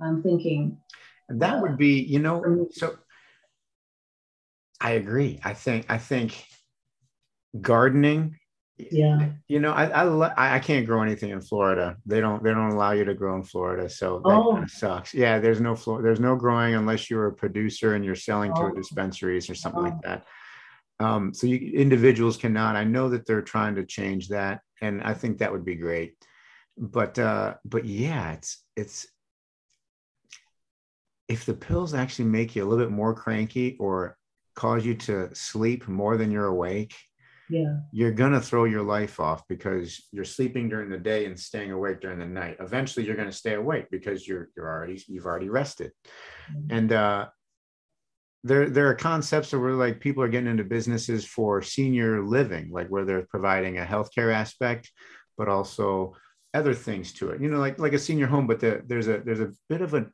I'm 0.01 0.21
thinking. 0.21 0.77
That 1.29 1.57
uh, 1.57 1.61
would 1.61 1.77
be, 1.77 2.01
you 2.01 2.19
know, 2.19 2.67
so 2.71 2.97
I 4.81 4.91
agree. 4.91 5.39
I 5.43 5.53
think 5.53 5.85
I 5.89 5.97
think 5.97 6.45
gardening 7.61 8.37
yeah 8.91 9.29
you 9.47 9.59
know 9.59 9.71
i 9.71 9.85
i 9.85 10.55
i 10.55 10.59
can't 10.59 10.85
grow 10.85 11.01
anything 11.01 11.31
in 11.31 11.41
florida 11.41 11.97
they 12.05 12.21
don't 12.21 12.41
they 12.43 12.51
don't 12.51 12.71
allow 12.71 12.91
you 12.91 13.03
to 13.03 13.13
grow 13.13 13.35
in 13.35 13.43
florida 13.43 13.89
so 13.89 14.21
that 14.23 14.31
oh. 14.31 14.53
kind 14.53 14.63
of 14.63 14.71
sucks 14.71 15.13
yeah 15.13 15.37
there's 15.37 15.59
no 15.59 15.75
floor 15.75 16.01
there's 16.01 16.19
no 16.19 16.35
growing 16.35 16.75
unless 16.75 17.09
you're 17.09 17.27
a 17.27 17.33
producer 17.33 17.95
and 17.95 18.05
you're 18.05 18.15
selling 18.15 18.51
oh. 18.55 18.69
to 18.69 18.75
dispensaries 18.75 19.49
or 19.49 19.55
something 19.55 19.81
oh. 19.81 19.89
like 19.89 20.01
that 20.01 20.25
um, 21.01 21.33
so 21.33 21.47
you, 21.47 21.57
individuals 21.73 22.37
cannot 22.37 22.75
i 22.75 22.83
know 22.83 23.09
that 23.09 23.25
they're 23.25 23.41
trying 23.41 23.75
to 23.75 23.85
change 23.85 24.29
that 24.29 24.61
and 24.81 25.01
i 25.03 25.13
think 25.13 25.37
that 25.37 25.51
would 25.51 25.65
be 25.65 25.75
great 25.75 26.15
but 26.77 27.19
uh 27.19 27.55
but 27.65 27.85
yeah 27.85 28.31
it's 28.31 28.63
it's 28.75 29.07
if 31.27 31.45
the 31.45 31.53
pills 31.53 31.93
actually 31.93 32.25
make 32.25 32.55
you 32.55 32.63
a 32.63 32.67
little 32.67 32.83
bit 32.83 32.91
more 32.91 33.13
cranky 33.13 33.75
or 33.79 34.17
cause 34.55 34.85
you 34.85 34.95
to 34.95 35.33
sleep 35.33 35.87
more 35.87 36.17
than 36.17 36.31
you're 36.31 36.47
awake 36.47 36.93
yeah. 37.49 37.77
you're 37.91 38.11
going 38.11 38.31
to 38.31 38.41
throw 38.41 38.65
your 38.65 38.83
life 38.83 39.19
off 39.19 39.47
because 39.47 40.07
you're 40.11 40.25
sleeping 40.25 40.69
during 40.69 40.89
the 40.89 40.97
day 40.97 41.25
and 41.25 41.39
staying 41.39 41.71
awake 41.71 42.01
during 42.01 42.19
the 42.19 42.25
night. 42.25 42.57
Eventually 42.59 43.05
you're 43.05 43.15
going 43.15 43.29
to 43.29 43.35
stay 43.35 43.55
awake 43.55 43.87
because 43.91 44.27
you're 44.27 44.49
you're 44.55 44.69
already 44.69 45.01
you've 45.07 45.25
already 45.25 45.49
rested. 45.49 45.91
Mm-hmm. 46.51 46.75
and 46.77 46.91
uh 46.91 47.27
there 48.43 48.69
there 48.69 48.87
are 48.87 48.95
concepts 48.95 49.51
where 49.51 49.73
like 49.73 49.99
people 49.99 50.23
are 50.23 50.29
getting 50.29 50.49
into 50.49 50.63
businesses 50.63 51.25
for 51.25 51.61
senior 51.61 52.23
living 52.23 52.71
like 52.71 52.87
where 52.87 53.03
they're 53.03 53.27
providing 53.29 53.77
a 53.77 53.85
healthcare 53.85 54.33
aspect 54.33 54.91
but 55.37 55.49
also 55.49 56.15
other 56.53 56.73
things 56.73 57.13
to 57.13 57.29
it. 57.29 57.41
You 57.41 57.49
know 57.49 57.59
like 57.59 57.79
like 57.79 57.93
a 57.93 57.99
senior 57.99 58.27
home 58.27 58.47
but 58.47 58.59
the, 58.59 58.81
there's 58.85 59.07
a 59.07 59.19
there's 59.19 59.41
a 59.41 59.51
bit 59.67 59.81
of 59.81 59.93
a 59.93 60.07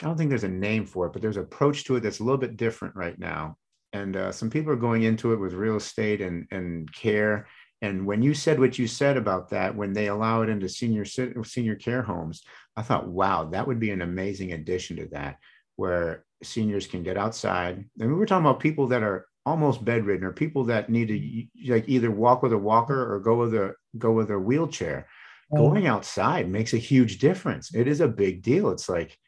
I 0.00 0.06
don't 0.06 0.16
think 0.16 0.30
there's 0.30 0.42
a 0.42 0.48
name 0.48 0.86
for 0.86 1.06
it, 1.06 1.12
but 1.12 1.22
there's 1.22 1.36
an 1.36 1.44
approach 1.44 1.84
to 1.84 1.96
it 1.96 2.00
that's 2.00 2.18
a 2.18 2.24
little 2.24 2.38
bit 2.38 2.56
different 2.56 2.96
right 2.96 3.16
now 3.18 3.56
and 3.92 4.16
uh, 4.16 4.32
some 4.32 4.50
people 4.50 4.72
are 4.72 4.76
going 4.76 5.02
into 5.02 5.32
it 5.32 5.40
with 5.40 5.52
real 5.52 5.76
estate 5.76 6.20
and 6.20 6.46
and 6.50 6.92
care. 6.92 7.46
And 7.80 8.06
when 8.06 8.22
you 8.22 8.32
said 8.32 8.60
what 8.60 8.78
you 8.78 8.86
said 8.86 9.16
about 9.16 9.50
that 9.50 9.74
when 9.74 9.92
they 9.92 10.06
allow 10.06 10.42
it 10.42 10.48
into 10.48 10.68
senior 10.68 11.04
senior 11.04 11.74
care 11.74 12.02
homes 12.02 12.42
i 12.76 12.82
thought 12.82 13.08
wow 13.08 13.44
that 13.46 13.66
would 13.66 13.80
be 13.80 13.90
an 13.90 14.02
amazing 14.02 14.52
addition 14.52 14.96
to 14.96 15.08
that 15.08 15.36
where 15.74 16.24
seniors 16.42 16.86
can 16.86 17.02
get 17.02 17.16
outside. 17.16 17.84
And 17.98 18.08
we 18.08 18.14
were 18.14 18.26
talking 18.26 18.44
about 18.44 18.60
people 18.60 18.86
that 18.88 19.02
are 19.02 19.26
almost 19.44 19.84
bedridden 19.84 20.24
or 20.24 20.32
people 20.32 20.64
that 20.64 20.88
need 20.88 21.08
to 21.08 21.72
like 21.72 21.88
either 21.88 22.10
walk 22.10 22.42
with 22.42 22.52
a 22.52 22.58
walker 22.58 23.12
or 23.12 23.18
go 23.20 23.36
with 23.36 23.54
a 23.54 23.74
go 23.98 24.12
with 24.12 24.30
a 24.30 24.38
wheelchair. 24.38 25.08
Going 25.54 25.86
outside 25.86 26.48
makes 26.48 26.72
a 26.72 26.78
huge 26.78 27.18
difference. 27.18 27.74
It 27.74 27.86
is 27.86 28.00
a 28.00 28.08
big 28.08 28.42
deal. 28.42 28.70
It's 28.70 28.88
like 28.88 29.18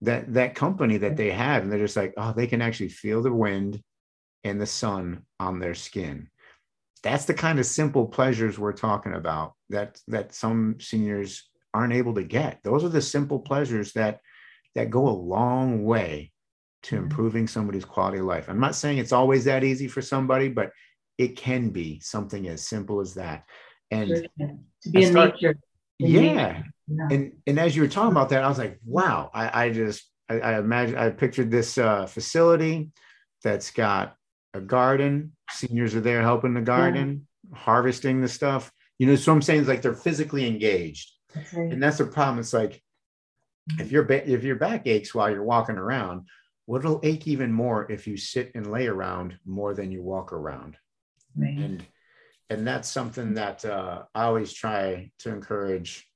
that 0.00 0.32
that 0.34 0.56
company 0.56 0.96
that 0.96 1.16
they 1.16 1.30
have 1.30 1.62
and 1.62 1.70
they're 1.70 1.78
just 1.78 1.96
like 1.96 2.14
oh 2.16 2.32
they 2.32 2.46
can 2.46 2.62
actually 2.62 2.88
feel 2.88 3.22
the 3.22 3.32
wind 3.32 3.80
and 4.44 4.60
the 4.60 4.66
sun 4.66 5.24
on 5.38 5.58
their 5.58 5.74
skin. 5.74 6.28
That's 7.02 7.24
the 7.24 7.34
kind 7.34 7.58
of 7.58 7.66
simple 7.66 8.06
pleasures 8.06 8.58
we're 8.58 8.72
talking 8.72 9.14
about 9.14 9.54
that 9.70 10.00
that 10.08 10.34
some 10.34 10.76
seniors 10.80 11.48
aren't 11.72 11.92
able 11.92 12.14
to 12.14 12.24
get. 12.24 12.60
Those 12.62 12.84
are 12.84 12.88
the 12.90 13.02
simple 13.02 13.38
pleasures 13.38 13.92
that 13.92 14.20
that 14.74 14.90
go 14.90 15.08
a 15.08 15.10
long 15.10 15.84
way 15.84 16.32
to 16.82 16.94
mm-hmm. 16.94 17.04
improving 17.04 17.46
somebody's 17.46 17.84
quality 17.84 18.18
of 18.18 18.26
life. 18.26 18.48
I'm 18.48 18.60
not 18.60 18.74
saying 18.74 18.98
it's 18.98 19.12
always 19.12 19.44
that 19.44 19.64
easy 19.64 19.88
for 19.88 20.02
somebody, 20.02 20.48
but 20.48 20.72
it 21.18 21.36
can 21.36 21.70
be 21.70 22.00
something 22.00 22.48
as 22.48 22.66
simple 22.66 23.00
as 23.00 23.14
that. 23.14 23.44
And 23.90 24.28
to 24.38 24.90
be 24.90 25.04
in 25.04 25.12
start, 25.12 25.34
nature. 25.34 25.58
yeah. 25.98 26.62
yeah. 26.86 27.08
And 27.10 27.32
and 27.46 27.58
as 27.58 27.76
you 27.76 27.82
were 27.82 27.88
talking 27.88 28.12
about 28.12 28.30
that, 28.30 28.44
I 28.44 28.48
was 28.48 28.58
like, 28.58 28.78
wow, 28.84 29.30
I, 29.34 29.66
I 29.66 29.70
just 29.70 30.08
I, 30.28 30.40
I 30.40 30.58
imagine 30.58 30.96
I 30.96 31.10
pictured 31.10 31.50
this 31.50 31.76
uh, 31.78 32.06
facility 32.06 32.90
that's 33.42 33.70
got 33.70 34.16
a 34.54 34.60
garden. 34.60 35.32
Seniors 35.50 35.94
are 35.94 36.00
there 36.00 36.22
helping 36.22 36.54
the 36.54 36.60
garden, 36.60 37.26
yeah. 37.50 37.58
harvesting 37.58 38.20
the 38.20 38.28
stuff, 38.28 38.72
You 38.98 39.06
know, 39.06 39.16
so 39.16 39.32
I'm 39.32 39.42
saying 39.42 39.62
is 39.62 39.68
like 39.68 39.82
they're 39.82 39.94
physically 39.94 40.46
engaged. 40.46 41.10
That's 41.34 41.52
right. 41.54 41.72
And 41.72 41.82
that's 41.82 41.98
the 41.98 42.06
problem. 42.06 42.38
It's 42.38 42.52
like 42.52 42.82
if 43.78 43.92
your 43.92 44.02
ba- 44.02 44.28
if 44.28 44.42
your 44.42 44.56
back 44.56 44.86
aches 44.86 45.14
while 45.14 45.30
you're 45.30 45.44
walking 45.44 45.76
around, 45.76 46.26
well, 46.66 46.80
it'll 46.80 47.00
ache 47.02 47.26
even 47.26 47.52
more 47.52 47.90
if 47.90 48.06
you 48.06 48.16
sit 48.16 48.52
and 48.54 48.70
lay 48.70 48.86
around 48.86 49.38
more 49.46 49.74
than 49.74 49.90
you 49.90 50.02
walk 50.02 50.32
around. 50.32 50.76
Right. 51.36 51.56
And 51.56 51.86
and 52.50 52.66
that's 52.66 52.88
something 52.88 53.34
that 53.34 53.64
uh, 53.64 54.02
I 54.14 54.24
always 54.24 54.52
try 54.52 55.10
to 55.20 55.30
encourage 55.30 56.06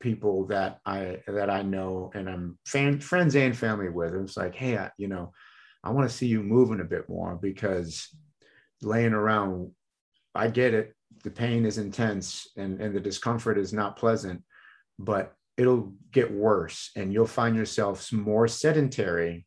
people 0.00 0.46
that 0.46 0.80
I 0.84 1.20
that 1.26 1.48
I 1.48 1.62
know 1.62 2.12
and 2.14 2.28
I'm 2.28 2.58
fan, 2.66 3.00
friends 3.00 3.34
and 3.34 3.56
family 3.56 3.88
with. 3.88 4.14
It's 4.14 4.36
like, 4.36 4.54
hey, 4.54 4.76
I, 4.76 4.90
you 4.98 5.08
know, 5.08 5.32
I 5.84 5.90
want 5.90 6.08
to 6.08 6.16
see 6.16 6.26
you 6.26 6.42
moving 6.42 6.80
a 6.80 6.84
bit 6.84 7.08
more 7.08 7.36
because 7.40 8.08
laying 8.82 9.12
around, 9.12 9.70
I 10.34 10.48
get 10.48 10.74
it. 10.74 10.94
The 11.22 11.30
pain 11.30 11.64
is 11.66 11.78
intense 11.78 12.48
and, 12.56 12.80
and 12.80 12.94
the 12.94 13.00
discomfort 13.00 13.58
is 13.58 13.72
not 13.72 13.96
pleasant, 13.96 14.42
but 14.98 15.34
it'll 15.56 15.92
get 16.10 16.32
worse 16.32 16.90
and 16.96 17.12
you'll 17.12 17.26
find 17.26 17.54
yourself 17.54 18.10
more 18.12 18.48
sedentary 18.48 19.46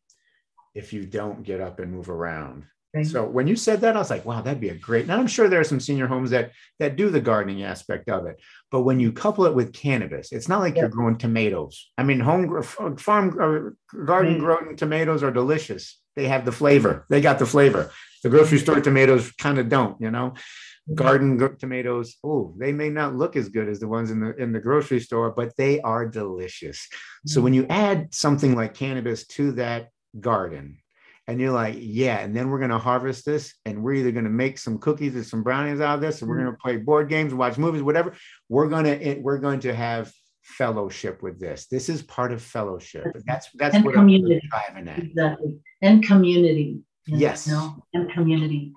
if 0.74 0.92
you 0.92 1.04
don't 1.04 1.42
get 1.42 1.60
up 1.60 1.80
and 1.80 1.92
move 1.92 2.08
around. 2.08 2.64
Right. 2.94 3.06
So 3.06 3.26
when 3.26 3.46
you 3.46 3.54
said 3.54 3.82
that, 3.82 3.96
I 3.96 3.98
was 3.98 4.08
like, 4.08 4.24
wow, 4.24 4.40
that'd 4.40 4.60
be 4.62 4.70
a 4.70 4.74
great. 4.74 5.06
Now 5.06 5.18
I'm 5.18 5.26
sure 5.26 5.48
there 5.48 5.60
are 5.60 5.64
some 5.64 5.78
senior 5.80 6.06
homes 6.06 6.30
that 6.30 6.52
that 6.78 6.96
do 6.96 7.10
the 7.10 7.20
gardening 7.20 7.62
aspect 7.62 8.08
of 8.08 8.24
it, 8.26 8.40
but 8.70 8.80
when 8.82 8.98
you 8.98 9.12
couple 9.12 9.44
it 9.44 9.54
with 9.54 9.74
cannabis, 9.74 10.32
it's 10.32 10.48
not 10.48 10.60
like 10.60 10.74
Yeah. 10.74 10.82
you're 10.82 10.88
growing 10.90 11.18
tomatoes. 11.18 11.90
I 11.98 12.02
mean, 12.04 12.18
home 12.20 12.62
farm 12.96 13.36
uh, 13.38 14.04
garden 14.06 14.36
Mm. 14.36 14.40
grown 14.40 14.76
tomatoes 14.76 15.22
are 15.22 15.30
delicious. 15.30 16.00
They 16.18 16.26
have 16.26 16.44
the 16.44 16.50
flavor. 16.50 17.06
They 17.08 17.20
got 17.20 17.38
the 17.38 17.46
flavor. 17.46 17.92
The 18.24 18.28
grocery 18.28 18.58
store 18.58 18.80
tomatoes 18.80 19.30
kind 19.30 19.58
of 19.58 19.68
don't. 19.68 20.00
You 20.00 20.10
know, 20.10 20.30
mm-hmm. 20.30 20.94
garden 20.94 21.56
tomatoes. 21.58 22.16
Oh, 22.24 22.54
they 22.58 22.72
may 22.72 22.88
not 22.88 23.14
look 23.14 23.36
as 23.36 23.48
good 23.48 23.68
as 23.68 23.78
the 23.78 23.86
ones 23.86 24.10
in 24.10 24.18
the 24.18 24.34
in 24.34 24.50
the 24.50 24.58
grocery 24.58 24.98
store, 24.98 25.30
but 25.30 25.56
they 25.56 25.80
are 25.80 26.08
delicious. 26.08 26.88
So 27.24 27.38
mm-hmm. 27.38 27.44
when 27.44 27.54
you 27.54 27.66
add 27.70 28.12
something 28.12 28.56
like 28.56 28.74
cannabis 28.74 29.28
to 29.28 29.52
that 29.52 29.90
garden, 30.18 30.78
and 31.28 31.40
you're 31.40 31.52
like, 31.52 31.76
yeah, 31.78 32.18
and 32.18 32.34
then 32.34 32.50
we're 32.50 32.58
going 32.58 32.72
to 32.72 32.78
harvest 32.78 33.24
this, 33.24 33.54
and 33.64 33.84
we're 33.84 33.94
either 33.94 34.10
going 34.10 34.24
to 34.24 34.30
make 34.30 34.58
some 34.58 34.78
cookies 34.78 35.14
or 35.14 35.22
some 35.22 35.44
brownies 35.44 35.80
out 35.80 35.94
of 35.94 36.00
this, 36.00 36.20
and 36.20 36.28
we're 36.28 36.38
mm-hmm. 36.38 36.46
going 36.46 36.56
to 36.56 36.60
play 36.60 36.76
board 36.78 37.08
games, 37.08 37.32
watch 37.32 37.58
movies, 37.58 37.82
whatever. 37.82 38.12
We're 38.48 38.68
going 38.68 38.86
to 38.86 39.00
eh, 39.00 39.18
we're 39.20 39.38
going 39.38 39.60
to 39.60 39.72
have 39.72 40.12
fellowship 40.56 41.22
with 41.22 41.38
this. 41.38 41.66
This 41.66 41.88
is 41.88 42.02
part 42.02 42.32
of 42.32 42.40
fellowship. 42.42 43.04
That's 43.26 43.48
that's 43.54 43.74
And 43.74 43.84
what 43.84 43.94
I'm 43.94 44.00
community. 44.00 44.40
driving 44.50 44.88
at. 44.88 44.98
Exactly. 44.98 45.58
And 45.82 46.02
community. 46.02 46.80
know, 47.06 47.18
Yes. 47.18 47.46
no, 47.46 47.60
and 47.94 48.10
community. 48.12 48.72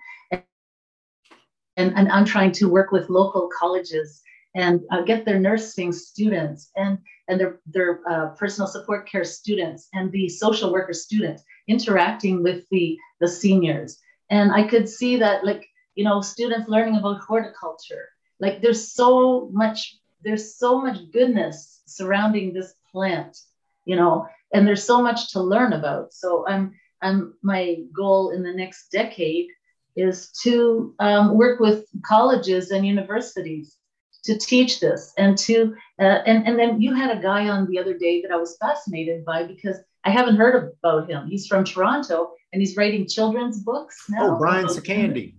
And, 1.78 1.90
and 1.98 2.08
I'm 2.12 2.26
trying 2.26 2.52
to 2.60 2.68
work 2.68 2.92
with 2.92 3.10
local 3.10 3.50
colleges 3.58 4.22
and 4.56 4.82
uh, 4.92 5.02
get 5.04 5.24
their 5.26 5.40
nursing 5.40 5.92
students 5.94 6.70
and, 6.76 6.98
and 7.30 7.40
their, 7.40 7.60
their 7.66 8.02
uh, 8.12 8.28
personal 8.36 8.68
support 8.68 9.10
care 9.10 9.24
students 9.24 9.88
and 9.94 10.12
the 10.12 10.28
social 10.28 10.72
worker 10.72 10.94
students 10.94 11.44
interacting 11.70 12.44
with 12.44 12.66
the, 12.72 12.98
the 13.22 13.28
seniors. 13.28 13.98
And 14.30 14.52
I 14.52 14.68
could 14.68 14.88
see 14.90 15.18
that, 15.18 15.46
like, 15.46 15.66
you 15.96 16.04
know, 16.04 16.20
students 16.22 16.68
learning 16.68 16.98
about 16.98 17.22
horticulture. 17.22 18.10
Like, 18.40 18.62
there's 18.62 18.92
so 18.94 19.50
much, 19.54 19.98
there's 20.24 20.56
so 20.56 20.82
much 20.82 20.98
goodness 21.12 21.82
surrounding 21.86 22.54
this 22.54 22.74
plant, 22.92 23.38
you 23.86 23.96
know, 23.96 24.28
and 24.54 24.68
there's 24.68 24.84
so 24.84 25.02
much 25.02 25.32
to 25.32 25.42
learn 25.42 25.74
about. 25.74 26.14
So 26.14 26.46
I'm 26.48 26.74
um, 27.02 27.34
my 27.42 27.78
goal 27.96 28.32
in 28.32 28.44
the 28.44 28.54
next 28.54 28.92
decade 28.92 29.48
is 29.96 30.30
to 30.44 30.94
um, 31.00 31.36
work 31.36 31.60
with 31.60 31.86
colleges 32.04 32.72
and 32.72 32.86
universities 32.86 33.78
to 34.24 34.38
teach 34.38 34.80
this 34.80 35.14
and 35.18 35.38
to 35.38 35.76
uh, 36.00 36.20
and 36.28 36.48
and 36.48 36.58
then 36.60 36.80
you 36.80 36.94
had 36.94 37.18
a 37.18 37.22
guy 37.22 37.50
on 37.50 37.68
the 37.68 37.80
other 37.80 37.98
day 37.98 38.22
that 38.22 38.32
I 38.32 38.36
was 38.36 38.56
fascinated 38.58 39.26
by 39.26 39.44
because 39.44 39.78
I 40.04 40.12
haven't 40.12 40.36
heard 40.36 40.74
about 40.84 41.10
him. 41.10 41.28
He's 41.28 41.48
from 41.48 41.64
Toronto 41.64 42.32
and 42.54 42.62
he's 42.62 42.78
writing 42.78 43.08
children's 43.08 43.60
books 43.60 44.06
now. 44.10 44.36
Oh, 44.36 44.38
Brian 44.38 44.66
about- 44.66 44.76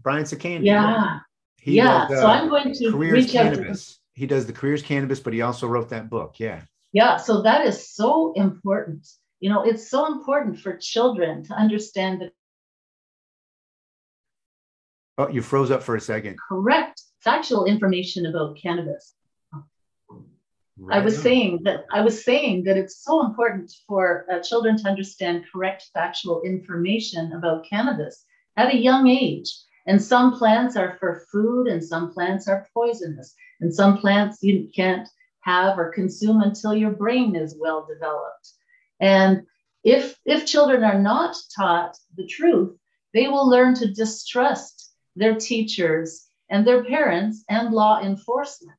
Brian 0.02 0.24
Sakandi. 0.24 0.64
Yeah, 0.64 1.20
yeah. 1.64 2.08
does, 2.08 2.18
so 2.18 2.26
uh, 2.26 2.30
I'm 2.30 2.48
going 2.48 2.74
to 2.74 2.96
reach 2.96 3.34
out 3.36 3.50
to 3.50 3.56
cannabis. 3.56 3.98
He 4.14 4.26
does 4.26 4.46
the 4.46 4.52
careers 4.52 4.82
cannabis, 4.82 5.20
but 5.20 5.32
he 5.32 5.40
also 5.42 5.66
wrote 5.66 5.88
that 5.90 6.10
book. 6.10 6.34
Yeah. 6.38 6.62
Yeah, 6.92 7.16
so 7.16 7.42
that 7.42 7.66
is 7.66 7.94
so 7.94 8.32
important. 8.34 9.08
You 9.40 9.50
know, 9.50 9.62
it's 9.62 9.90
so 9.90 10.06
important 10.06 10.58
for 10.58 10.76
children 10.76 11.42
to 11.44 11.54
understand 11.54 12.20
the 12.20 12.30
Oh, 15.18 15.28
you 15.28 15.42
froze 15.42 15.70
up 15.70 15.82
for 15.82 15.94
a 15.94 16.00
second. 16.00 16.38
correct 16.48 17.02
factual 17.20 17.66
information 17.66 18.26
about 18.26 18.56
cannabis. 18.56 19.14
I 20.90 21.00
was 21.00 21.20
saying 21.20 21.60
that 21.64 21.84
I 21.92 22.00
was 22.00 22.24
saying 22.24 22.64
that 22.64 22.76
it's 22.76 23.04
so 23.04 23.24
important 23.24 23.70
for 23.86 24.26
uh, 24.30 24.40
children 24.40 24.76
to 24.78 24.88
understand 24.88 25.44
correct 25.52 25.90
factual 25.92 26.42
information 26.42 27.32
about 27.32 27.66
cannabis 27.68 28.24
at 28.56 28.74
a 28.74 28.76
young 28.76 29.06
age. 29.06 29.50
And 29.86 30.00
some 30.00 30.38
plants 30.38 30.76
are 30.76 30.96
for 31.00 31.24
food, 31.32 31.66
and 31.66 31.82
some 31.82 32.12
plants 32.12 32.48
are 32.48 32.68
poisonous, 32.72 33.34
and 33.60 33.74
some 33.74 33.98
plants 33.98 34.42
you 34.42 34.68
can't 34.74 35.08
have 35.40 35.78
or 35.78 35.90
consume 35.90 36.40
until 36.40 36.74
your 36.74 36.92
brain 36.92 37.34
is 37.34 37.56
well 37.58 37.86
developed. 37.92 38.48
And 39.00 39.42
if 39.84 40.16
if 40.24 40.46
children 40.46 40.84
are 40.84 40.98
not 40.98 41.36
taught 41.56 41.96
the 42.16 42.26
truth, 42.26 42.76
they 43.12 43.26
will 43.28 43.48
learn 43.48 43.74
to 43.74 43.92
distrust 43.92 44.92
their 45.16 45.34
teachers 45.34 46.26
and 46.48 46.66
their 46.66 46.84
parents 46.84 47.44
and 47.48 47.74
law 47.74 48.00
enforcement. 48.00 48.78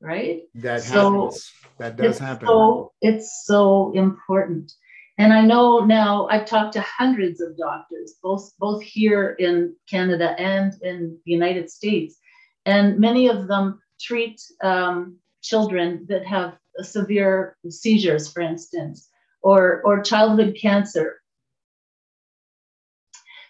Right? 0.00 0.42
That 0.54 0.82
So, 0.82 1.24
happens. 1.24 1.52
That 1.78 1.96
does 1.96 2.18
happen. 2.18 2.46
So 2.46 2.92
it's 3.02 3.44
so 3.44 3.92
important. 3.94 4.72
And 5.20 5.34
I 5.34 5.42
know 5.42 5.80
now 5.80 6.28
I've 6.30 6.46
talked 6.46 6.72
to 6.72 6.80
hundreds 6.80 7.42
of 7.42 7.54
doctors, 7.58 8.14
both 8.22 8.56
both 8.58 8.80
here 8.80 9.36
in 9.38 9.76
Canada 9.86 10.34
and 10.38 10.72
in 10.80 11.18
the 11.26 11.32
United 11.32 11.70
States, 11.70 12.16
and 12.64 12.98
many 12.98 13.28
of 13.28 13.46
them 13.46 13.82
treat 14.00 14.40
um, 14.62 15.18
children 15.42 16.06
that 16.08 16.24
have 16.24 16.56
severe 16.80 17.58
seizures, 17.68 18.32
for 18.32 18.40
instance, 18.40 19.10
or 19.42 19.82
or 19.84 20.00
childhood 20.02 20.56
cancer. 20.58 21.20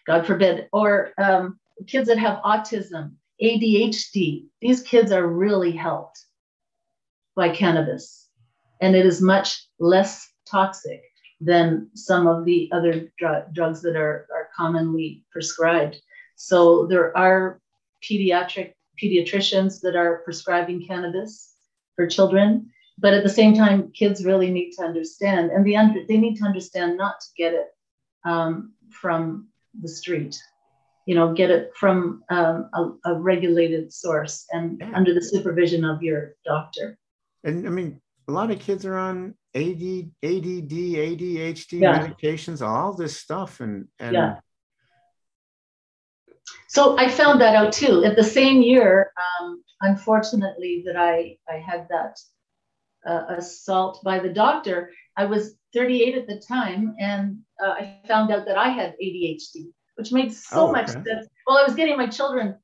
God 0.09 0.27
forbid, 0.27 0.69
or 0.73 1.13
um, 1.19 1.61
kids 1.87 2.09
that 2.09 2.19
have 2.19 2.43
autism, 2.43 3.13
ADHD. 3.41 4.47
These 4.61 4.83
kids 4.83 5.13
are 5.13 5.25
really 5.25 5.71
helped 5.71 6.19
by 7.37 7.51
cannabis, 7.51 8.29
and 8.81 8.97
it 8.97 9.07
is 9.07 9.23
much 9.23 9.69
less 9.79 10.29
toxic 10.51 11.05
than 11.41 11.89
some 11.95 12.27
of 12.27 12.45
the 12.45 12.69
other 12.73 13.11
dr- 13.19 13.53
drugs 13.55 13.81
that 13.83 13.97
are, 13.97 14.27
are 14.35 14.49
commonly 14.57 15.25
prescribed. 15.33 15.97
So 16.37 16.87
there 16.87 17.17
are 17.17 17.61
pediatric 18.03 18.75
pediatricians 19.03 19.81
that 19.81 19.97
are 19.97 20.19
prescribing 20.25 20.87
cannabis 20.87 21.55
for 21.97 22.07
children, 22.07 22.71
but 22.99 23.15
at 23.15 23.23
the 23.23 23.31
same 23.31 23.55
time, 23.55 23.91
kids 23.93 24.25
really 24.25 24.51
need 24.51 24.73
to 24.73 24.83
understand, 24.83 25.51
and 25.51 25.67
they 25.67 25.75
under, 25.75 26.01
they 26.07 26.19
need 26.19 26.37
to 26.37 26.45
understand 26.45 26.99
not 26.99 27.21
to 27.21 27.27
get 27.37 27.55
it 27.55 27.69
um, 28.27 28.75
from 28.91 29.49
the 29.81 29.89
street. 29.89 30.37
You 31.07 31.15
know, 31.15 31.33
get 31.33 31.51
it 31.51 31.73
from 31.75 32.23
um, 32.29 32.69
a, 32.75 33.11
a 33.13 33.15
regulated 33.15 33.93
source 33.93 34.47
and 34.53 34.79
Yeah. 34.79 34.93
under 34.95 35.15
the 35.15 35.23
supervision 35.23 35.85
of 35.85 36.03
your 36.03 36.37
doctor. 36.45 36.99
And 37.43 37.67
I 37.67 37.71
mean, 37.71 38.01
a 38.29 38.33
lot 38.33 38.51
of 38.51 38.61
kids 38.61 38.85
are 38.85 38.99
on 38.99 39.35
AD, 39.55 40.11
ADD, 40.23 40.97
ADHD 40.97 41.81
Yeah. 41.81 41.99
medications, 41.99 42.63
all 42.67 42.95
this 42.95 43.17
stuff, 43.17 43.61
and 43.61 43.89
and 43.99 44.15
Yeah. 44.15 44.41
So 46.69 46.97
I 46.97 47.09
found 47.09 47.41
that 47.41 47.57
out 47.57 47.73
too. 47.73 48.05
At 48.05 48.17
the 48.17 48.23
same 48.23 48.63
year, 48.63 49.13
um, 49.17 49.63
unfortunately, 49.81 50.83
that 50.87 50.97
I 50.97 51.37
I 51.49 51.57
had 51.57 51.89
that 51.89 52.19
uh, 53.05 53.25
assault 53.39 54.03
by 54.05 54.21
the 54.21 54.33
doctor. 54.33 54.93
I 55.17 55.25
was 55.25 55.57
38 55.75 56.15
at 56.17 56.27
the 56.27 56.39
time, 56.41 56.95
and 57.01 57.39
uh, 57.63 57.71
I 57.71 58.01
found 58.07 58.31
out 58.31 58.47
that 58.47 58.57
I 58.59 58.69
had 58.69 58.95
ADHD, 59.03 59.73
which 59.97 60.13
made 60.13 60.33
so 60.33 60.69
Oh, 60.69 60.73
much 60.73 60.91
okay. 60.91 61.03
sense. 61.03 61.27
Well, 61.47 61.59
I 61.59 61.65
was 61.65 61.75
getting 61.75 61.97
my 61.97 62.07
children 62.07 62.57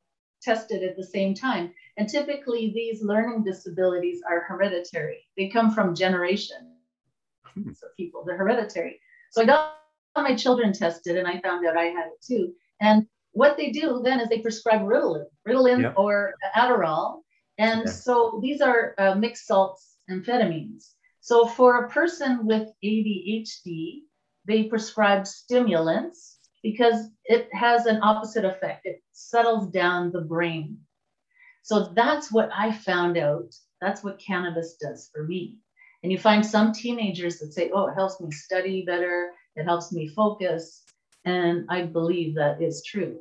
tested 0.43 0.85
at 0.85 0.97
the 0.97 1.05
same 1.05 1.35
time, 1.35 1.73
and 1.97 2.09
typically 2.09 2.73
these 2.73 3.03
learning 3.03 3.43
disabilities 3.43 4.23
are 4.29 4.41
hereditary. 4.43 5.27
They 5.37 5.49
come 5.49 5.73
from 5.73 5.95
generations 5.97 6.76
Hmm. 7.63 7.71
of 7.71 7.97
people. 7.97 8.25
They're 8.25 8.37
hereditary. 8.37 9.01
So 9.31 9.43
I 9.43 9.47
got 9.47 9.75
my 10.17 10.35
children 10.35 10.73
tested, 10.73 11.17
and 11.17 11.27
I 11.27 11.41
found 11.41 11.67
out 11.67 11.77
I 11.77 11.85
had 11.85 12.07
it 12.07 12.23
too. 12.23 12.53
And 12.81 13.07
what 13.33 13.57
they 13.57 13.71
do 13.71 14.01
then 14.03 14.21
is 14.21 14.29
they 14.29 14.41
prescribe 14.41 14.83
Ritalin, 14.83 15.27
Ritalin 15.47 15.83
Yep. 15.83 15.95
or 15.97 16.35
Adderall. 16.57 17.23
And 17.59 17.81
Okay. 17.83 17.91
so 17.91 18.39
these 18.43 18.61
are 18.61 18.95
uh, 18.99 19.15
mixed 19.15 19.47
salts 19.47 19.97
amphetamines. 20.11 20.93
So 21.21 21.47
for 21.47 21.85
a 21.85 21.91
person 21.91 22.47
with 22.47 22.69
ADHD, 22.85 24.03
they 24.47 24.65
prescribe 24.65 25.27
stimulants 25.27 26.39
because 26.63 27.11
it 27.25 27.49
has 27.53 27.87
an 27.87 28.01
opposite 28.03 28.45
effect. 28.45 28.87
It 28.87 29.03
settles 29.13 29.69
down 29.71 30.13
the 30.13 30.21
brain. 30.21 30.79
So 31.63 31.93
that's 31.95 32.31
what 32.31 32.51
I 32.55 32.73
found 32.73 33.19
out. 33.19 33.55
That's 33.81 34.05
what 34.05 34.19
cannabis 34.21 34.77
does 34.77 35.11
for 35.13 35.25
me. 35.25 35.57
And 36.07 36.13
you 36.13 36.21
find 36.21 36.47
some 36.47 36.73
teenagers 36.73 37.41
that 37.41 37.53
say, 37.53 37.73
oh, 37.75 37.89
it 37.89 37.95
helps 37.95 38.21
me 38.21 38.31
study 38.31 38.85
better, 38.85 39.33
it 39.57 39.65
helps 39.65 39.91
me 39.91 40.07
focus. 40.07 40.85
And 41.25 41.67
I 41.69 41.83
believe 41.83 42.37
that 42.37 42.63
is 42.63 42.85
true. 42.85 43.19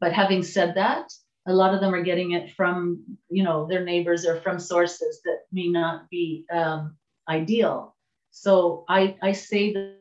But 0.00 0.14
having 0.14 0.42
said 0.42 0.76
that, 0.76 1.12
a 1.46 1.52
lot 1.52 1.74
of 1.74 1.82
them 1.82 1.94
are 1.94 2.02
getting 2.02 2.32
it 2.32 2.52
from, 2.52 3.04
you 3.28 3.42
know, 3.42 3.66
their 3.66 3.84
neighbors 3.84 4.24
or 4.24 4.40
from 4.40 4.58
sources 4.58 5.20
that 5.26 5.40
may 5.52 5.68
not 5.68 6.08
be 6.08 6.46
um, 6.50 6.96
ideal. 7.28 7.94
So 8.30 8.86
I, 8.88 9.18
I 9.20 9.32
say 9.32 9.74
that, 9.74 9.98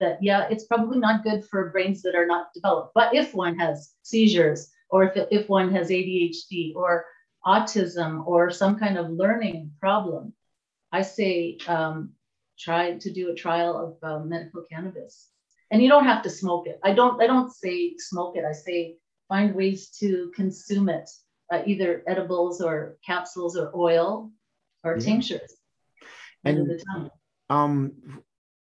that, 0.00 0.22
yeah, 0.22 0.48
it's 0.50 0.66
probably 0.66 0.98
not 0.98 1.24
good 1.24 1.46
for 1.46 1.70
brains 1.70 2.02
that 2.02 2.14
are 2.14 2.26
not 2.26 2.52
developed. 2.52 2.92
But 2.94 3.14
if 3.14 3.32
one 3.32 3.58
has 3.58 3.94
seizures, 4.02 4.70
or 4.90 5.04
if, 5.04 5.26
if 5.30 5.48
one 5.48 5.72
has 5.72 5.88
ADHD 5.88 6.76
or 6.76 7.06
autism 7.46 8.26
or 8.26 8.50
some 8.50 8.78
kind 8.78 8.98
of 8.98 9.08
learning 9.08 9.72
problem, 9.80 10.34
I 10.92 11.02
say 11.02 11.58
um, 11.66 12.12
try 12.58 12.98
to 12.98 13.12
do 13.12 13.30
a 13.30 13.34
trial 13.34 13.98
of 14.02 14.08
uh, 14.08 14.24
medical 14.24 14.62
cannabis. 14.70 15.28
And 15.70 15.82
you 15.82 15.88
don't 15.88 16.04
have 16.04 16.22
to 16.22 16.30
smoke 16.30 16.66
it. 16.66 16.80
I 16.82 16.94
don't. 16.94 17.20
I 17.22 17.26
don't 17.26 17.52
say 17.52 17.94
smoke 17.98 18.36
it. 18.36 18.44
I 18.44 18.52
say 18.52 18.96
find 19.28 19.54
ways 19.54 19.90
to 20.00 20.32
consume 20.34 20.88
it, 20.88 21.08
uh, 21.52 21.60
either 21.66 22.02
edibles 22.06 22.62
or 22.62 22.96
capsules 23.04 23.56
or 23.56 23.70
oil 23.76 24.32
or 24.82 24.94
yeah. 24.94 25.04
tinctures. 25.04 25.54
And 26.44 26.80
um, 27.50 27.92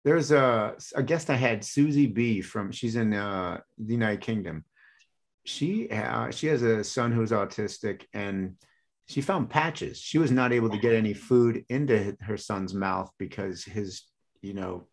there's 0.04 0.32
a, 0.32 0.74
a 0.94 1.02
guest 1.02 1.30
I 1.30 1.36
had, 1.36 1.64
Susie 1.64 2.06
B 2.06 2.42
from, 2.42 2.72
she's 2.72 2.96
in 2.96 3.14
uh, 3.14 3.60
the 3.78 3.92
United 3.92 4.20
Kingdom. 4.20 4.64
She 5.44 5.88
uh, 5.90 6.30
she 6.30 6.46
has 6.48 6.62
a 6.62 6.84
son 6.84 7.10
who's 7.10 7.30
autistic, 7.30 8.02
and 8.12 8.56
she 9.06 9.20
found 9.20 9.50
patches. 9.50 9.98
She 9.98 10.18
was 10.18 10.30
not 10.30 10.52
able 10.52 10.70
to 10.70 10.78
get 10.78 10.94
any 10.94 11.14
food 11.14 11.64
into 11.68 12.16
her 12.20 12.36
son's 12.36 12.74
mouth 12.74 13.10
because 13.18 13.64
his, 13.64 14.02
you 14.40 14.54
know, 14.54 14.86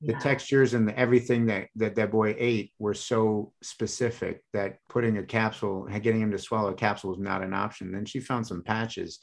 the 0.00 0.12
yeah. 0.12 0.18
textures 0.18 0.74
and 0.74 0.88
the, 0.88 0.98
everything 0.98 1.46
that, 1.46 1.68
that 1.76 1.94
that 1.94 2.10
boy 2.10 2.34
ate 2.38 2.72
were 2.78 2.94
so 2.94 3.52
specific 3.62 4.42
that 4.52 4.78
putting 4.88 5.18
a 5.18 5.22
capsule, 5.22 5.86
getting 5.86 6.20
him 6.20 6.30
to 6.30 6.38
swallow 6.38 6.70
a 6.70 6.74
capsule 6.74 7.10
was 7.10 7.18
not 7.18 7.42
an 7.42 7.54
option. 7.54 7.92
Then 7.92 8.04
she 8.04 8.20
found 8.20 8.46
some 8.46 8.62
patches, 8.62 9.20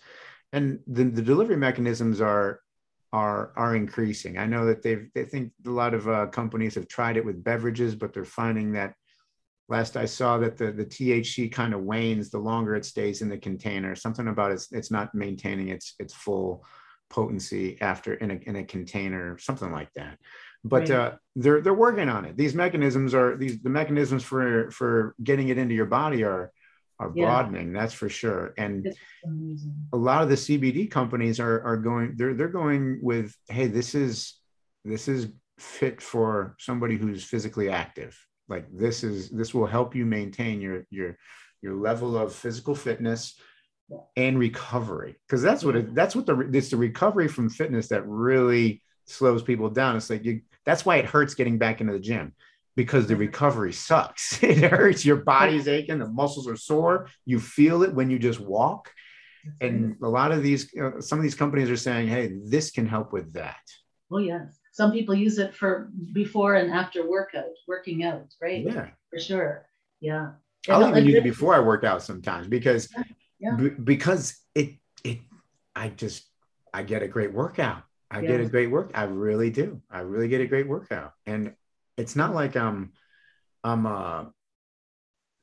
and 0.54 0.80
the, 0.88 1.04
the 1.04 1.22
delivery 1.22 1.58
mechanisms 1.58 2.20
are 2.22 2.62
are 3.14 3.52
are 3.56 3.76
increasing. 3.76 4.38
I 4.38 4.46
know 4.46 4.66
that 4.68 4.82
they've 4.82 5.08
they 5.14 5.26
think 5.26 5.52
a 5.68 5.70
lot 5.70 5.94
of 5.94 6.08
uh, 6.08 6.28
companies 6.28 6.76
have 6.76 6.88
tried 6.88 7.18
it 7.18 7.26
with 7.26 7.44
beverages, 7.44 7.96
but 7.96 8.14
they're 8.14 8.26
finding 8.26 8.72
that 8.74 8.96
last 9.72 9.96
I 9.96 10.06
saw 10.06 10.38
that 10.40 10.58
the, 10.58 10.72
the 10.72 10.86
THC 10.86 11.50
kind 11.52 11.74
of 11.74 11.82
wanes 11.82 12.30
the 12.30 12.38
longer 12.38 12.76
it 12.76 12.86
stays 12.86 13.22
in 13.22 13.30
the 13.30 13.38
container. 13.38 13.96
Something 13.96 14.28
about 14.28 14.52
it's 14.52 14.72
it's 14.72 14.92
not 14.92 15.16
maintaining 15.16 15.70
its 15.70 15.96
its 15.98 16.14
full 16.14 16.66
potency 17.10 17.80
after 17.82 18.14
in 18.16 18.32
a 18.32 18.36
in 18.50 18.58
a 18.58 18.66
container, 18.66 19.38
something 19.40 19.72
like 19.72 19.90
that. 19.96 20.18
But 20.64 20.90
right. 20.90 20.92
uh, 20.92 21.12
they're 21.38 21.62
they're 21.62 21.74
working 21.74 22.10
on 22.10 22.26
it. 22.26 22.36
These 22.36 22.54
mechanisms 22.54 23.16
are 23.16 23.38
these 23.38 23.62
the 23.62 23.70
mechanisms 23.70 24.24
for 24.24 24.70
for 24.72 25.16
getting 25.24 25.48
it 25.48 25.58
into 25.58 25.74
your 25.74 25.86
body 25.86 26.24
are 26.24 26.52
are 27.00 27.10
broadening. 27.10 27.74
Yeah. 27.74 27.80
That's 27.80 27.94
for 27.94 28.10
sure. 28.10 28.54
And 28.58 28.94
a 29.94 29.98
lot 29.98 30.22
of 30.22 30.30
the 30.30 30.36
CBD 30.36 30.92
companies 30.92 31.40
are 31.40 31.64
are 31.64 31.78
going. 31.78 32.16
They're 32.18 32.34
they're 32.34 32.50
going 32.50 33.00
with 33.02 33.34
hey, 33.48 33.68
this 33.68 33.96
is 33.96 34.36
this 34.84 35.08
is 35.08 35.30
fit 35.58 36.02
for 36.02 36.56
somebody 36.60 36.98
who's 36.98 37.24
physically 37.24 37.70
active 37.70 38.18
like 38.52 38.68
this 38.72 39.04
is 39.04 39.30
this 39.30 39.54
will 39.54 39.66
help 39.66 39.96
you 39.96 40.06
maintain 40.06 40.62
your 40.62 40.86
your 40.92 41.18
your 41.62 41.76
level 41.76 42.18
of 42.18 42.36
physical 42.36 42.76
fitness 42.76 43.40
and 44.16 44.38
recovery. 44.38 45.16
Because 45.28 45.42
that's 45.42 45.64
what 45.64 45.76
it, 45.76 45.96
that's 45.96 46.16
what 46.16 46.26
the 46.26 46.38
it's 46.54 46.70
the 46.70 46.78
recovery 46.78 47.28
from 47.28 47.50
fitness 47.50 47.88
that 47.88 48.08
really 48.08 48.84
slows 49.06 49.42
people 49.42 49.70
down. 49.70 49.96
It's 49.96 50.10
like 50.10 50.26
you 50.26 50.42
that's 50.66 50.86
why 50.86 50.98
it 50.98 51.06
hurts 51.06 51.34
getting 51.34 51.58
back 51.58 51.82
into 51.82 51.94
the 51.94 52.00
gym 52.00 52.34
because 52.76 53.08
the 53.08 53.16
recovery 53.16 53.74
sucks. 53.74 54.42
It 54.44 54.58
hurts. 54.60 55.06
Your 55.06 55.18
body's 55.18 55.68
aching 55.68 56.00
the 56.00 56.08
muscles 56.08 56.48
are 56.48 56.58
sore. 56.58 57.08
You 57.26 57.40
feel 57.40 57.84
it 57.84 57.94
when 57.94 58.12
you 58.12 58.20
just 58.20 58.40
walk. 58.40 58.92
And 59.60 59.96
a 60.04 60.08
lot 60.08 60.32
of 60.32 60.44
these 60.44 60.72
uh, 60.78 61.02
some 61.02 61.18
of 61.18 61.24
these 61.24 61.36
companies 61.36 61.70
are 61.70 61.78
saying 61.78 62.10
hey 62.10 62.34
this 62.44 62.70
can 62.70 62.86
help 62.86 63.14
with 63.14 63.34
that. 63.34 63.64
Oh 64.12 64.20
yes 64.20 64.61
some 64.82 64.92
people 64.92 65.14
use 65.14 65.38
it 65.38 65.54
for 65.54 65.92
before 66.12 66.56
and 66.56 66.74
after 66.74 67.08
workout, 67.08 67.54
working 67.68 68.04
out, 68.04 68.34
right? 68.42 68.66
Yeah, 68.66 68.88
for 69.12 69.20
sure. 69.20 69.68
Yeah. 70.00 70.32
I'll 70.68 70.90
even 70.90 71.06
use 71.06 71.18
it 71.18 71.24
before 71.24 71.54
I 71.54 71.60
work 71.60 71.84
out 71.84 72.02
sometimes 72.02 72.48
because 72.48 72.90
yeah. 73.40 73.56
b- 73.58 73.78
because 73.84 74.40
it 74.56 74.80
it 75.04 75.20
I 75.76 75.90
just 75.90 76.26
I 76.74 76.82
get 76.82 77.04
a 77.04 77.08
great 77.08 77.32
workout. 77.32 77.84
I 78.10 78.22
yeah. 78.22 78.30
get 78.30 78.40
a 78.42 78.46
great 78.50 78.72
work. 78.72 78.90
I 78.96 79.04
really 79.04 79.52
do. 79.52 79.84
I 79.92 80.00
really 80.00 80.28
get 80.28 80.42
a 80.42 80.48
great 80.48 80.68
workout, 80.68 81.14
and 81.28 81.54
it's 81.96 82.16
not 82.16 82.34
like 82.34 82.56
I'm 82.58 82.94
I'm 83.64 83.86
uh 83.86 84.26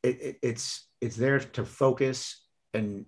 it, 0.03 0.21
it, 0.21 0.39
it's 0.43 0.89
it's 1.01 1.15
there 1.15 1.39
to 1.39 1.65
focus 1.65 2.45
and 2.75 3.07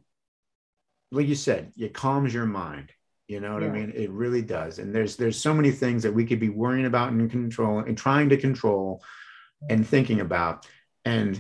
like 1.10 1.26
you 1.26 1.34
said, 1.34 1.72
it 1.76 1.92
calms 1.92 2.32
your 2.32 2.46
mind. 2.46 2.92
You 3.30 3.38
know 3.38 3.54
what 3.54 3.62
yeah. 3.62 3.68
I 3.68 3.72
mean? 3.72 3.92
It 3.94 4.10
really 4.10 4.42
does. 4.42 4.80
And 4.80 4.92
there's 4.92 5.14
there's 5.14 5.38
so 5.38 5.54
many 5.54 5.70
things 5.70 6.02
that 6.02 6.12
we 6.12 6.26
could 6.26 6.40
be 6.40 6.48
worrying 6.48 6.86
about 6.86 7.12
and 7.12 7.30
control 7.30 7.78
and 7.78 7.96
trying 7.96 8.28
to 8.30 8.36
control 8.36 9.04
and 9.68 9.86
thinking 9.86 10.20
about. 10.20 10.66
And 11.04 11.38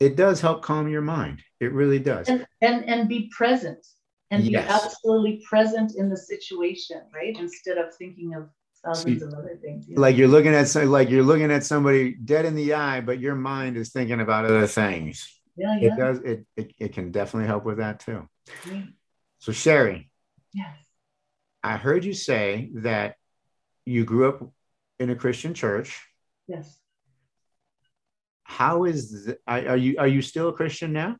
it 0.00 0.16
does 0.16 0.40
help 0.40 0.62
calm 0.62 0.88
your 0.88 1.02
mind. 1.02 1.42
It 1.60 1.74
really 1.74 1.98
does. 1.98 2.30
And 2.30 2.46
and, 2.62 2.88
and 2.88 3.10
be 3.10 3.30
present 3.36 3.86
and 4.30 4.42
yes. 4.42 4.64
be 4.64 4.72
absolutely 4.72 5.44
present 5.46 5.96
in 5.96 6.08
the 6.08 6.16
situation, 6.16 7.02
right? 7.14 7.36
Instead 7.38 7.76
of 7.76 7.94
thinking 7.94 8.34
of 8.34 8.48
thousands 8.82 9.22
of 9.22 9.34
other 9.34 9.58
things. 9.60 9.84
Yeah. 9.86 10.00
Like 10.00 10.16
you're 10.16 10.28
looking 10.28 10.54
at 10.54 10.68
so, 10.68 10.84
like 10.84 11.10
you're 11.10 11.22
looking 11.22 11.52
at 11.52 11.64
somebody 11.64 12.14
dead 12.14 12.46
in 12.46 12.54
the 12.54 12.72
eye, 12.72 13.02
but 13.02 13.20
your 13.20 13.34
mind 13.34 13.76
is 13.76 13.90
thinking 13.90 14.22
about 14.22 14.46
other 14.46 14.66
things. 14.66 15.30
Yeah, 15.56 15.78
yeah. 15.78 15.92
It 15.92 15.98
does. 15.98 16.18
It, 16.20 16.46
it, 16.56 16.72
it 16.78 16.92
can 16.94 17.10
definitely 17.10 17.48
help 17.48 17.66
with 17.66 17.76
that 17.76 18.00
too. 18.00 18.26
So 19.40 19.52
Sherry, 19.52 20.10
Yes. 20.54 20.76
I 21.62 21.76
heard 21.76 22.04
you 22.04 22.14
say 22.14 22.70
that 22.76 23.16
you 23.84 24.04
grew 24.04 24.28
up 24.28 24.50
in 24.98 25.10
a 25.10 25.16
Christian 25.16 25.52
church. 25.52 26.00
Yes. 26.46 26.78
How 28.44 28.84
is 28.84 29.24
the, 29.24 29.38
are 29.46 29.76
you 29.76 29.96
are 29.98 30.06
you 30.06 30.22
still 30.22 30.48
a 30.48 30.52
Christian 30.52 30.92
now? 30.92 31.16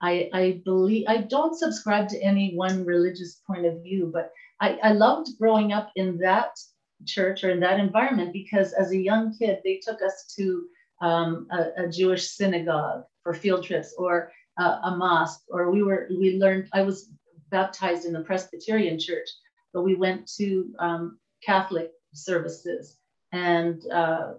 I, 0.00 0.28
I 0.32 0.62
believe 0.64 1.06
I 1.08 1.18
don't 1.18 1.56
subscribe 1.56 2.08
to 2.08 2.22
any 2.22 2.54
one 2.54 2.84
religious 2.84 3.40
point 3.46 3.64
of 3.64 3.82
view, 3.82 4.10
but 4.12 4.30
I, 4.60 4.78
I 4.82 4.92
loved 4.92 5.30
growing 5.38 5.72
up 5.72 5.90
in 5.96 6.18
that 6.18 6.58
church 7.06 7.44
or 7.44 7.50
in 7.50 7.60
that 7.60 7.80
environment 7.80 8.32
because 8.32 8.72
as 8.74 8.90
a 8.90 8.98
young 8.98 9.34
kid, 9.38 9.60
they 9.64 9.80
took 9.82 10.02
us 10.02 10.32
to 10.36 10.66
um, 11.00 11.46
a, 11.50 11.84
a, 11.84 11.88
Jewish 11.88 12.28
synagogue 12.28 13.04
for 13.22 13.34
field 13.34 13.64
trips 13.64 13.94
or 13.98 14.32
uh, 14.58 14.78
a 14.84 14.96
mosque, 14.96 15.42
or 15.48 15.70
we 15.70 15.82
were 15.82 16.08
we 16.10 16.38
learned. 16.38 16.68
I 16.72 16.82
was 16.82 17.10
baptized 17.50 18.04
in 18.04 18.12
the 18.12 18.20
Presbyterian 18.20 18.98
church, 18.98 19.28
but 19.72 19.82
we 19.82 19.94
went 19.94 20.26
to 20.36 20.74
um, 20.78 21.18
Catholic 21.44 21.92
services 22.12 22.98
and 23.32 23.82
uh, 23.92 24.34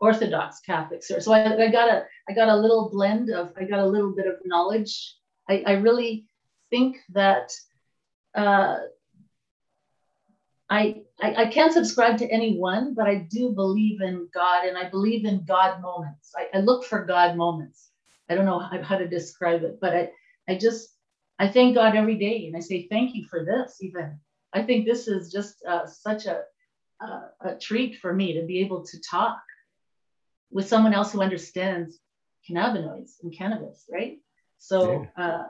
Orthodox 0.00 0.60
Catholic 0.60 1.02
service. 1.02 1.24
So 1.24 1.32
I, 1.32 1.64
I, 1.64 1.70
got 1.70 1.88
a 1.88 2.06
I 2.28 2.32
got 2.32 2.48
a 2.48 2.56
little 2.56 2.90
blend 2.90 3.30
of 3.30 3.52
I 3.56 3.64
got 3.64 3.80
a 3.80 3.86
little 3.86 4.14
bit 4.14 4.26
of 4.26 4.34
knowledge. 4.44 5.16
I, 5.48 5.62
I 5.66 5.72
really 5.72 6.26
think 6.70 6.98
that 7.10 7.52
uh, 8.34 8.78
I, 10.70 11.02
I, 11.20 11.34
I 11.34 11.46
can't 11.46 11.72
subscribe 11.72 12.18
to 12.18 12.30
any 12.30 12.58
one, 12.58 12.94
but 12.94 13.06
I 13.06 13.26
do 13.30 13.50
believe 13.50 14.00
in 14.00 14.28
God 14.34 14.66
and 14.66 14.76
I 14.76 14.88
believe 14.88 15.24
in 15.24 15.44
God 15.44 15.80
moments. 15.80 16.32
I, 16.36 16.58
I 16.58 16.60
look 16.60 16.84
for 16.84 17.04
God 17.04 17.36
moments. 17.36 17.90
I 18.28 18.34
don't 18.34 18.46
know 18.46 18.58
how, 18.58 18.82
how 18.82 18.96
to 18.96 19.06
describe 19.06 19.62
it, 19.62 19.78
but 19.80 19.94
I 19.94 20.10
I 20.48 20.56
just 20.56 20.90
I 21.38 21.48
thank 21.48 21.74
God 21.74 21.96
every 21.96 22.16
day 22.16 22.46
and 22.46 22.56
I 22.56 22.60
say, 22.60 22.86
thank 22.88 23.14
you 23.14 23.26
for 23.28 23.44
this, 23.44 23.78
even. 23.80 24.18
I 24.52 24.62
think 24.62 24.86
this 24.86 25.08
is 25.08 25.32
just 25.32 25.56
uh, 25.68 25.86
such 25.86 26.26
a, 26.26 26.42
a, 27.00 27.06
a, 27.40 27.58
treat 27.58 27.98
for 27.98 28.12
me 28.12 28.34
to 28.34 28.46
be 28.46 28.60
able 28.60 28.84
to 28.84 29.00
talk 29.00 29.40
with 30.50 30.68
someone 30.68 30.94
else 30.94 31.12
who 31.12 31.22
understands 31.22 31.98
cannabinoids 32.48 33.14
and 33.22 33.36
cannabis, 33.36 33.84
right? 33.90 34.18
So, 34.58 35.08
yeah. 35.18 35.24
uh, 35.24 35.44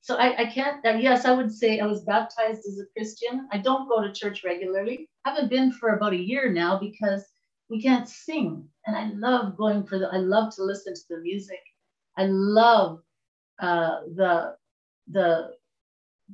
so 0.00 0.14
I, 0.14 0.42
I 0.42 0.46
can't, 0.46 0.86
uh, 0.86 0.90
yes, 0.90 1.24
I 1.24 1.32
would 1.32 1.52
say 1.52 1.80
I 1.80 1.86
was 1.86 2.04
baptized 2.04 2.60
as 2.68 2.78
a 2.78 2.86
Christian. 2.96 3.48
I 3.50 3.58
don't 3.58 3.88
go 3.88 4.00
to 4.00 4.12
church 4.12 4.44
regularly. 4.44 5.08
I 5.24 5.30
haven't 5.30 5.50
been 5.50 5.72
for 5.72 5.96
about 5.96 6.12
a 6.12 6.22
year 6.22 6.52
now 6.52 6.78
because 6.78 7.24
we 7.68 7.82
can't 7.82 8.08
sing. 8.08 8.68
And 8.86 8.96
I 8.96 9.10
love 9.14 9.56
going 9.56 9.84
for 9.84 9.98
the, 9.98 10.06
I 10.06 10.18
love 10.18 10.54
to 10.54 10.62
listen 10.62 10.94
to 10.94 11.02
the 11.10 11.18
music. 11.18 11.58
I 12.16 12.26
love 12.26 13.00
uh, 13.60 14.02
the 14.14 14.54
the 15.10 15.54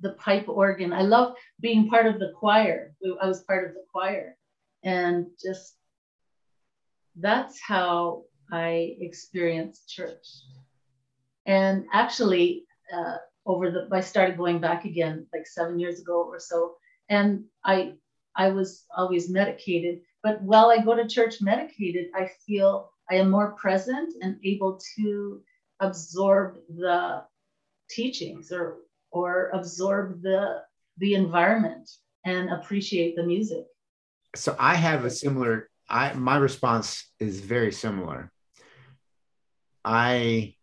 the 0.01 0.13
pipe 0.13 0.49
organ. 0.49 0.93
I 0.93 1.03
love 1.03 1.35
being 1.61 1.89
part 1.89 2.07
of 2.07 2.19
the 2.19 2.33
choir. 2.39 2.95
I 3.21 3.27
was 3.27 3.43
part 3.45 3.69
of 3.69 3.75
the 3.75 3.85
choir, 3.93 4.37
and 4.83 5.27
just 5.43 5.77
that's 7.17 7.61
how 7.61 8.25
I 8.51 8.97
experienced 9.01 9.89
church. 9.89 10.27
And 11.47 11.85
actually, 11.93 12.65
uh, 12.93 13.17
over 13.47 13.71
the, 13.71 13.89
I 13.93 14.01
started 14.01 14.37
going 14.37 14.61
back 14.61 14.85
again 14.85 15.27
like 15.35 15.47
seven 15.47 15.79
years 15.79 16.01
ago 16.01 16.23
or 16.23 16.39
so. 16.39 16.75
And 17.09 17.45
I, 17.65 17.95
I 18.37 18.51
was 18.51 18.85
always 18.97 19.29
medicated, 19.29 20.01
but 20.23 20.41
while 20.43 20.71
I 20.71 20.79
go 20.79 20.95
to 20.95 21.09
church 21.09 21.43
medicated, 21.43 22.07
I 22.15 22.31
feel 22.47 22.93
I 23.11 23.17
am 23.17 23.31
more 23.31 23.53
present 23.53 24.15
and 24.23 24.39
able 24.45 24.81
to 24.97 25.43
absorb 25.81 26.59
the 26.69 27.25
teachings 27.95 28.53
or 28.53 28.79
or 29.11 29.51
absorb 29.53 30.23
the 30.23 30.63
the 30.99 31.15
environment 31.15 31.89
and 32.25 32.51
appreciate 32.51 33.17
the 33.17 33.23
music. 33.23 33.65
So 34.35 34.57
I 34.59 34.75
have 34.75 35.05
a 35.05 35.11
similar 35.11 35.69
I 35.89 36.13
my 36.15 36.37
response 36.37 37.11
is 37.21 37.41
very 37.41 37.73
similar. 37.73 38.33
I 39.85 40.55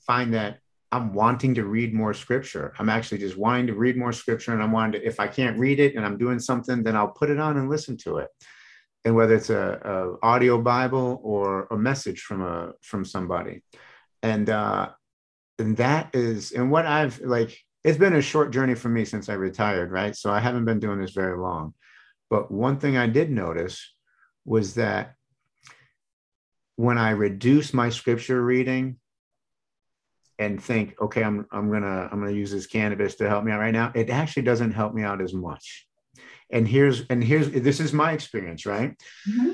find 0.00 0.34
that 0.34 0.58
I'm 0.92 1.12
wanting 1.12 1.56
to 1.56 1.64
read 1.64 1.92
more 1.92 2.14
scripture. 2.14 2.72
I'm 2.78 2.88
actually 2.88 3.18
just 3.18 3.36
wanting 3.36 3.66
to 3.66 3.74
read 3.74 3.96
more 3.96 4.12
scripture 4.12 4.52
and 4.52 4.62
I'm 4.62 4.72
wanting 4.72 5.00
to 5.00 5.06
if 5.06 5.18
I 5.20 5.26
can't 5.26 5.58
read 5.58 5.80
it 5.80 5.96
and 5.96 6.06
I'm 6.06 6.16
doing 6.16 6.38
something 6.38 6.82
then 6.82 6.96
I'll 6.96 7.08
put 7.08 7.30
it 7.30 7.38
on 7.38 7.56
and 7.56 7.68
listen 7.68 7.96
to 7.98 8.18
it 8.18 8.28
and 9.04 9.14
whether 9.14 9.34
it's 9.34 9.50
a, 9.50 10.16
a, 10.22 10.26
audio 10.26 10.60
bible 10.60 11.20
or 11.22 11.66
a 11.70 11.76
message 11.76 12.22
from 12.22 12.42
a 12.42 12.72
from 12.82 13.04
somebody 13.04 13.62
and 14.22 14.50
uh 14.50 14.88
and 15.58 15.76
that 15.76 16.14
is 16.14 16.52
and 16.52 16.70
what 16.70 16.86
i've 16.86 17.20
like 17.20 17.58
it's 17.84 17.98
been 17.98 18.16
a 18.16 18.22
short 18.22 18.50
journey 18.50 18.74
for 18.74 18.88
me 18.88 19.04
since 19.04 19.28
i 19.28 19.34
retired 19.34 19.90
right? 19.90 20.16
So 20.16 20.30
i 20.30 20.40
haven't 20.40 20.64
been 20.64 20.80
doing 20.80 21.00
this 21.00 21.12
very 21.12 21.38
long. 21.38 21.74
But 22.28 22.50
one 22.50 22.78
thing 22.78 22.96
i 22.96 23.06
did 23.06 23.30
notice 23.30 23.94
was 24.44 24.74
that 24.74 25.14
when 26.76 26.98
i 26.98 27.10
reduce 27.10 27.72
my 27.72 27.88
scripture 27.90 28.42
reading 28.42 28.96
and 30.38 30.62
think 30.62 31.00
okay 31.00 31.22
i'm 31.22 31.46
i'm 31.52 31.70
gonna 31.70 32.08
i'm 32.10 32.20
gonna 32.20 32.32
use 32.32 32.50
this 32.50 32.66
cannabis 32.66 33.14
to 33.16 33.28
help 33.28 33.44
me 33.44 33.52
out 33.52 33.60
right 33.60 33.72
now 33.72 33.92
it 33.94 34.10
actually 34.10 34.42
doesn't 34.42 34.72
help 34.72 34.92
me 34.94 35.02
out 35.02 35.22
as 35.22 35.32
much. 35.32 35.86
And 36.50 36.66
here's 36.68 37.06
and 37.08 37.22
here's 37.22 37.50
this 37.50 37.80
is 37.80 37.92
my 37.92 38.12
experience 38.12 38.66
right? 38.66 38.94
Mm-hmm. 39.28 39.52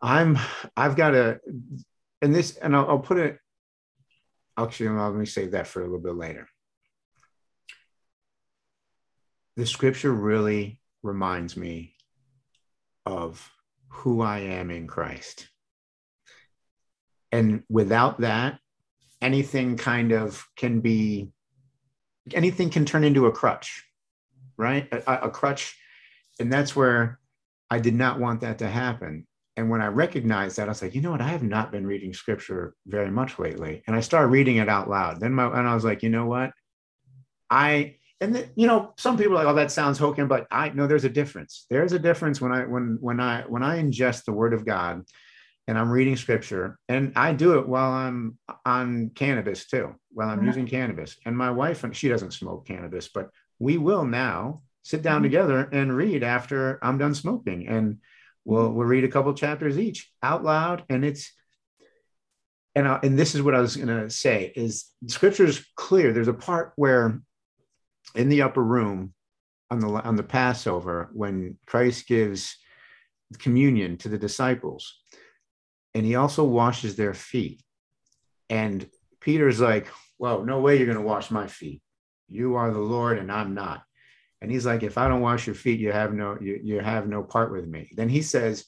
i'm 0.00 0.38
i've 0.76 0.96
got 0.96 1.14
a 1.14 1.40
and 2.22 2.34
this 2.34 2.56
and 2.56 2.74
I'll, 2.74 2.88
I'll 2.88 2.98
put 2.98 3.18
it 3.18 3.38
actually 4.58 4.90
let 4.90 5.14
me 5.14 5.26
save 5.26 5.52
that 5.52 5.66
for 5.66 5.80
a 5.80 5.84
little 5.84 6.00
bit 6.00 6.14
later. 6.14 6.48
The 9.56 9.66
scripture 9.66 10.12
really 10.12 10.80
reminds 11.02 11.56
me 11.56 11.94
of 13.06 13.50
who 13.88 14.20
i 14.20 14.40
am 14.40 14.70
in 14.70 14.86
christ. 14.86 15.48
And 17.32 17.62
without 17.68 18.20
that 18.20 18.58
anything 19.22 19.76
kind 19.76 20.12
of 20.12 20.46
can 20.56 20.80
be 20.80 21.32
anything 22.34 22.70
can 22.70 22.84
turn 22.84 23.04
into 23.04 23.26
a 23.26 23.32
crutch 23.32 23.88
right? 24.58 24.88
A, 24.92 25.26
a 25.26 25.30
crutch. 25.30 25.78
And 26.38 26.52
that's 26.52 26.76
where 26.76 27.18
I 27.70 27.78
did 27.78 27.94
not 27.94 28.20
want 28.20 28.42
that 28.42 28.58
to 28.58 28.68
happen. 28.68 29.26
And 29.58 29.68
when 29.68 29.82
I 29.82 29.88
recognized 29.88 30.56
that, 30.56 30.68
I 30.68 30.70
was 30.70 30.82
like, 30.82 30.94
you 30.94 31.00
know 31.00 31.10
what? 31.10 31.20
I 31.20 31.26
have 31.26 31.42
not 31.42 31.72
been 31.72 31.84
reading 31.84 32.14
scripture 32.14 32.74
very 32.86 33.10
much 33.10 33.40
lately. 33.40 33.82
And 33.88 33.96
I 33.96 34.00
started 34.00 34.28
reading 34.28 34.58
it 34.58 34.68
out 34.68 34.88
loud. 34.88 35.18
Then 35.18 35.34
my, 35.34 35.46
and 35.46 35.66
I 35.66 35.74
was 35.74 35.84
like, 35.84 36.04
you 36.04 36.10
know 36.10 36.26
what? 36.26 36.52
I, 37.50 37.96
and 38.20 38.36
the, 38.36 38.48
you 38.54 38.68
know, 38.68 38.94
some 38.98 39.18
people 39.18 39.32
are 39.32 39.42
like, 39.42 39.52
oh, 39.52 39.56
that 39.56 39.72
sounds 39.72 39.98
hokey, 39.98 40.22
but 40.22 40.46
I 40.52 40.68
know 40.68 40.86
there's 40.86 41.06
a 41.06 41.08
difference. 41.08 41.66
There's 41.70 41.92
a 41.92 41.98
difference 41.98 42.40
when 42.40 42.52
I, 42.52 42.66
when, 42.66 42.98
when 43.00 43.18
I, 43.18 43.42
when 43.48 43.64
I 43.64 43.82
ingest 43.82 44.26
the 44.26 44.32
word 44.32 44.54
of 44.54 44.64
God 44.64 45.02
and 45.66 45.76
I'm 45.76 45.90
reading 45.90 46.14
scripture 46.14 46.78
and 46.88 47.12
I 47.16 47.32
do 47.32 47.58
it 47.58 47.68
while 47.68 47.90
I'm 47.90 48.38
on 48.64 49.10
cannabis 49.16 49.66
too, 49.66 49.96
while 50.12 50.28
I'm 50.28 50.38
mm-hmm. 50.38 50.46
using 50.46 50.66
cannabis. 50.68 51.16
And 51.26 51.36
my 51.36 51.50
wife, 51.50 51.82
and 51.82 51.96
she 51.96 52.08
doesn't 52.08 52.32
smoke 52.32 52.68
cannabis, 52.68 53.08
but 53.08 53.30
we 53.58 53.76
will 53.76 54.04
now 54.04 54.62
sit 54.84 55.02
down 55.02 55.16
mm-hmm. 55.16 55.24
together 55.24 55.68
and 55.72 55.96
read 55.96 56.22
after 56.22 56.78
I'm 56.80 56.96
done 56.96 57.16
smoking. 57.16 57.66
And 57.66 57.98
we'll 58.48 58.70
we'll 58.72 58.86
read 58.86 59.04
a 59.04 59.08
couple 59.08 59.32
chapters 59.34 59.78
each 59.78 60.10
out 60.22 60.42
loud. 60.42 60.82
And 60.88 61.04
it's 61.04 61.30
and 62.74 62.88
I, 62.88 62.98
and 63.02 63.18
this 63.18 63.34
is 63.34 63.42
what 63.42 63.54
I 63.54 63.60
was 63.60 63.76
going 63.76 63.88
to 63.88 64.10
say 64.10 64.52
is 64.56 64.86
scripture 65.06 65.44
is 65.44 65.64
clear. 65.76 66.12
There's 66.12 66.28
a 66.28 66.34
part 66.34 66.72
where 66.76 67.20
in 68.14 68.28
the 68.28 68.42
upper 68.42 68.62
room 68.62 69.12
on 69.70 69.80
the 69.80 69.88
on 69.88 70.16
the 70.16 70.22
Passover 70.22 71.10
when 71.12 71.58
Christ 71.66 72.08
gives 72.08 72.56
communion 73.38 73.98
to 73.98 74.08
the 74.08 74.18
disciples, 74.18 74.98
and 75.94 76.06
he 76.06 76.14
also 76.14 76.42
washes 76.42 76.96
their 76.96 77.14
feet. 77.14 77.62
And 78.48 78.88
Peter's 79.20 79.60
like, 79.60 79.88
"Well, 80.18 80.42
no 80.42 80.60
way 80.60 80.78
you're 80.78 80.86
going 80.86 80.96
to 80.96 81.04
wash 81.04 81.30
my 81.30 81.48
feet. 81.48 81.82
You 82.28 82.54
are 82.54 82.72
the 82.72 82.78
Lord, 82.78 83.18
and 83.18 83.30
I'm 83.30 83.52
not." 83.52 83.82
And 84.40 84.50
he's 84.50 84.66
like, 84.66 84.82
if 84.82 84.98
I 84.98 85.08
don't 85.08 85.20
wash 85.20 85.46
your 85.46 85.54
feet, 85.54 85.80
you 85.80 85.92
have 85.92 86.12
no, 86.12 86.38
you, 86.40 86.60
you 86.62 86.80
have 86.80 87.08
no 87.08 87.22
part 87.22 87.50
with 87.50 87.66
me. 87.66 87.90
Then 87.94 88.08
he 88.08 88.22
says, 88.22 88.64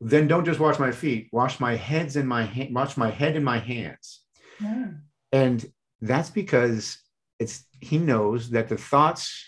then 0.00 0.28
don't 0.28 0.44
just 0.44 0.60
wash 0.60 0.78
my 0.78 0.92
feet, 0.92 1.28
wash 1.32 1.60
my 1.60 1.74
heads 1.74 2.16
and 2.16 2.28
my 2.28 2.68
wash 2.70 2.96
my 2.96 3.10
head 3.10 3.36
and 3.36 3.44
my 3.44 3.58
hands. 3.58 4.20
Yeah. 4.60 4.88
And 5.32 5.64
that's 6.00 6.30
because 6.30 6.98
it's 7.38 7.64
he 7.80 7.98
knows 7.98 8.50
that 8.50 8.68
the 8.68 8.76
thoughts 8.76 9.44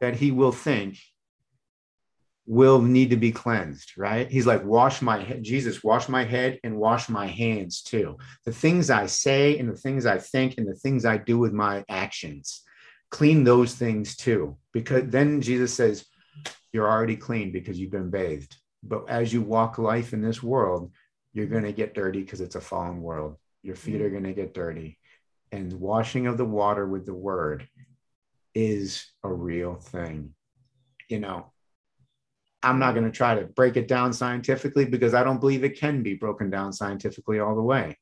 that 0.00 0.16
he 0.16 0.30
will 0.30 0.52
think 0.52 0.98
will 2.46 2.80
need 2.80 3.10
to 3.10 3.16
be 3.16 3.32
cleansed, 3.32 3.92
right? 3.96 4.30
He's 4.30 4.46
like, 4.46 4.64
wash 4.64 5.02
my 5.02 5.22
head, 5.22 5.42
Jesus, 5.42 5.82
wash 5.82 6.08
my 6.08 6.24
head 6.24 6.60
and 6.62 6.76
wash 6.76 7.08
my 7.08 7.26
hands 7.26 7.82
too. 7.82 8.16
The 8.44 8.52
things 8.52 8.88
I 8.88 9.06
say 9.06 9.58
and 9.58 9.68
the 9.68 9.76
things 9.76 10.06
I 10.06 10.18
think 10.18 10.54
and 10.58 10.66
the 10.66 10.74
things 10.74 11.04
I 11.04 11.16
do 11.16 11.38
with 11.38 11.52
my 11.52 11.84
actions 11.88 12.62
clean 13.16 13.44
those 13.44 13.74
things 13.74 14.14
too 14.14 14.54
because 14.72 15.04
then 15.06 15.40
jesus 15.40 15.72
says 15.72 16.04
you're 16.70 16.90
already 16.90 17.16
clean 17.16 17.50
because 17.52 17.78
you've 17.78 17.90
been 17.90 18.10
bathed. 18.10 18.54
But 18.82 19.08
as 19.08 19.32
you 19.32 19.40
walk 19.40 19.78
life 19.78 20.12
in 20.12 20.20
this 20.20 20.42
world 20.42 20.92
you're 21.32 21.46
going 21.46 21.64
to 21.64 21.72
get 21.72 21.94
dirty 21.94 22.20
because 22.20 22.42
it's 22.42 22.54
a 22.54 22.60
fallen 22.60 23.00
world. 23.00 23.36
Your 23.62 23.76
feet 23.76 24.02
are 24.02 24.08
mm. 24.08 24.12
going 24.12 24.24
to 24.24 24.32
get 24.34 24.52
dirty. 24.52 24.98
And 25.52 25.72
washing 25.72 26.26
of 26.26 26.36
the 26.36 26.44
water 26.44 26.86
with 26.86 27.06
the 27.06 27.14
word 27.14 27.66
is 28.54 29.06
a 29.22 29.32
real 29.32 29.76
thing. 29.76 30.34
You 31.08 31.20
know 31.20 31.52
i'm 32.62 32.78
not 32.78 32.94
going 32.94 33.04
to 33.04 33.16
try 33.16 33.34
to 33.34 33.44
break 33.44 33.76
it 33.76 33.86
down 33.86 34.12
scientifically 34.12 34.86
because 34.86 35.12
i 35.12 35.22
don't 35.22 35.40
believe 35.40 35.62
it 35.62 35.78
can 35.78 36.02
be 36.02 36.14
broken 36.14 36.48
down 36.50 36.72
scientifically 36.72 37.38
all 37.38 37.54
the 37.54 37.62
way 37.62 37.96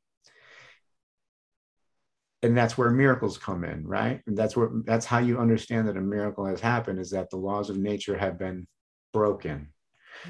and 2.44 2.54
that's 2.54 2.76
where 2.76 2.90
miracles 2.90 3.38
come 3.38 3.64
in 3.64 3.86
right? 3.86 4.20
And 4.26 4.36
that's 4.36 4.54
where 4.54 4.68
that's 4.84 5.06
how 5.06 5.18
you 5.18 5.38
understand 5.38 5.88
that 5.88 5.96
a 5.96 6.00
miracle 6.00 6.44
has 6.44 6.60
happened 6.60 7.00
is 7.00 7.10
that 7.10 7.30
the 7.30 7.38
laws 7.38 7.70
of 7.70 7.78
nature 7.78 8.16
have 8.16 8.38
been 8.38 8.66
broken. 9.12 9.70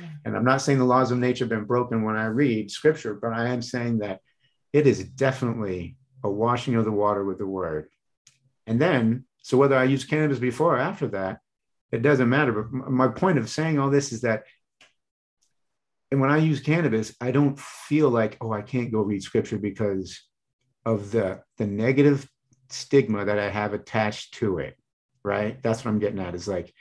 Yeah. 0.00 0.08
and 0.24 0.36
i'm 0.36 0.46
not 0.46 0.62
saying 0.62 0.78
the 0.78 0.92
laws 0.96 1.10
of 1.10 1.18
nature 1.18 1.44
have 1.44 1.50
been 1.50 1.66
broken 1.66 2.04
when 2.04 2.16
i 2.16 2.24
read 2.24 2.70
scripture 2.70 3.14
but 3.14 3.32
i 3.34 3.48
am 3.48 3.60
saying 3.60 3.98
that 3.98 4.20
it 4.72 4.86
is 4.86 5.04
definitely 5.04 5.96
a 6.24 6.30
washing 6.30 6.74
of 6.74 6.86
the 6.86 6.90
water 7.02 7.22
with 7.24 7.38
the 7.38 7.46
word. 7.46 7.88
And 8.66 8.80
then 8.80 9.26
so 9.42 9.58
whether 9.58 9.76
i 9.76 9.84
use 9.84 10.04
cannabis 10.04 10.38
before 10.38 10.76
or 10.76 10.78
after 10.90 11.08
that 11.08 11.40
it 11.92 12.02
doesn't 12.02 12.28
matter. 12.36 12.52
But 12.52 12.90
my 12.90 13.08
point 13.08 13.38
of 13.38 13.48
saying 13.48 13.78
all 13.78 13.90
this 13.90 14.12
is 14.12 14.22
that 14.22 14.44
and 16.10 16.20
when 16.20 16.30
i 16.30 16.38
use 16.38 16.60
cannabis 16.60 17.14
i 17.20 17.30
don't 17.30 17.58
feel 17.58 18.08
like 18.08 18.36
oh 18.40 18.52
i 18.52 18.62
can't 18.62 18.92
go 18.92 19.00
read 19.02 19.22
scripture 19.22 19.58
because 19.58 20.08
of 20.84 21.10
the 21.10 21.42
the 21.58 21.66
negative 21.66 22.28
stigma 22.70 23.24
that 23.24 23.38
I 23.38 23.48
have 23.50 23.72
attached 23.72 24.34
to 24.34 24.58
it, 24.58 24.76
right? 25.24 25.62
That's 25.62 25.84
what 25.84 25.90
I'm 25.90 25.98
getting 25.98 26.20
at. 26.20 26.34
Is 26.34 26.48
like 26.48 26.72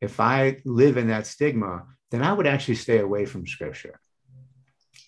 if 0.00 0.20
I 0.20 0.58
live 0.64 0.96
in 0.96 1.08
that 1.08 1.26
stigma, 1.26 1.84
then 2.10 2.22
I 2.22 2.32
would 2.32 2.46
actually 2.46 2.76
stay 2.76 2.98
away 2.98 3.26
from 3.26 3.46
scripture. 3.46 4.00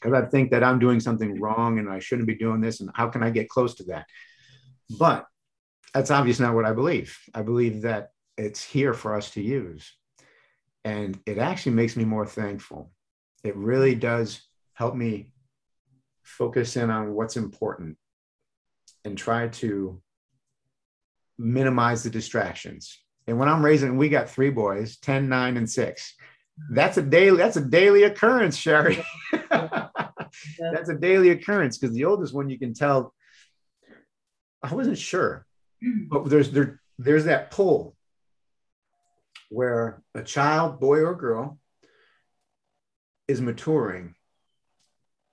Because 0.01 0.21
I 0.21 0.27
think 0.27 0.51
that 0.51 0.65
I'm 0.65 0.79
doing 0.79 1.01
something 1.01 1.41
wrong 1.41 1.79
and 1.79 1.89
I 1.89 2.01
shouldn't 2.01 2.27
be 2.27 2.35
doing 2.35 2.61
this. 2.61 2.81
And 2.81 2.91
how 2.95 3.09
can 3.09 3.23
I 3.23 3.31
get 3.31 3.49
close 3.49 3.75
to 3.77 3.85
that? 3.85 4.07
But 4.99 5.27
that's 5.95 6.11
obviously 6.11 6.45
not 6.45 6.55
what 6.55 6.65
I 6.65 6.73
believe. 6.73 7.17
I 7.35 7.43
believe 7.43 7.83
that 7.83 8.11
it's 8.37 8.65
here 8.65 8.95
for 8.95 9.15
us 9.15 9.31
to 9.31 9.43
use. 9.43 9.95
And 10.85 11.19
it 11.27 11.39
actually 11.39 11.73
makes 11.73 11.97
me 11.97 12.05
more 12.05 12.27
thankful. 12.27 12.91
It 13.45 13.57
really 13.57 13.95
does 13.95 14.43
help 14.75 14.97
me 14.97 15.31
focus 16.23 16.77
in 16.77 16.91
on 16.91 17.15
what's 17.15 17.37
important 17.37 17.97
and 19.05 19.17
try 19.17 19.49
to 19.49 20.01
minimize 21.39 22.03
the 22.03 22.11
distractions. 22.11 22.99
And 23.27 23.39
when 23.39 23.49
I'm 23.49 23.65
raising, 23.65 23.97
we 23.97 24.09
got 24.09 24.31
three 24.31 24.51
boys, 24.51 24.97
10, 24.99 25.29
9, 25.29 25.57
and 25.57 25.69
6. 25.69 26.15
That's 26.71 26.97
a 26.97 27.03
daily, 27.03 27.39
that's 27.39 27.57
a 27.57 27.65
daily 27.65 28.05
occurrence, 28.05 28.57
Sherry. 28.57 29.03
that's 29.51 30.89
a 30.89 30.99
daily 30.99 31.31
occurrence 31.31 31.79
because 31.79 31.95
the 31.95 32.05
oldest 32.05 32.35
one 32.35 32.51
you 32.51 32.59
can 32.59 32.75
tell. 32.75 33.15
I 34.63 34.75
wasn't 34.75 34.99
sure, 34.99 35.47
mm. 35.83 36.09
but 36.09 36.29
there's 36.29 36.51
there, 36.51 36.81
there's 36.99 37.25
that 37.25 37.51
pull 37.51 37.97
where 39.49 40.03
a 40.15 40.23
child, 40.23 40.79
boy 40.79 41.01
or 41.01 41.15
girl, 41.15 41.59
is 43.29 43.41
maturing 43.41 44.15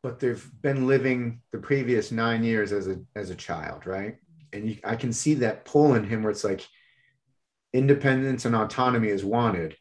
but 0.01 0.19
they've 0.19 0.49
been 0.61 0.88
living 0.88 1.41
the 1.51 1.57
previous 1.57 2.11
nine 2.11 2.43
years 2.43 2.71
as 2.71 2.88
a 2.88 2.99
as 3.15 3.30
a 3.30 3.35
child, 3.35 3.85
right? 3.85 4.17
And 4.53 4.69
you, 4.69 4.77
I 4.84 4.95
can 4.95 5.13
see 5.13 5.35
that 5.35 5.65
pull 5.65 5.95
in 5.95 6.03
him 6.03 6.23
where 6.23 6.31
it's 6.31 6.43
like 6.43 6.65
independence 7.73 8.45
and 8.45 8.55
autonomy 8.55 9.09
is 9.09 9.23
wanted, 9.23 9.76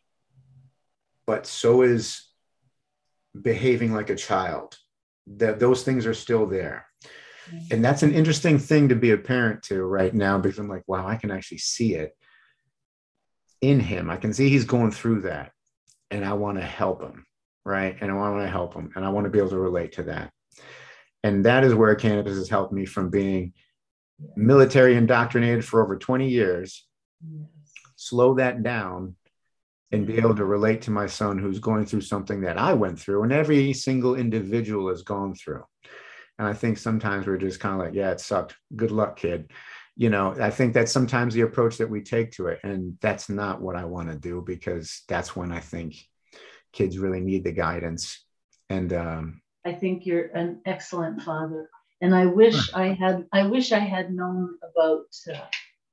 but 1.27 1.47
so 1.47 1.83
is 1.83 2.27
behaving 3.41 3.95
like 3.95 4.11
a 4.11 4.17
child. 4.17 4.77
That 5.27 5.61
those 5.61 5.85
things 5.85 6.07
are 6.07 6.15
still 6.15 6.47
there. 6.47 6.87
Mm-hmm. 7.51 7.75
And 7.75 7.85
that's 7.85 8.03
an 8.03 8.15
interesting 8.15 8.59
thing 8.59 8.89
to 8.89 8.97
be 8.97 9.13
a 9.13 9.19
parent 9.19 9.63
to 9.65 9.83
right 9.83 10.15
now 10.15 10.39
because 10.39 10.59
I'm 10.59 10.69
like, 10.69 10.85
wow, 10.87 11.07
I 11.07 11.17
can 11.17 11.31
actually 11.31 11.59
see 11.59 11.95
it 11.95 12.17
in 13.61 13.81
him. 13.81 14.11
I 14.11 14.17
can 14.17 14.33
see 14.33 14.49
he's 14.49 14.65
going 14.65 14.91
through 14.91 15.23
that. 15.23 15.53
And 16.11 16.25
I 16.25 16.33
want 16.33 16.59
to 16.59 16.65
help 16.65 17.03
him. 17.03 17.27
Right. 17.69 17.99
And 18.01 18.11
I 18.11 18.15
want 18.15 18.41
to 18.41 18.49
help 18.49 18.73
them 18.73 18.91
And 18.97 19.05
I 19.05 19.11
want 19.11 19.25
to 19.27 19.31
be 19.31 19.39
able 19.39 19.51
to 19.51 19.59
relate 19.59 19.93
to 19.93 20.05
that. 20.05 20.33
And 21.23 21.45
that 21.45 21.65
is 21.65 21.75
where 21.75 21.95
cannabis 21.95 22.39
has 22.39 22.49
helped 22.49 22.73
me 22.73 22.87
from 22.87 23.11
being 23.11 23.53
military 24.37 24.97
indoctrinated 24.97 25.67
for 25.67 25.83
over 25.83 25.99
20 25.99 26.31
years, 26.31 26.87
yes. 27.23 27.47
slow 27.97 28.37
that 28.37 28.63
down 28.63 29.17
and 29.93 30.07
be 30.07 30.17
able 30.17 30.35
to 30.37 30.47
relate 30.47 30.81
to 30.83 30.91
my 30.91 31.07
son 31.07 31.37
who's 31.37 31.59
going 31.59 31.85
through 31.85 32.01
something 32.01 32.41
that 32.41 32.57
I 32.57 32.73
went 32.73 32.99
through 32.99 33.25
and 33.25 33.33
every 33.33 33.75
single 33.75 34.15
individual 34.15 34.89
has 34.89 35.03
gone 35.03 35.35
through. 35.35 35.65
And 36.39 36.49
I 36.49 36.55
think 36.55 36.79
sometimes 36.79 37.27
we're 37.27 37.37
just 37.37 37.61
kind 37.61 37.75
of 37.75 37.87
like, 37.87 37.95
yeah, 37.95 38.13
it 38.13 38.21
sucked. 38.21 38.57
Good 38.77 38.93
luck, 38.93 39.19
kid. 39.19 39.51
You 39.95 40.09
know, 40.09 40.35
I 40.41 40.49
think 40.49 40.73
that's 40.73 40.93
sometimes 40.93 41.35
the 41.35 41.43
approach 41.43 41.77
that 41.77 41.91
we 41.91 42.01
take 42.01 42.33
to 42.33 42.47
it. 42.47 42.61
And 42.65 42.97
that's 43.03 43.29
not 43.29 43.61
what 43.61 43.77
I 43.77 43.85
want 43.85 44.09
to 44.11 44.17
do 44.17 44.43
because 44.47 45.03
that's 45.07 45.37
when 45.37 45.53
I 45.53 45.61
think 45.61 46.08
kids 46.79 46.99
really 46.99 47.21
need 47.21 47.45
the 47.45 47.53
guidance. 47.53 48.25
And 48.71 48.93
um, 48.93 49.43
I 49.67 49.73
think 49.73 50.07
you're 50.07 50.29
an 50.29 50.61
excellent 50.65 51.23
father. 51.23 51.69
And 52.01 52.15
I 52.15 52.27
wish 52.27 52.73
I 52.75 52.89
had, 52.89 53.27
I 53.33 53.43
wish 53.43 53.73
I 53.73 53.81
had 53.81 54.15
known 54.15 54.57
about 54.63 55.07
uh, 55.35 55.47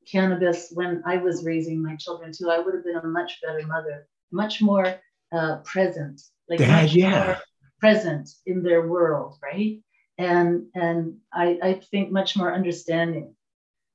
cannabis 0.10 0.72
when 0.72 1.02
I 1.06 1.18
was 1.18 1.44
raising 1.44 1.82
my 1.82 1.96
children 1.96 2.32
too. 2.32 2.50
I 2.50 2.60
would 2.60 2.76
have 2.76 2.86
been 2.86 2.98
a 2.98 3.08
much 3.08 3.42
better 3.42 3.66
mother, 3.66 4.08
much 4.32 4.62
more 4.62 4.88
uh, 5.36 5.58
present, 5.64 6.22
like 6.48 6.60
Dad, 6.60 6.92
yeah. 6.92 7.40
present 7.80 8.30
in 8.46 8.62
their 8.62 8.88
world, 8.88 9.38
right? 9.42 9.80
and 10.18 10.68
and 10.76 11.18
I, 11.34 11.60
I 11.62 11.74
think 11.92 12.12
much 12.12 12.38
more 12.38 12.54
understanding. 12.54 13.36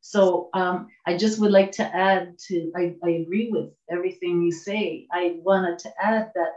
So 0.03 0.49
um, 0.55 0.89
I 1.07 1.17
just 1.17 1.41
would 1.41 1.51
like 1.51 1.73
to 1.73 1.85
add 1.85 2.39
to 2.49 2.73
I, 2.77 2.95
I 3.05 3.11
agree 3.11 3.51
with 3.51 3.71
everything 3.91 4.43
you 4.43 4.53
say. 4.53 5.07
I 5.13 5.37
wanted 5.43 5.79
to 5.81 5.91
add 6.03 6.33
that 6.35 6.53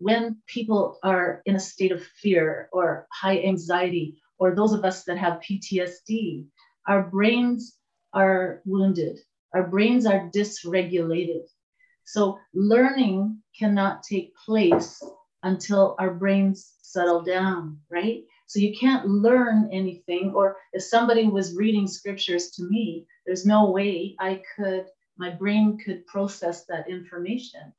when 0.00 0.38
people 0.46 0.98
are 1.02 1.42
in 1.44 1.56
a 1.56 1.60
state 1.60 1.92
of 1.92 2.02
fear 2.02 2.70
or 2.72 3.06
high 3.12 3.40
anxiety, 3.40 4.20
or 4.38 4.54
those 4.54 4.72
of 4.72 4.84
us 4.84 5.04
that 5.04 5.18
have 5.18 5.40
PTSD, 5.40 6.46
our 6.88 7.02
brains 7.02 7.76
are 8.14 8.62
wounded, 8.64 9.18
our 9.54 9.68
brains 9.68 10.06
are 10.06 10.30
dysregulated. 10.34 11.44
So 12.04 12.38
learning 12.54 13.42
cannot 13.56 14.02
take 14.02 14.34
place 14.36 15.02
until 15.42 15.96
our 15.98 16.14
brains 16.14 16.74
settle 16.80 17.20
down, 17.20 17.78
right? 17.90 18.24
So 18.46 18.58
you 18.58 18.74
can't 18.76 19.06
learn 19.06 19.68
anything. 19.70 20.32
Or 20.34 20.56
if 20.72 20.82
somebody 20.82 21.28
was 21.28 21.54
reading 21.56 21.86
scriptures 21.86 22.50
to 22.52 22.64
me, 22.64 23.06
there's 23.26 23.44
no 23.44 23.70
way 23.70 24.16
I 24.18 24.42
could, 24.56 24.86
my 25.18 25.30
brain 25.30 25.78
could 25.78 26.06
process 26.06 26.64
that 26.66 26.88
information. 26.88 27.72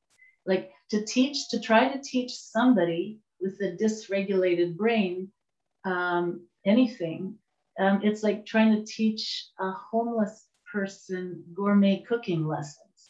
Like 0.45 0.72
to 0.89 1.05
teach, 1.05 1.49
to 1.49 1.59
try 1.59 1.88
to 1.91 2.01
teach 2.01 2.31
somebody 2.34 3.19
with 3.39 3.59
a 3.61 3.77
dysregulated 3.77 4.76
brain 4.76 5.31
um, 5.85 6.45
anything, 6.65 7.35
um, 7.80 8.01
it's 8.03 8.23
like 8.23 8.45
trying 8.45 8.76
to 8.76 8.84
teach 8.84 9.47
a 9.59 9.72
homeless 9.72 10.47
person 10.72 11.43
gourmet 11.53 12.03
cooking 12.07 12.45
lessons. 12.45 13.09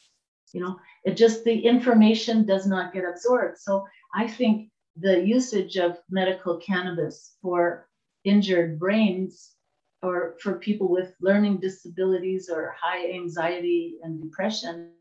You 0.54 0.62
know, 0.62 0.80
it 1.06 1.16
just, 1.16 1.44
the 1.44 1.60
information 1.60 2.46
does 2.46 2.68
not 2.68 2.94
get 2.94 3.06
absorbed. 3.06 3.58
So 3.58 3.86
I 4.14 4.28
think 4.28 4.70
the 4.98 5.26
usage 5.26 5.78
of 5.78 5.98
medical 6.10 6.58
cannabis 6.58 7.36
for 7.42 7.88
injured 8.26 8.78
brains 8.78 9.56
or 10.04 10.36
for 10.42 10.56
people 10.56 10.90
with 10.90 11.14
learning 11.22 11.60
disabilities 11.60 12.50
or 12.50 12.76
high 12.80 13.12
anxiety 13.12 13.98
and 14.04 14.22
depression 14.22 14.92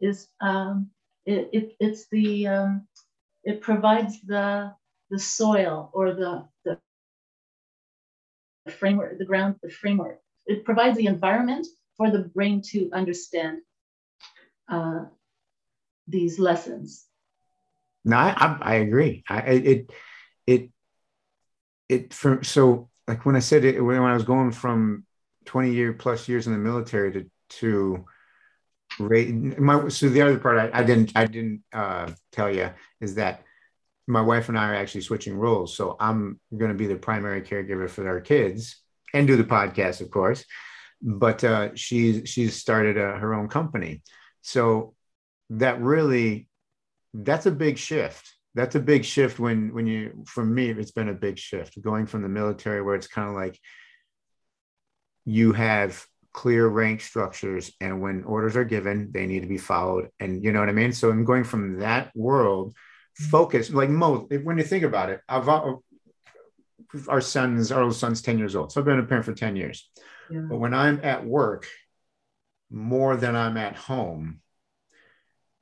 is 0.00 0.28
um, 0.40 0.90
it, 1.26 1.50
it, 1.52 1.76
it's 1.80 2.08
the 2.10 2.46
um, 2.46 2.86
it 3.44 3.60
provides 3.60 4.20
the 4.22 4.72
the 5.10 5.18
soil 5.18 5.90
or 5.92 6.14
the 6.14 6.46
the 6.64 6.78
framework 8.70 9.18
the 9.18 9.24
ground 9.24 9.56
the 9.62 9.70
framework 9.70 10.20
it 10.46 10.64
provides 10.64 10.96
the 10.96 11.06
environment 11.06 11.66
for 11.96 12.10
the 12.10 12.20
brain 12.20 12.62
to 12.62 12.90
understand 12.92 13.58
uh, 14.68 15.04
these 16.06 16.38
lessons 16.38 17.06
no, 18.04 18.16
I, 18.16 18.34
I, 18.36 18.58
I 18.60 18.74
agree. 18.76 19.22
I, 19.28 19.38
it, 19.40 19.90
it, 20.46 20.70
it, 21.88 22.14
for, 22.14 22.42
so 22.42 22.88
like 23.06 23.24
when 23.24 23.36
I 23.36 23.40
said 23.40 23.64
it, 23.64 23.80
when 23.80 23.98
I 23.98 24.14
was 24.14 24.24
going 24.24 24.50
from 24.50 25.04
20 25.44 25.72
year 25.72 25.92
plus 25.92 26.28
years 26.28 26.46
in 26.46 26.52
the 26.52 26.58
military 26.58 27.12
to, 27.12 27.30
to 27.60 28.04
my, 28.98 29.88
so 29.88 30.08
the 30.08 30.22
other 30.22 30.38
part 30.38 30.58
I, 30.58 30.80
I 30.80 30.82
didn't, 30.82 31.12
I 31.14 31.26
didn't 31.26 31.62
uh, 31.72 32.10
tell 32.30 32.54
you 32.54 32.70
is 33.00 33.14
that 33.16 33.42
my 34.06 34.20
wife 34.20 34.48
and 34.48 34.58
I 34.58 34.70
are 34.70 34.74
actually 34.74 35.02
switching 35.02 35.36
roles. 35.36 35.76
So 35.76 35.96
I'm 35.98 36.40
going 36.56 36.70
to 36.70 36.76
be 36.76 36.86
the 36.86 36.96
primary 36.96 37.42
caregiver 37.42 37.88
for 37.88 38.06
our 38.08 38.20
kids 38.20 38.76
and 39.14 39.26
do 39.26 39.36
the 39.36 39.44
podcast, 39.44 40.00
of 40.00 40.10
course. 40.10 40.44
But 41.00 41.42
uh, 41.42 41.74
she's 41.74 42.28
she's 42.28 42.54
started 42.54 42.96
a, 42.96 43.18
her 43.18 43.34
own 43.34 43.48
company, 43.48 44.02
so 44.40 44.94
that 45.50 45.80
really 45.80 46.48
that's 47.12 47.46
a 47.46 47.50
big 47.50 47.76
shift 47.76 48.32
that's 48.54 48.74
a 48.74 48.80
big 48.80 49.04
shift 49.04 49.38
when 49.38 49.72
when 49.74 49.86
you 49.86 50.24
for 50.26 50.44
me 50.44 50.70
it's 50.70 50.90
been 50.90 51.08
a 51.08 51.14
big 51.14 51.38
shift 51.38 51.80
going 51.80 52.06
from 52.06 52.22
the 52.22 52.28
military 52.28 52.82
where 52.82 52.94
it's 52.94 53.06
kind 53.06 53.28
of 53.28 53.34
like 53.34 53.58
you 55.24 55.52
have 55.52 56.04
clear 56.32 56.66
rank 56.66 57.00
structures 57.00 57.72
and 57.80 58.00
when 58.00 58.24
orders 58.24 58.56
are 58.56 58.64
given 58.64 59.10
they 59.12 59.26
need 59.26 59.40
to 59.40 59.48
be 59.48 59.58
followed 59.58 60.08
and 60.18 60.42
you 60.42 60.52
know 60.52 60.60
what 60.60 60.68
i 60.68 60.72
mean 60.72 60.92
so 60.92 61.10
i'm 61.10 61.24
going 61.24 61.44
from 61.44 61.78
that 61.80 62.10
world 62.14 62.70
mm-hmm. 62.70 63.30
focus 63.30 63.70
like 63.70 63.90
most 63.90 64.32
when 64.42 64.56
you 64.56 64.64
think 64.64 64.84
about 64.84 65.10
it 65.10 65.20
I've, 65.28 65.48
our 67.08 67.20
son's 67.20 67.70
our 67.70 67.82
oldest 67.82 68.00
son's 68.00 68.22
10 68.22 68.38
years 68.38 68.56
old 68.56 68.72
so 68.72 68.80
i've 68.80 68.86
been 68.86 68.98
a 68.98 69.04
parent 69.04 69.26
for 69.26 69.34
10 69.34 69.56
years 69.56 69.90
yeah. 70.30 70.40
but 70.48 70.58
when 70.58 70.72
i'm 70.72 71.00
at 71.02 71.24
work 71.24 71.66
more 72.70 73.16
than 73.16 73.36
i'm 73.36 73.56
at 73.56 73.76
home 73.76 74.40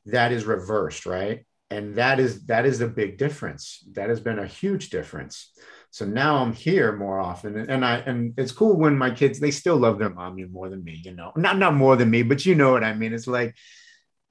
that 0.07 0.33
is 0.33 0.45
reversed, 0.45 1.07
right? 1.07 1.45
And 1.71 1.97
that 1.97 2.19
is 2.19 2.47
that 2.47 2.67
is 2.67 2.81
a 2.81 2.89
big 2.89 3.19
difference. 3.19 3.85
That 3.93 4.09
has 4.09 4.21
been 4.21 4.39
a 4.39 4.47
huge 4.47 4.91
difference. 4.91 5.53
So 5.93 6.05
now 6.05 6.37
I'm 6.37 6.53
here 6.53 6.97
more 6.97 7.19
often, 7.19 7.57
and 7.69 7.85
I 7.85 7.97
and 7.99 8.33
it's 8.39 8.53
cool 8.53 8.77
when 8.77 8.97
my 8.97 9.11
kids 9.11 9.41
they 9.41 9.51
still 9.51 9.77
love 9.77 9.99
their 9.99 10.11
mommy 10.11 10.45
more 10.45 10.69
than 10.69 10.85
me. 10.85 11.01
You 11.05 11.13
know, 11.13 11.33
not 11.37 11.59
not 11.59 11.75
more 11.75 11.97
than 11.97 12.11
me, 12.11 12.23
but 12.23 12.47
you 12.47 12.55
know 12.55 12.71
what 12.71 12.85
I 12.85 12.95
mean. 12.95 13.13
It's 13.13 13.27
like, 13.27 13.57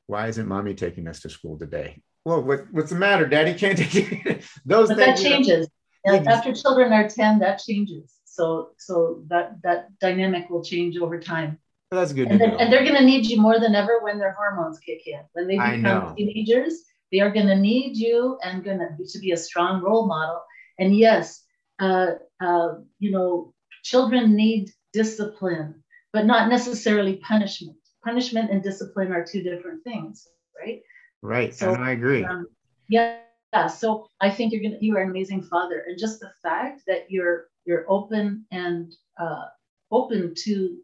why 0.07 0.27
isn't 0.27 0.47
mommy 0.47 0.73
taking 0.73 1.07
us 1.07 1.19
to 1.21 1.29
school 1.29 1.59
today? 1.59 2.01
Well, 2.23 2.43
what, 2.43 2.71
what's 2.71 2.91
the 2.91 2.95
matter? 2.95 3.27
Daddy 3.27 3.53
can't 3.59 3.77
take 3.77 4.25
it. 4.25 4.45
Those 4.65 4.87
but 4.87 4.97
things, 4.97 5.21
that 5.21 5.29
changes. 5.29 5.67
You 6.05 6.21
know, 6.21 6.31
after 6.31 6.53
children 6.53 6.93
are 6.93 7.09
ten, 7.09 7.39
that 7.39 7.59
changes. 7.59 8.15
So 8.23 8.69
so 8.77 9.23
that 9.27 9.61
that 9.63 9.99
dynamic 9.99 10.49
will 10.49 10.63
change 10.63 10.97
over 10.97 11.19
time. 11.19 11.59
That's 11.91 12.13
good. 12.13 12.29
And, 12.29 12.39
then, 12.39 12.51
and 12.51 12.71
they're 12.71 12.83
going 12.83 12.97
to 12.97 13.03
need 13.03 13.25
you 13.25 13.41
more 13.41 13.59
than 13.59 13.73
ever 13.73 13.99
when 14.01 14.19
their 14.19 14.31
hormones 14.31 14.79
kick 14.79 15.07
in. 15.07 15.21
When 15.33 15.47
they 15.47 15.55
become 15.57 16.15
teenagers, 16.15 16.83
they 17.11 17.19
are 17.19 17.31
going 17.31 17.47
to 17.47 17.55
need 17.55 17.97
you 17.97 18.37
and 18.43 18.63
going 18.63 18.77
to 18.77 19.19
be 19.19 19.31
a 19.31 19.37
strong 19.37 19.81
role 19.81 20.05
model. 20.05 20.41
And 20.77 20.95
yes, 20.95 21.43
uh, 21.79 22.11
uh, 22.39 22.75
you 22.99 23.11
know, 23.11 23.53
children 23.83 24.35
need 24.35 24.71
discipline, 24.93 25.83
but 26.13 26.25
not 26.25 26.49
necessarily 26.49 27.17
punishment. 27.17 27.77
Punishment 28.03 28.51
and 28.51 28.63
discipline 28.63 29.11
are 29.11 29.25
two 29.25 29.43
different 29.43 29.83
things, 29.83 30.27
right? 30.59 30.81
Right. 31.21 31.53
So 31.53 31.73
and 31.73 31.83
I 31.83 31.91
agree. 31.91 32.23
Um, 32.23 32.47
yeah. 32.87 33.17
Yeah. 33.51 33.67
So 33.67 34.07
I 34.21 34.29
think 34.29 34.53
you're 34.53 34.61
gonna 34.61 34.77
you 34.79 34.95
are 34.95 35.01
an 35.01 35.09
amazing 35.09 35.41
father, 35.43 35.83
and 35.87 35.97
just 35.97 36.19
the 36.19 36.31
fact 36.43 36.83
that 36.87 37.09
you're 37.09 37.47
you're 37.65 37.85
open 37.89 38.45
and 38.51 38.93
uh, 39.19 39.45
open 39.91 40.33
to 40.43 40.77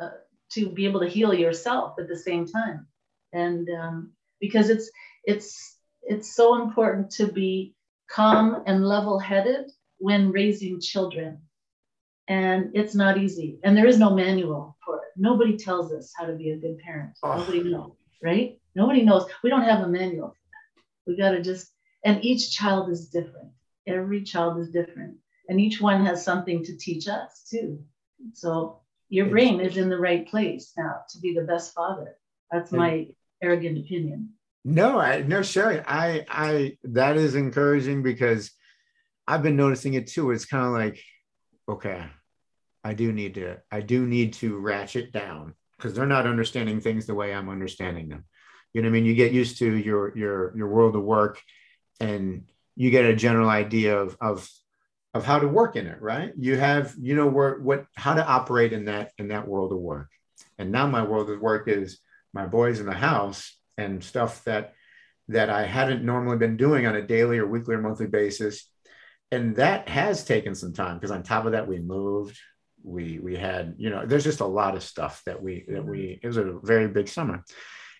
uh, 0.00 0.10
to 0.50 0.70
be 0.70 0.84
able 0.86 1.00
to 1.00 1.08
heal 1.08 1.32
yourself 1.32 1.94
at 2.00 2.08
the 2.08 2.16
same 2.16 2.46
time 2.46 2.88
and 3.32 3.68
um, 3.70 4.12
because 4.40 4.70
it's 4.70 4.90
it's 5.24 5.78
it's 6.02 6.34
so 6.34 6.62
important 6.62 7.10
to 7.10 7.26
be 7.26 7.74
calm 8.08 8.62
and 8.66 8.86
level-headed 8.86 9.70
when 9.98 10.32
raising 10.32 10.80
children. 10.80 11.42
And 12.28 12.70
it's 12.74 12.94
not 12.94 13.18
easy. 13.18 13.58
And 13.64 13.76
there 13.76 13.86
is 13.86 13.98
no 13.98 14.10
manual 14.10 14.76
for 14.84 14.96
it. 14.96 15.02
Nobody 15.16 15.56
tells 15.56 15.92
us 15.92 16.12
how 16.16 16.26
to 16.26 16.34
be 16.34 16.50
a 16.50 16.58
good 16.58 16.78
parent. 16.78 17.16
Oh. 17.22 17.38
nobody 17.38 17.62
knows 17.64 17.92
right? 18.22 18.58
Nobody 18.74 19.02
knows. 19.02 19.26
We 19.42 19.50
don't 19.50 19.62
have 19.62 19.84
a 19.84 19.88
manual 19.88 20.28
for 20.28 20.34
that. 20.34 20.82
We 21.06 21.16
got 21.16 21.30
to 21.30 21.42
just 21.42 21.72
and 22.04 22.24
each 22.24 22.54
child 22.56 22.90
is 22.90 23.08
different. 23.08 23.50
Every 23.86 24.22
child 24.22 24.58
is 24.58 24.70
different. 24.70 25.16
And 25.48 25.60
each 25.60 25.80
one 25.80 26.04
has 26.04 26.24
something 26.24 26.62
to 26.64 26.76
teach 26.76 27.08
us 27.08 27.46
too. 27.50 27.82
So 28.34 28.80
your 29.08 29.26
brain 29.26 29.60
is 29.60 29.76
in 29.76 29.88
the 29.88 29.98
right 29.98 30.28
place 30.28 30.72
now 30.76 30.96
to 31.10 31.18
be 31.20 31.34
the 31.34 31.42
best 31.42 31.72
father. 31.74 32.16
That's 32.52 32.72
my 32.72 33.08
arrogant 33.42 33.78
opinion. 33.78 34.30
No 34.64 34.98
i 34.98 35.22
no 35.22 35.42
sherry 35.42 35.80
i 35.86 36.26
i 36.28 36.76
that 36.82 37.16
is 37.16 37.34
encouraging 37.34 38.02
because 38.02 38.50
i've 39.28 39.42
been 39.42 39.56
noticing 39.56 39.94
it 39.94 40.08
too 40.08 40.32
it's 40.32 40.44
kind 40.44 40.66
of 40.66 40.72
like 40.72 41.00
okay 41.68 42.04
i 42.82 42.94
do 42.94 43.12
need 43.12 43.34
to 43.34 43.56
i 43.70 43.80
do 43.80 44.06
need 44.06 44.32
to 44.32 44.58
ratchet 44.58 45.12
down 45.12 45.54
because 45.78 45.94
they're 45.94 46.06
not 46.06 46.26
understanding 46.26 46.80
things 46.80 47.06
the 47.06 47.14
way 47.14 47.32
i'm 47.32 47.48
understanding 47.48 48.08
them. 48.08 48.24
You 48.74 48.82
know 48.82 48.88
what 48.88 48.90
i 48.90 49.00
mean? 49.00 49.06
You 49.06 49.14
get 49.14 49.32
used 49.32 49.58
to 49.58 49.76
your 49.76 50.16
your 50.16 50.56
your 50.56 50.68
world 50.68 50.94
of 50.96 51.02
work 51.02 51.40
and 52.00 52.44
you 52.76 52.90
get 52.90 53.06
a 53.06 53.16
general 53.16 53.48
idea 53.48 53.98
of 53.98 54.16
of 54.20 54.48
of 55.14 55.24
how 55.24 55.38
to 55.38 55.48
work 55.48 55.76
in 55.76 55.86
it 55.86 56.02
right? 56.02 56.32
You 56.36 56.56
have 56.56 56.94
you 57.00 57.14
know 57.14 57.26
where 57.26 57.58
what 57.58 57.86
how 57.94 58.14
to 58.14 58.26
operate 58.26 58.72
in 58.72 58.86
that 58.86 59.12
in 59.18 59.28
that 59.28 59.48
world 59.48 59.72
of 59.72 59.78
work. 59.78 60.08
And 60.58 60.70
now 60.70 60.86
my 60.86 61.02
world 61.02 61.30
of 61.30 61.40
work 61.40 61.68
is 61.68 61.98
my 62.34 62.46
boys 62.46 62.80
in 62.80 62.86
the 62.86 62.92
house 62.92 63.56
and 63.78 64.02
stuff 64.02 64.44
that 64.44 64.74
that 65.28 65.50
i 65.50 65.64
hadn't 65.64 66.04
normally 66.04 66.38
been 66.38 66.56
doing 66.56 66.86
on 66.86 66.96
a 66.96 67.06
daily 67.06 67.38
or 67.38 67.46
weekly 67.46 67.74
or 67.74 67.80
monthly 67.80 68.06
basis 68.06 68.68
and 69.30 69.56
that 69.56 69.88
has 69.88 70.24
taken 70.24 70.54
some 70.54 70.72
time 70.72 70.96
because 70.96 71.10
on 71.10 71.22
top 71.22 71.44
of 71.44 71.52
that 71.52 71.68
we 71.68 71.78
moved. 71.78 72.38
We 72.84 73.18
we 73.18 73.36
had 73.36 73.74
you 73.76 73.90
know 73.90 74.06
there's 74.06 74.24
just 74.24 74.40
a 74.40 74.46
lot 74.46 74.76
of 74.76 74.84
stuff 74.84 75.22
that 75.26 75.42
we 75.42 75.64
that 75.68 75.84
we 75.84 76.20
it 76.22 76.26
was 76.26 76.36
a 76.36 76.58
very 76.62 76.86
big 76.88 77.08
summer. 77.08 77.44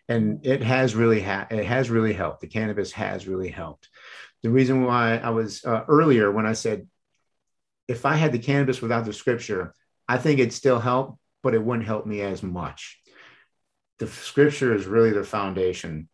And 0.09 0.47
it 0.47 0.63
has 0.63 0.95
really 0.95 1.21
ha- 1.21 1.49
it 1.51 1.65
has 1.65 1.91
really 1.91 2.13
helped. 2.13 2.41
The 2.41 2.47
cannabis 2.47 2.93
has 2.93 3.27
really 3.27 3.51
helped. 3.51 3.89
The 4.43 4.51
reason 4.51 4.85
why 4.85 5.19
I 5.19 5.31
was 5.31 5.65
uh, 5.65 5.85
earlier 5.89 6.31
when 6.31 6.47
I 6.47 6.53
said 6.53 6.87
if 7.89 8.07
I 8.07 8.15
had 8.15 8.33
the 8.33 8.39
cannabis 8.39 8.81
without 8.81 9.05
the 9.05 9.13
scripture, 9.13 9.75
I 10.07 10.17
think 10.19 10.39
it'd 10.39 10.53
still 10.53 10.79
help, 10.79 11.19
but 11.43 11.55
it 11.55 11.63
wouldn't 11.63 11.87
help 11.87 12.07
me 12.07 12.21
as 12.21 12.43
much. 12.43 13.01
The 13.99 14.07
scripture 14.07 14.75
is 14.75 14.87
really 14.87 15.11
the 15.11 15.25
foundation 15.25 16.09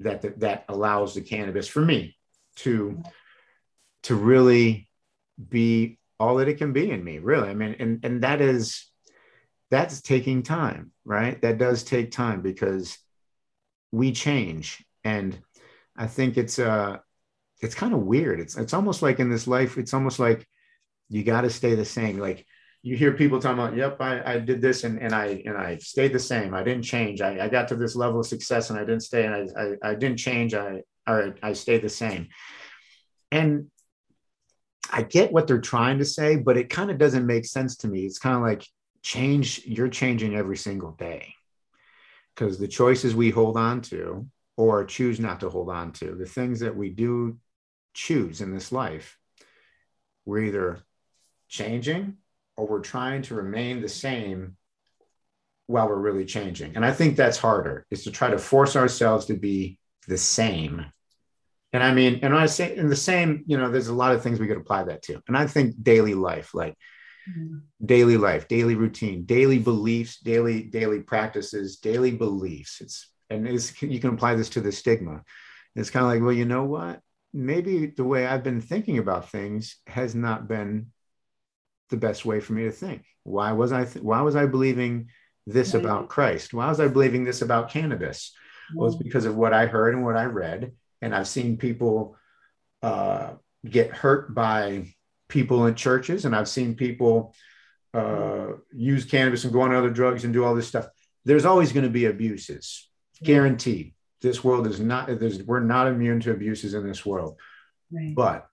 that 0.00 0.22
that, 0.22 0.40
that 0.40 0.64
allows 0.68 1.14
the 1.14 1.22
cannabis 1.22 1.66
for 1.66 1.80
me 1.80 2.16
to 2.56 3.02
to 4.04 4.14
really 4.14 4.88
be 5.48 5.98
all 6.18 6.36
that 6.36 6.48
it 6.48 6.58
can 6.58 6.72
be 6.72 6.90
in 6.90 7.02
me 7.02 7.18
really 7.18 7.48
i 7.48 7.54
mean 7.54 7.74
and 7.78 8.04
and 8.04 8.22
that 8.22 8.40
is 8.40 8.90
that's 9.70 10.02
taking 10.02 10.42
time 10.42 10.90
right 11.04 11.40
that 11.42 11.58
does 11.58 11.82
take 11.82 12.10
time 12.10 12.42
because 12.42 12.98
we 13.92 14.12
change 14.12 14.84
and 15.04 15.38
i 15.96 16.06
think 16.06 16.36
it's 16.36 16.58
uh 16.58 16.98
it's 17.60 17.74
kind 17.74 17.94
of 17.94 18.00
weird. 18.00 18.40
It's 18.40 18.56
it's 18.56 18.74
almost 18.74 19.02
like 19.02 19.20
in 19.20 19.30
this 19.30 19.46
life, 19.46 19.78
it's 19.78 19.94
almost 19.94 20.18
like 20.18 20.46
you 21.08 21.22
got 21.22 21.42
to 21.42 21.50
stay 21.50 21.74
the 21.74 21.84
same. 21.84 22.18
Like 22.18 22.46
you 22.82 22.96
hear 22.96 23.12
people 23.12 23.40
talking 23.40 23.58
about, 23.58 23.76
yep, 23.76 24.00
I, 24.00 24.34
I 24.34 24.38
did 24.38 24.62
this 24.62 24.84
and, 24.84 25.00
and 25.00 25.14
I 25.14 25.42
and 25.44 25.56
I 25.56 25.76
stayed 25.78 26.12
the 26.12 26.18
same. 26.18 26.54
I 26.54 26.62
didn't 26.62 26.84
change. 26.84 27.20
I, 27.20 27.44
I 27.44 27.48
got 27.48 27.68
to 27.68 27.76
this 27.76 27.96
level 27.96 28.20
of 28.20 28.26
success 28.26 28.70
and 28.70 28.78
I 28.78 28.84
didn't 28.84 29.02
stay 29.02 29.26
and 29.26 29.34
I, 29.34 29.62
I, 29.62 29.90
I 29.90 29.94
didn't 29.94 30.18
change. 30.18 30.54
I 30.54 30.82
or 31.06 31.34
I 31.42 31.52
stayed 31.52 31.82
the 31.82 31.88
same. 31.88 32.28
And 33.30 33.66
I 34.92 35.02
get 35.02 35.32
what 35.32 35.46
they're 35.46 35.60
trying 35.60 35.98
to 35.98 36.04
say, 36.04 36.36
but 36.36 36.56
it 36.56 36.70
kind 36.70 36.90
of 36.90 36.98
doesn't 36.98 37.26
make 37.26 37.44
sense 37.44 37.76
to 37.78 37.88
me. 37.88 38.00
It's 38.04 38.18
kind 38.18 38.36
of 38.36 38.42
like 38.42 38.66
change, 39.02 39.62
you're 39.64 39.88
changing 39.88 40.34
every 40.34 40.56
single 40.56 40.92
day. 40.92 41.34
Because 42.34 42.58
the 42.58 42.68
choices 42.68 43.14
we 43.14 43.30
hold 43.30 43.56
on 43.56 43.82
to 43.82 44.26
or 44.56 44.84
choose 44.84 45.20
not 45.20 45.40
to 45.40 45.50
hold 45.50 45.70
on 45.70 45.92
to, 45.92 46.14
the 46.14 46.26
things 46.26 46.60
that 46.60 46.76
we 46.76 46.90
do 46.90 47.38
choose 47.94 48.40
in 48.40 48.52
this 48.52 48.72
life, 48.72 49.18
we're 50.24 50.44
either 50.44 50.80
changing 51.48 52.16
or 52.56 52.66
we're 52.66 52.80
trying 52.80 53.22
to 53.22 53.34
remain 53.34 53.80
the 53.80 53.88
same 53.88 54.56
while 55.66 55.88
we're 55.88 55.96
really 55.96 56.24
changing. 56.24 56.76
And 56.76 56.84
I 56.84 56.92
think 56.92 57.16
that's 57.16 57.38
harder 57.38 57.86
is 57.90 58.04
to 58.04 58.10
try 58.10 58.30
to 58.30 58.38
force 58.38 58.76
ourselves 58.76 59.26
to 59.26 59.34
be 59.34 59.78
the 60.08 60.18
same. 60.18 60.86
And 61.72 61.82
I 61.82 61.94
mean, 61.94 62.20
and 62.22 62.34
I 62.34 62.46
say 62.46 62.76
in 62.76 62.88
the 62.88 62.96
same, 62.96 63.44
you 63.46 63.56
know, 63.56 63.70
there's 63.70 63.88
a 63.88 63.94
lot 63.94 64.14
of 64.14 64.22
things 64.22 64.40
we 64.40 64.48
could 64.48 64.56
apply 64.56 64.84
that 64.84 65.02
to. 65.02 65.22
And 65.28 65.36
I 65.36 65.46
think 65.46 65.82
daily 65.82 66.14
life, 66.14 66.52
like 66.52 66.76
mm-hmm. 67.30 67.58
daily 67.84 68.16
life, 68.16 68.48
daily 68.48 68.74
routine, 68.74 69.24
daily 69.24 69.58
beliefs, 69.58 70.18
daily, 70.18 70.62
daily 70.64 71.00
practices, 71.00 71.76
daily 71.76 72.10
beliefs. 72.10 72.80
It's 72.80 73.08
and 73.28 73.46
it's, 73.46 73.80
you 73.80 74.00
can 74.00 74.14
apply 74.14 74.34
this 74.34 74.50
to 74.50 74.60
the 74.60 74.72
stigma. 74.72 75.22
It's 75.76 75.90
kind 75.90 76.04
of 76.04 76.10
like, 76.10 76.20
well, 76.20 76.32
you 76.32 76.44
know 76.44 76.64
what? 76.64 77.00
maybe 77.32 77.86
the 77.86 78.04
way 78.04 78.26
I've 78.26 78.42
been 78.42 78.60
thinking 78.60 78.98
about 78.98 79.30
things 79.30 79.76
has 79.86 80.14
not 80.14 80.48
been 80.48 80.86
the 81.90 81.96
best 81.96 82.24
way 82.24 82.40
for 82.40 82.52
me 82.52 82.64
to 82.64 82.72
think. 82.72 83.04
Why 83.22 83.52
was 83.52 83.72
I 83.72 83.84
th- 83.84 84.04
why 84.04 84.22
was 84.22 84.36
I 84.36 84.46
believing 84.46 85.08
this 85.46 85.74
about 85.74 86.08
Christ? 86.08 86.54
Why 86.54 86.68
was 86.68 86.80
I 86.80 86.88
believing 86.88 87.24
this 87.24 87.42
about 87.42 87.70
cannabis? 87.70 88.32
Well, 88.74 88.88
it's 88.88 88.96
because 88.96 89.24
of 89.24 89.36
what 89.36 89.52
I 89.52 89.66
heard 89.66 89.94
and 89.94 90.04
what 90.04 90.16
I 90.16 90.24
read, 90.24 90.72
and 91.00 91.14
I've 91.14 91.28
seen 91.28 91.56
people 91.56 92.16
uh, 92.82 93.34
get 93.68 93.92
hurt 93.92 94.34
by 94.34 94.94
people 95.28 95.66
in 95.66 95.74
churches, 95.74 96.24
and 96.24 96.34
I've 96.34 96.48
seen 96.48 96.74
people 96.74 97.34
uh, 97.94 98.48
use 98.72 99.04
cannabis 99.04 99.44
and 99.44 99.52
go 99.52 99.62
on 99.62 99.74
other 99.74 99.90
drugs 99.90 100.24
and 100.24 100.32
do 100.32 100.44
all 100.44 100.54
this 100.54 100.68
stuff. 100.68 100.88
There's 101.24 101.44
always 101.44 101.72
going 101.72 101.84
to 101.84 101.90
be 101.90 102.06
abuses, 102.06 102.88
guaranteed 103.22 103.94
this 104.20 104.44
world 104.44 104.66
is 104.66 104.80
not 104.80 105.10
we're 105.46 105.60
not 105.60 105.86
immune 105.86 106.20
to 106.20 106.30
abuses 106.30 106.74
in 106.74 106.86
this 106.86 107.04
world 107.04 107.36
right. 107.92 108.14
but 108.14 108.46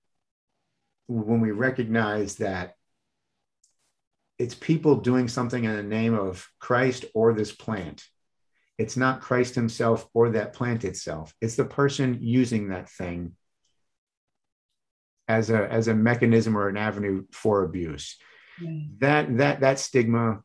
when 1.07 1.41
we 1.41 1.51
recognize 1.51 2.35
that 2.35 2.75
it's 4.39 4.55
people 4.55 4.95
doing 4.95 5.27
something 5.27 5.63
in 5.63 5.75
the 5.75 5.83
name 5.83 6.13
of 6.13 6.47
christ 6.59 7.05
or 7.13 7.33
this 7.33 7.51
plant 7.51 8.03
it's 8.77 8.97
not 8.97 9.21
christ 9.21 9.55
himself 9.55 10.07
or 10.13 10.31
that 10.31 10.53
plant 10.53 10.83
itself 10.83 11.33
it's 11.41 11.55
the 11.55 11.65
person 11.65 12.17
using 12.21 12.69
that 12.69 12.89
thing 12.89 13.33
as 15.27 15.49
a 15.49 15.71
as 15.71 15.87
a 15.87 15.93
mechanism 15.93 16.57
or 16.57 16.69
an 16.69 16.77
avenue 16.77 17.23
for 17.31 17.63
abuse 17.63 18.17
right. 18.63 18.87
that 18.99 19.37
that 19.37 19.59
that 19.59 19.79
stigma 19.79 20.41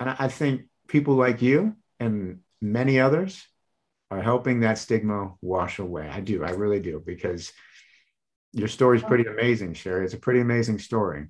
and 0.00 0.10
i 0.18 0.28
think 0.28 0.62
people 0.88 1.14
like 1.14 1.42
you 1.42 1.76
and 2.00 2.40
many 2.60 3.00
others 3.00 3.46
are 4.10 4.22
helping 4.22 4.60
that 4.60 4.78
stigma 4.78 5.34
wash 5.40 5.78
away. 5.78 6.08
I 6.08 6.20
do. 6.20 6.44
I 6.44 6.50
really 6.50 6.80
do 6.80 7.02
because 7.04 7.52
your 8.52 8.68
story 8.68 8.98
is 8.98 9.04
pretty 9.04 9.28
oh. 9.28 9.32
amazing, 9.32 9.74
Sherry. 9.74 10.04
It's 10.04 10.14
a 10.14 10.18
pretty 10.18 10.40
amazing 10.40 10.78
story. 10.78 11.26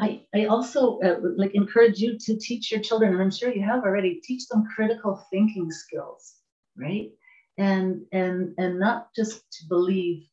I, 0.00 0.22
I 0.34 0.46
also 0.46 0.98
uh, 1.00 1.20
like 1.36 1.54
encourage 1.54 1.98
you 2.00 2.18
to 2.18 2.38
teach 2.38 2.72
your 2.72 2.80
children, 2.80 3.12
and 3.12 3.22
I'm 3.22 3.30
sure 3.30 3.52
you 3.52 3.62
have 3.62 3.84
already, 3.84 4.20
teach 4.24 4.48
them 4.48 4.64
critical 4.74 5.24
thinking 5.30 5.70
skills, 5.70 6.34
right? 6.76 7.10
And 7.58 8.02
and 8.12 8.54
and 8.58 8.80
not 8.80 9.14
just 9.14 9.42
to 9.52 9.68
believe 9.68 10.24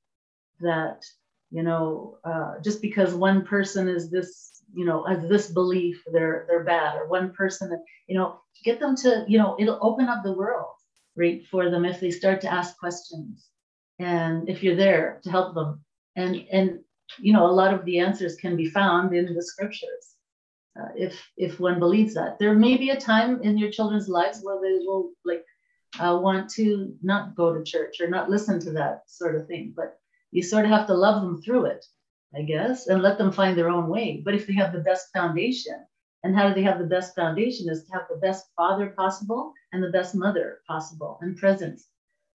that 0.61 1.03
you 1.51 1.63
know 1.63 2.17
uh, 2.23 2.55
just 2.63 2.81
because 2.81 3.13
one 3.13 3.45
person 3.45 3.87
is 3.87 4.09
this 4.09 4.61
you 4.73 4.85
know 4.85 5.03
has 5.05 5.27
this 5.29 5.51
belief 5.51 6.03
they're 6.11 6.45
they're 6.47 6.63
bad 6.63 6.95
or 6.97 7.07
one 7.07 7.33
person 7.33 7.71
you 8.07 8.17
know 8.17 8.39
get 8.63 8.79
them 8.79 8.95
to 8.95 9.25
you 9.27 9.37
know 9.37 9.55
it'll 9.59 9.79
open 9.81 10.07
up 10.07 10.23
the 10.23 10.33
world 10.33 10.75
right 11.15 11.45
for 11.47 11.69
them 11.69 11.85
if 11.85 11.99
they 11.99 12.11
start 12.11 12.41
to 12.41 12.51
ask 12.51 12.77
questions 12.77 13.47
and 13.99 14.47
if 14.47 14.63
you're 14.63 14.75
there 14.75 15.19
to 15.23 15.31
help 15.31 15.55
them 15.55 15.83
and 16.15 16.45
and 16.51 16.79
you 17.17 17.33
know 17.33 17.45
a 17.45 17.57
lot 17.61 17.73
of 17.73 17.83
the 17.85 17.99
answers 17.99 18.35
can 18.35 18.55
be 18.55 18.69
found 18.69 19.13
in 19.15 19.33
the 19.33 19.43
scriptures 19.43 20.15
uh, 20.79 20.89
if 20.95 21.27
if 21.37 21.59
one 21.59 21.79
believes 21.79 22.13
that 22.13 22.37
there 22.39 22.53
may 22.53 22.77
be 22.77 22.89
a 22.89 22.99
time 22.99 23.41
in 23.41 23.57
your 23.57 23.71
children's 23.71 24.09
lives 24.09 24.39
where 24.41 24.61
they 24.61 24.85
will 24.85 25.11
like 25.25 25.43
uh, 25.99 26.17
want 26.21 26.49
to 26.49 26.93
not 27.01 27.35
go 27.35 27.53
to 27.53 27.63
church 27.63 27.99
or 27.99 28.07
not 28.07 28.29
listen 28.29 28.59
to 28.59 28.71
that 28.71 29.03
sort 29.07 29.35
of 29.35 29.47
thing 29.47 29.73
but 29.75 29.99
you 30.31 30.43
sort 30.43 30.65
of 30.65 30.71
have 30.71 30.87
to 30.87 30.93
love 30.93 31.21
them 31.21 31.41
through 31.41 31.65
it 31.65 31.85
i 32.35 32.41
guess 32.41 32.87
and 32.87 33.01
let 33.01 33.17
them 33.17 33.31
find 33.31 33.57
their 33.57 33.69
own 33.69 33.87
way 33.87 34.21
but 34.23 34.35
if 34.35 34.45
they 34.45 34.53
have 34.53 34.71
the 34.71 34.87
best 34.89 35.11
foundation 35.11 35.85
and 36.23 36.35
how 36.35 36.47
do 36.47 36.53
they 36.53 36.63
have 36.63 36.79
the 36.79 36.85
best 36.85 37.15
foundation 37.15 37.69
is 37.69 37.85
to 37.85 37.93
have 37.93 38.07
the 38.09 38.17
best 38.17 38.47
father 38.55 38.87
possible 38.87 39.53
and 39.71 39.81
the 39.81 39.89
best 39.89 40.15
mother 40.15 40.59
possible 40.67 41.17
and 41.21 41.37
present 41.37 41.79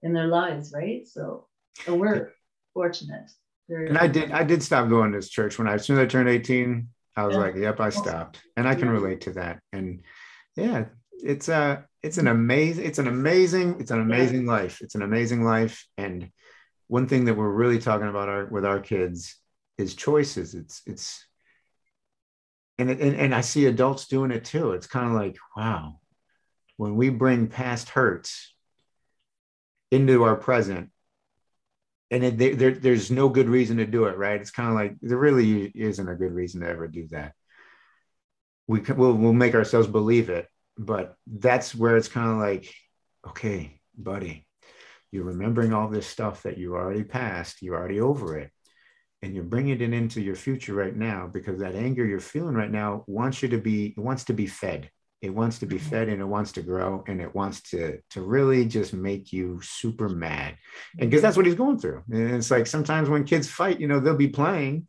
in 0.03 0.13
their 0.13 0.27
lives, 0.27 0.71
right? 0.73 1.07
So, 1.07 1.47
so 1.85 1.95
we're 1.95 2.31
fortunate. 2.73 3.31
And 3.69 3.97
I 3.97 4.07
did 4.07 4.31
I 4.31 4.43
did 4.43 4.61
stop 4.61 4.89
going 4.89 5.11
to 5.11 5.17
this 5.17 5.29
church 5.29 5.57
when 5.57 5.67
I 5.67 5.73
as 5.73 5.85
soon 5.85 5.97
as 5.97 6.03
I 6.03 6.07
turned 6.07 6.29
18, 6.29 6.87
I 7.15 7.25
was 7.25 7.35
yeah. 7.35 7.41
like, 7.41 7.55
yep, 7.55 7.79
I 7.79 7.89
stopped. 7.89 8.41
And 8.57 8.67
I 8.67 8.75
can 8.75 8.89
relate 8.89 9.21
to 9.21 9.33
that. 9.33 9.59
And 9.71 10.01
yeah, 10.55 10.85
it's 11.11 11.49
uh, 11.49 11.77
a 11.79 11.85
it's 12.01 12.17
an 12.17 12.27
amazing, 12.27 12.85
it's 12.85 12.99
an 12.99 13.07
amazing, 13.07 13.79
it's 13.79 13.91
an 13.91 14.01
amazing 14.01 14.45
yeah. 14.45 14.51
life. 14.51 14.81
It's 14.81 14.95
an 14.95 15.01
amazing 15.01 15.43
life. 15.43 15.85
And 15.97 16.29
one 16.87 17.07
thing 17.07 17.25
that 17.25 17.35
we're 17.35 17.49
really 17.49 17.79
talking 17.79 18.07
about 18.07 18.29
our 18.29 18.45
with 18.45 18.65
our 18.65 18.79
kids 18.79 19.35
is 19.77 19.95
choices. 19.95 20.53
It's 20.53 20.81
it's 20.85 21.25
and, 22.77 22.89
and 22.89 23.15
and 23.15 23.35
I 23.35 23.41
see 23.41 23.67
adults 23.67 24.07
doing 24.07 24.31
it 24.31 24.45
too. 24.45 24.71
It's 24.71 24.87
kind 24.87 25.07
of 25.07 25.13
like, 25.13 25.37
wow, 25.55 25.99
when 26.77 26.95
we 26.95 27.09
bring 27.09 27.47
past 27.47 27.89
hurts 27.89 28.53
into 29.91 30.23
our 30.23 30.35
present, 30.35 30.89
and 32.13 32.23
it, 32.23 32.59
there, 32.59 32.71
there's 32.71 33.09
no 33.09 33.27
good 33.27 33.49
reason 33.49 33.77
to 33.77 33.87
do 33.87 34.05
it, 34.05 34.17
right? 34.17 34.39
It's 34.39 34.51
kind 34.51 34.69
of 34.69 34.75
like 34.75 34.95
there 35.01 35.17
really 35.17 35.71
isn't 35.73 36.07
a 36.07 36.15
good 36.15 36.31
reason 36.31 36.61
to 36.61 36.69
ever 36.69 36.87
do 36.87 37.07
that. 37.07 37.33
We 38.67 38.81
we'll, 38.81 39.13
we'll 39.13 39.33
make 39.33 39.55
ourselves 39.55 39.87
believe 39.87 40.29
it, 40.29 40.47
but 40.77 41.15
that's 41.25 41.73
where 41.73 41.97
it's 41.97 42.07
kind 42.07 42.29
of 42.29 42.37
like, 42.37 42.71
okay, 43.27 43.81
buddy, 43.97 44.45
you're 45.11 45.25
remembering 45.25 45.73
all 45.73 45.87
this 45.87 46.05
stuff 46.05 46.43
that 46.43 46.59
you 46.59 46.75
already 46.75 47.03
passed, 47.03 47.63
you're 47.63 47.75
already 47.75 47.99
over 47.99 48.37
it, 48.37 48.51
and 49.23 49.33
you're 49.33 49.43
bringing 49.43 49.81
it 49.81 49.93
into 49.93 50.21
your 50.21 50.35
future 50.35 50.75
right 50.75 50.95
now 50.95 51.27
because 51.27 51.61
that 51.61 51.73
anger 51.73 52.05
you're 52.05 52.19
feeling 52.19 52.53
right 52.53 52.71
now 52.71 53.03
wants 53.07 53.41
you 53.41 53.49
to 53.49 53.57
be 53.57 53.95
wants 53.97 54.25
to 54.25 54.33
be 54.33 54.45
fed 54.45 54.91
it 55.23 55.33
wants 55.33 55.59
to 55.59 55.65
be 55.65 55.77
mm-hmm. 55.77 55.89
fed 55.89 56.09
and 56.09 56.21
it 56.21 56.25
wants 56.25 56.51
to 56.51 56.61
grow 56.61 57.01
and 57.07 57.21
it 57.21 57.33
wants 57.33 57.61
to 57.61 57.97
to 58.09 58.21
really 58.21 58.65
just 58.65 58.93
make 58.93 59.31
you 59.31 59.59
super 59.63 60.09
mad 60.09 60.55
and 60.99 61.09
because 61.09 61.21
that's 61.21 61.37
what 61.37 61.45
he's 61.45 61.55
going 61.55 61.79
through 61.79 62.03
and 62.11 62.31
it's 62.35 62.51
like 62.51 62.67
sometimes 62.67 63.09
when 63.09 63.23
kids 63.23 63.49
fight 63.49 63.79
you 63.79 63.87
know 63.87 63.99
they'll 63.99 64.15
be 64.15 64.27
playing 64.27 64.85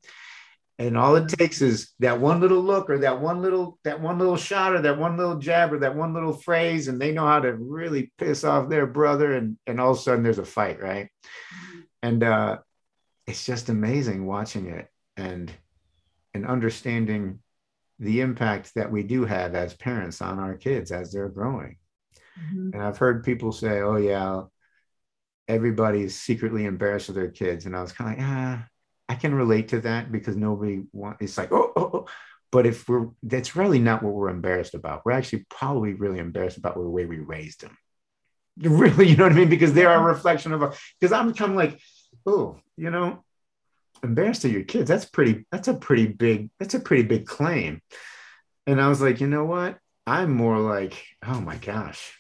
and 0.81 0.99
all 0.99 1.15
it 1.15 1.29
takes 1.29 1.63
is 1.63 1.93
that 2.01 2.21
one 2.21 2.41
little 2.41 2.61
look 2.61 2.91
or 2.91 2.99
that 2.99 3.21
one 3.21 3.41
little 3.41 3.79
that 3.85 4.01
one 4.01 4.19
little 4.19 4.37
shot 4.37 4.75
or 4.75 4.83
that 4.83 4.99
one 4.99 5.17
little 5.17 5.39
jab 5.39 5.73
or 5.73 5.79
that 5.79 5.95
one 5.95 6.13
little 6.13 6.33
phrase 6.33 6.89
and 6.89 7.01
they 7.01 7.13
know 7.13 7.27
how 7.27 7.39
to 7.39 7.55
really 7.55 8.13
piss 8.19 8.43
off 8.43 8.69
their 8.69 8.87
brother 8.87 9.35
and 9.35 9.57
and 9.69 9.81
all 9.81 9.93
of 9.93 9.99
a 9.99 10.01
sudden 10.01 10.25
there's 10.25 10.41
a 10.41 10.45
fight 10.45 10.83
right 10.83 11.07
mm-hmm. 11.07 11.81
and 12.03 12.25
uh 12.25 12.59
it's 13.29 13.47
just 13.47 13.69
amazing 13.69 14.27
watching 14.27 14.67
it 14.67 14.89
and 15.17 15.53
and 16.35 16.45
understanding 16.45 17.39
the 17.99 18.21
impact 18.21 18.75
that 18.75 18.91
we 18.91 19.03
do 19.03 19.25
have 19.25 19.55
as 19.55 19.75
parents 19.75 20.21
on 20.21 20.39
our 20.39 20.55
kids 20.55 20.91
as 20.91 21.13
they're 21.13 21.29
growing. 21.29 21.77
Mm-hmm. 22.39 22.71
And 22.75 22.83
I've 22.83 22.99
heard 22.99 23.25
people 23.25 23.53
say, 23.53 23.81
oh, 23.81 23.97
yeah, 23.97 24.43
everybody's 25.47 26.19
secretly 26.19 26.65
embarrassed 26.65 27.09
of 27.09 27.15
their 27.15 27.31
kids. 27.31 27.67
And 27.67 27.77
I 27.77 27.83
was 27.83 27.93
kind 27.93 28.13
of 28.13 28.19
like, 28.19 28.27
ah, 28.29 28.67
I 29.09 29.15
can 29.15 29.35
relate 29.35 29.69
to 29.69 29.81
that 29.81 30.11
because 30.11 30.37
nobody 30.37 30.83
wants, 30.93 31.23
it's 31.23 31.39
like, 31.39 31.53
oh, 31.53 31.73
oh, 31.77 31.91
oh, 31.93 32.07
But 32.51 32.67
if 32.67 32.89
we're, 32.89 33.09
that's 33.23 33.55
really 33.55 33.79
not 33.79 34.03
what 34.03 34.15
we're 34.15 34.31
embarrassed 34.31 34.75
about. 34.75 35.03
We're 35.05 35.13
actually 35.13 35.47
probably 35.51 35.95
really 35.95 36.19
embarrassed 36.19 36.57
about 36.57 36.75
the 36.75 36.81
way 36.81 37.05
we 37.05 37.19
raised 37.19 37.61
them. 37.61 37.77
Really, 38.57 39.09
you 39.09 39.17
know 39.17 39.25
what 39.25 39.33
I 39.33 39.35
mean? 39.35 39.49
Because 39.49 39.73
they're 39.73 39.91
a 39.93 40.01
reflection 40.01 40.53
of, 40.53 40.63
us. 40.63 40.79
because 41.01 41.13
I'm 41.13 41.35
kind 41.35 41.51
of 41.51 41.57
like, 41.57 41.81
oh, 42.25 42.57
you 42.77 42.89
know, 42.89 43.25
embarrassed 44.05 44.43
to 44.43 44.49
your 44.49 44.65
kids. 44.65 44.89
That's 44.89 45.05
pretty 45.05 45.47
that's 45.51 45.69
a 45.69 45.75
pretty 45.75 46.07
big 46.07 46.51
that's 46.59 46.75
a 46.75 46.81
pretty 46.81 47.05
big 47.05 47.27
claim. 47.27 47.81
And 48.67 48.81
i 48.81 48.89
was 48.89 49.01
like 49.01 49.21
you 49.21 49.27
know 49.27 49.45
what? 49.45 49.79
I'm 50.07 50.33
more 50.33 50.59
like 50.59 51.05
oh 51.27 51.41
my 51.41 51.57
gosh. 51.57 52.19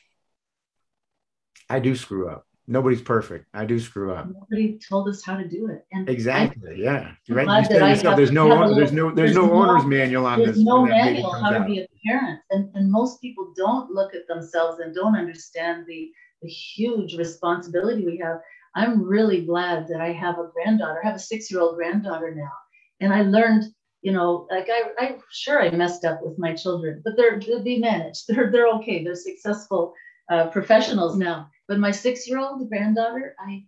I 1.70 1.78
do 1.78 1.96
screw 1.96 2.28
up. 2.28 2.46
Nobody's 2.66 3.02
perfect. 3.02 3.46
I 3.52 3.66
do 3.66 3.78
screw 3.78 4.14
up. 4.14 4.26
Nobody 4.26 4.78
told 4.88 5.08
us 5.08 5.22
how 5.22 5.36
to 5.36 5.46
do 5.46 5.68
it. 5.68 5.84
And 5.92 6.08
exactly. 6.08 6.70
I, 6.70 6.74
yeah. 6.74 7.12
Right? 7.28 7.60
you 7.60 7.64
said 7.66 7.88
yourself, 7.88 8.16
there's 8.16 8.32
no 8.32 8.48
little, 8.48 8.74
there's 8.74 8.92
no 8.92 9.14
there's, 9.14 9.34
there's 9.34 9.36
no, 9.36 9.46
no 9.46 9.70
owner's 9.70 9.84
manual 9.84 10.24
on 10.24 10.38
there's 10.38 10.56
this 10.56 10.64
no 10.64 10.84
manual 10.84 11.32
how 11.32 11.50
to 11.50 11.58
out. 11.58 11.66
be 11.66 11.80
a 11.80 11.88
parent. 12.06 12.40
And 12.50 12.74
and 12.74 12.90
most 12.90 13.20
people 13.20 13.52
don't 13.54 13.90
look 13.90 14.14
at 14.14 14.26
themselves 14.28 14.80
and 14.80 14.94
don't 14.94 15.14
understand 15.14 15.84
the 15.86 16.10
the 16.40 16.48
huge 16.48 17.16
responsibility 17.16 18.04
we 18.04 18.16
have 18.18 18.38
I'm 18.74 19.02
really 19.02 19.44
glad 19.44 19.88
that 19.88 20.00
I 20.00 20.12
have 20.12 20.38
a 20.38 20.50
granddaughter. 20.52 21.00
I 21.02 21.06
have 21.06 21.16
a 21.16 21.20
six 21.20 21.50
year 21.50 21.60
old 21.60 21.76
granddaughter 21.76 22.34
now. 22.34 22.52
And 23.00 23.12
I 23.12 23.22
learned, 23.22 23.64
you 24.02 24.12
know, 24.12 24.46
like 24.50 24.68
I, 24.68 24.90
I 24.98 25.16
sure 25.30 25.62
I 25.62 25.70
messed 25.70 26.04
up 26.04 26.20
with 26.22 26.38
my 26.38 26.54
children, 26.54 27.00
but 27.04 27.16
they're 27.16 27.38
they'll 27.38 27.62
be 27.62 27.78
managed. 27.78 28.24
They're 28.28 28.50
they're 28.50 28.68
okay. 28.78 29.04
They're 29.04 29.14
successful 29.14 29.94
uh, 30.30 30.48
professionals 30.48 31.16
now. 31.16 31.48
But 31.68 31.78
my 31.78 31.90
six 31.90 32.28
year 32.28 32.38
old 32.38 32.68
granddaughter, 32.68 33.34
I 33.38 33.64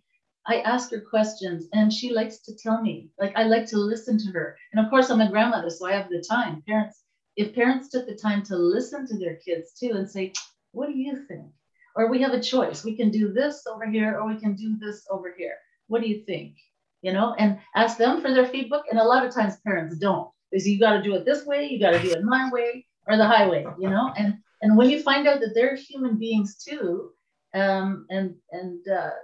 I 0.47 0.61
ask 0.61 0.91
her 0.91 1.01
questions 1.01 1.67
and 1.73 1.91
she 1.91 2.13
likes 2.13 2.39
to 2.43 2.55
tell 2.55 2.81
me. 2.81 3.09
Like 3.19 3.33
I 3.35 3.43
like 3.43 3.65
to 3.67 3.77
listen 3.77 4.17
to 4.19 4.31
her. 4.31 4.57
And 4.71 4.83
of 4.83 4.89
course 4.89 5.09
I'm 5.09 5.21
a 5.21 5.29
grandmother, 5.29 5.69
so 5.69 5.87
I 5.87 5.93
have 5.93 6.09
the 6.09 6.23
time. 6.27 6.63
Parents, 6.67 7.03
if 7.35 7.53
parents 7.53 7.89
took 7.89 8.07
the 8.07 8.15
time 8.15 8.43
to 8.43 8.55
listen 8.55 9.05
to 9.07 9.17
their 9.17 9.35
kids 9.35 9.73
too 9.77 9.91
and 9.95 10.09
say, 10.09 10.31
what 10.71 10.87
do 10.87 10.97
you 10.97 11.25
think? 11.27 11.51
Or 11.97 12.09
we 12.09 12.21
have 12.21 12.33
a 12.33 12.39
choice. 12.39 12.85
We 12.85 12.95
can 12.95 13.09
do 13.09 13.33
this 13.33 13.65
over 13.65 13.89
here, 13.89 14.19
or 14.19 14.27
we 14.27 14.39
can 14.39 14.55
do 14.55 14.77
this 14.77 15.05
over 15.09 15.33
here. 15.35 15.55
What 15.87 16.01
do 16.01 16.07
you 16.07 16.23
think? 16.25 16.55
You 17.01 17.11
know, 17.11 17.35
and 17.39 17.59
ask 17.75 17.97
them 17.97 18.21
for 18.21 18.33
their 18.33 18.45
feedback. 18.45 18.83
And 18.89 18.99
a 18.99 19.03
lot 19.03 19.25
of 19.25 19.33
times 19.33 19.57
parents 19.65 19.97
don't. 19.97 20.29
They 20.51 20.59
say 20.59 20.69
you 20.69 20.79
got 20.79 20.93
to 20.93 21.03
do 21.03 21.15
it 21.15 21.25
this 21.25 21.45
way, 21.45 21.65
you 21.65 21.79
got 21.79 21.91
to 21.91 22.01
do 22.01 22.11
it 22.11 22.23
my 22.23 22.49
way, 22.51 22.85
or 23.07 23.17
the 23.17 23.25
highway. 23.25 23.65
You 23.79 23.89
know, 23.89 24.13
and 24.15 24.37
and 24.61 24.77
when 24.77 24.89
you 24.89 25.01
find 25.01 25.27
out 25.27 25.39
that 25.41 25.53
they're 25.55 25.75
human 25.75 26.17
beings 26.17 26.63
too, 26.63 27.11
um, 27.55 28.05
and 28.09 28.35
and 28.51 28.87
uh, 28.87 29.17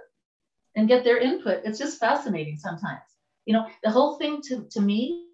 and 0.74 0.88
get 0.88 1.04
their 1.04 1.18
input, 1.18 1.62
it's 1.64 1.78
just 1.78 2.00
fascinating 2.00 2.56
sometimes. 2.56 3.02
You 3.46 3.54
know, 3.54 3.66
the 3.84 3.90
whole 3.90 4.18
thing 4.18 4.42
to 4.48 4.66
to 4.70 4.80
me, 4.80 5.28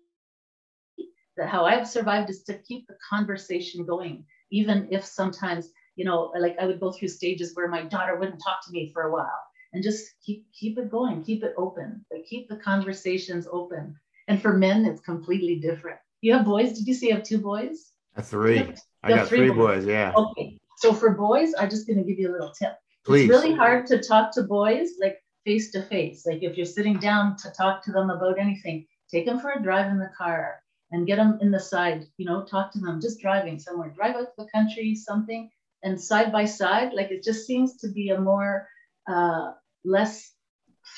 that 1.37 1.49
how 1.49 1.65
I've 1.65 1.89
survived 1.89 2.29
is 2.29 2.43
to 2.45 2.59
keep 2.59 2.87
the 2.87 2.97
conversation 3.09 3.87
going, 3.87 4.27
even 4.51 4.89
if 4.91 5.05
sometimes 5.05 5.71
you 6.01 6.07
know, 6.07 6.33
like 6.41 6.57
I 6.59 6.65
would 6.65 6.81
go 6.81 6.91
through 6.91 7.09
stages 7.09 7.55
where 7.55 7.69
my 7.69 7.83
daughter 7.83 8.17
wouldn't 8.17 8.43
talk 8.43 8.65
to 8.65 8.73
me 8.73 8.91
for 8.91 9.03
a 9.03 9.13
while 9.13 9.39
and 9.75 9.85
just 9.85 10.03
keep 10.25 10.47
keep 10.59 10.79
it 10.79 10.91
going, 10.91 11.23
keep 11.23 11.45
it 11.45 11.53
open, 11.59 12.03
like 12.11 12.25
keep 12.25 12.49
the 12.49 12.57
conversations 12.57 13.47
open. 13.53 13.95
And 14.27 14.41
for 14.41 14.57
men, 14.57 14.87
it's 14.87 15.03
completely 15.03 15.57
different. 15.57 15.99
You 16.23 16.33
have 16.33 16.47
boys? 16.47 16.73
Did 16.73 16.87
you 16.87 16.95
say 16.95 17.09
you 17.09 17.17
have 17.17 17.23
two 17.23 17.37
boys? 17.37 17.93
A 18.17 18.23
three. 18.23 18.57
Have, 18.57 18.81
I 19.03 19.11
got 19.11 19.29
three, 19.29 19.51
boys. 19.51 19.85
boys. 19.85 19.87
Yeah. 19.87 20.15
Okay. 20.17 20.59
So 20.79 20.95
for 20.95 21.11
boys, 21.11 21.53
I'm 21.59 21.69
just 21.69 21.87
going 21.87 21.99
to 21.99 22.05
give 22.05 22.19
you 22.19 22.31
a 22.31 22.33
little 22.33 22.53
tip. 22.59 22.79
Please. 23.05 23.29
It's 23.29 23.39
really 23.39 23.55
hard 23.55 23.87
to 23.89 23.99
talk 23.99 24.33
to 24.37 24.45
boys 24.45 24.93
like 25.03 25.19
face 25.45 25.71
to 25.73 25.83
face. 25.83 26.25
Like 26.25 26.43
if 26.43 26.57
you're 26.57 26.65
sitting 26.65 26.99
down 26.99 27.37
to 27.43 27.51
talk 27.51 27.85
to 27.85 27.93
them 27.93 28.09
about 28.09 28.39
anything, 28.39 28.87
take 29.11 29.27
them 29.27 29.39
for 29.39 29.51
a 29.51 29.63
drive 29.63 29.91
in 29.91 29.99
the 29.99 30.11
car 30.17 30.63
and 30.93 31.07
get 31.07 31.17
them 31.17 31.39
in 31.43 31.51
the 31.51 31.61
side. 31.61 32.07
You 32.17 32.25
know, 32.25 32.43
talk 32.43 32.73
to 32.73 32.79
them 32.79 33.03
just 33.03 33.21
driving 33.21 33.59
somewhere. 33.59 33.93
Drive 33.95 34.17
out 34.17 34.29
to 34.29 34.45
the 34.45 34.49
country, 34.51 34.95
something, 34.95 35.51
and 35.83 36.01
side 36.01 36.33
by 36.33 36.45
side, 36.45 36.93
like 36.93 37.11
it 37.11 37.23
just 37.23 37.47
seems 37.47 37.77
to 37.79 37.89
be 37.89 38.11
a 38.11 38.21
more 38.21 38.69
uh, 39.11 39.53
less 39.85 40.33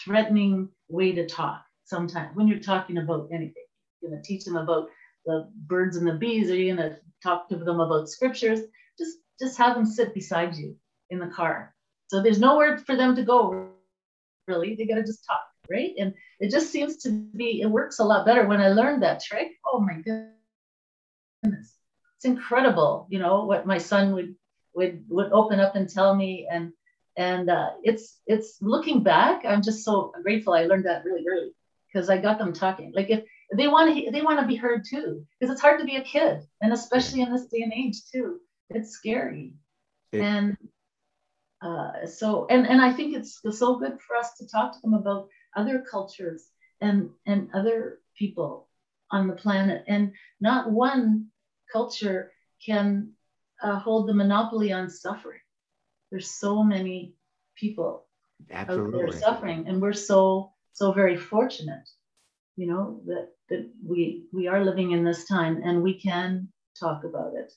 threatening 0.05 0.69
way 0.89 1.13
to 1.13 1.27
talk 1.27 1.63
sometimes 1.85 2.35
when 2.35 2.49
you're 2.49 2.59
talking 2.59 2.99
about 2.99 3.29
anything. 3.33 3.65
You're 4.01 4.11
going 4.11 4.23
to 4.23 4.27
teach 4.27 4.45
them 4.45 4.57
about 4.57 4.89
the 5.27 5.49
birds 5.67 5.97
and 5.97 6.07
the 6.07 6.15
bees, 6.15 6.51
or 6.51 6.57
you're 6.57 6.77
going 6.77 6.91
to 6.91 6.99
talk 7.23 7.49
to 7.49 7.57
them 7.57 7.81
about 7.81 8.09
scriptures. 8.09 8.61
Just 8.99 9.19
just 9.41 9.59
have 9.59 9.75
them 9.75 9.87
sit 9.87 10.15
beside 10.15 10.57
you 10.57 10.77
in 11.11 11.19
the 11.19 11.29
car. 11.29 11.75
So 12.09 12.23
there's 12.23 12.41
nowhere 12.41 12.79
for 12.79 12.97
them 12.97 13.15
to 13.17 13.23
go. 13.23 13.69
Really, 14.49 14.75
they 14.75 14.87
got 14.87 14.97
to 14.97 15.03
just 15.03 15.25
talk, 15.25 15.43
right? 15.71 15.93
And 15.99 16.13
it 16.41 16.51
just 16.51 16.73
seems 16.73 16.97
to 16.99 17.11
be 17.11 17.61
it 17.61 17.71
works 17.71 18.01
a 18.01 18.05
lot 18.05 18.27
better 18.27 18.47
when 18.47 18.61
I 18.61 18.69
learned 18.69 19.03
that 19.03 19.23
trick. 19.23 19.53
Oh 19.65 19.81
my 19.81 19.95
goodness, 19.95 21.77
it's 22.17 22.25
incredible. 22.25 23.07
You 23.09 23.21
know 23.21 23.45
what 23.45 23.67
my 23.67 23.79
son 23.79 24.13
would 24.15 24.35
would 24.75 25.05
would 25.09 25.33
open 25.33 25.61
up 25.61 25.77
and 25.77 25.89
tell 25.89 26.15
me 26.15 26.47
and 26.51 26.73
and 27.17 27.51
uh, 27.51 27.71
it's 27.83 28.21
it's 28.27 28.59
looking 28.63 29.03
back 29.03 29.45
i'm 29.45 29.63
just 29.63 29.85
so 29.85 30.13
grateful 30.23 30.55
i 30.55 30.65
learned 30.65 30.87
that 30.87 31.05
really 31.05 31.25
early 31.29 31.53
because 31.93 32.09
i 32.09 32.17
got 32.17 32.39
them 32.39 32.53
talking. 32.53 32.93
Like 32.95 33.11
if 33.11 33.25
they 33.55 33.69
want 33.69 33.95
to 33.95 34.11
they 34.11 34.23
want 34.23 34.41
to 34.41 34.47
be 34.47 34.57
heard 34.57 34.85
too 34.89 35.27
because 35.39 35.53
it's 35.53 35.61
hard 35.61 35.79
to 35.81 35.87
be 35.87 35.97
a 35.97 36.03
kid 36.03 36.41
and 36.63 36.73
especially 36.73 37.21
in 37.21 37.33
this 37.33 37.47
day 37.47 37.63
and 37.63 37.73
age 37.73 37.97
too 38.11 38.41
it's 38.71 38.91
scary. 38.91 39.53
And 40.13 40.57
uh, 41.63 42.07
so 42.07 42.47
and 42.51 42.67
and 42.67 42.81
i 42.81 42.93
think 42.93 43.15
it's 43.15 43.41
so 43.59 43.79
good 43.79 43.99
for 44.01 44.17
us 44.17 44.35
to 44.35 44.49
talk 44.49 44.73
to 44.73 44.81
them 44.81 44.95
about 44.95 45.29
other 45.57 45.85
cultures 45.89 46.49
and 46.81 47.09
and 47.27 47.49
other 47.55 48.01
people 48.19 48.69
on 49.11 49.29
the 49.29 49.35
planet 49.35 49.85
and 49.87 50.13
not 50.41 50.71
one 50.71 51.27
culture 51.73 52.33
can 52.65 53.13
uh, 53.63 53.79
hold 53.79 54.09
the 54.09 54.15
monopoly 54.15 54.73
on 54.73 54.91
suffering. 54.91 55.41
There's 56.11 56.31
so 56.31 56.63
many 56.63 57.15
people 57.57 58.07
Absolutely. 58.51 59.03
out 59.03 59.11
there 59.11 59.21
suffering, 59.21 59.65
and 59.69 59.81
we're 59.81 59.93
so 59.93 60.53
so 60.73 60.93
very 60.93 61.17
fortunate, 61.17 61.89
you 62.57 62.67
know, 62.67 63.01
that 63.07 63.29
that 63.49 63.71
we 63.85 64.27
we 64.33 64.49
are 64.49 64.65
living 64.65 64.93
in 64.93 65.05
this 65.05 65.27
time 65.27 65.63
and 65.65 65.83
we 65.83 66.01
can 66.01 66.49
talk 66.79 67.05
about 67.05 67.35
it. 67.35 67.53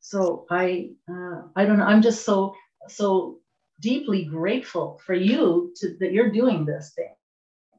So 0.00 0.46
I 0.50 0.90
uh, 1.08 1.42
I 1.56 1.64
don't 1.64 1.78
know. 1.78 1.84
I'm 1.84 2.02
just 2.02 2.24
so 2.24 2.54
so 2.88 3.38
deeply 3.80 4.24
grateful 4.24 5.00
for 5.04 5.14
you 5.14 5.72
to 5.76 5.96
that 6.00 6.12
you're 6.12 6.32
doing 6.32 6.64
this 6.64 6.92
thing 6.94 7.14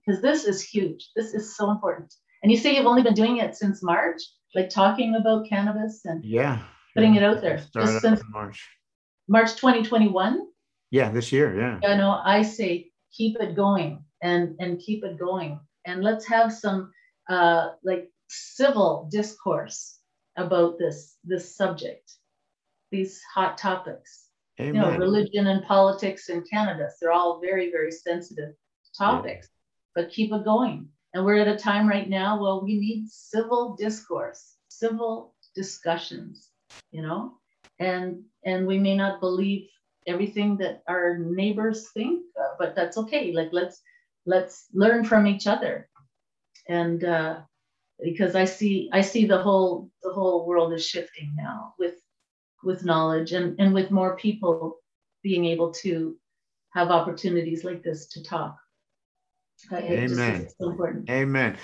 because 0.06 0.22
this 0.22 0.46
is 0.46 0.62
huge. 0.62 1.10
This 1.16 1.34
is 1.34 1.56
so 1.56 1.72
important. 1.72 2.14
And 2.44 2.52
you 2.52 2.58
say 2.58 2.76
you've 2.76 2.88
only 2.88 3.04
been 3.04 3.14
doing 3.14 3.38
it 3.38 3.56
since 3.56 3.84
March 3.84 4.22
like 4.56 4.70
talking 4.70 5.16
about 5.16 5.48
cannabis 5.48 6.02
and 6.06 6.24
yeah, 6.24 6.62
putting 6.96 7.16
yeah. 7.16 7.22
it 7.22 7.24
out 7.24 7.42
there. 7.42 7.64
Just 7.74 8.02
since 8.02 8.22
March. 8.30 8.68
March 9.28 9.56
2021. 9.56 10.48
Yeah, 10.92 11.10
this 11.10 11.32
year. 11.32 11.58
Yeah. 11.60 11.90
I 11.90 11.96
know. 11.96 12.22
I 12.24 12.42
say 12.42 12.92
keep 13.14 13.38
it 13.40 13.56
going 13.56 14.04
and 14.22 14.56
and 14.60 14.80
keep 14.80 15.04
it 15.04 15.18
going 15.18 15.60
and 15.86 16.04
let's 16.04 16.26
have 16.28 16.54
some 16.54 16.92
uh, 17.30 17.70
like 17.84 18.10
civil 18.30 19.10
discourse 19.12 20.00
about 20.38 20.78
this 20.78 21.18
this 21.24 21.56
subject, 21.56 22.12
these 22.92 23.22
hot 23.34 23.58
topics. 23.58 24.28
Amen. 24.60 24.76
You 24.76 24.82
know, 24.82 24.98
religion 24.98 25.48
and 25.48 25.64
politics 25.64 26.30
and 26.30 26.48
cannabis, 26.50 26.98
they're 27.00 27.12
all 27.12 27.40
very, 27.42 27.72
very 27.72 27.92
sensitive 27.92 28.54
topics, 28.98 29.48
yeah. 29.50 30.04
but 30.04 30.12
keep 30.12 30.32
it 30.32 30.44
going. 30.44 30.90
And 31.14 31.26
we're 31.26 31.42
at 31.42 31.48
a 31.48 31.58
time 31.58 31.88
right 31.88 32.10
now 32.10 32.42
where 32.42 32.56
we 32.56 32.80
need 32.80 33.10
civil 33.10 33.76
discourse, 33.76 34.56
civil 34.70 35.36
discussions, 35.56 36.50
you 36.92 37.02
know, 37.02 37.38
and 37.80 38.24
and 38.46 38.66
we 38.66 38.80
may 38.80 38.96
not 38.96 39.20
believe 39.20 39.68
everything 40.08 40.58
that 40.58 40.84
our 40.88 41.18
neighbors 41.18 41.90
think, 41.94 42.24
uh, 42.40 42.56
but 42.58 42.76
that's 42.76 42.98
okay. 42.98 43.34
Like 43.34 43.50
let's 43.52 43.82
let's 44.26 44.68
learn 44.74 45.04
from 45.04 45.28
each 45.28 45.48
other, 45.48 45.90
and 46.70 47.04
uh, 47.04 47.42
because 48.02 48.36
I 48.36 48.46
see 48.46 48.90
I 48.94 49.02
see 49.02 49.26
the 49.26 49.42
whole 49.42 49.90
the 50.04 50.14
whole 50.14 50.46
world 50.46 50.74
is 50.74 50.86
shifting 50.86 51.34
now 51.36 51.74
with 51.78 51.96
with 52.64 52.86
knowledge 52.86 53.34
and 53.34 53.60
and 53.60 53.74
with 53.74 53.92
more 53.92 54.16
people 54.16 54.78
being 55.24 55.46
able 55.46 55.72
to 55.72 56.18
have 56.72 56.90
opportunities 56.90 57.64
like 57.64 57.84
this 57.84 58.08
to 58.08 58.24
talk. 58.24 58.58
Amen. 59.72 60.48
So 60.60 60.78
Amen. 61.10 61.58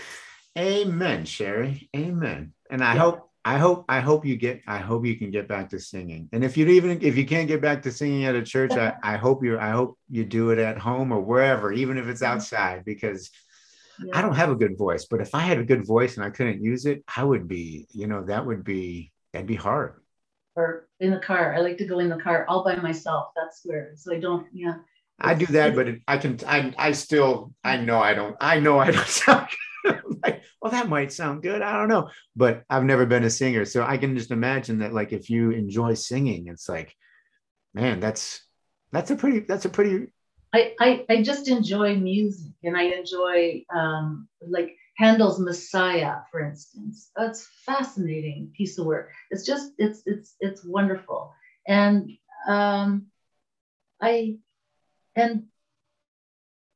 Amen, 0.58 1.26
Sherry. 1.26 1.90
Amen. 1.96 2.54
And 2.70 2.84
I 2.84 2.96
yeah. 2.96 3.02
hope 3.02 3.30
I 3.46 3.58
hope 3.58 3.86
I 3.88 4.02
hope 4.02 4.26
you 4.26 4.36
get 4.36 4.62
I 4.68 4.80
hope 4.80 5.06
you 5.06 5.18
can 5.18 5.32
get 5.32 5.48
back 5.48 5.70
to 5.70 5.80
singing. 5.80 6.28
And 6.34 6.44
if 6.44 6.58
you 6.58 6.68
even 6.68 7.02
if 7.02 7.16
you 7.16 7.26
can't 7.26 7.48
get 7.48 7.62
back 7.62 7.82
to 7.84 7.92
singing 7.92 8.26
at 8.26 8.36
a 8.36 8.44
church, 8.44 8.72
I, 8.72 8.94
I 9.04 9.18
hope 9.18 9.44
you 9.44 9.58
I 9.58 9.70
hope 9.70 9.98
you 10.10 10.26
do 10.26 10.50
it 10.50 10.60
at 10.60 10.78
home 10.78 11.12
or 11.12 11.22
wherever, 11.22 11.72
even 11.72 11.98
if 11.98 12.08
it's 12.08 12.22
outside, 12.22 12.84
because 12.84 13.32
yeah. 14.04 14.18
I 14.18 14.22
don't 14.22 14.36
have 14.36 14.50
a 14.50 14.56
good 14.56 14.78
voice. 14.78 15.06
But 15.06 15.22
if 15.22 15.34
I 15.34 15.40
had 15.40 15.60
a 15.60 15.64
good 15.64 15.86
voice 15.86 16.18
and 16.18 16.26
I 16.26 16.30
couldn't 16.30 16.62
use 16.62 16.86
it, 16.86 17.04
I 17.16 17.24
would 17.24 17.48
be, 17.48 17.88
you 17.92 18.08
know, 18.08 18.24
that 18.26 18.46
would 18.46 18.64
be 18.64 19.12
that'd 19.32 19.48
be 19.48 19.56
hard. 19.56 20.02
Or 20.56 20.88
in 21.00 21.12
the 21.12 21.20
car. 21.20 21.54
I 21.54 21.60
like 21.60 21.78
to 21.78 21.86
go 21.86 22.00
in 22.00 22.10
the 22.10 22.18
car 22.18 22.46
all 22.50 22.64
by 22.64 22.76
myself. 22.76 23.28
That's 23.36 23.62
where 23.64 23.92
so 23.96 24.14
I 24.14 24.20
don't, 24.20 24.48
yeah. 24.52 24.76
I 25.20 25.34
do 25.34 25.46
that, 25.48 25.76
but 25.76 25.88
it, 25.88 26.02
I 26.08 26.18
can 26.18 26.38
I 26.46 26.74
I 26.78 26.92
still 26.92 27.54
I 27.64 27.78
know 27.78 28.00
I 28.00 28.14
don't 28.14 28.36
I 28.40 28.60
know 28.60 28.80
I 28.80 28.92
don't 28.92 29.08
sound 29.08 29.48
like, 30.24 30.44
well, 30.62 30.72
that 30.72 30.90
might 30.90 31.12
sound 31.12 31.42
good. 31.42 31.62
I 31.62 31.74
don't 31.74 31.88
know, 31.88 32.10
but 32.36 32.64
I've 32.70 32.84
never 32.84 33.06
been 33.06 33.24
a 33.24 33.30
singer, 33.30 33.66
so 33.66 33.84
I 33.84 33.98
can 33.98 34.18
just 34.18 34.32
imagine 34.32 34.80
that. 34.80 34.94
Like, 34.94 35.14
if 35.14 35.30
you 35.30 35.52
enjoy 35.52 35.94
singing, 35.94 36.48
it's 36.48 36.70
like, 36.70 36.96
man, 37.74 38.00
that's 38.00 38.42
that's 38.92 39.12
a 39.12 39.16
pretty 39.16 39.40
that's 39.40 39.66
a 39.66 39.70
pretty. 39.70 40.08
I 40.54 40.74
I, 40.80 41.06
I 41.10 41.22
just 41.24 41.48
enjoy 41.48 41.96
music, 41.96 42.54
and 42.64 42.78
I 42.78 42.84
enjoy 42.84 43.64
um, 43.76 44.28
like 44.42 44.76
Handel's 44.98 45.40
Messiah, 45.40 46.18
for 46.32 46.42
instance. 46.42 47.12
That's 47.16 47.48
fascinating 47.66 48.52
piece 48.56 48.78
of 48.78 48.86
work. 48.86 49.12
It's 49.32 49.46
just 49.46 49.74
it's 49.78 50.04
it's 50.06 50.36
it's 50.40 50.64
wonderful, 50.64 51.34
and 51.68 52.12
um, 52.48 53.08
I 54.02 54.38
and 55.18 55.44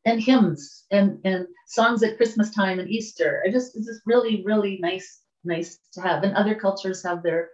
and 0.05 0.19
hymns 0.21 0.85
and 0.91 1.19
and 1.23 1.47
songs 1.67 2.03
at 2.03 2.17
Christmas 2.17 2.53
time 2.53 2.79
and 2.79 2.89
Easter. 2.89 3.43
I 3.45 3.51
just 3.51 3.75
it's 3.75 3.85
just 3.87 4.01
really 4.05 4.43
really 4.45 4.79
nice 4.81 5.21
nice 5.43 5.79
to 5.93 6.01
have. 6.01 6.23
And 6.23 6.35
other 6.35 6.55
cultures 6.55 7.03
have 7.03 7.23
their 7.23 7.49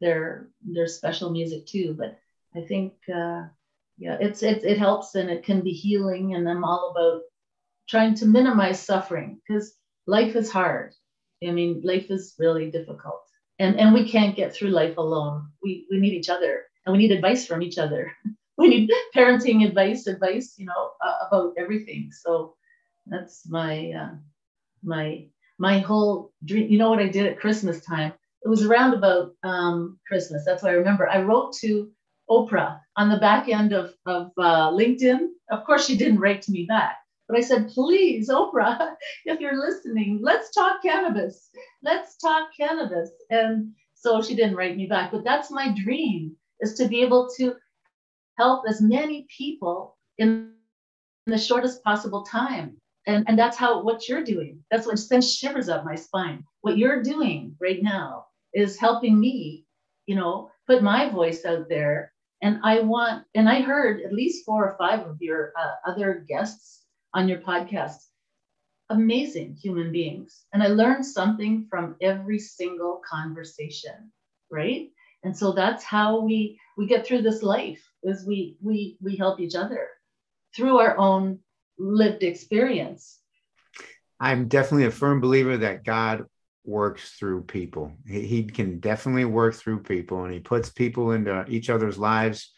their 0.00 0.48
their 0.62 0.86
special 0.86 1.30
music 1.30 1.66
too. 1.66 1.94
But 1.98 2.18
I 2.56 2.62
think 2.62 2.94
uh, 3.12 3.44
yeah, 3.98 4.16
it's 4.20 4.42
it 4.42 4.64
it 4.64 4.78
helps 4.78 5.14
and 5.14 5.30
it 5.30 5.44
can 5.44 5.62
be 5.62 5.72
healing. 5.72 6.34
And 6.34 6.48
I'm 6.48 6.64
all 6.64 6.92
about 6.92 7.22
trying 7.88 8.14
to 8.16 8.26
minimize 8.26 8.80
suffering 8.80 9.40
because 9.46 9.74
life 10.06 10.36
is 10.36 10.50
hard. 10.50 10.94
I 11.46 11.50
mean, 11.52 11.82
life 11.84 12.10
is 12.10 12.34
really 12.38 12.70
difficult, 12.70 13.22
and 13.58 13.78
and 13.78 13.94
we 13.94 14.08
can't 14.08 14.36
get 14.36 14.54
through 14.54 14.70
life 14.70 14.96
alone. 14.98 15.48
We 15.62 15.86
we 15.90 15.98
need 15.98 16.14
each 16.14 16.30
other 16.30 16.64
and 16.86 16.92
we 16.96 16.98
need 16.98 17.12
advice 17.12 17.46
from 17.46 17.62
each 17.62 17.78
other. 17.78 18.12
we 18.62 18.68
need 18.68 18.90
parenting 19.14 19.66
advice, 19.66 20.06
advice, 20.06 20.54
you 20.58 20.66
know, 20.66 20.90
uh, 21.04 21.26
about 21.28 21.54
everything. 21.58 22.10
So 22.12 22.56
that's 23.06 23.48
my 23.48 23.92
uh, 23.92 24.16
my 24.82 25.26
my 25.58 25.78
whole 25.78 26.32
dream. 26.44 26.70
You 26.70 26.78
know 26.78 26.90
what 26.90 27.00
I 27.00 27.08
did 27.08 27.26
at 27.26 27.40
Christmas 27.40 27.80
time? 27.84 28.12
It 28.44 28.48
was 28.48 28.64
around 28.64 28.94
about 28.94 29.32
um, 29.44 29.98
Christmas. 30.08 30.44
That's 30.46 30.62
what 30.62 30.72
I 30.72 30.76
remember. 30.76 31.08
I 31.08 31.22
wrote 31.22 31.54
to 31.62 31.90
Oprah 32.30 32.80
on 32.96 33.08
the 33.08 33.18
back 33.18 33.48
end 33.48 33.72
of, 33.72 33.94
of 34.06 34.32
uh, 34.38 34.70
LinkedIn. 34.70 35.28
Of 35.50 35.64
course, 35.64 35.86
she 35.86 35.96
didn't 35.96 36.20
write 36.20 36.42
to 36.42 36.52
me 36.52 36.66
back, 36.66 36.96
but 37.28 37.38
I 37.38 37.40
said, 37.40 37.68
please, 37.68 38.28
Oprah, 38.28 38.94
if 39.24 39.40
you're 39.40 39.58
listening, 39.58 40.20
let's 40.22 40.50
talk 40.52 40.82
cannabis. 40.82 41.50
Let's 41.82 42.16
talk 42.18 42.50
cannabis. 42.58 43.10
And 43.30 43.72
so 43.94 44.22
she 44.22 44.36
didn't 44.36 44.56
write 44.56 44.76
me 44.76 44.86
back, 44.86 45.10
but 45.10 45.24
that's 45.24 45.50
my 45.50 45.74
dream 45.74 46.36
is 46.60 46.74
to 46.74 46.88
be 46.88 47.02
able 47.02 47.28
to 47.38 47.54
help 48.38 48.64
as 48.68 48.80
many 48.80 49.26
people 49.36 49.98
in 50.16 50.52
the 51.26 51.36
shortest 51.38 51.82
possible 51.82 52.22
time. 52.22 52.76
And, 53.06 53.24
and 53.28 53.38
that's 53.38 53.56
how 53.56 53.82
what 53.82 54.08
you're 54.08 54.24
doing. 54.24 54.62
That's 54.70 54.86
what 54.86 54.98
sends 54.98 55.34
shivers 55.34 55.68
up 55.68 55.84
my 55.84 55.94
spine. 55.94 56.44
What 56.60 56.78
you're 56.78 57.02
doing 57.02 57.56
right 57.60 57.82
now 57.82 58.26
is 58.54 58.78
helping 58.78 59.18
me, 59.18 59.66
you 60.06 60.14
know, 60.14 60.50
put 60.66 60.82
my 60.82 61.10
voice 61.10 61.44
out 61.44 61.68
there. 61.68 62.12
And 62.42 62.60
I 62.62 62.80
want, 62.80 63.24
and 63.34 63.48
I 63.48 63.60
heard 63.60 64.02
at 64.02 64.12
least 64.12 64.44
four 64.44 64.68
or 64.68 64.76
five 64.78 65.06
of 65.06 65.16
your 65.20 65.52
uh, 65.58 65.90
other 65.90 66.24
guests 66.28 66.84
on 67.14 67.28
your 67.28 67.38
podcast, 67.38 67.96
amazing 68.90 69.56
human 69.60 69.90
beings. 69.90 70.44
And 70.52 70.62
I 70.62 70.68
learned 70.68 71.04
something 71.04 71.66
from 71.68 71.96
every 72.00 72.38
single 72.38 73.00
conversation, 73.10 74.12
right? 74.50 74.90
And 75.24 75.36
so 75.36 75.52
that's 75.52 75.84
how 75.84 76.20
we 76.20 76.58
we 76.76 76.86
get 76.86 77.06
through 77.06 77.22
this 77.22 77.42
life 77.42 77.82
is 78.02 78.26
we 78.26 78.56
we 78.62 78.96
we 79.00 79.16
help 79.16 79.40
each 79.40 79.54
other 79.54 79.88
through 80.54 80.78
our 80.78 80.96
own 80.96 81.40
lived 81.78 82.22
experience. 82.22 83.18
I'm 84.20 84.48
definitely 84.48 84.86
a 84.86 84.90
firm 84.90 85.20
believer 85.20 85.56
that 85.58 85.84
god 85.84 86.24
works 86.64 87.12
through 87.12 87.42
people. 87.42 87.92
He, 88.06 88.26
he 88.26 88.44
can 88.44 88.78
definitely 88.78 89.24
work 89.24 89.54
through 89.54 89.82
people 89.82 90.24
and 90.24 90.32
he 90.32 90.40
puts 90.40 90.70
people 90.70 91.12
into 91.12 91.44
each 91.48 91.70
other's 91.70 91.98
lives 91.98 92.52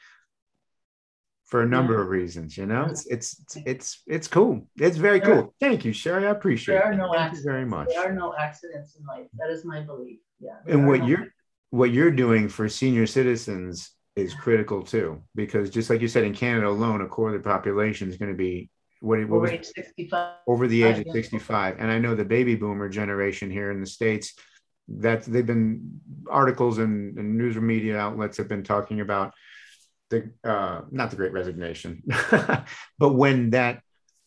for 1.47 1.63
a 1.63 1.67
number 1.67 1.95
yeah. 1.95 2.01
of 2.03 2.09
reasons 2.09 2.57
you 2.57 2.67
know? 2.67 2.85
It's, 2.85 3.07
it's 3.07 3.45
it's 3.67 4.03
it's 4.07 4.29
cool. 4.29 4.69
It's 4.77 4.97
very 4.97 5.21
cool. 5.21 5.55
thank 5.61 5.85
you 5.85 5.93
sherry. 5.93 6.27
I 6.27 6.31
appreciate 6.31 6.77
there 6.77 6.85
are 6.85 6.95
no 6.95 7.13
it 7.13 7.19
accidents. 7.19 7.45
very 7.45 7.65
much. 7.65 7.89
There 7.89 8.11
are 8.11 8.13
no 8.13 8.35
accidents 8.39 8.97
in 8.97 9.05
life. 9.07 9.27
That 9.39 9.51
is 9.51 9.65
my 9.65 9.81
belief. 9.81 10.21
Yeah. 10.41 10.57
And 10.67 10.87
what 10.87 11.07
you're 11.07 11.29
what 11.71 11.93
you're 11.93 12.11
doing 12.11 12.49
for 12.49 12.69
senior 12.69 13.07
citizens 13.07 13.93
is 14.17 14.35
critical 14.35 14.83
too, 14.83 15.23
because 15.35 15.71
just 15.71 15.89
like 15.89 16.01
you 16.01 16.09
said, 16.09 16.25
in 16.25 16.35
Canada 16.35 16.69
alone, 16.69 17.01
a 17.01 17.07
quarter 17.07 17.37
of 17.37 17.43
the 17.43 17.49
population 17.49 18.09
is 18.09 18.17
going 18.17 18.31
to 18.31 18.37
be 18.37 18.71
what, 19.01 19.19
what 19.29 19.37
over 19.37 19.49
age 19.49 19.67
65. 19.67 20.35
Over 20.47 20.69
the 20.69 20.83
age 20.83 20.99
of 20.99 21.13
65. 21.13 21.77
And 21.79 21.91
I 21.91 21.99
know 21.99 22.15
the 22.15 22.25
baby 22.25 22.55
boomer 22.55 22.89
generation 22.89 23.51
here 23.51 23.71
in 23.71 23.81
the 23.81 23.87
States, 23.87 24.35
that 24.89 25.23
they've 25.23 25.47
been 25.47 26.01
articles 26.29 26.79
and, 26.79 27.17
and 27.17 27.39
news 27.39 27.57
media 27.57 27.97
outlets 27.97 28.37
have 28.39 28.49
been 28.49 28.65
talking 28.65 29.01
about 29.01 29.33
the 30.11 30.33
uh, 30.43 30.83
not 30.91 31.11
the 31.11 31.17
great 31.17 31.33
resignation, 31.33 32.03
but 32.99 33.15
when 33.15 33.51
that 33.51 33.81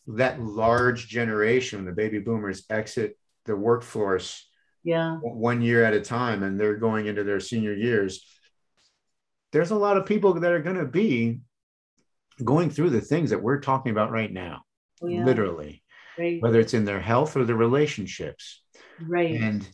that 0.06 0.40
large 0.40 1.08
generation, 1.08 1.84
the 1.84 1.92
baby 1.92 2.18
boomers 2.18 2.64
exit 2.70 3.18
the 3.44 3.54
workforce 3.54 4.48
yeah. 4.84 5.16
one 5.22 5.62
year 5.62 5.84
at 5.84 5.94
a 5.94 6.00
time 6.00 6.42
and 6.42 6.60
they're 6.60 6.76
going 6.76 7.06
into 7.06 7.24
their 7.24 7.40
senior 7.40 7.74
years. 7.74 8.24
There's 9.52 9.70
a 9.70 9.76
lot 9.76 9.96
of 9.96 10.06
people 10.06 10.34
that 10.34 10.52
are 10.52 10.62
going 10.62 10.76
to 10.76 10.84
be 10.84 11.40
going 12.42 12.70
through 12.70 12.90
the 12.90 13.00
things 13.00 13.30
that 13.30 13.42
we're 13.42 13.60
talking 13.60 13.92
about 13.92 14.10
right 14.10 14.32
now 14.32 14.62
oh, 15.02 15.08
yeah. 15.08 15.24
literally. 15.24 15.82
Right. 16.16 16.40
whether 16.40 16.60
it's 16.60 16.74
in 16.74 16.84
their 16.84 17.00
health 17.00 17.36
or 17.36 17.44
their 17.44 17.56
relationships. 17.56 18.62
Right. 19.00 19.34
And 19.34 19.68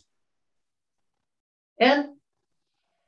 and 1.79 2.07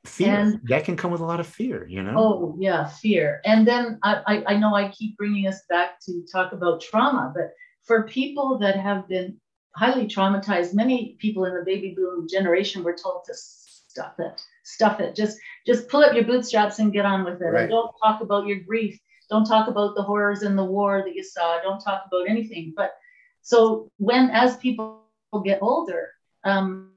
fear. 0.04 0.34
and, 0.34 0.60
that 0.64 0.84
can 0.84 0.96
come 0.96 1.10
with 1.10 1.20
a 1.20 1.24
lot 1.24 1.40
of 1.40 1.46
fear 1.46 1.86
you 1.88 2.02
know? 2.02 2.14
Oh 2.16 2.56
yeah 2.60 2.86
fear. 2.86 3.40
And 3.44 3.66
then 3.66 3.98
I, 4.04 4.20
I 4.26 4.44
i 4.54 4.56
know 4.56 4.74
i 4.74 4.88
keep 4.88 5.16
bringing 5.16 5.48
us 5.48 5.62
back 5.68 5.98
to 6.06 6.22
talk 6.30 6.52
about 6.52 6.80
trauma 6.80 7.32
but 7.34 7.50
for 7.84 8.04
people 8.04 8.58
that 8.60 8.78
have 8.78 9.08
been 9.08 9.36
highly 9.76 10.06
traumatized. 10.06 10.74
Many 10.74 11.16
people 11.18 11.44
in 11.44 11.54
the 11.54 11.64
baby 11.64 11.94
boom 11.96 12.26
generation 12.28 12.82
were 12.82 12.96
told 12.96 13.24
to 13.26 13.34
stuff 13.34 14.14
it, 14.18 14.40
stuff 14.64 15.00
it. 15.00 15.14
Just 15.14 15.38
just 15.66 15.88
pull 15.88 16.02
up 16.02 16.14
your 16.14 16.24
bootstraps 16.24 16.78
and 16.78 16.92
get 16.92 17.04
on 17.04 17.24
with 17.24 17.40
it. 17.40 17.44
Right. 17.44 17.62
And 17.62 17.70
don't 17.70 17.94
talk 18.02 18.20
about 18.20 18.46
your 18.46 18.60
grief. 18.60 18.98
Don't 19.30 19.46
talk 19.46 19.68
about 19.68 19.94
the 19.94 20.02
horrors 20.02 20.42
in 20.42 20.56
the 20.56 20.64
war 20.64 21.02
that 21.04 21.14
you 21.14 21.24
saw. 21.24 21.60
Don't 21.62 21.80
talk 21.80 22.04
about 22.06 22.28
anything. 22.28 22.74
But 22.76 22.92
so 23.42 23.90
when 23.98 24.30
as 24.30 24.56
people 24.58 25.02
get 25.44 25.58
older, 25.62 26.10
um, 26.44 26.92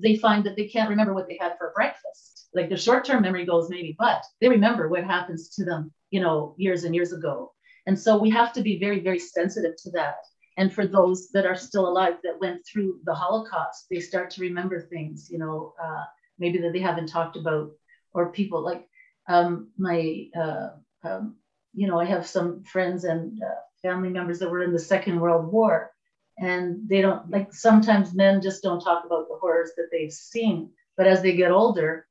they 0.00 0.16
find 0.16 0.44
that 0.44 0.56
they 0.56 0.68
can't 0.68 0.90
remember 0.90 1.14
what 1.14 1.28
they 1.28 1.38
had 1.40 1.58
for 1.58 1.72
breakfast. 1.74 2.48
Like 2.54 2.68
their 2.68 2.78
short-term 2.78 3.22
memory 3.22 3.46
goes 3.46 3.70
maybe, 3.70 3.96
but 3.98 4.22
they 4.40 4.48
remember 4.48 4.88
what 4.88 5.04
happens 5.04 5.48
to 5.56 5.64
them, 5.64 5.90
you 6.10 6.20
know, 6.20 6.54
years 6.58 6.84
and 6.84 6.94
years 6.94 7.12
ago. 7.12 7.52
And 7.86 7.98
so 7.98 8.16
we 8.16 8.30
have 8.30 8.52
to 8.54 8.62
be 8.62 8.78
very, 8.78 9.00
very 9.00 9.18
sensitive 9.18 9.76
to 9.82 9.90
that. 9.92 10.16
And 10.56 10.72
for 10.72 10.86
those 10.86 11.30
that 11.30 11.46
are 11.46 11.56
still 11.56 11.88
alive 11.88 12.14
that 12.22 12.40
went 12.40 12.64
through 12.66 13.00
the 13.04 13.14
Holocaust, 13.14 13.86
they 13.90 14.00
start 14.00 14.30
to 14.30 14.42
remember 14.42 14.80
things, 14.80 15.28
you 15.30 15.38
know, 15.38 15.74
uh, 15.82 16.04
maybe 16.38 16.58
that 16.58 16.72
they 16.72 16.80
haven't 16.80 17.08
talked 17.08 17.36
about 17.36 17.70
or 18.12 18.32
people 18.32 18.62
like 18.62 18.86
um, 19.28 19.70
my, 19.78 20.26
uh, 20.36 20.70
um, 21.04 21.36
you 21.72 21.86
know, 21.86 21.98
I 21.98 22.04
have 22.04 22.26
some 22.26 22.64
friends 22.64 23.04
and 23.04 23.40
uh, 23.42 23.60
family 23.82 24.10
members 24.10 24.38
that 24.38 24.50
were 24.50 24.62
in 24.62 24.72
the 24.72 24.78
Second 24.78 25.20
World 25.20 25.50
War, 25.50 25.90
and 26.38 26.88
they 26.88 27.00
don't 27.00 27.30
like 27.30 27.52
sometimes 27.52 28.14
men 28.14 28.42
just 28.42 28.62
don't 28.62 28.80
talk 28.80 29.04
about 29.04 29.28
the 29.28 29.36
horrors 29.40 29.70
that 29.76 29.88
they've 29.90 30.12
seen, 30.12 30.70
but 30.96 31.06
as 31.06 31.22
they 31.22 31.34
get 31.34 31.50
older, 31.50 32.06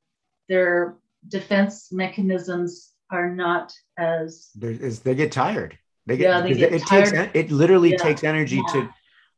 their 0.48 0.96
defense 1.28 1.92
mechanisms 1.92 2.91
are 3.12 3.30
not 3.30 3.72
as 3.98 4.50
they 4.54 5.14
get 5.14 5.32
tired. 5.32 5.78
They 6.06 6.16
get, 6.16 6.24
yeah, 6.24 6.40
they 6.40 6.54
get 6.54 6.72
it 6.72 6.82
tired. 6.86 7.10
takes 7.10 7.30
it 7.34 7.50
literally 7.50 7.92
Yeah. 7.92 7.98
takes 7.98 8.24
energy 8.24 8.56
Yeah. 8.56 8.72
to 8.72 8.90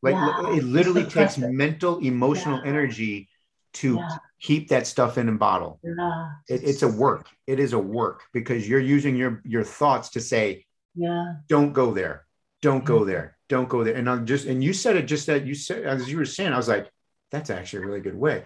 like 0.02 0.14
Yeah. 0.14 0.56
it 0.56 0.64
literally 0.64 1.04
takes 1.04 1.38
mental 1.38 1.98
emotional 1.98 2.60
energy 2.64 3.28
to 3.74 4.00
keep 4.40 4.68
that 4.68 4.86
stuff 4.86 5.18
in 5.18 5.28
a 5.28 5.32
bottle. 5.32 5.80
yeah, 5.82 6.30
It, 6.48 6.62
it's 6.62 6.82
a 6.82 6.88
work. 6.88 7.28
It 7.46 7.58
is 7.58 7.72
a 7.72 7.78
work 7.78 8.22
because 8.32 8.68
you're 8.68 8.80
using 8.80 9.16
your 9.16 9.42
your 9.44 9.64
thoughts 9.64 10.10
to 10.10 10.20
say, 10.20 10.66
yeah, 10.94 11.36
"Don't 11.48 11.72
go 11.72 11.92
there, 11.92 12.26
don't 12.62 12.84
go 12.84 12.98
mm-hmm. 13.00 13.08
there, 13.08 13.36
don't 13.48 13.68
go 13.68 13.82
there." 13.84 13.94
And 13.94 14.08
I'm 14.08 14.26
just 14.26 14.46
and 14.46 14.62
you 14.62 14.72
said 14.72 14.96
it 14.96 15.06
just 15.06 15.26
that 15.26 15.44
you 15.46 15.54
said 15.54 15.84
as 15.84 16.10
you 16.10 16.18
were 16.18 16.24
saying, 16.24 16.52
I 16.52 16.56
was 16.56 16.68
like, 16.68 16.88
"That's 17.30 17.50
actually 17.50 17.82
a 17.84 17.86
really 17.86 18.00
good 18.00 18.16
way." 18.16 18.44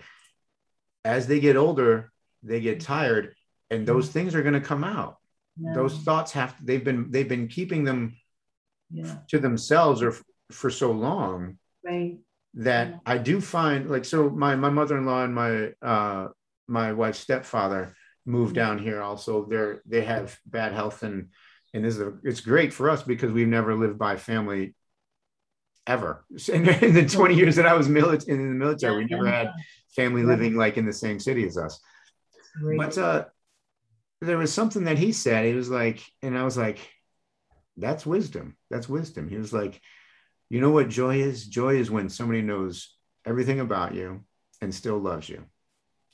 As 1.05 1.26
they 1.26 1.40
get 1.40 1.56
older, 1.56 2.10
they 2.42 2.60
get 2.60 2.78
mm-hmm. 2.78 2.92
tired, 2.92 3.34
and 3.70 3.86
those 3.86 4.08
things 4.08 4.34
are 4.34 4.42
going 4.42 4.54
to 4.54 4.60
come 4.60 4.84
out. 4.84 5.16
yeah, 5.60 5.74
Those 5.74 5.94
thoughts 5.98 6.32
have 6.32 6.54
they've 6.64 6.84
been 6.84 7.10
they've 7.10 7.28
been 7.28 7.48
keeping 7.48 7.84
them 7.84 8.16
yeah, 8.90 9.18
to 9.28 9.38
themselves 9.38 10.02
or 10.02 10.10
f- 10.10 10.22
for 10.50 10.70
so 10.70 10.92
long 10.92 11.58
right, 11.84 12.18
that 12.54 12.88
Yeah. 12.88 12.96
I 13.06 13.18
do 13.18 13.40
find 13.40 13.90
like 13.90 14.04
so 14.04 14.30
my 14.30 14.56
my 14.56 14.70
mother-in-law 14.70 15.24
and 15.24 15.34
my 15.34 15.72
uh 15.82 16.28
my 16.66 16.92
wife's 16.92 17.18
stepfather 17.20 17.94
moved 18.24 18.52
Mhm. 18.52 18.62
down 18.62 18.78
here 18.78 19.00
also. 19.02 19.44
They're 19.46 19.82
they 19.86 20.04
have 20.04 20.38
bad 20.46 20.72
health 20.72 21.02
and 21.02 21.28
and 21.74 21.84
this 21.84 21.96
is 21.96 22.00
a, 22.00 22.12
it's 22.24 22.40
great 22.40 22.72
for 22.72 22.88
us 22.88 23.02
because 23.02 23.30
we've 23.32 23.46
never 23.58 23.74
lived 23.74 23.98
by 23.98 24.16
family 24.16 24.74
ever. 25.86 26.24
In, 26.52 26.64
the 26.64 27.06
20 27.10 27.34
years 27.34 27.56
that 27.56 27.66
I 27.66 27.74
was 27.74 27.88
mili- 27.88 28.26
in 28.28 28.38
the 28.38 28.54
military 28.54 28.96
we 29.04 29.04
never 29.10 29.26
had 29.26 29.52
family 29.94 30.22
living 30.22 30.54
like 30.56 30.76
in 30.78 30.86
the 30.86 30.92
same 30.92 31.18
city 31.20 31.44
as 31.46 31.56
us. 31.58 31.78
Great. 32.60 32.78
but 32.78 32.96
uh 32.98 33.24
there 34.20 34.38
was 34.38 34.52
something 34.52 34.84
that 34.84 34.98
he 34.98 35.12
said 35.12 35.44
he 35.44 35.54
was 35.54 35.70
like 35.70 36.00
and 36.22 36.36
I 36.36 36.44
was 36.44 36.56
like 36.56 36.78
that's 37.76 38.04
wisdom. 38.04 38.56
That's 38.70 38.88
wisdom. 38.88 39.28
He 39.28 39.36
was 39.36 39.52
like 39.52 39.80
you 40.50 40.60
know 40.60 40.70
what 40.70 40.88
joy 40.88 41.16
is? 41.20 41.46
Joy 41.46 41.76
is 41.76 41.90
when 41.90 42.08
somebody 42.08 42.42
knows 42.42 42.96
everything 43.26 43.60
about 43.60 43.94
you 43.94 44.24
and 44.62 44.74
still 44.74 44.98
loves 44.98 45.28
you. 45.28 45.44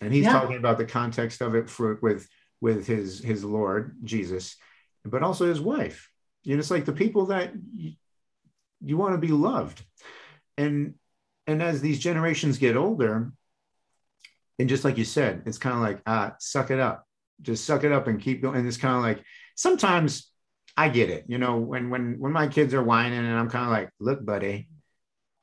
And 0.01 0.13
he's 0.13 0.25
Yeah. 0.25 0.33
talking 0.33 0.57
about 0.57 0.77
the 0.77 0.85
context 0.85 1.41
of 1.41 1.55
it 1.55 1.71
for 1.71 1.99
with 2.03 2.29
with 2.61 2.87
his 2.87 3.19
his 3.21 3.45
lord 3.45 3.97
jesus 4.05 4.57
but 5.05 5.23
also 5.23 5.47
his 5.47 5.61
wife. 5.61 6.11
You 6.43 6.57
know 6.57 6.61
it's 6.61 6.71
like 6.71 6.85
the 6.85 6.93
people 6.93 7.27
that 7.27 7.53
you, 7.77 7.93
you 8.83 8.97
want 8.97 9.15
to 9.15 9.19
be 9.19 9.29
loved. 9.33 9.83
And 10.59 10.95
and 11.47 11.63
as 11.63 11.81
these 11.81 11.99
generations 11.99 12.59
get 12.59 12.77
older 12.77 13.33
and 14.59 14.69
just 14.69 14.85
like 14.85 14.97
you 14.99 15.05
said 15.05 15.43
it's 15.47 15.59
kind 15.59 15.75
of 15.77 15.83
like 15.83 16.01
ah 16.07 16.35
suck 16.39 16.71
it 16.71 16.81
up 16.81 17.07
just 17.43 17.65
suck 17.65 17.85
it 17.85 17.93
up 17.93 18.07
and 18.07 18.21
keep 18.21 18.43
going 18.43 18.57
and 18.57 18.67
it's 18.67 18.77
kind 18.77 18.97
of 18.97 19.03
like 19.03 19.25
sometimes 19.57 20.31
I 20.77 20.89
get 20.89 21.11
it. 21.11 21.25
You 21.29 21.39
know, 21.39 21.59
when 21.59 21.91
when 21.91 22.17
when 22.19 22.33
my 22.33 22.49
kids 22.49 22.75
are 22.75 22.83
whining 22.83 23.19
and 23.19 23.39
I'm 23.39 23.51
kind 23.51 23.65
of 23.65 23.71
like, 23.71 23.91
look, 24.01 24.25
buddy, 24.25 24.69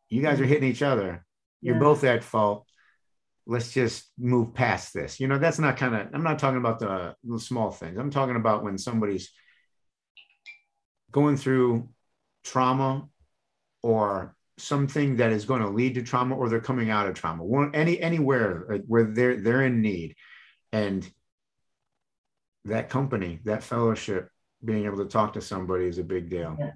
you 0.09 0.21
guys 0.21 0.39
are 0.39 0.43
mm-hmm. 0.43 0.51
hitting 0.53 0.69
each 0.69 0.81
other. 0.81 1.25
You're 1.61 1.75
Yeah. 1.75 1.79
both 1.79 2.03
at 2.03 2.23
fault. 2.23 2.67
Let's 3.45 3.71
just 3.71 4.11
move 4.17 4.53
past 4.53 4.93
this. 4.93 5.19
You 5.19 5.27
know, 5.27 5.37
that's 5.37 5.59
not 5.59 5.77
kind 5.77 5.95
of 5.95 6.07
I'm 6.13 6.23
not 6.23 6.39
talking 6.39 6.59
about 6.59 6.79
the, 6.79 7.15
the 7.23 7.39
small 7.39 7.71
things. 7.71 7.97
I'm 7.97 8.11
talking 8.11 8.35
about 8.35 8.63
when 8.63 8.77
somebody's 8.77 9.31
going 11.11 11.37
through 11.37 11.89
trauma 12.43 13.07
or 13.83 14.35
something 14.57 15.17
that 15.17 15.31
is 15.31 15.45
going 15.45 15.61
to 15.61 15.69
lead 15.69 15.95
to 15.95 16.03
trauma 16.03 16.35
or 16.35 16.49
they're 16.49 16.59
coming 16.59 16.89
out 16.89 17.07
of 17.07 17.15
trauma. 17.15 17.43
One 17.43 17.73
any 17.73 17.99
anywhere 17.99 18.73
uh, 18.73 18.77
where 18.87 19.05
they're 19.05 19.37
they're 19.37 19.63
in 19.63 19.81
need. 19.81 20.15
And 20.71 21.09
that 22.65 22.89
company, 22.89 23.39
that 23.45 23.63
fellowship, 23.63 24.29
being 24.63 24.85
able 24.85 24.97
to 24.97 25.05
talk 25.05 25.33
to 25.33 25.41
somebody 25.41 25.85
is 25.85 25.97
a 25.97 26.03
big 26.03 26.29
deal. 26.29 26.55
Yeah. 26.59 26.71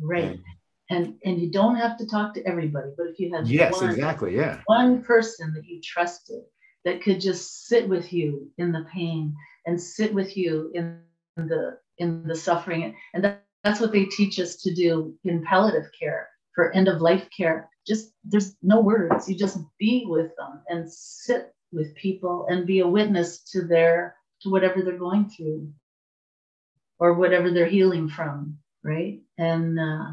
right. 0.00 0.24
And- 0.24 0.44
And 0.90 1.14
and 1.24 1.40
you 1.40 1.50
don't 1.50 1.76
have 1.76 1.96
to 1.98 2.06
talk 2.06 2.34
to 2.34 2.46
everybody, 2.46 2.90
but 2.98 3.06
if 3.06 3.18
you 3.18 3.32
had 3.34 3.46
yes, 3.48 3.80
one, 3.80 3.88
exactly. 3.88 4.36
Yeah. 4.36 4.60
one 4.66 5.02
person 5.02 5.54
that 5.54 5.64
you 5.64 5.80
trusted 5.80 6.42
that 6.84 7.00
could 7.02 7.18
just 7.20 7.66
sit 7.66 7.88
with 7.88 8.12
you 8.12 8.50
in 8.58 8.72
the 8.72 8.84
pain 8.92 9.34
and 9.64 9.80
sit 9.80 10.12
with 10.12 10.36
you 10.36 10.70
in 10.74 11.00
the 11.36 11.78
in 11.98 12.26
the 12.26 12.34
suffering 12.36 12.94
and 13.14 13.24
that, 13.24 13.44
that's 13.64 13.80
what 13.80 13.92
they 13.92 14.04
teach 14.06 14.38
us 14.38 14.56
to 14.56 14.74
do 14.74 15.14
in 15.24 15.42
palliative 15.44 15.88
care 15.98 16.28
for 16.54 16.72
end 16.72 16.88
of 16.88 17.00
life 17.00 17.26
care 17.34 17.70
just 17.86 18.12
there's 18.24 18.56
no 18.62 18.80
words 18.80 19.28
you 19.28 19.34
just 19.36 19.58
be 19.78 20.04
with 20.06 20.30
them 20.36 20.60
and 20.68 20.90
sit 20.92 21.54
with 21.70 21.94
people 21.94 22.46
and 22.50 22.66
be 22.66 22.80
a 22.80 22.86
witness 22.98 23.40
to 23.52 23.62
their 23.62 24.14
to 24.42 24.50
whatever 24.50 24.82
they're 24.82 24.98
going 24.98 25.28
through 25.28 25.72
or 26.98 27.14
whatever 27.14 27.50
they're 27.50 27.66
healing 27.66 28.08
from 28.08 28.58
right 28.82 29.20
and 29.38 29.78
uh, 29.78 30.06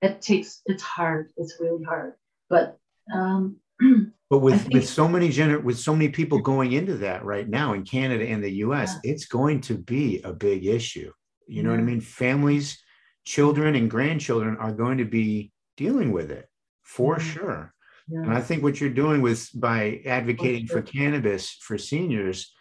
it 0.00 0.20
takes 0.20 0.60
it's 0.66 0.82
hard 0.82 1.30
it's 1.36 1.56
really 1.60 1.84
hard 1.84 2.14
but 2.48 2.78
um 3.12 3.56
But 4.30 4.38
with, 4.38 4.62
think- 4.62 4.72
with 4.74 4.88
so 4.88 5.06
many 5.06 5.28
gener- 5.28 5.62
with 5.62 5.78
so 5.78 5.94
many 5.94 6.08
people 6.08 6.38
going 6.38 6.72
into 6.72 6.96
that 6.98 7.22
right 7.22 7.46
now 7.46 7.74
in 7.74 7.84
Canada 7.84 8.24
and 8.26 8.42
the 8.42 8.64
US, 8.64 8.96
it's 9.04 9.26
going 9.26 9.60
to 9.68 9.76
be 9.76 10.22
a 10.22 10.32
big 10.32 10.64
issue. 10.64 11.12
You 11.46 11.62
know 11.62 11.68
what 11.70 11.80
I 11.80 11.82
mean? 11.82 12.00
Families, 12.00 12.82
children, 13.26 13.74
and 13.74 13.90
grandchildren 13.90 14.56
are 14.56 14.72
going 14.72 14.96
to 14.98 15.04
be 15.04 15.52
dealing 15.76 16.12
with 16.12 16.30
it 16.30 16.48
for 16.82 17.16
Mhm. 17.16 17.20
sure. 17.20 17.74
yeah, 18.08 18.22
And 18.22 18.32
I 18.32 18.40
think 18.40 18.62
what 18.62 18.80
you're 18.80 18.88
doing 19.04 19.20
with 19.20 19.50
by 19.54 20.00
advocating 20.06 20.66
for 20.66 20.80
sure. 20.80 20.82
cannabis 20.94 21.50
for 21.66 21.76
seniors 21.76 22.54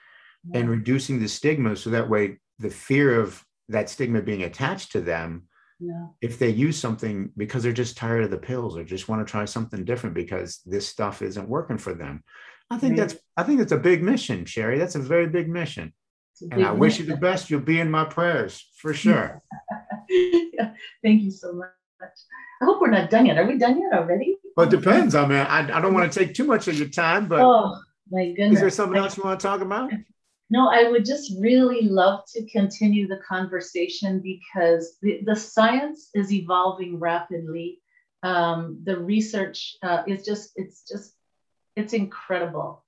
yeah. 0.49 0.59
and 0.59 0.69
reducing 0.69 1.19
the 1.19 1.27
stigma 1.27 1.75
so 1.75 1.89
that 1.89 2.09
way 2.09 2.37
the 2.59 2.69
fear 2.69 3.19
of 3.19 3.43
that 3.69 3.89
stigma 3.89 4.21
being 4.21 4.43
attached 4.43 4.91
to 4.91 5.01
them 5.01 5.43
yeah 5.79 6.05
if 6.21 6.37
they 6.39 6.49
use 6.49 6.77
something 6.77 7.31
because 7.37 7.63
they're 7.63 7.71
just 7.73 7.97
tired 7.97 8.23
of 8.23 8.31
the 8.31 8.37
pills 8.37 8.77
or 8.77 8.83
just 8.83 9.07
want 9.09 9.25
to 9.25 9.29
try 9.31 9.45
something 9.45 9.83
different 9.83 10.13
because 10.15 10.59
this 10.65 10.87
stuff 10.87 11.21
isn't 11.21 11.49
working 11.49 11.77
for 11.77 11.93
them 11.93 12.23
i 12.69 12.77
think 12.77 12.91
Right. 12.97 13.07
that's 13.07 13.15
i 13.37 13.43
think 13.43 13.59
that's 13.59 13.71
a 13.71 13.77
big 13.77 14.03
mission 14.03 14.45
sherry 14.45 14.77
that's 14.77 14.95
a 14.95 14.99
very 14.99 15.27
big 15.27 15.49
mission 15.49 15.93
and 16.51 16.65
i 16.65 16.71
wish 16.71 16.99
you 16.99 17.05
the 17.05 17.17
best 17.17 17.49
you'll 17.49 17.61
be 17.61 17.79
in 17.79 17.89
my 17.91 18.03
prayers 18.05 18.67
for 18.77 18.93
sure 18.93 19.41
yeah, 20.09 20.73
thank 21.03 21.21
you 21.23 21.31
so 21.31 21.53
much. 21.53 21.69
I 22.61 22.65
hope 22.65 22.81
we're 22.81 22.89
not 22.89 23.09
done 23.09 23.25
yet. 23.27 23.37
Are 23.37 23.45
we 23.47 23.57
done 23.57 23.79
yet 23.79 23.93
already? 23.93 24.35
well 24.57 24.67
it 24.67 24.69
depends 24.71 25.15
i 25.15 25.25
mean 25.25 25.37
i, 25.37 25.59
I 25.77 25.79
don't 25.81 25.93
want 25.93 26.11
to 26.11 26.19
take 26.19 26.33
too 26.33 26.43
much 26.45 26.67
of 26.67 26.77
your 26.77 26.89
time 26.89 27.27
but 27.27 27.39
Oh 27.41 27.77
my 28.11 28.25
goodness. 28.35 28.55
is 28.55 28.59
there 28.59 28.69
something 28.69 28.97
else 28.97 29.15
you 29.17 29.23
want 29.23 29.39
to 29.39 29.47
talk 29.47 29.61
about 29.61 29.91
No, 30.51 30.67
I 30.67 30.89
would 30.89 31.05
just 31.05 31.31
really 31.39 31.83
love 31.83 32.25
to 32.33 32.45
continue 32.49 33.07
the 33.07 33.21
conversation 33.25 34.19
because 34.19 34.97
the, 35.01 35.21
the 35.25 35.35
science 35.35 36.09
is 36.13 36.33
evolving 36.33 36.99
rapidly. 36.99 37.79
Um, 38.21 38.81
the 38.83 38.99
research 38.99 39.77
uh, 39.81 40.03
is 40.05 40.25
just, 40.25 40.51
it's 40.57 40.83
just, 40.85 41.13
it's 41.77 41.93
incredible. 41.93 42.83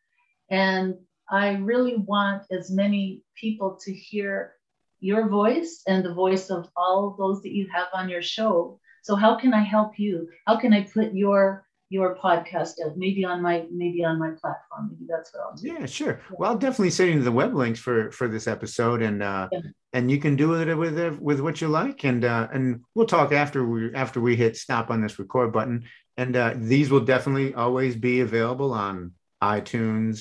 And 0.51 0.95
I 1.31 1.51
really 1.53 1.95
want 1.95 2.43
as 2.51 2.69
many 2.69 3.23
people 3.39 3.79
to 3.85 3.93
hear 3.93 4.55
your 4.99 5.29
voice 5.29 5.83
and 5.87 6.03
the 6.03 6.13
voice 6.13 6.49
of 6.49 6.67
all 6.75 7.15
those 7.17 7.41
that 7.43 7.53
you 7.53 7.69
have 7.73 7.87
on 7.93 8.09
your 8.09 8.21
show. 8.21 8.77
So 9.03 9.15
how 9.15 9.35
can 9.35 9.53
I 9.53 9.63
help 9.63 9.97
you? 9.97 10.27
How 10.45 10.57
can 10.57 10.73
I 10.73 10.81
put 10.81 11.13
your 11.13 11.65
your 11.93 12.09
podcast 12.25 12.73
out? 12.83 12.97
Maybe 12.97 13.23
on 13.31 13.41
my 13.47 13.55
maybe 13.81 14.01
on 14.09 14.15
my 14.25 14.31
platform. 14.41 14.83
Maybe 14.91 15.05
that's 15.13 15.29
what 15.33 15.41
I'll 15.43 15.55
do. 15.55 15.67
yeah 15.71 15.85
sure 15.85 16.15
well 16.37 16.49
i'll 16.51 16.57
definitely 16.65 16.89
send 16.97 17.13
you 17.13 17.21
the 17.21 17.37
web 17.41 17.53
links 17.61 17.79
for 17.85 17.97
for 18.17 18.27
this 18.27 18.47
episode 18.55 18.99
and 19.07 19.17
uh 19.31 19.47
Yeah. 19.51 19.59
and 19.95 20.03
you 20.11 20.17
can 20.23 20.35
do 20.35 20.47
it 20.55 20.73
with 20.83 20.97
it 21.05 21.13
with 21.29 21.39
what 21.45 21.61
you 21.61 21.67
like 21.81 21.99
and 22.11 22.21
uh 22.25 22.47
and 22.55 22.63
we'll 22.95 23.05
talk 23.15 23.31
after 23.43 23.59
we 23.71 23.93
after 24.03 24.19
we 24.27 24.33
hit 24.43 24.57
stop 24.57 24.85
on 24.93 24.99
this 25.01 25.17
record 25.19 25.49
button 25.57 25.77
and 26.21 26.35
uh 26.35 26.53
these 26.71 26.89
will 26.91 27.05
definitely 27.13 27.53
always 27.53 27.95
be 27.95 28.15
available 28.29 28.71
on 28.87 29.11
itunes 29.57 30.17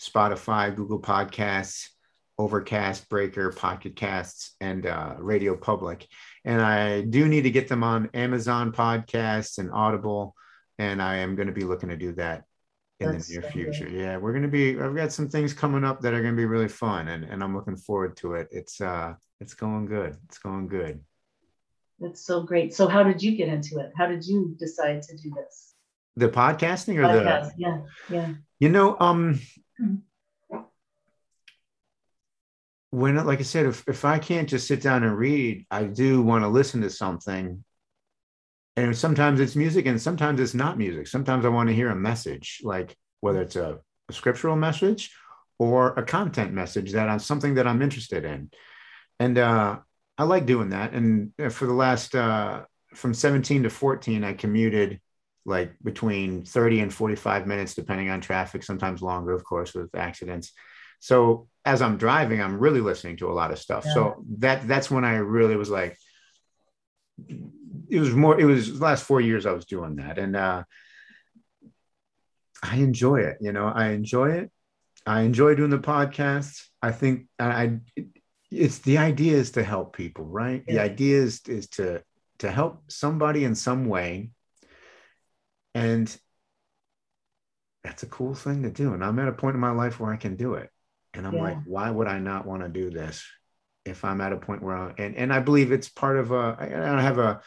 spotify 0.00 0.74
google 0.74 1.00
podcasts 1.00 1.88
overcast 2.38 3.08
breaker 3.08 3.52
pocket 3.52 3.94
casts 3.96 4.54
and 4.60 4.86
uh 4.86 5.14
radio 5.18 5.56
public 5.56 6.06
and 6.44 6.60
i 6.60 7.00
do 7.02 7.28
need 7.28 7.42
to 7.42 7.50
get 7.58 7.68
them 7.68 7.84
on 7.84 8.10
amazon 8.14 8.72
podcasts 8.72 9.58
and 9.58 9.70
audible 9.72 10.34
and 10.78 11.00
i 11.02 11.16
am 11.16 11.34
going 11.36 11.46
to 11.48 11.52
be 11.54 11.64
looking 11.64 11.88
to 11.88 11.96
do 11.96 12.12
that 12.12 12.44
in 13.00 13.10
That's 13.12 13.26
the 13.28 13.34
near 13.34 13.42
so 13.42 13.48
future. 13.50 13.84
good. 13.86 13.92
Yeah, 13.92 14.16
we're 14.18 14.32
gonna 14.32 14.46
be. 14.46 14.80
I've 14.80 14.94
got 14.94 15.12
some 15.12 15.28
things 15.28 15.52
coming 15.52 15.82
up 15.82 16.00
that 16.02 16.14
are 16.14 16.22
gonna 16.22 16.36
be 16.36 16.44
really 16.46 16.68
fun, 16.68 17.08
and 17.08 17.24
and 17.24 17.42
I'm 17.42 17.52
looking 17.56 17.76
forward 17.76 18.16
to 18.18 18.34
it. 18.34 18.46
It's 18.52 18.80
uh, 18.80 19.14
it's 19.40 19.52
going 19.54 19.86
good. 19.86 20.16
It's 20.26 20.38
going 20.38 20.68
good. 20.68 21.00
That's 21.98 22.24
so 22.24 22.42
great. 22.44 22.72
So 22.72 22.86
how 22.86 23.02
did 23.02 23.20
you 23.20 23.36
get 23.36 23.48
into 23.48 23.80
it? 23.80 23.90
How 23.96 24.06
did 24.06 24.24
you 24.24 24.54
decide 24.60 25.02
to 25.02 25.16
do 25.16 25.30
this? 25.34 25.74
The 26.16 26.28
podcasting 26.28 26.96
or 26.98 27.02
Podcast. 27.08 27.48
the, 27.48 27.52
Yeah, 27.58 27.78
yeah. 28.08 28.34
you 28.60 28.68
know, 28.68 28.96
um, 29.00 29.40
Mhm. 29.82 30.02
when 32.90 33.16
like 33.26 33.40
i 33.40 33.42
said 33.42 33.66
if, 33.66 33.82
if 33.88 34.04
i 34.04 34.18
can't 34.18 34.48
just 34.48 34.66
sit 34.68 34.80
down 34.80 35.02
and 35.02 35.16
read 35.18 35.66
i 35.70 35.82
do 35.84 36.22
want 36.22 36.44
to 36.44 36.48
listen 36.48 36.80
to 36.80 36.90
something 36.90 37.64
and 38.76 38.96
sometimes 38.96 39.40
it's 39.40 39.56
music 39.56 39.86
and 39.86 40.00
sometimes 40.00 40.40
it's 40.40 40.54
not 40.54 40.78
music 40.78 41.06
sometimes 41.06 41.44
i 41.44 41.48
want 41.48 41.68
to 41.68 41.74
hear 41.74 41.90
a 41.90 41.96
message 41.96 42.60
like 42.62 42.96
whether 43.20 43.42
it's 43.42 43.56
a, 43.56 43.78
a 44.08 44.12
scriptural 44.12 44.56
message 44.56 45.12
or 45.58 45.94
a 45.94 46.02
content 46.02 46.52
message 46.52 46.92
that 46.92 47.08
i'm 47.08 47.18
something 47.18 47.54
that 47.54 47.66
i'm 47.66 47.82
interested 47.82 48.24
in 48.24 48.50
and 49.18 49.38
uh, 49.38 49.78
i 50.18 50.24
like 50.24 50.46
doing 50.46 50.70
that 50.70 50.92
and 50.92 51.32
uh, 51.42 51.48
for 51.48 51.66
the 51.66 51.72
last 51.72 52.14
uh, 52.14 52.62
from 52.94 53.14
17 53.14 53.64
to 53.64 53.70
14 53.70 54.24
i 54.24 54.32
commuted 54.32 55.00
like 55.46 55.74
between 55.82 56.44
30 56.44 56.80
and 56.80 56.94
45 56.94 57.46
minutes 57.46 57.74
depending 57.74 58.08
on 58.10 58.20
traffic 58.20 58.62
sometimes 58.62 59.02
longer 59.02 59.32
of 59.32 59.44
course 59.44 59.74
with 59.74 59.94
accidents 59.94 60.52
so 61.04 61.48
as 61.66 61.82
I'm 61.82 61.98
driving, 61.98 62.40
I'm 62.40 62.58
really 62.58 62.80
listening 62.80 63.18
to 63.18 63.30
a 63.30 63.34
lot 63.34 63.50
of 63.50 63.58
stuff. 63.58 63.84
Yeah. 63.86 63.92
So 63.92 64.24
that 64.38 64.66
that's 64.66 64.90
when 64.90 65.04
I 65.04 65.16
really 65.16 65.54
was 65.54 65.68
like, 65.68 65.98
it 67.88 68.00
was 68.00 68.14
more. 68.14 68.38
It 68.38 68.44
was 68.44 68.80
last 68.80 69.04
four 69.04 69.20
years 69.20 69.46
I 69.46 69.52
was 69.52 69.64
doing 69.64 69.96
that, 69.96 70.18
and 70.18 70.36
uh, 70.36 70.64
I 72.62 72.76
enjoy 72.76 73.20
it. 73.20 73.38
You 73.40 73.52
know, 73.52 73.66
I 73.66 73.90
enjoy 73.90 74.32
it. 74.32 74.50
I 75.06 75.22
enjoy 75.22 75.54
doing 75.54 75.70
the 75.70 75.78
podcast. 75.78 76.66
I 76.80 76.92
think 76.92 77.26
I, 77.38 77.78
it's 78.50 78.78
the 78.78 78.98
idea 78.98 79.36
is 79.36 79.52
to 79.52 79.62
help 79.62 79.96
people, 79.96 80.24
right? 80.24 80.64
Yeah. 80.66 80.74
The 80.74 80.80
idea 80.82 81.22
is 81.22 81.40
is 81.46 81.68
to 81.70 82.02
to 82.38 82.50
help 82.50 82.90
somebody 82.90 83.44
in 83.44 83.54
some 83.54 83.86
way, 83.86 84.30
and 85.74 86.14
that's 87.82 88.02
a 88.02 88.06
cool 88.06 88.34
thing 88.34 88.62
to 88.62 88.70
do. 88.70 88.94
And 88.94 89.04
I'm 89.04 89.18
at 89.18 89.28
a 89.28 89.32
point 89.32 89.54
in 89.54 89.60
my 89.60 89.70
life 89.70 90.00
where 90.00 90.12
I 90.12 90.16
can 90.16 90.36
do 90.36 90.54
it. 90.54 90.70
And 91.12 91.26
I'm 91.26 91.34
yeah. 91.34 91.42
like, 91.42 91.58
why 91.64 91.90
would 91.90 92.08
I 92.08 92.18
not 92.18 92.46
want 92.46 92.62
to 92.62 92.68
do 92.68 92.90
this 92.90 93.24
if 93.84 94.04
I'm 94.04 94.20
at 94.20 94.32
a 94.32 94.38
point 94.38 94.62
where 94.62 94.74
I, 94.74 94.94
and, 94.98 95.14
and 95.14 95.32
I 95.32 95.40
believe 95.40 95.70
it's 95.70 95.88
part 95.88 96.16
of 96.16 96.32
a, 96.32 96.56
I 96.58 96.68
don't 96.68 96.98
have 96.98 97.18
a, 97.18 97.40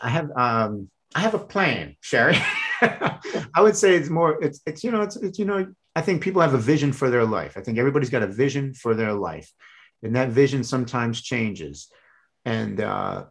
I 0.00 0.08
have, 0.08 0.30
um, 0.36 0.90
I 1.14 1.20
have 1.20 1.34
a 1.34 1.38
plan, 1.38 1.96
Sherry. 2.00 2.36
I 2.80 3.60
would 3.60 3.76
say 3.76 3.96
it's 3.96 4.10
more, 4.10 4.42
it's, 4.42 4.60
it's, 4.66 4.84
you 4.84 4.90
know, 4.90 5.02
it's, 5.02 5.16
it's, 5.16 5.38
you 5.38 5.44
know, 5.44 5.66
I 5.96 6.00
think 6.00 6.22
people 6.22 6.42
have 6.42 6.54
a 6.54 6.58
vision 6.58 6.92
for 6.92 7.10
their 7.10 7.24
life. 7.24 7.56
I 7.56 7.60
think 7.60 7.78
everybody's 7.78 8.10
got 8.10 8.22
a 8.22 8.28
vision 8.28 8.74
for 8.74 8.94
their 8.94 9.12
life 9.12 9.52
and 10.02 10.14
that 10.16 10.30
vision 10.30 10.64
sometimes 10.64 11.20
changes. 11.20 11.88
And, 12.44 12.80
uh, 12.80 13.24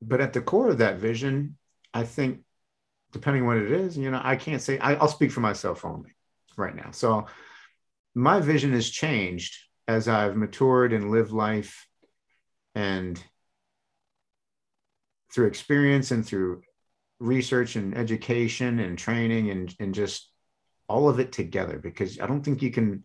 but 0.00 0.20
at 0.20 0.32
the 0.32 0.40
core 0.40 0.68
of 0.68 0.78
that 0.78 0.98
vision, 0.98 1.56
I 1.92 2.04
think 2.04 2.40
depending 3.12 3.46
what 3.46 3.56
it 3.56 3.70
is, 3.70 3.96
you 3.96 4.10
know, 4.10 4.20
I 4.22 4.36
can't 4.36 4.62
say, 4.62 4.78
I, 4.78 4.94
I'll 4.94 5.08
speak 5.08 5.32
for 5.32 5.40
myself 5.40 5.84
only 5.84 6.12
right 6.56 6.74
now. 6.74 6.90
So 6.92 7.26
my 8.14 8.40
vision 8.40 8.72
has 8.72 8.88
changed 8.88 9.56
as 9.86 10.08
I've 10.08 10.36
matured 10.36 10.92
and 10.92 11.10
lived 11.10 11.30
life 11.30 11.86
and 12.74 13.22
through 15.32 15.46
experience 15.46 16.10
and 16.10 16.24
through 16.24 16.62
research 17.20 17.76
and 17.76 17.96
education 17.96 18.78
and 18.78 18.98
training 18.98 19.50
and, 19.50 19.74
and 19.80 19.94
just 19.94 20.30
all 20.88 21.08
of 21.08 21.20
it 21.20 21.32
together 21.32 21.78
because 21.78 22.20
I 22.20 22.26
don't 22.26 22.42
think 22.42 22.62
you 22.62 22.70
can 22.70 23.04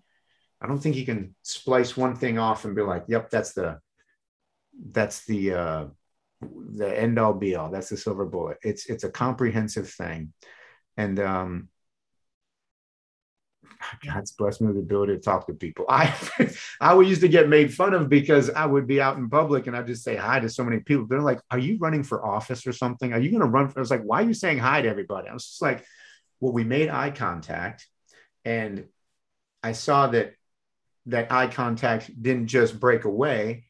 I 0.62 0.68
don't 0.68 0.80
think 0.80 0.96
you 0.96 1.06
can 1.06 1.36
splice 1.42 1.98
one 1.98 2.16
thing 2.16 2.40
off 2.40 2.64
and 2.64 2.74
be 2.74 2.82
like, 2.82 3.04
yep, 3.10 3.30
that's 3.30 3.54
the 3.54 3.80
that's 4.92 5.26
the 5.26 5.54
uh 5.54 5.86
the 6.42 7.00
end 7.00 7.20
all 7.20 7.34
be 7.34 7.56
all. 7.56 7.70
That's 7.70 7.90
the 7.90 7.98
silver 7.98 8.26
bullet. 8.26 8.58
It's 8.64 8.86
it's 8.86 9.04
a 9.04 9.12
comprehensive 9.12 9.90
thing. 9.90 10.34
And 10.96 11.20
um 11.20 11.70
God's 14.06 14.32
blessed 14.32 14.62
me 14.62 14.68
with 14.68 14.76
the 14.76 14.82
ability 14.82 15.14
to 15.14 15.20
talk 15.20 15.48
to 15.48 15.54
people. 15.54 15.86
I 15.90 16.14
I 16.82 17.00
used 17.00 17.22
to 17.22 17.28
get 17.28 17.50
made 17.50 17.74
fun 17.74 17.94
of 17.94 18.10
because 18.10 18.50
I 18.50 18.66
would 18.66 18.88
be 18.88 19.02
out 19.02 19.18
in 19.18 19.30
public 19.30 19.68
and 19.68 19.76
I'd 19.76 19.88
just 19.88 20.04
say 20.04 20.16
hi 20.16 20.40
to 20.40 20.50
so 20.50 20.64
many 20.64 20.80
people. 20.80 21.06
They're 21.06 21.22
like, 21.22 21.40
Are 21.52 21.60
you 21.60 21.78
running 21.80 22.04
for 22.04 22.26
office 22.26 22.66
or 22.68 22.74
something? 22.74 23.14
Are 23.14 23.20
you 23.20 23.32
gonna 23.32 23.46
run 23.46 23.70
for 23.70 23.80
I 23.80 23.82
was 23.82 23.92
like, 23.92 24.04
why 24.04 24.22
are 24.22 24.26
you 24.26 24.34
saying 24.34 24.60
hi 24.60 24.82
to 24.82 24.90
everybody? 24.90 25.30
I 25.30 25.34
was 25.34 25.48
just 25.48 25.62
like, 25.62 25.86
well, 26.40 26.54
we 26.54 26.64
made 26.64 26.90
eye 26.90 27.12
contact 27.12 27.88
and 28.46 28.86
I 29.62 29.72
saw 29.72 30.08
that 30.08 30.34
that 31.08 31.32
eye 31.32 31.48
contact 31.48 32.10
didn't 32.22 32.48
just 32.48 32.80
break 32.80 33.06
away. 33.06 33.66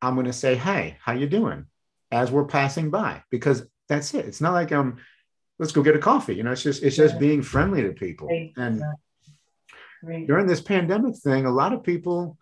I'm 0.00 0.16
gonna 0.16 0.32
say, 0.32 0.56
hey, 0.56 0.96
how 1.00 1.12
you 1.12 1.26
doing? 1.26 1.66
As 2.10 2.30
we're 2.30 2.44
passing 2.44 2.90
by, 2.90 3.22
because 3.30 3.66
that's 3.88 4.12
it. 4.14 4.26
It's 4.26 4.40
not 4.40 4.52
like 4.52 4.72
um 4.72 4.98
let's 5.58 5.72
go 5.72 5.82
get 5.82 5.96
a 5.96 6.00
coffee. 6.00 6.34
You 6.34 6.42
know, 6.42 6.52
it's 6.52 6.62
just 6.62 6.82
it's 6.82 6.96
just 6.96 7.18
being 7.18 7.42
friendly 7.42 7.82
to 7.82 7.92
people. 7.92 8.28
And 8.56 8.82
Right. 10.02 10.26
During 10.26 10.46
this 10.46 10.60
pandemic 10.60 11.16
thing, 11.16 11.46
a 11.46 11.50
lot 11.50 11.72
of 11.72 11.84
people 11.84 12.36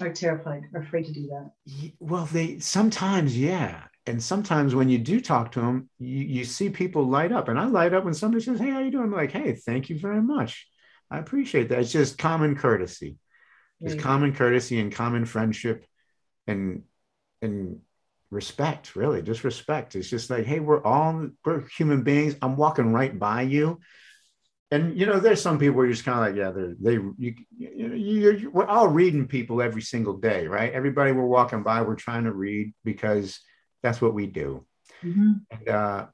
are 0.00 0.12
terrified, 0.12 0.62
are 0.74 0.82
afraid 0.82 1.06
to 1.06 1.12
do 1.12 1.28
that. 1.28 1.92
Well, 2.00 2.26
they 2.26 2.58
sometimes, 2.58 3.38
yeah. 3.38 3.84
And 4.06 4.22
sometimes 4.22 4.74
when 4.74 4.88
you 4.88 4.98
do 4.98 5.20
talk 5.20 5.52
to 5.52 5.60
them, 5.60 5.90
you, 5.98 6.24
you 6.24 6.44
see 6.44 6.70
people 6.70 7.04
light 7.04 7.30
up. 7.30 7.48
And 7.48 7.58
I 7.58 7.66
light 7.66 7.92
up 7.92 8.04
when 8.04 8.14
somebody 8.14 8.42
says, 8.42 8.58
Hey, 8.58 8.70
how 8.70 8.80
you 8.80 8.90
doing? 8.90 9.04
I'm 9.04 9.12
like, 9.12 9.32
hey, 9.32 9.52
thank 9.52 9.90
you 9.90 9.98
very 9.98 10.22
much. 10.22 10.66
I 11.10 11.18
appreciate 11.18 11.68
that. 11.68 11.80
It's 11.80 11.92
just 11.92 12.18
common 12.18 12.56
courtesy. 12.56 13.16
It's 13.80 13.94
right. 13.94 14.02
common 14.02 14.34
courtesy 14.34 14.80
and 14.80 14.92
common 14.92 15.24
friendship 15.24 15.84
and 16.46 16.82
and 17.40 17.80
respect, 18.30 18.96
really, 18.96 19.22
just 19.22 19.44
respect. 19.44 19.94
It's 19.94 20.10
just 20.10 20.30
like, 20.30 20.44
hey, 20.44 20.60
we're 20.60 20.82
all 20.82 21.28
we're 21.44 21.66
human 21.76 22.02
beings. 22.02 22.34
I'm 22.42 22.56
walking 22.56 22.92
right 22.92 23.16
by 23.16 23.42
you 23.42 23.78
and 24.70 24.98
you 24.98 25.06
know, 25.06 25.18
there's 25.18 25.40
some 25.40 25.58
people 25.58 25.76
where 25.76 25.86
you're 25.86 25.94
just 25.94 26.04
kind 26.04 26.18
of 26.18 26.26
like, 26.26 26.36
yeah, 26.36 26.50
they're, 26.50 26.74
they, 26.78 26.92
you, 26.92 27.34
you, 27.56 27.94
you, 27.94 28.30
you, 28.32 28.50
we're 28.50 28.66
all 28.66 28.88
reading 28.88 29.26
people 29.26 29.62
every 29.62 29.82
single 29.82 30.18
day, 30.18 30.46
right? 30.46 30.72
Everybody 30.72 31.12
we're 31.12 31.24
walking 31.24 31.62
by, 31.62 31.82
we're 31.82 31.94
trying 31.94 32.24
to 32.24 32.32
read 32.32 32.74
because 32.84 33.40
that's 33.82 34.00
what 34.00 34.14
we 34.14 34.26
do. 34.26 34.66
Mm-hmm. 35.02 35.32
And 35.50 35.68
uh, 35.68 36.06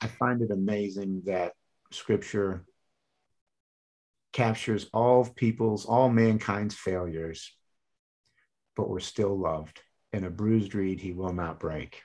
I 0.00 0.06
find 0.06 0.40
it 0.40 0.50
amazing 0.50 1.22
that 1.26 1.52
scripture 1.90 2.64
captures 4.32 4.88
all 4.94 5.24
people's, 5.24 5.84
all 5.84 6.08
mankind's 6.08 6.74
failures, 6.74 7.52
but 8.76 8.88
we're 8.88 9.00
still 9.00 9.36
loved. 9.36 9.80
In 10.12 10.24
a 10.24 10.30
bruised 10.30 10.74
reed, 10.74 11.00
he 11.00 11.12
will 11.12 11.34
not 11.34 11.60
break. 11.60 12.02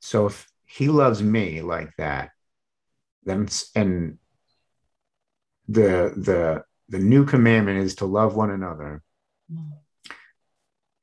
So 0.00 0.26
if 0.26 0.46
he 0.64 0.88
loves 0.88 1.22
me 1.22 1.62
like 1.62 1.90
that, 1.98 2.30
then 3.26 3.48
and 3.74 4.18
the 5.68 6.14
the 6.16 6.64
the 6.88 6.98
new 6.98 7.24
commandment 7.24 7.78
is 7.78 7.96
to 7.96 8.06
love 8.06 8.36
one 8.36 8.50
another. 8.50 9.02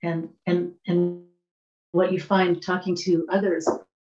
And 0.02 0.30
and 0.48 0.74
and 0.88 1.26
what 1.92 2.12
you 2.12 2.20
find 2.20 2.62
talking 2.62 2.96
to 2.96 3.28
others 3.30 3.68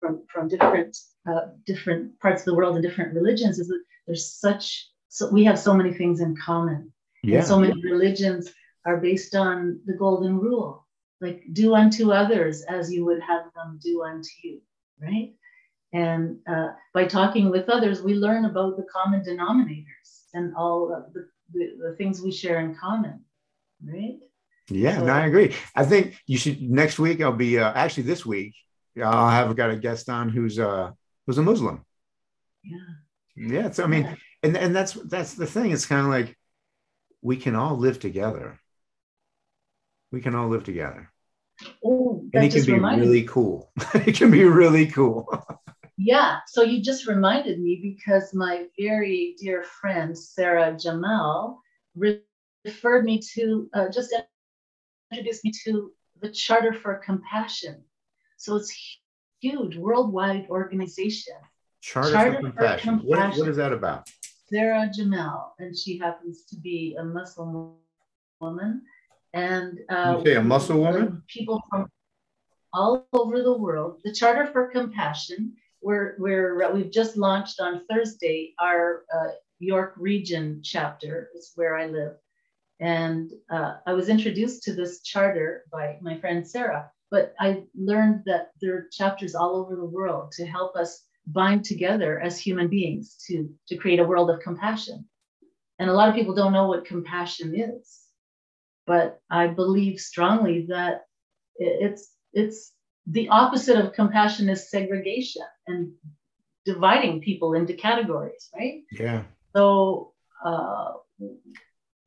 from 0.00 0.22
from 0.32 0.48
different 0.48 0.96
uh, 1.28 1.48
different 1.66 2.18
parts 2.20 2.42
of 2.42 2.46
the 2.46 2.54
world 2.54 2.76
and 2.76 2.84
different 2.84 3.12
religions 3.12 3.58
is 3.58 3.68
that 3.68 3.82
there's 4.06 4.32
such 4.32 4.88
so 5.08 5.28
we 5.30 5.44
have 5.44 5.58
so 5.58 5.74
many 5.74 5.92
things 5.92 6.20
in 6.20 6.36
common. 6.36 6.92
Yeah. 7.22 7.38
And 7.38 7.46
so 7.46 7.58
many 7.58 7.74
religions 7.82 8.52
are 8.84 8.98
based 8.98 9.34
on 9.34 9.80
the 9.84 9.94
golden 9.94 10.38
rule. 10.38 10.86
Like 11.20 11.42
do 11.52 11.74
unto 11.74 12.12
others 12.12 12.62
as 12.62 12.92
you 12.92 13.04
would 13.04 13.20
have 13.20 13.44
them 13.54 13.80
do 13.82 14.04
unto 14.04 14.28
you 14.42 14.60
right 15.00 15.34
and 15.96 16.36
uh, 16.46 16.72
by 16.92 17.06
talking 17.06 17.48
with 17.48 17.70
others, 17.70 18.02
we 18.02 18.12
learn 18.12 18.44
about 18.44 18.76
the 18.76 18.84
common 18.92 19.22
denominators 19.22 20.24
and 20.34 20.54
all 20.54 20.94
of 20.94 21.10
the, 21.14 21.26
the, 21.54 21.70
the 21.80 21.96
things 21.96 22.20
we 22.20 22.30
share 22.30 22.60
in 22.60 22.74
common, 22.74 23.24
right? 23.82 24.18
Yeah, 24.68 24.98
so, 24.98 25.06
no, 25.06 25.12
I 25.14 25.26
agree. 25.26 25.54
I 25.74 25.84
think 25.86 26.20
you 26.26 26.36
should 26.36 26.60
next 26.60 26.98
week. 26.98 27.22
I'll 27.22 27.32
be 27.32 27.58
uh, 27.58 27.72
actually 27.72 28.02
this 28.02 28.26
week. 28.26 28.54
I'll 29.02 29.30
have 29.30 29.56
got 29.56 29.70
a 29.70 29.76
guest 29.76 30.10
on 30.10 30.28
who's 30.28 30.58
uh 30.58 30.90
who's 31.26 31.38
a 31.38 31.42
Muslim. 31.42 31.82
Yeah. 32.62 32.76
Yeah. 33.36 33.70
So 33.70 33.84
I 33.84 33.86
mean, 33.86 34.02
yeah. 34.02 34.14
and 34.42 34.56
and 34.56 34.76
that's 34.76 34.94
that's 34.94 35.34
the 35.34 35.46
thing. 35.46 35.70
It's 35.70 35.86
kind 35.86 36.04
of 36.04 36.08
like 36.08 36.36
we 37.22 37.36
can 37.36 37.54
all 37.54 37.76
live 37.76 38.00
together. 38.00 38.58
We 40.10 40.20
can 40.20 40.34
all 40.34 40.48
live 40.48 40.64
together. 40.64 41.10
Oh, 41.84 42.24
and 42.34 42.44
it 42.44 42.52
can 42.52 42.66
be 42.66 42.78
really 42.78 43.22
me. 43.22 43.28
cool. 43.28 43.70
it 43.94 44.16
can 44.16 44.30
be 44.30 44.44
really 44.44 44.88
cool. 44.88 45.26
Yeah, 45.98 46.40
so 46.46 46.62
you 46.62 46.82
just 46.82 47.06
reminded 47.06 47.58
me 47.58 47.80
because 47.82 48.34
my 48.34 48.66
very 48.78 49.34
dear 49.38 49.64
friend 49.64 50.16
Sarah 50.16 50.76
Jamal 50.76 51.62
referred 51.96 53.04
me 53.04 53.20
to 53.34 53.70
uh, 53.72 53.88
just 53.88 54.14
introduced 55.10 55.44
me 55.44 55.52
to 55.64 55.92
the 56.20 56.30
Charter 56.30 56.74
for 56.74 56.96
Compassion. 56.96 57.82
So 58.36 58.56
it's 58.56 58.98
huge 59.40 59.76
worldwide 59.76 60.48
organization. 60.50 61.34
Charter, 61.80 62.12
Charter 62.12 62.34
for, 62.34 62.40
Compassion. 62.40 62.98
For 62.98 63.06
Compassion. 63.06 63.08
What, 63.08 63.38
what 63.38 63.48
is 63.48 63.56
that 63.56 63.72
about? 63.72 64.10
Sarah 64.50 64.90
Jamal, 64.94 65.54
and 65.58 65.76
she 65.76 65.98
happens 65.98 66.44
to 66.50 66.56
be 66.56 66.96
a 66.98 67.04
Muslim 67.04 67.72
woman. 68.40 68.82
And 69.32 69.80
uh, 69.88 70.16
you 70.18 70.24
say 70.24 70.36
a 70.36 70.42
Muslim 70.42 70.78
woman? 70.78 71.22
People 71.26 71.62
from 71.70 71.88
all 72.72 73.06
over 73.14 73.42
the 73.42 73.56
world. 73.56 74.00
The 74.04 74.12
Charter 74.12 74.46
for 74.46 74.68
Compassion 74.68 75.56
we're, 75.86 76.16
we're, 76.18 76.64
uh, 76.64 76.72
we've 76.72 76.90
just 76.90 77.16
launched 77.16 77.60
on 77.60 77.86
Thursday 77.88 78.54
our 78.60 79.04
uh, 79.14 79.28
York 79.60 79.94
Region 79.96 80.60
chapter, 80.64 81.30
is 81.36 81.52
where 81.54 81.78
I 81.78 81.86
live. 81.86 82.14
And 82.80 83.30
uh, 83.48 83.74
I 83.86 83.92
was 83.92 84.08
introduced 84.08 84.64
to 84.64 84.74
this 84.74 85.00
charter 85.02 85.62
by 85.70 85.96
my 86.02 86.18
friend 86.18 86.44
Sarah, 86.44 86.90
but 87.12 87.34
I 87.38 87.62
learned 87.76 88.24
that 88.26 88.50
there 88.60 88.74
are 88.74 88.88
chapters 88.90 89.36
all 89.36 89.54
over 89.54 89.76
the 89.76 89.84
world 89.84 90.32
to 90.32 90.44
help 90.44 90.74
us 90.74 91.04
bind 91.28 91.64
together 91.64 92.18
as 92.20 92.36
human 92.36 92.66
beings 92.66 93.16
to, 93.28 93.48
to 93.68 93.76
create 93.76 94.00
a 94.00 94.04
world 94.04 94.28
of 94.28 94.40
compassion. 94.40 95.06
And 95.78 95.88
a 95.88 95.94
lot 95.94 96.08
of 96.08 96.16
people 96.16 96.34
don't 96.34 96.52
know 96.52 96.66
what 96.66 96.84
compassion 96.84 97.54
is, 97.54 98.00
but 98.88 99.20
I 99.30 99.46
believe 99.46 100.00
strongly 100.00 100.66
that 100.68 101.02
it's 101.58 102.10
it's 102.32 102.72
the 103.06 103.28
opposite 103.28 103.76
of 103.78 103.92
compassion 103.92 104.48
is 104.48 104.70
segregation 104.70 105.42
and 105.66 105.92
dividing 106.64 107.20
people 107.20 107.54
into 107.54 107.72
categories, 107.72 108.50
right? 108.54 108.82
Yeah. 108.92 109.22
So, 109.54 110.12
uh, 110.44 110.92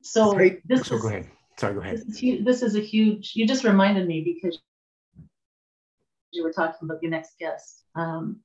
so 0.02 0.34
this 0.64 0.86
so 0.86 0.96
is, 0.96 1.02
go 1.02 1.08
ahead. 1.08 1.30
Sorry, 1.56 1.74
go 1.74 1.80
ahead. 1.80 2.02
This 2.06 2.22
is, 2.22 2.44
this 2.44 2.62
is 2.62 2.76
a 2.76 2.80
huge. 2.80 3.32
You 3.34 3.46
just 3.46 3.64
reminded 3.64 4.06
me 4.06 4.22
because 4.22 4.60
you 6.32 6.44
were 6.44 6.52
talking 6.52 6.78
about 6.82 7.02
your 7.02 7.10
next 7.10 7.38
guest. 7.38 7.84
Um, 7.94 8.40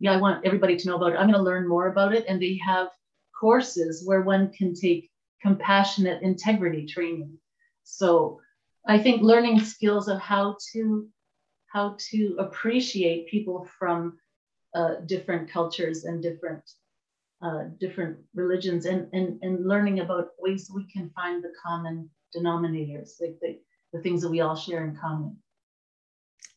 yeah, 0.00 0.12
I 0.12 0.16
want 0.16 0.46
everybody 0.46 0.76
to 0.76 0.88
know 0.88 0.96
about 0.96 1.12
it. 1.12 1.16
I'm 1.16 1.26
going 1.30 1.38
to 1.38 1.42
learn 1.42 1.68
more 1.68 1.88
about 1.88 2.14
it, 2.14 2.24
and 2.28 2.40
they 2.40 2.58
have 2.64 2.88
courses 3.38 4.02
where 4.06 4.22
one 4.22 4.50
can 4.52 4.74
take 4.74 5.10
compassionate 5.42 6.22
integrity 6.22 6.86
training. 6.86 7.38
So 7.84 8.40
I 8.86 8.98
think 8.98 9.22
learning 9.22 9.60
skills 9.60 10.08
of 10.08 10.18
how 10.20 10.56
to 10.72 11.08
how 11.68 11.96
to 12.10 12.36
appreciate 12.38 13.28
people 13.28 13.68
from 13.78 14.18
uh, 14.74 14.96
different 15.06 15.50
cultures 15.50 16.04
and 16.04 16.22
different 16.22 16.62
uh, 17.40 17.64
different 17.78 18.18
religions 18.34 18.84
and, 18.86 19.08
and 19.12 19.38
and 19.42 19.66
learning 19.66 20.00
about 20.00 20.30
ways 20.38 20.70
we 20.74 20.84
can 20.90 21.10
find 21.10 21.42
the 21.42 21.52
common 21.64 22.10
denominators 22.36 23.12
like 23.20 23.36
the, 23.40 23.58
the 23.92 24.00
things 24.00 24.22
that 24.22 24.30
we 24.30 24.40
all 24.40 24.56
share 24.56 24.84
in 24.84 24.96
common. 24.96 25.36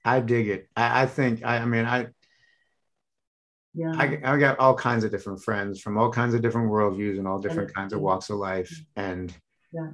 I 0.03 0.19
dig 0.19 0.47
it. 0.47 0.67
I, 0.75 1.03
I 1.03 1.05
think 1.05 1.45
I, 1.45 1.57
I 1.57 1.65
mean 1.65 1.85
i 1.85 2.07
yeah. 3.73 3.93
I, 3.95 4.19
I 4.25 4.37
got 4.37 4.59
all 4.59 4.75
kinds 4.75 5.05
of 5.05 5.11
different 5.11 5.41
friends 5.41 5.79
from 5.79 5.97
all 5.97 6.11
kinds 6.11 6.33
of 6.33 6.41
different 6.41 6.69
worldviews 6.69 7.17
and 7.17 7.25
all 7.25 7.39
different 7.39 7.73
kinds 7.73 7.93
of 7.93 8.01
walks 8.01 8.29
of 8.29 8.35
life. 8.35 8.83
And 8.97 9.33
yeah. 9.71 9.91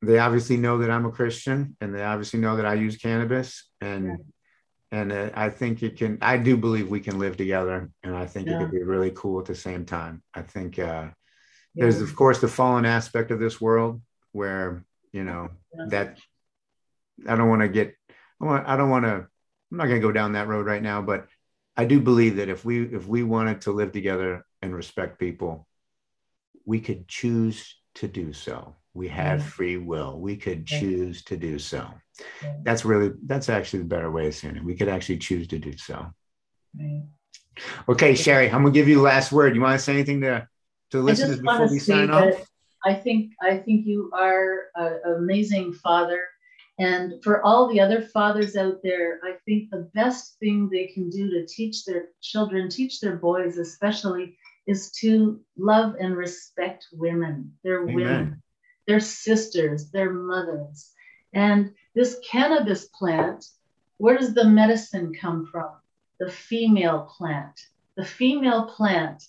they 0.00 0.20
obviously 0.20 0.56
know 0.56 0.78
that 0.78 0.90
i'm 0.92 1.06
a 1.06 1.10
christian 1.10 1.76
and 1.80 1.92
they 1.92 2.04
obviously 2.04 2.38
know 2.38 2.54
that 2.54 2.66
i 2.66 2.74
use 2.74 2.98
cannabis. 2.98 3.68
And 3.80 4.06
yeah 4.06 4.16
and 4.92 5.12
I 5.12 5.50
think 5.50 5.82
it 5.82 5.96
can. 5.96 6.18
I 6.20 6.36
do 6.36 6.56
believe 6.56 6.88
we 6.88 7.00
can 7.00 7.18
live 7.18 7.36
together, 7.36 7.90
and 8.02 8.16
I 8.16 8.26
think 8.26 8.48
yeah. 8.48 8.56
it 8.56 8.58
could 8.60 8.72
be 8.72 8.82
really 8.82 9.12
cool 9.14 9.38
at 9.38 9.46
the 9.46 9.54
same 9.54 9.84
time. 9.84 10.22
I 10.34 10.42
think 10.42 10.78
uh, 10.78 10.82
yeah. 10.82 11.12
there's, 11.74 12.00
of 12.00 12.14
course, 12.16 12.40
the 12.40 12.48
fallen 12.48 12.84
aspect 12.84 13.30
of 13.30 13.38
this 13.38 13.60
world 13.60 14.02
where 14.32 14.84
you 15.12 15.24
know 15.24 15.50
yeah. 15.76 15.84
that 15.88 16.18
I 17.28 17.36
don't 17.36 17.48
want 17.48 17.62
to 17.62 17.68
get. 17.68 17.94
I, 18.40 18.44
want, 18.44 18.68
I 18.68 18.76
don't 18.76 18.90
want 18.90 19.04
to. 19.04 19.14
I'm 19.70 19.76
not 19.76 19.86
going 19.86 20.00
to 20.00 20.06
go 20.06 20.12
down 20.12 20.32
that 20.32 20.48
road 20.48 20.66
right 20.66 20.82
now, 20.82 21.02
but 21.02 21.28
I 21.76 21.84
do 21.84 22.00
believe 22.00 22.36
that 22.36 22.48
if 22.48 22.64
we 22.64 22.82
if 22.82 23.06
we 23.06 23.22
wanted 23.22 23.62
to 23.62 23.72
live 23.72 23.92
together 23.92 24.44
and 24.60 24.74
respect 24.74 25.20
people, 25.20 25.68
we 26.64 26.80
could 26.80 27.06
choose 27.06 27.76
to 27.96 28.08
do 28.08 28.32
so. 28.32 28.74
We 29.00 29.08
have 29.08 29.42
free 29.42 29.78
will. 29.78 30.20
We 30.20 30.36
could 30.36 30.66
choose 30.66 31.24
to 31.24 31.34
do 31.34 31.58
so. 31.58 31.88
That's 32.64 32.84
really 32.84 33.12
that's 33.24 33.48
actually 33.48 33.78
the 33.78 33.86
better 33.86 34.10
way 34.10 34.26
of 34.26 34.34
saying 34.34 34.56
it. 34.56 34.62
We 34.62 34.74
could 34.74 34.90
actually 34.90 35.16
choose 35.16 35.48
to 35.48 35.58
do 35.58 35.74
so. 35.78 36.12
Okay 37.88 38.14
sherry 38.14 38.50
i'm 38.50 38.62
gonna 38.62 38.72
give 38.72 38.88
you 38.88 38.96
the 38.96 39.00
last 39.00 39.32
word. 39.32 39.54
You 39.54 39.62
want 39.62 39.78
to 39.78 39.82
say 39.82 39.94
anything 39.94 40.20
to 40.20 40.46
to 40.90 41.00
listeners 41.00 41.40
before 41.40 41.66
we 41.70 41.78
sign 41.78 42.10
off? 42.10 42.34
i 42.84 42.92
think 42.92 43.32
i 43.40 43.56
think 43.56 43.86
you 43.86 44.10
are 44.12 44.66
an 44.74 45.00
amazing 45.16 45.72
father. 45.72 46.22
And 46.78 47.24
for 47.24 47.42
all 47.42 47.68
the 47.68 47.80
other 47.80 48.02
fathers 48.02 48.54
out 48.54 48.80
there 48.82 49.18
i 49.24 49.32
think 49.46 49.70
the 49.70 49.88
best 49.94 50.38
thing 50.40 50.68
they 50.68 50.88
can 50.88 51.08
do 51.08 51.30
to 51.30 51.46
teach 51.46 51.86
their 51.86 52.08
children 52.20 52.68
teach 52.68 53.00
their 53.00 53.16
boys 53.16 53.56
especially 53.56 54.36
is 54.66 54.92
to 55.00 55.40
love 55.56 55.96
and 55.98 56.16
respect 56.16 56.86
women. 56.92 57.52
They're 57.64 57.82
Amen. 57.82 57.94
women 57.94 58.42
they're 58.90 59.00
sisters 59.00 59.90
they're 59.90 60.12
mothers 60.12 60.92
and 61.32 61.72
this 61.94 62.20
cannabis 62.28 62.86
plant, 62.86 63.46
where 63.98 64.16
does 64.16 64.34
the 64.34 64.44
medicine 64.44 65.12
come 65.14 65.46
from? 65.46 65.70
The 66.18 66.30
female 66.30 67.10
plant. 67.16 67.68
The 67.96 68.04
female 68.04 68.66
plant, 68.66 69.24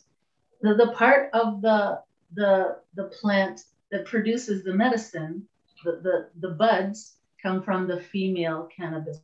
the, 0.62 0.76
the 0.76 0.92
part 0.94 1.30
of 1.34 1.62
the, 1.62 2.02
the, 2.34 2.78
the 2.96 3.06
plant 3.06 3.62
that 3.92 4.06
produces 4.06 4.64
the 4.64 4.74
medicine, 4.74 5.48
the, 5.84 6.00
the, 6.04 6.30
the 6.40 6.54
buds 6.56 7.18
come 7.42 7.64
from 7.64 7.88
the 7.88 8.00
female 8.00 8.70
cannabis 8.76 9.20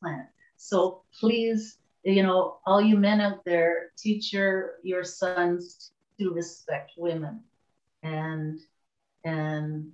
plant. 0.00 0.26
So 0.56 1.02
please, 1.18 1.78
you 2.02 2.22
know, 2.22 2.58
all 2.66 2.80
you 2.80 2.96
men 2.96 3.20
out 3.20 3.44
there, 3.44 3.92
teach 3.96 4.32
your, 4.32 4.74
your 4.82 5.04
sons 5.04 5.92
to 6.18 6.30
respect 6.30 6.92
women 6.96 7.40
and 8.02 8.60
and 9.24 9.92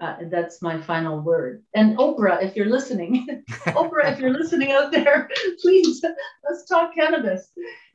uh, 0.00 0.16
that's 0.30 0.60
my 0.60 0.80
final 0.80 1.20
word. 1.20 1.62
And 1.74 1.96
Oprah, 1.98 2.42
if 2.42 2.56
you're 2.56 2.68
listening, 2.68 3.42
Oprah, 3.68 4.12
if 4.12 4.18
you're 4.18 4.32
listening 4.32 4.72
out 4.72 4.92
there, 4.92 5.28
please 5.60 6.04
let's 6.48 6.64
talk 6.66 6.94
cannabis. 6.94 7.50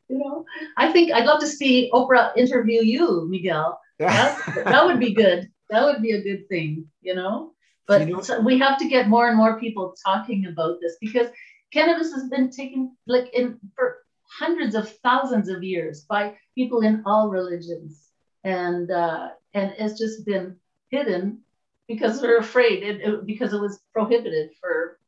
You 0.07 0.17
know, 0.17 0.45
I 0.77 0.91
think 0.91 1.11
I'd 1.11 1.25
love 1.25 1.39
to 1.41 1.47
see 1.47 1.89
Oprah 1.93 2.35
interview 2.35 2.81
you, 2.81 3.27
Miguel. 3.29 3.79
That, 3.99 4.41
that 4.55 4.85
would 4.85 4.99
be 4.99 5.13
good. 5.13 5.51
That 5.69 5.83
would 5.83 6.01
be 6.01 6.13
a 6.13 6.23
good 6.23 6.47
thing, 6.47 6.87
you 7.01 7.13
know. 7.13 7.51
But 7.87 8.07
you 8.07 8.13
know, 8.13 8.21
so 8.21 8.39
we 8.39 8.57
have 8.59 8.77
to 8.79 8.87
get 8.87 9.07
more 9.07 9.27
and 9.27 9.37
more 9.37 9.59
people 9.59 9.95
talking 10.05 10.45
about 10.45 10.77
this 10.81 10.97
because 11.01 11.27
cannabis 11.71 12.13
has 12.13 12.29
been 12.29 12.49
taken 12.49 12.95
like 13.07 13.29
in 13.33 13.59
for 13.75 13.97
hundreds 14.39 14.75
of 14.75 14.89
thousands 14.97 15.49
of 15.49 15.63
years 15.63 16.05
by 16.07 16.35
people 16.55 16.81
in 16.81 17.01
all 17.05 17.29
religions, 17.29 18.08
and 18.43 18.89
uh, 18.91 19.29
and 19.53 19.73
it's 19.77 19.99
just 19.99 20.25
been 20.25 20.57
hidden 20.89 21.39
because 21.87 22.21
they're 22.21 22.37
afraid. 22.37 22.83
It, 22.83 23.01
it, 23.01 23.25
because 23.25 23.53
it 23.53 23.59
was 23.59 23.79
prohibited 23.93 24.51
for 24.59 24.99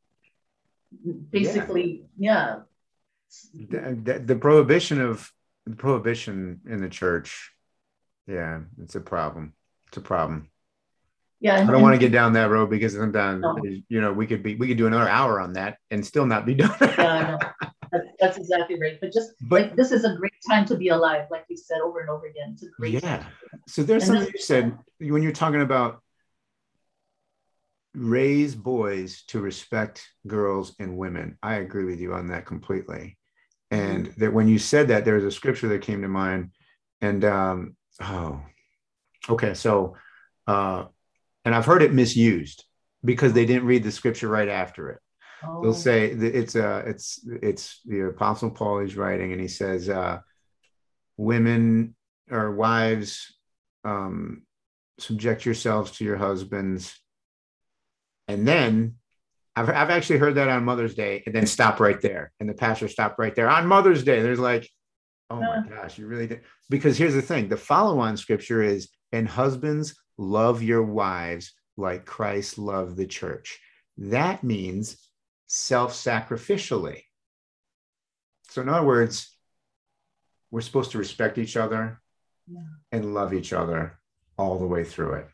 basically 1.30 2.04
yeah, 2.18 2.60
yeah. 3.54 3.68
The, 3.70 3.96
the, 3.96 4.20
the, 4.20 4.36
prohibition 4.36 5.00
of 5.00 5.32
the 5.66 5.76
prohibition 5.76 6.62
in 6.68 6.82
the 6.82 6.90
church. 6.90 7.52
Yeah 8.28 8.62
it's 8.82 8.96
a 8.96 9.02
problem. 9.02 9.54
It's 9.88 9.98
a 9.98 10.02
problem. 10.02 10.50
Yeah 11.40 11.56
i 11.56 11.72
don't 11.72 11.82
want 11.82 11.96
to 11.96 12.00
get 12.00 12.12
down 12.12 12.34
that 12.34 12.52
road 12.52 12.70
because 12.70 12.94
sometimes 12.94 13.42
no. 13.42 13.58
you 13.90 14.00
know 14.02 14.14
we 14.14 14.28
could 14.28 14.44
be 14.44 14.56
we 14.56 14.68
could 14.68 14.78
do 14.78 14.86
another 14.86 15.10
hour 15.10 15.40
on 15.40 15.54
that 15.54 15.78
and 15.90 16.06
still 16.06 16.26
not 16.28 16.46
be 16.46 16.54
done 16.54 16.76
yeah, 16.80 17.38
that's, 17.92 18.08
that's, 18.20 18.38
exactly 18.38 18.80
right 18.80 19.00
but 19.02 19.12
just 19.12 19.32
but 19.42 19.62
like, 19.62 19.76
this 19.76 19.92
is 19.92 20.06
a 20.06 20.16
great 20.16 20.34
time 20.50 20.66
to 20.66 20.76
be 20.76 20.90
alive 20.90 21.26
like 21.30 21.46
you 21.50 21.58
said 21.58 21.80
over 21.82 22.00
and 22.00 22.10
over 22.10 22.26
again 22.26 22.52
it's 22.54 22.64
a 22.64 22.68
great 22.78 22.94
yeah 22.94 23.18
time. 23.18 23.26
so 23.68 23.84
there's 23.84 24.04
and 24.10 24.18
something 24.18 24.34
you 24.34 24.42
said 24.42 24.78
when 25.00 25.22
you're 25.22 25.32
talking 25.32 25.62
about 25.62 26.02
raise 27.94 28.56
boys 28.56 29.24
to 29.28 29.40
respect 29.40 30.08
girls 30.28 30.76
and 30.80 30.98
women. 30.98 31.38
I 31.44 31.56
agree 31.56 31.86
with 31.86 32.00
you 32.00 32.14
on 32.14 32.28
that 32.28 32.46
completely. 32.46 33.18
And 33.70 34.08
mm-hmm. 34.08 34.20
that 34.20 34.34
when 34.34 34.48
you 34.48 34.60
said 34.60 34.90
that, 34.90 35.06
there 35.06 35.16
was 35.16 35.24
a 35.24 35.32
scripture 35.32 35.68
that 35.70 35.82
came 35.82 36.02
to 36.02 36.08
mind. 36.08 36.52
And 37.02 37.24
um, 37.26 37.76
oh, 38.02 38.42
okay. 39.30 39.54
So, 39.54 39.96
uh, 40.48 40.86
and 41.46 41.56
I've 41.56 41.66
heard 41.66 41.82
it 41.82 41.94
misused 41.94 42.66
because 43.04 43.34
they 43.34 43.46
didn't 43.46 43.66
read 43.66 43.84
the 43.84 43.92
scripture 43.92 44.28
right 44.28 44.50
after 44.50 44.90
it. 44.92 45.00
Oh. 45.44 45.62
They'll 45.62 45.74
say 45.74 46.06
it's 46.12 46.56
uh 46.56 46.84
it's 46.86 47.20
it's 47.42 47.82
the 47.86 48.02
apostle 48.02 48.52
Paul 48.52 48.80
is 48.80 48.96
writing 48.96 49.32
and 49.32 49.42
he 49.42 49.48
says 49.48 49.90
uh 49.90 50.20
women 51.18 51.96
or 52.30 52.52
wives 52.52 53.36
um 53.84 54.44
subject 55.00 55.46
yourselves 55.46 55.92
to 55.92 56.06
your 56.06 56.18
husbands 56.18 56.96
and 58.28 58.48
then 58.48 58.96
I've, 59.56 59.70
I've 59.70 59.90
actually 59.90 60.20
heard 60.20 60.36
that 60.36 60.48
on 60.48 60.64
Mother's 60.64 60.96
Day 60.96 61.24
and 61.26 61.36
then 61.36 61.46
stop 61.46 61.80
right 61.80 62.00
there. 62.02 62.32
And 62.40 62.48
the 62.48 62.54
pastor 62.54 62.88
stopped 62.88 63.20
right 63.20 63.36
there 63.36 63.50
on 63.50 63.68
Mother's 63.68 64.04
Day. 64.04 64.22
There's 64.22 64.40
like, 64.40 64.70
oh 65.30 65.42
my 65.42 65.64
gosh, 65.68 65.98
you 65.98 66.08
really 66.08 66.28
did. 66.28 66.42
Because 66.70 66.98
here's 66.98 67.14
the 67.14 67.22
thing 67.22 67.50
the 67.50 67.58
follow 67.58 68.00
on 68.00 68.16
scripture 68.18 68.62
is, 68.62 68.90
and 69.12 69.28
husbands, 69.28 70.00
love 70.18 70.64
your 70.64 70.84
wives 70.84 71.54
like 71.76 72.06
Christ 72.06 72.58
loved 72.58 72.96
the 72.96 73.08
church. 73.08 73.60
That 73.98 74.44
means 74.44 74.98
self 75.52 75.94
sacrificially. 75.94 77.04
So, 78.50 78.62
in 78.62 78.70
other 78.70 78.86
words, 78.86 79.36
we're 80.50 80.62
supposed 80.62 80.92
to 80.92 80.98
respect 80.98 81.38
each 81.38 81.58
other 81.58 82.02
yeah. 82.48 82.62
and 82.92 83.14
love 83.14 83.34
each 83.34 83.52
other 83.52 84.00
all 84.38 84.58
the 84.58 84.66
way 84.66 84.86
through 84.86 85.14
it. 85.16 85.28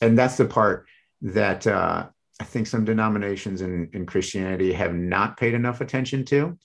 And 0.00 0.18
that's 0.18 0.36
the 0.36 0.44
part 0.44 0.86
that 1.22 1.66
uh, 1.66 2.08
I 2.40 2.44
think 2.44 2.66
some 2.66 2.84
denominations 2.84 3.62
in, 3.62 3.88
in 3.94 4.04
Christianity 4.04 4.72
have 4.74 4.94
not 4.94 5.38
paid 5.38 5.54
enough 5.54 5.80
attention 5.80 6.26
to. 6.26 6.58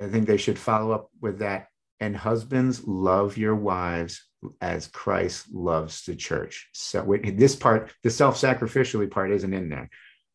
I 0.00 0.08
think 0.08 0.26
they 0.26 0.36
should 0.36 0.58
follow 0.58 0.92
up 0.92 1.10
with 1.20 1.38
that. 1.38 1.68
And 2.00 2.16
husbands, 2.16 2.86
love 2.88 3.36
your 3.36 3.54
wives 3.54 4.24
as 4.60 4.88
Christ 4.88 5.52
loves 5.52 6.04
the 6.06 6.16
church. 6.16 6.70
So 6.72 7.18
this 7.22 7.54
part, 7.54 7.92
the 8.02 8.10
self-sacrificially 8.10 9.10
part 9.10 9.30
isn't 9.32 9.52
in 9.52 9.68
there, 9.68 9.90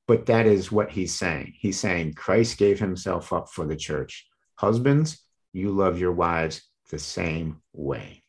but 0.07 0.27
that 0.27 0.45
is 0.45 0.71
what 0.71 0.91
he's 0.91 1.13
saying. 1.13 1.53
He's 1.57 1.79
saying 1.79 2.13
Christ 2.13 2.57
gave 2.57 2.79
himself 2.79 3.33
up 3.33 3.49
for 3.49 3.65
the 3.65 3.75
church. 3.75 4.27
Husbands, 4.55 5.21
you 5.53 5.71
love 5.71 5.99
your 5.99 6.11
wives 6.11 6.61
the 6.91 6.99
same 6.99 7.61
way. 7.73 8.23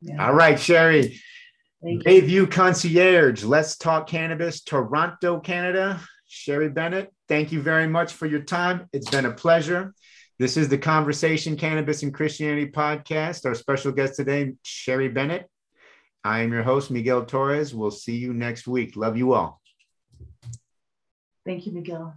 Yeah. 0.00 0.26
All 0.26 0.34
right, 0.34 0.58
Sherry. 0.58 1.20
Bayview 1.82 2.50
Concierge, 2.50 3.42
Let's 3.42 3.76
Talk 3.76 4.06
Cannabis, 4.06 4.62
Toronto, 4.62 5.40
Canada. 5.40 6.00
Sherry 6.26 6.68
Bennett, 6.68 7.12
thank 7.26 7.52
you 7.52 7.60
very 7.60 7.86
much 7.88 8.12
for 8.12 8.26
your 8.26 8.42
time. 8.42 8.86
It's 8.92 9.10
been 9.10 9.26
a 9.26 9.32
pleasure. 9.32 9.94
This 10.38 10.56
is 10.56 10.68
the 10.68 10.78
Conversation 10.78 11.56
Cannabis 11.56 12.02
and 12.02 12.14
Christianity 12.14 12.70
podcast. 12.70 13.44
Our 13.44 13.54
special 13.54 13.92
guest 13.92 14.16
today, 14.16 14.54
Sherry 14.62 15.08
Bennett. 15.08 15.48
I 16.22 16.40
am 16.40 16.52
your 16.52 16.62
host, 16.62 16.90
Miguel 16.90 17.24
Torres. 17.24 17.74
We'll 17.74 17.90
see 17.90 18.16
you 18.16 18.32
next 18.32 18.68
week. 18.68 18.94
Love 18.94 19.16
you 19.16 19.32
all. 19.32 19.59
Thank 21.44 21.66
you, 21.66 21.72
Miguel. 21.72 22.14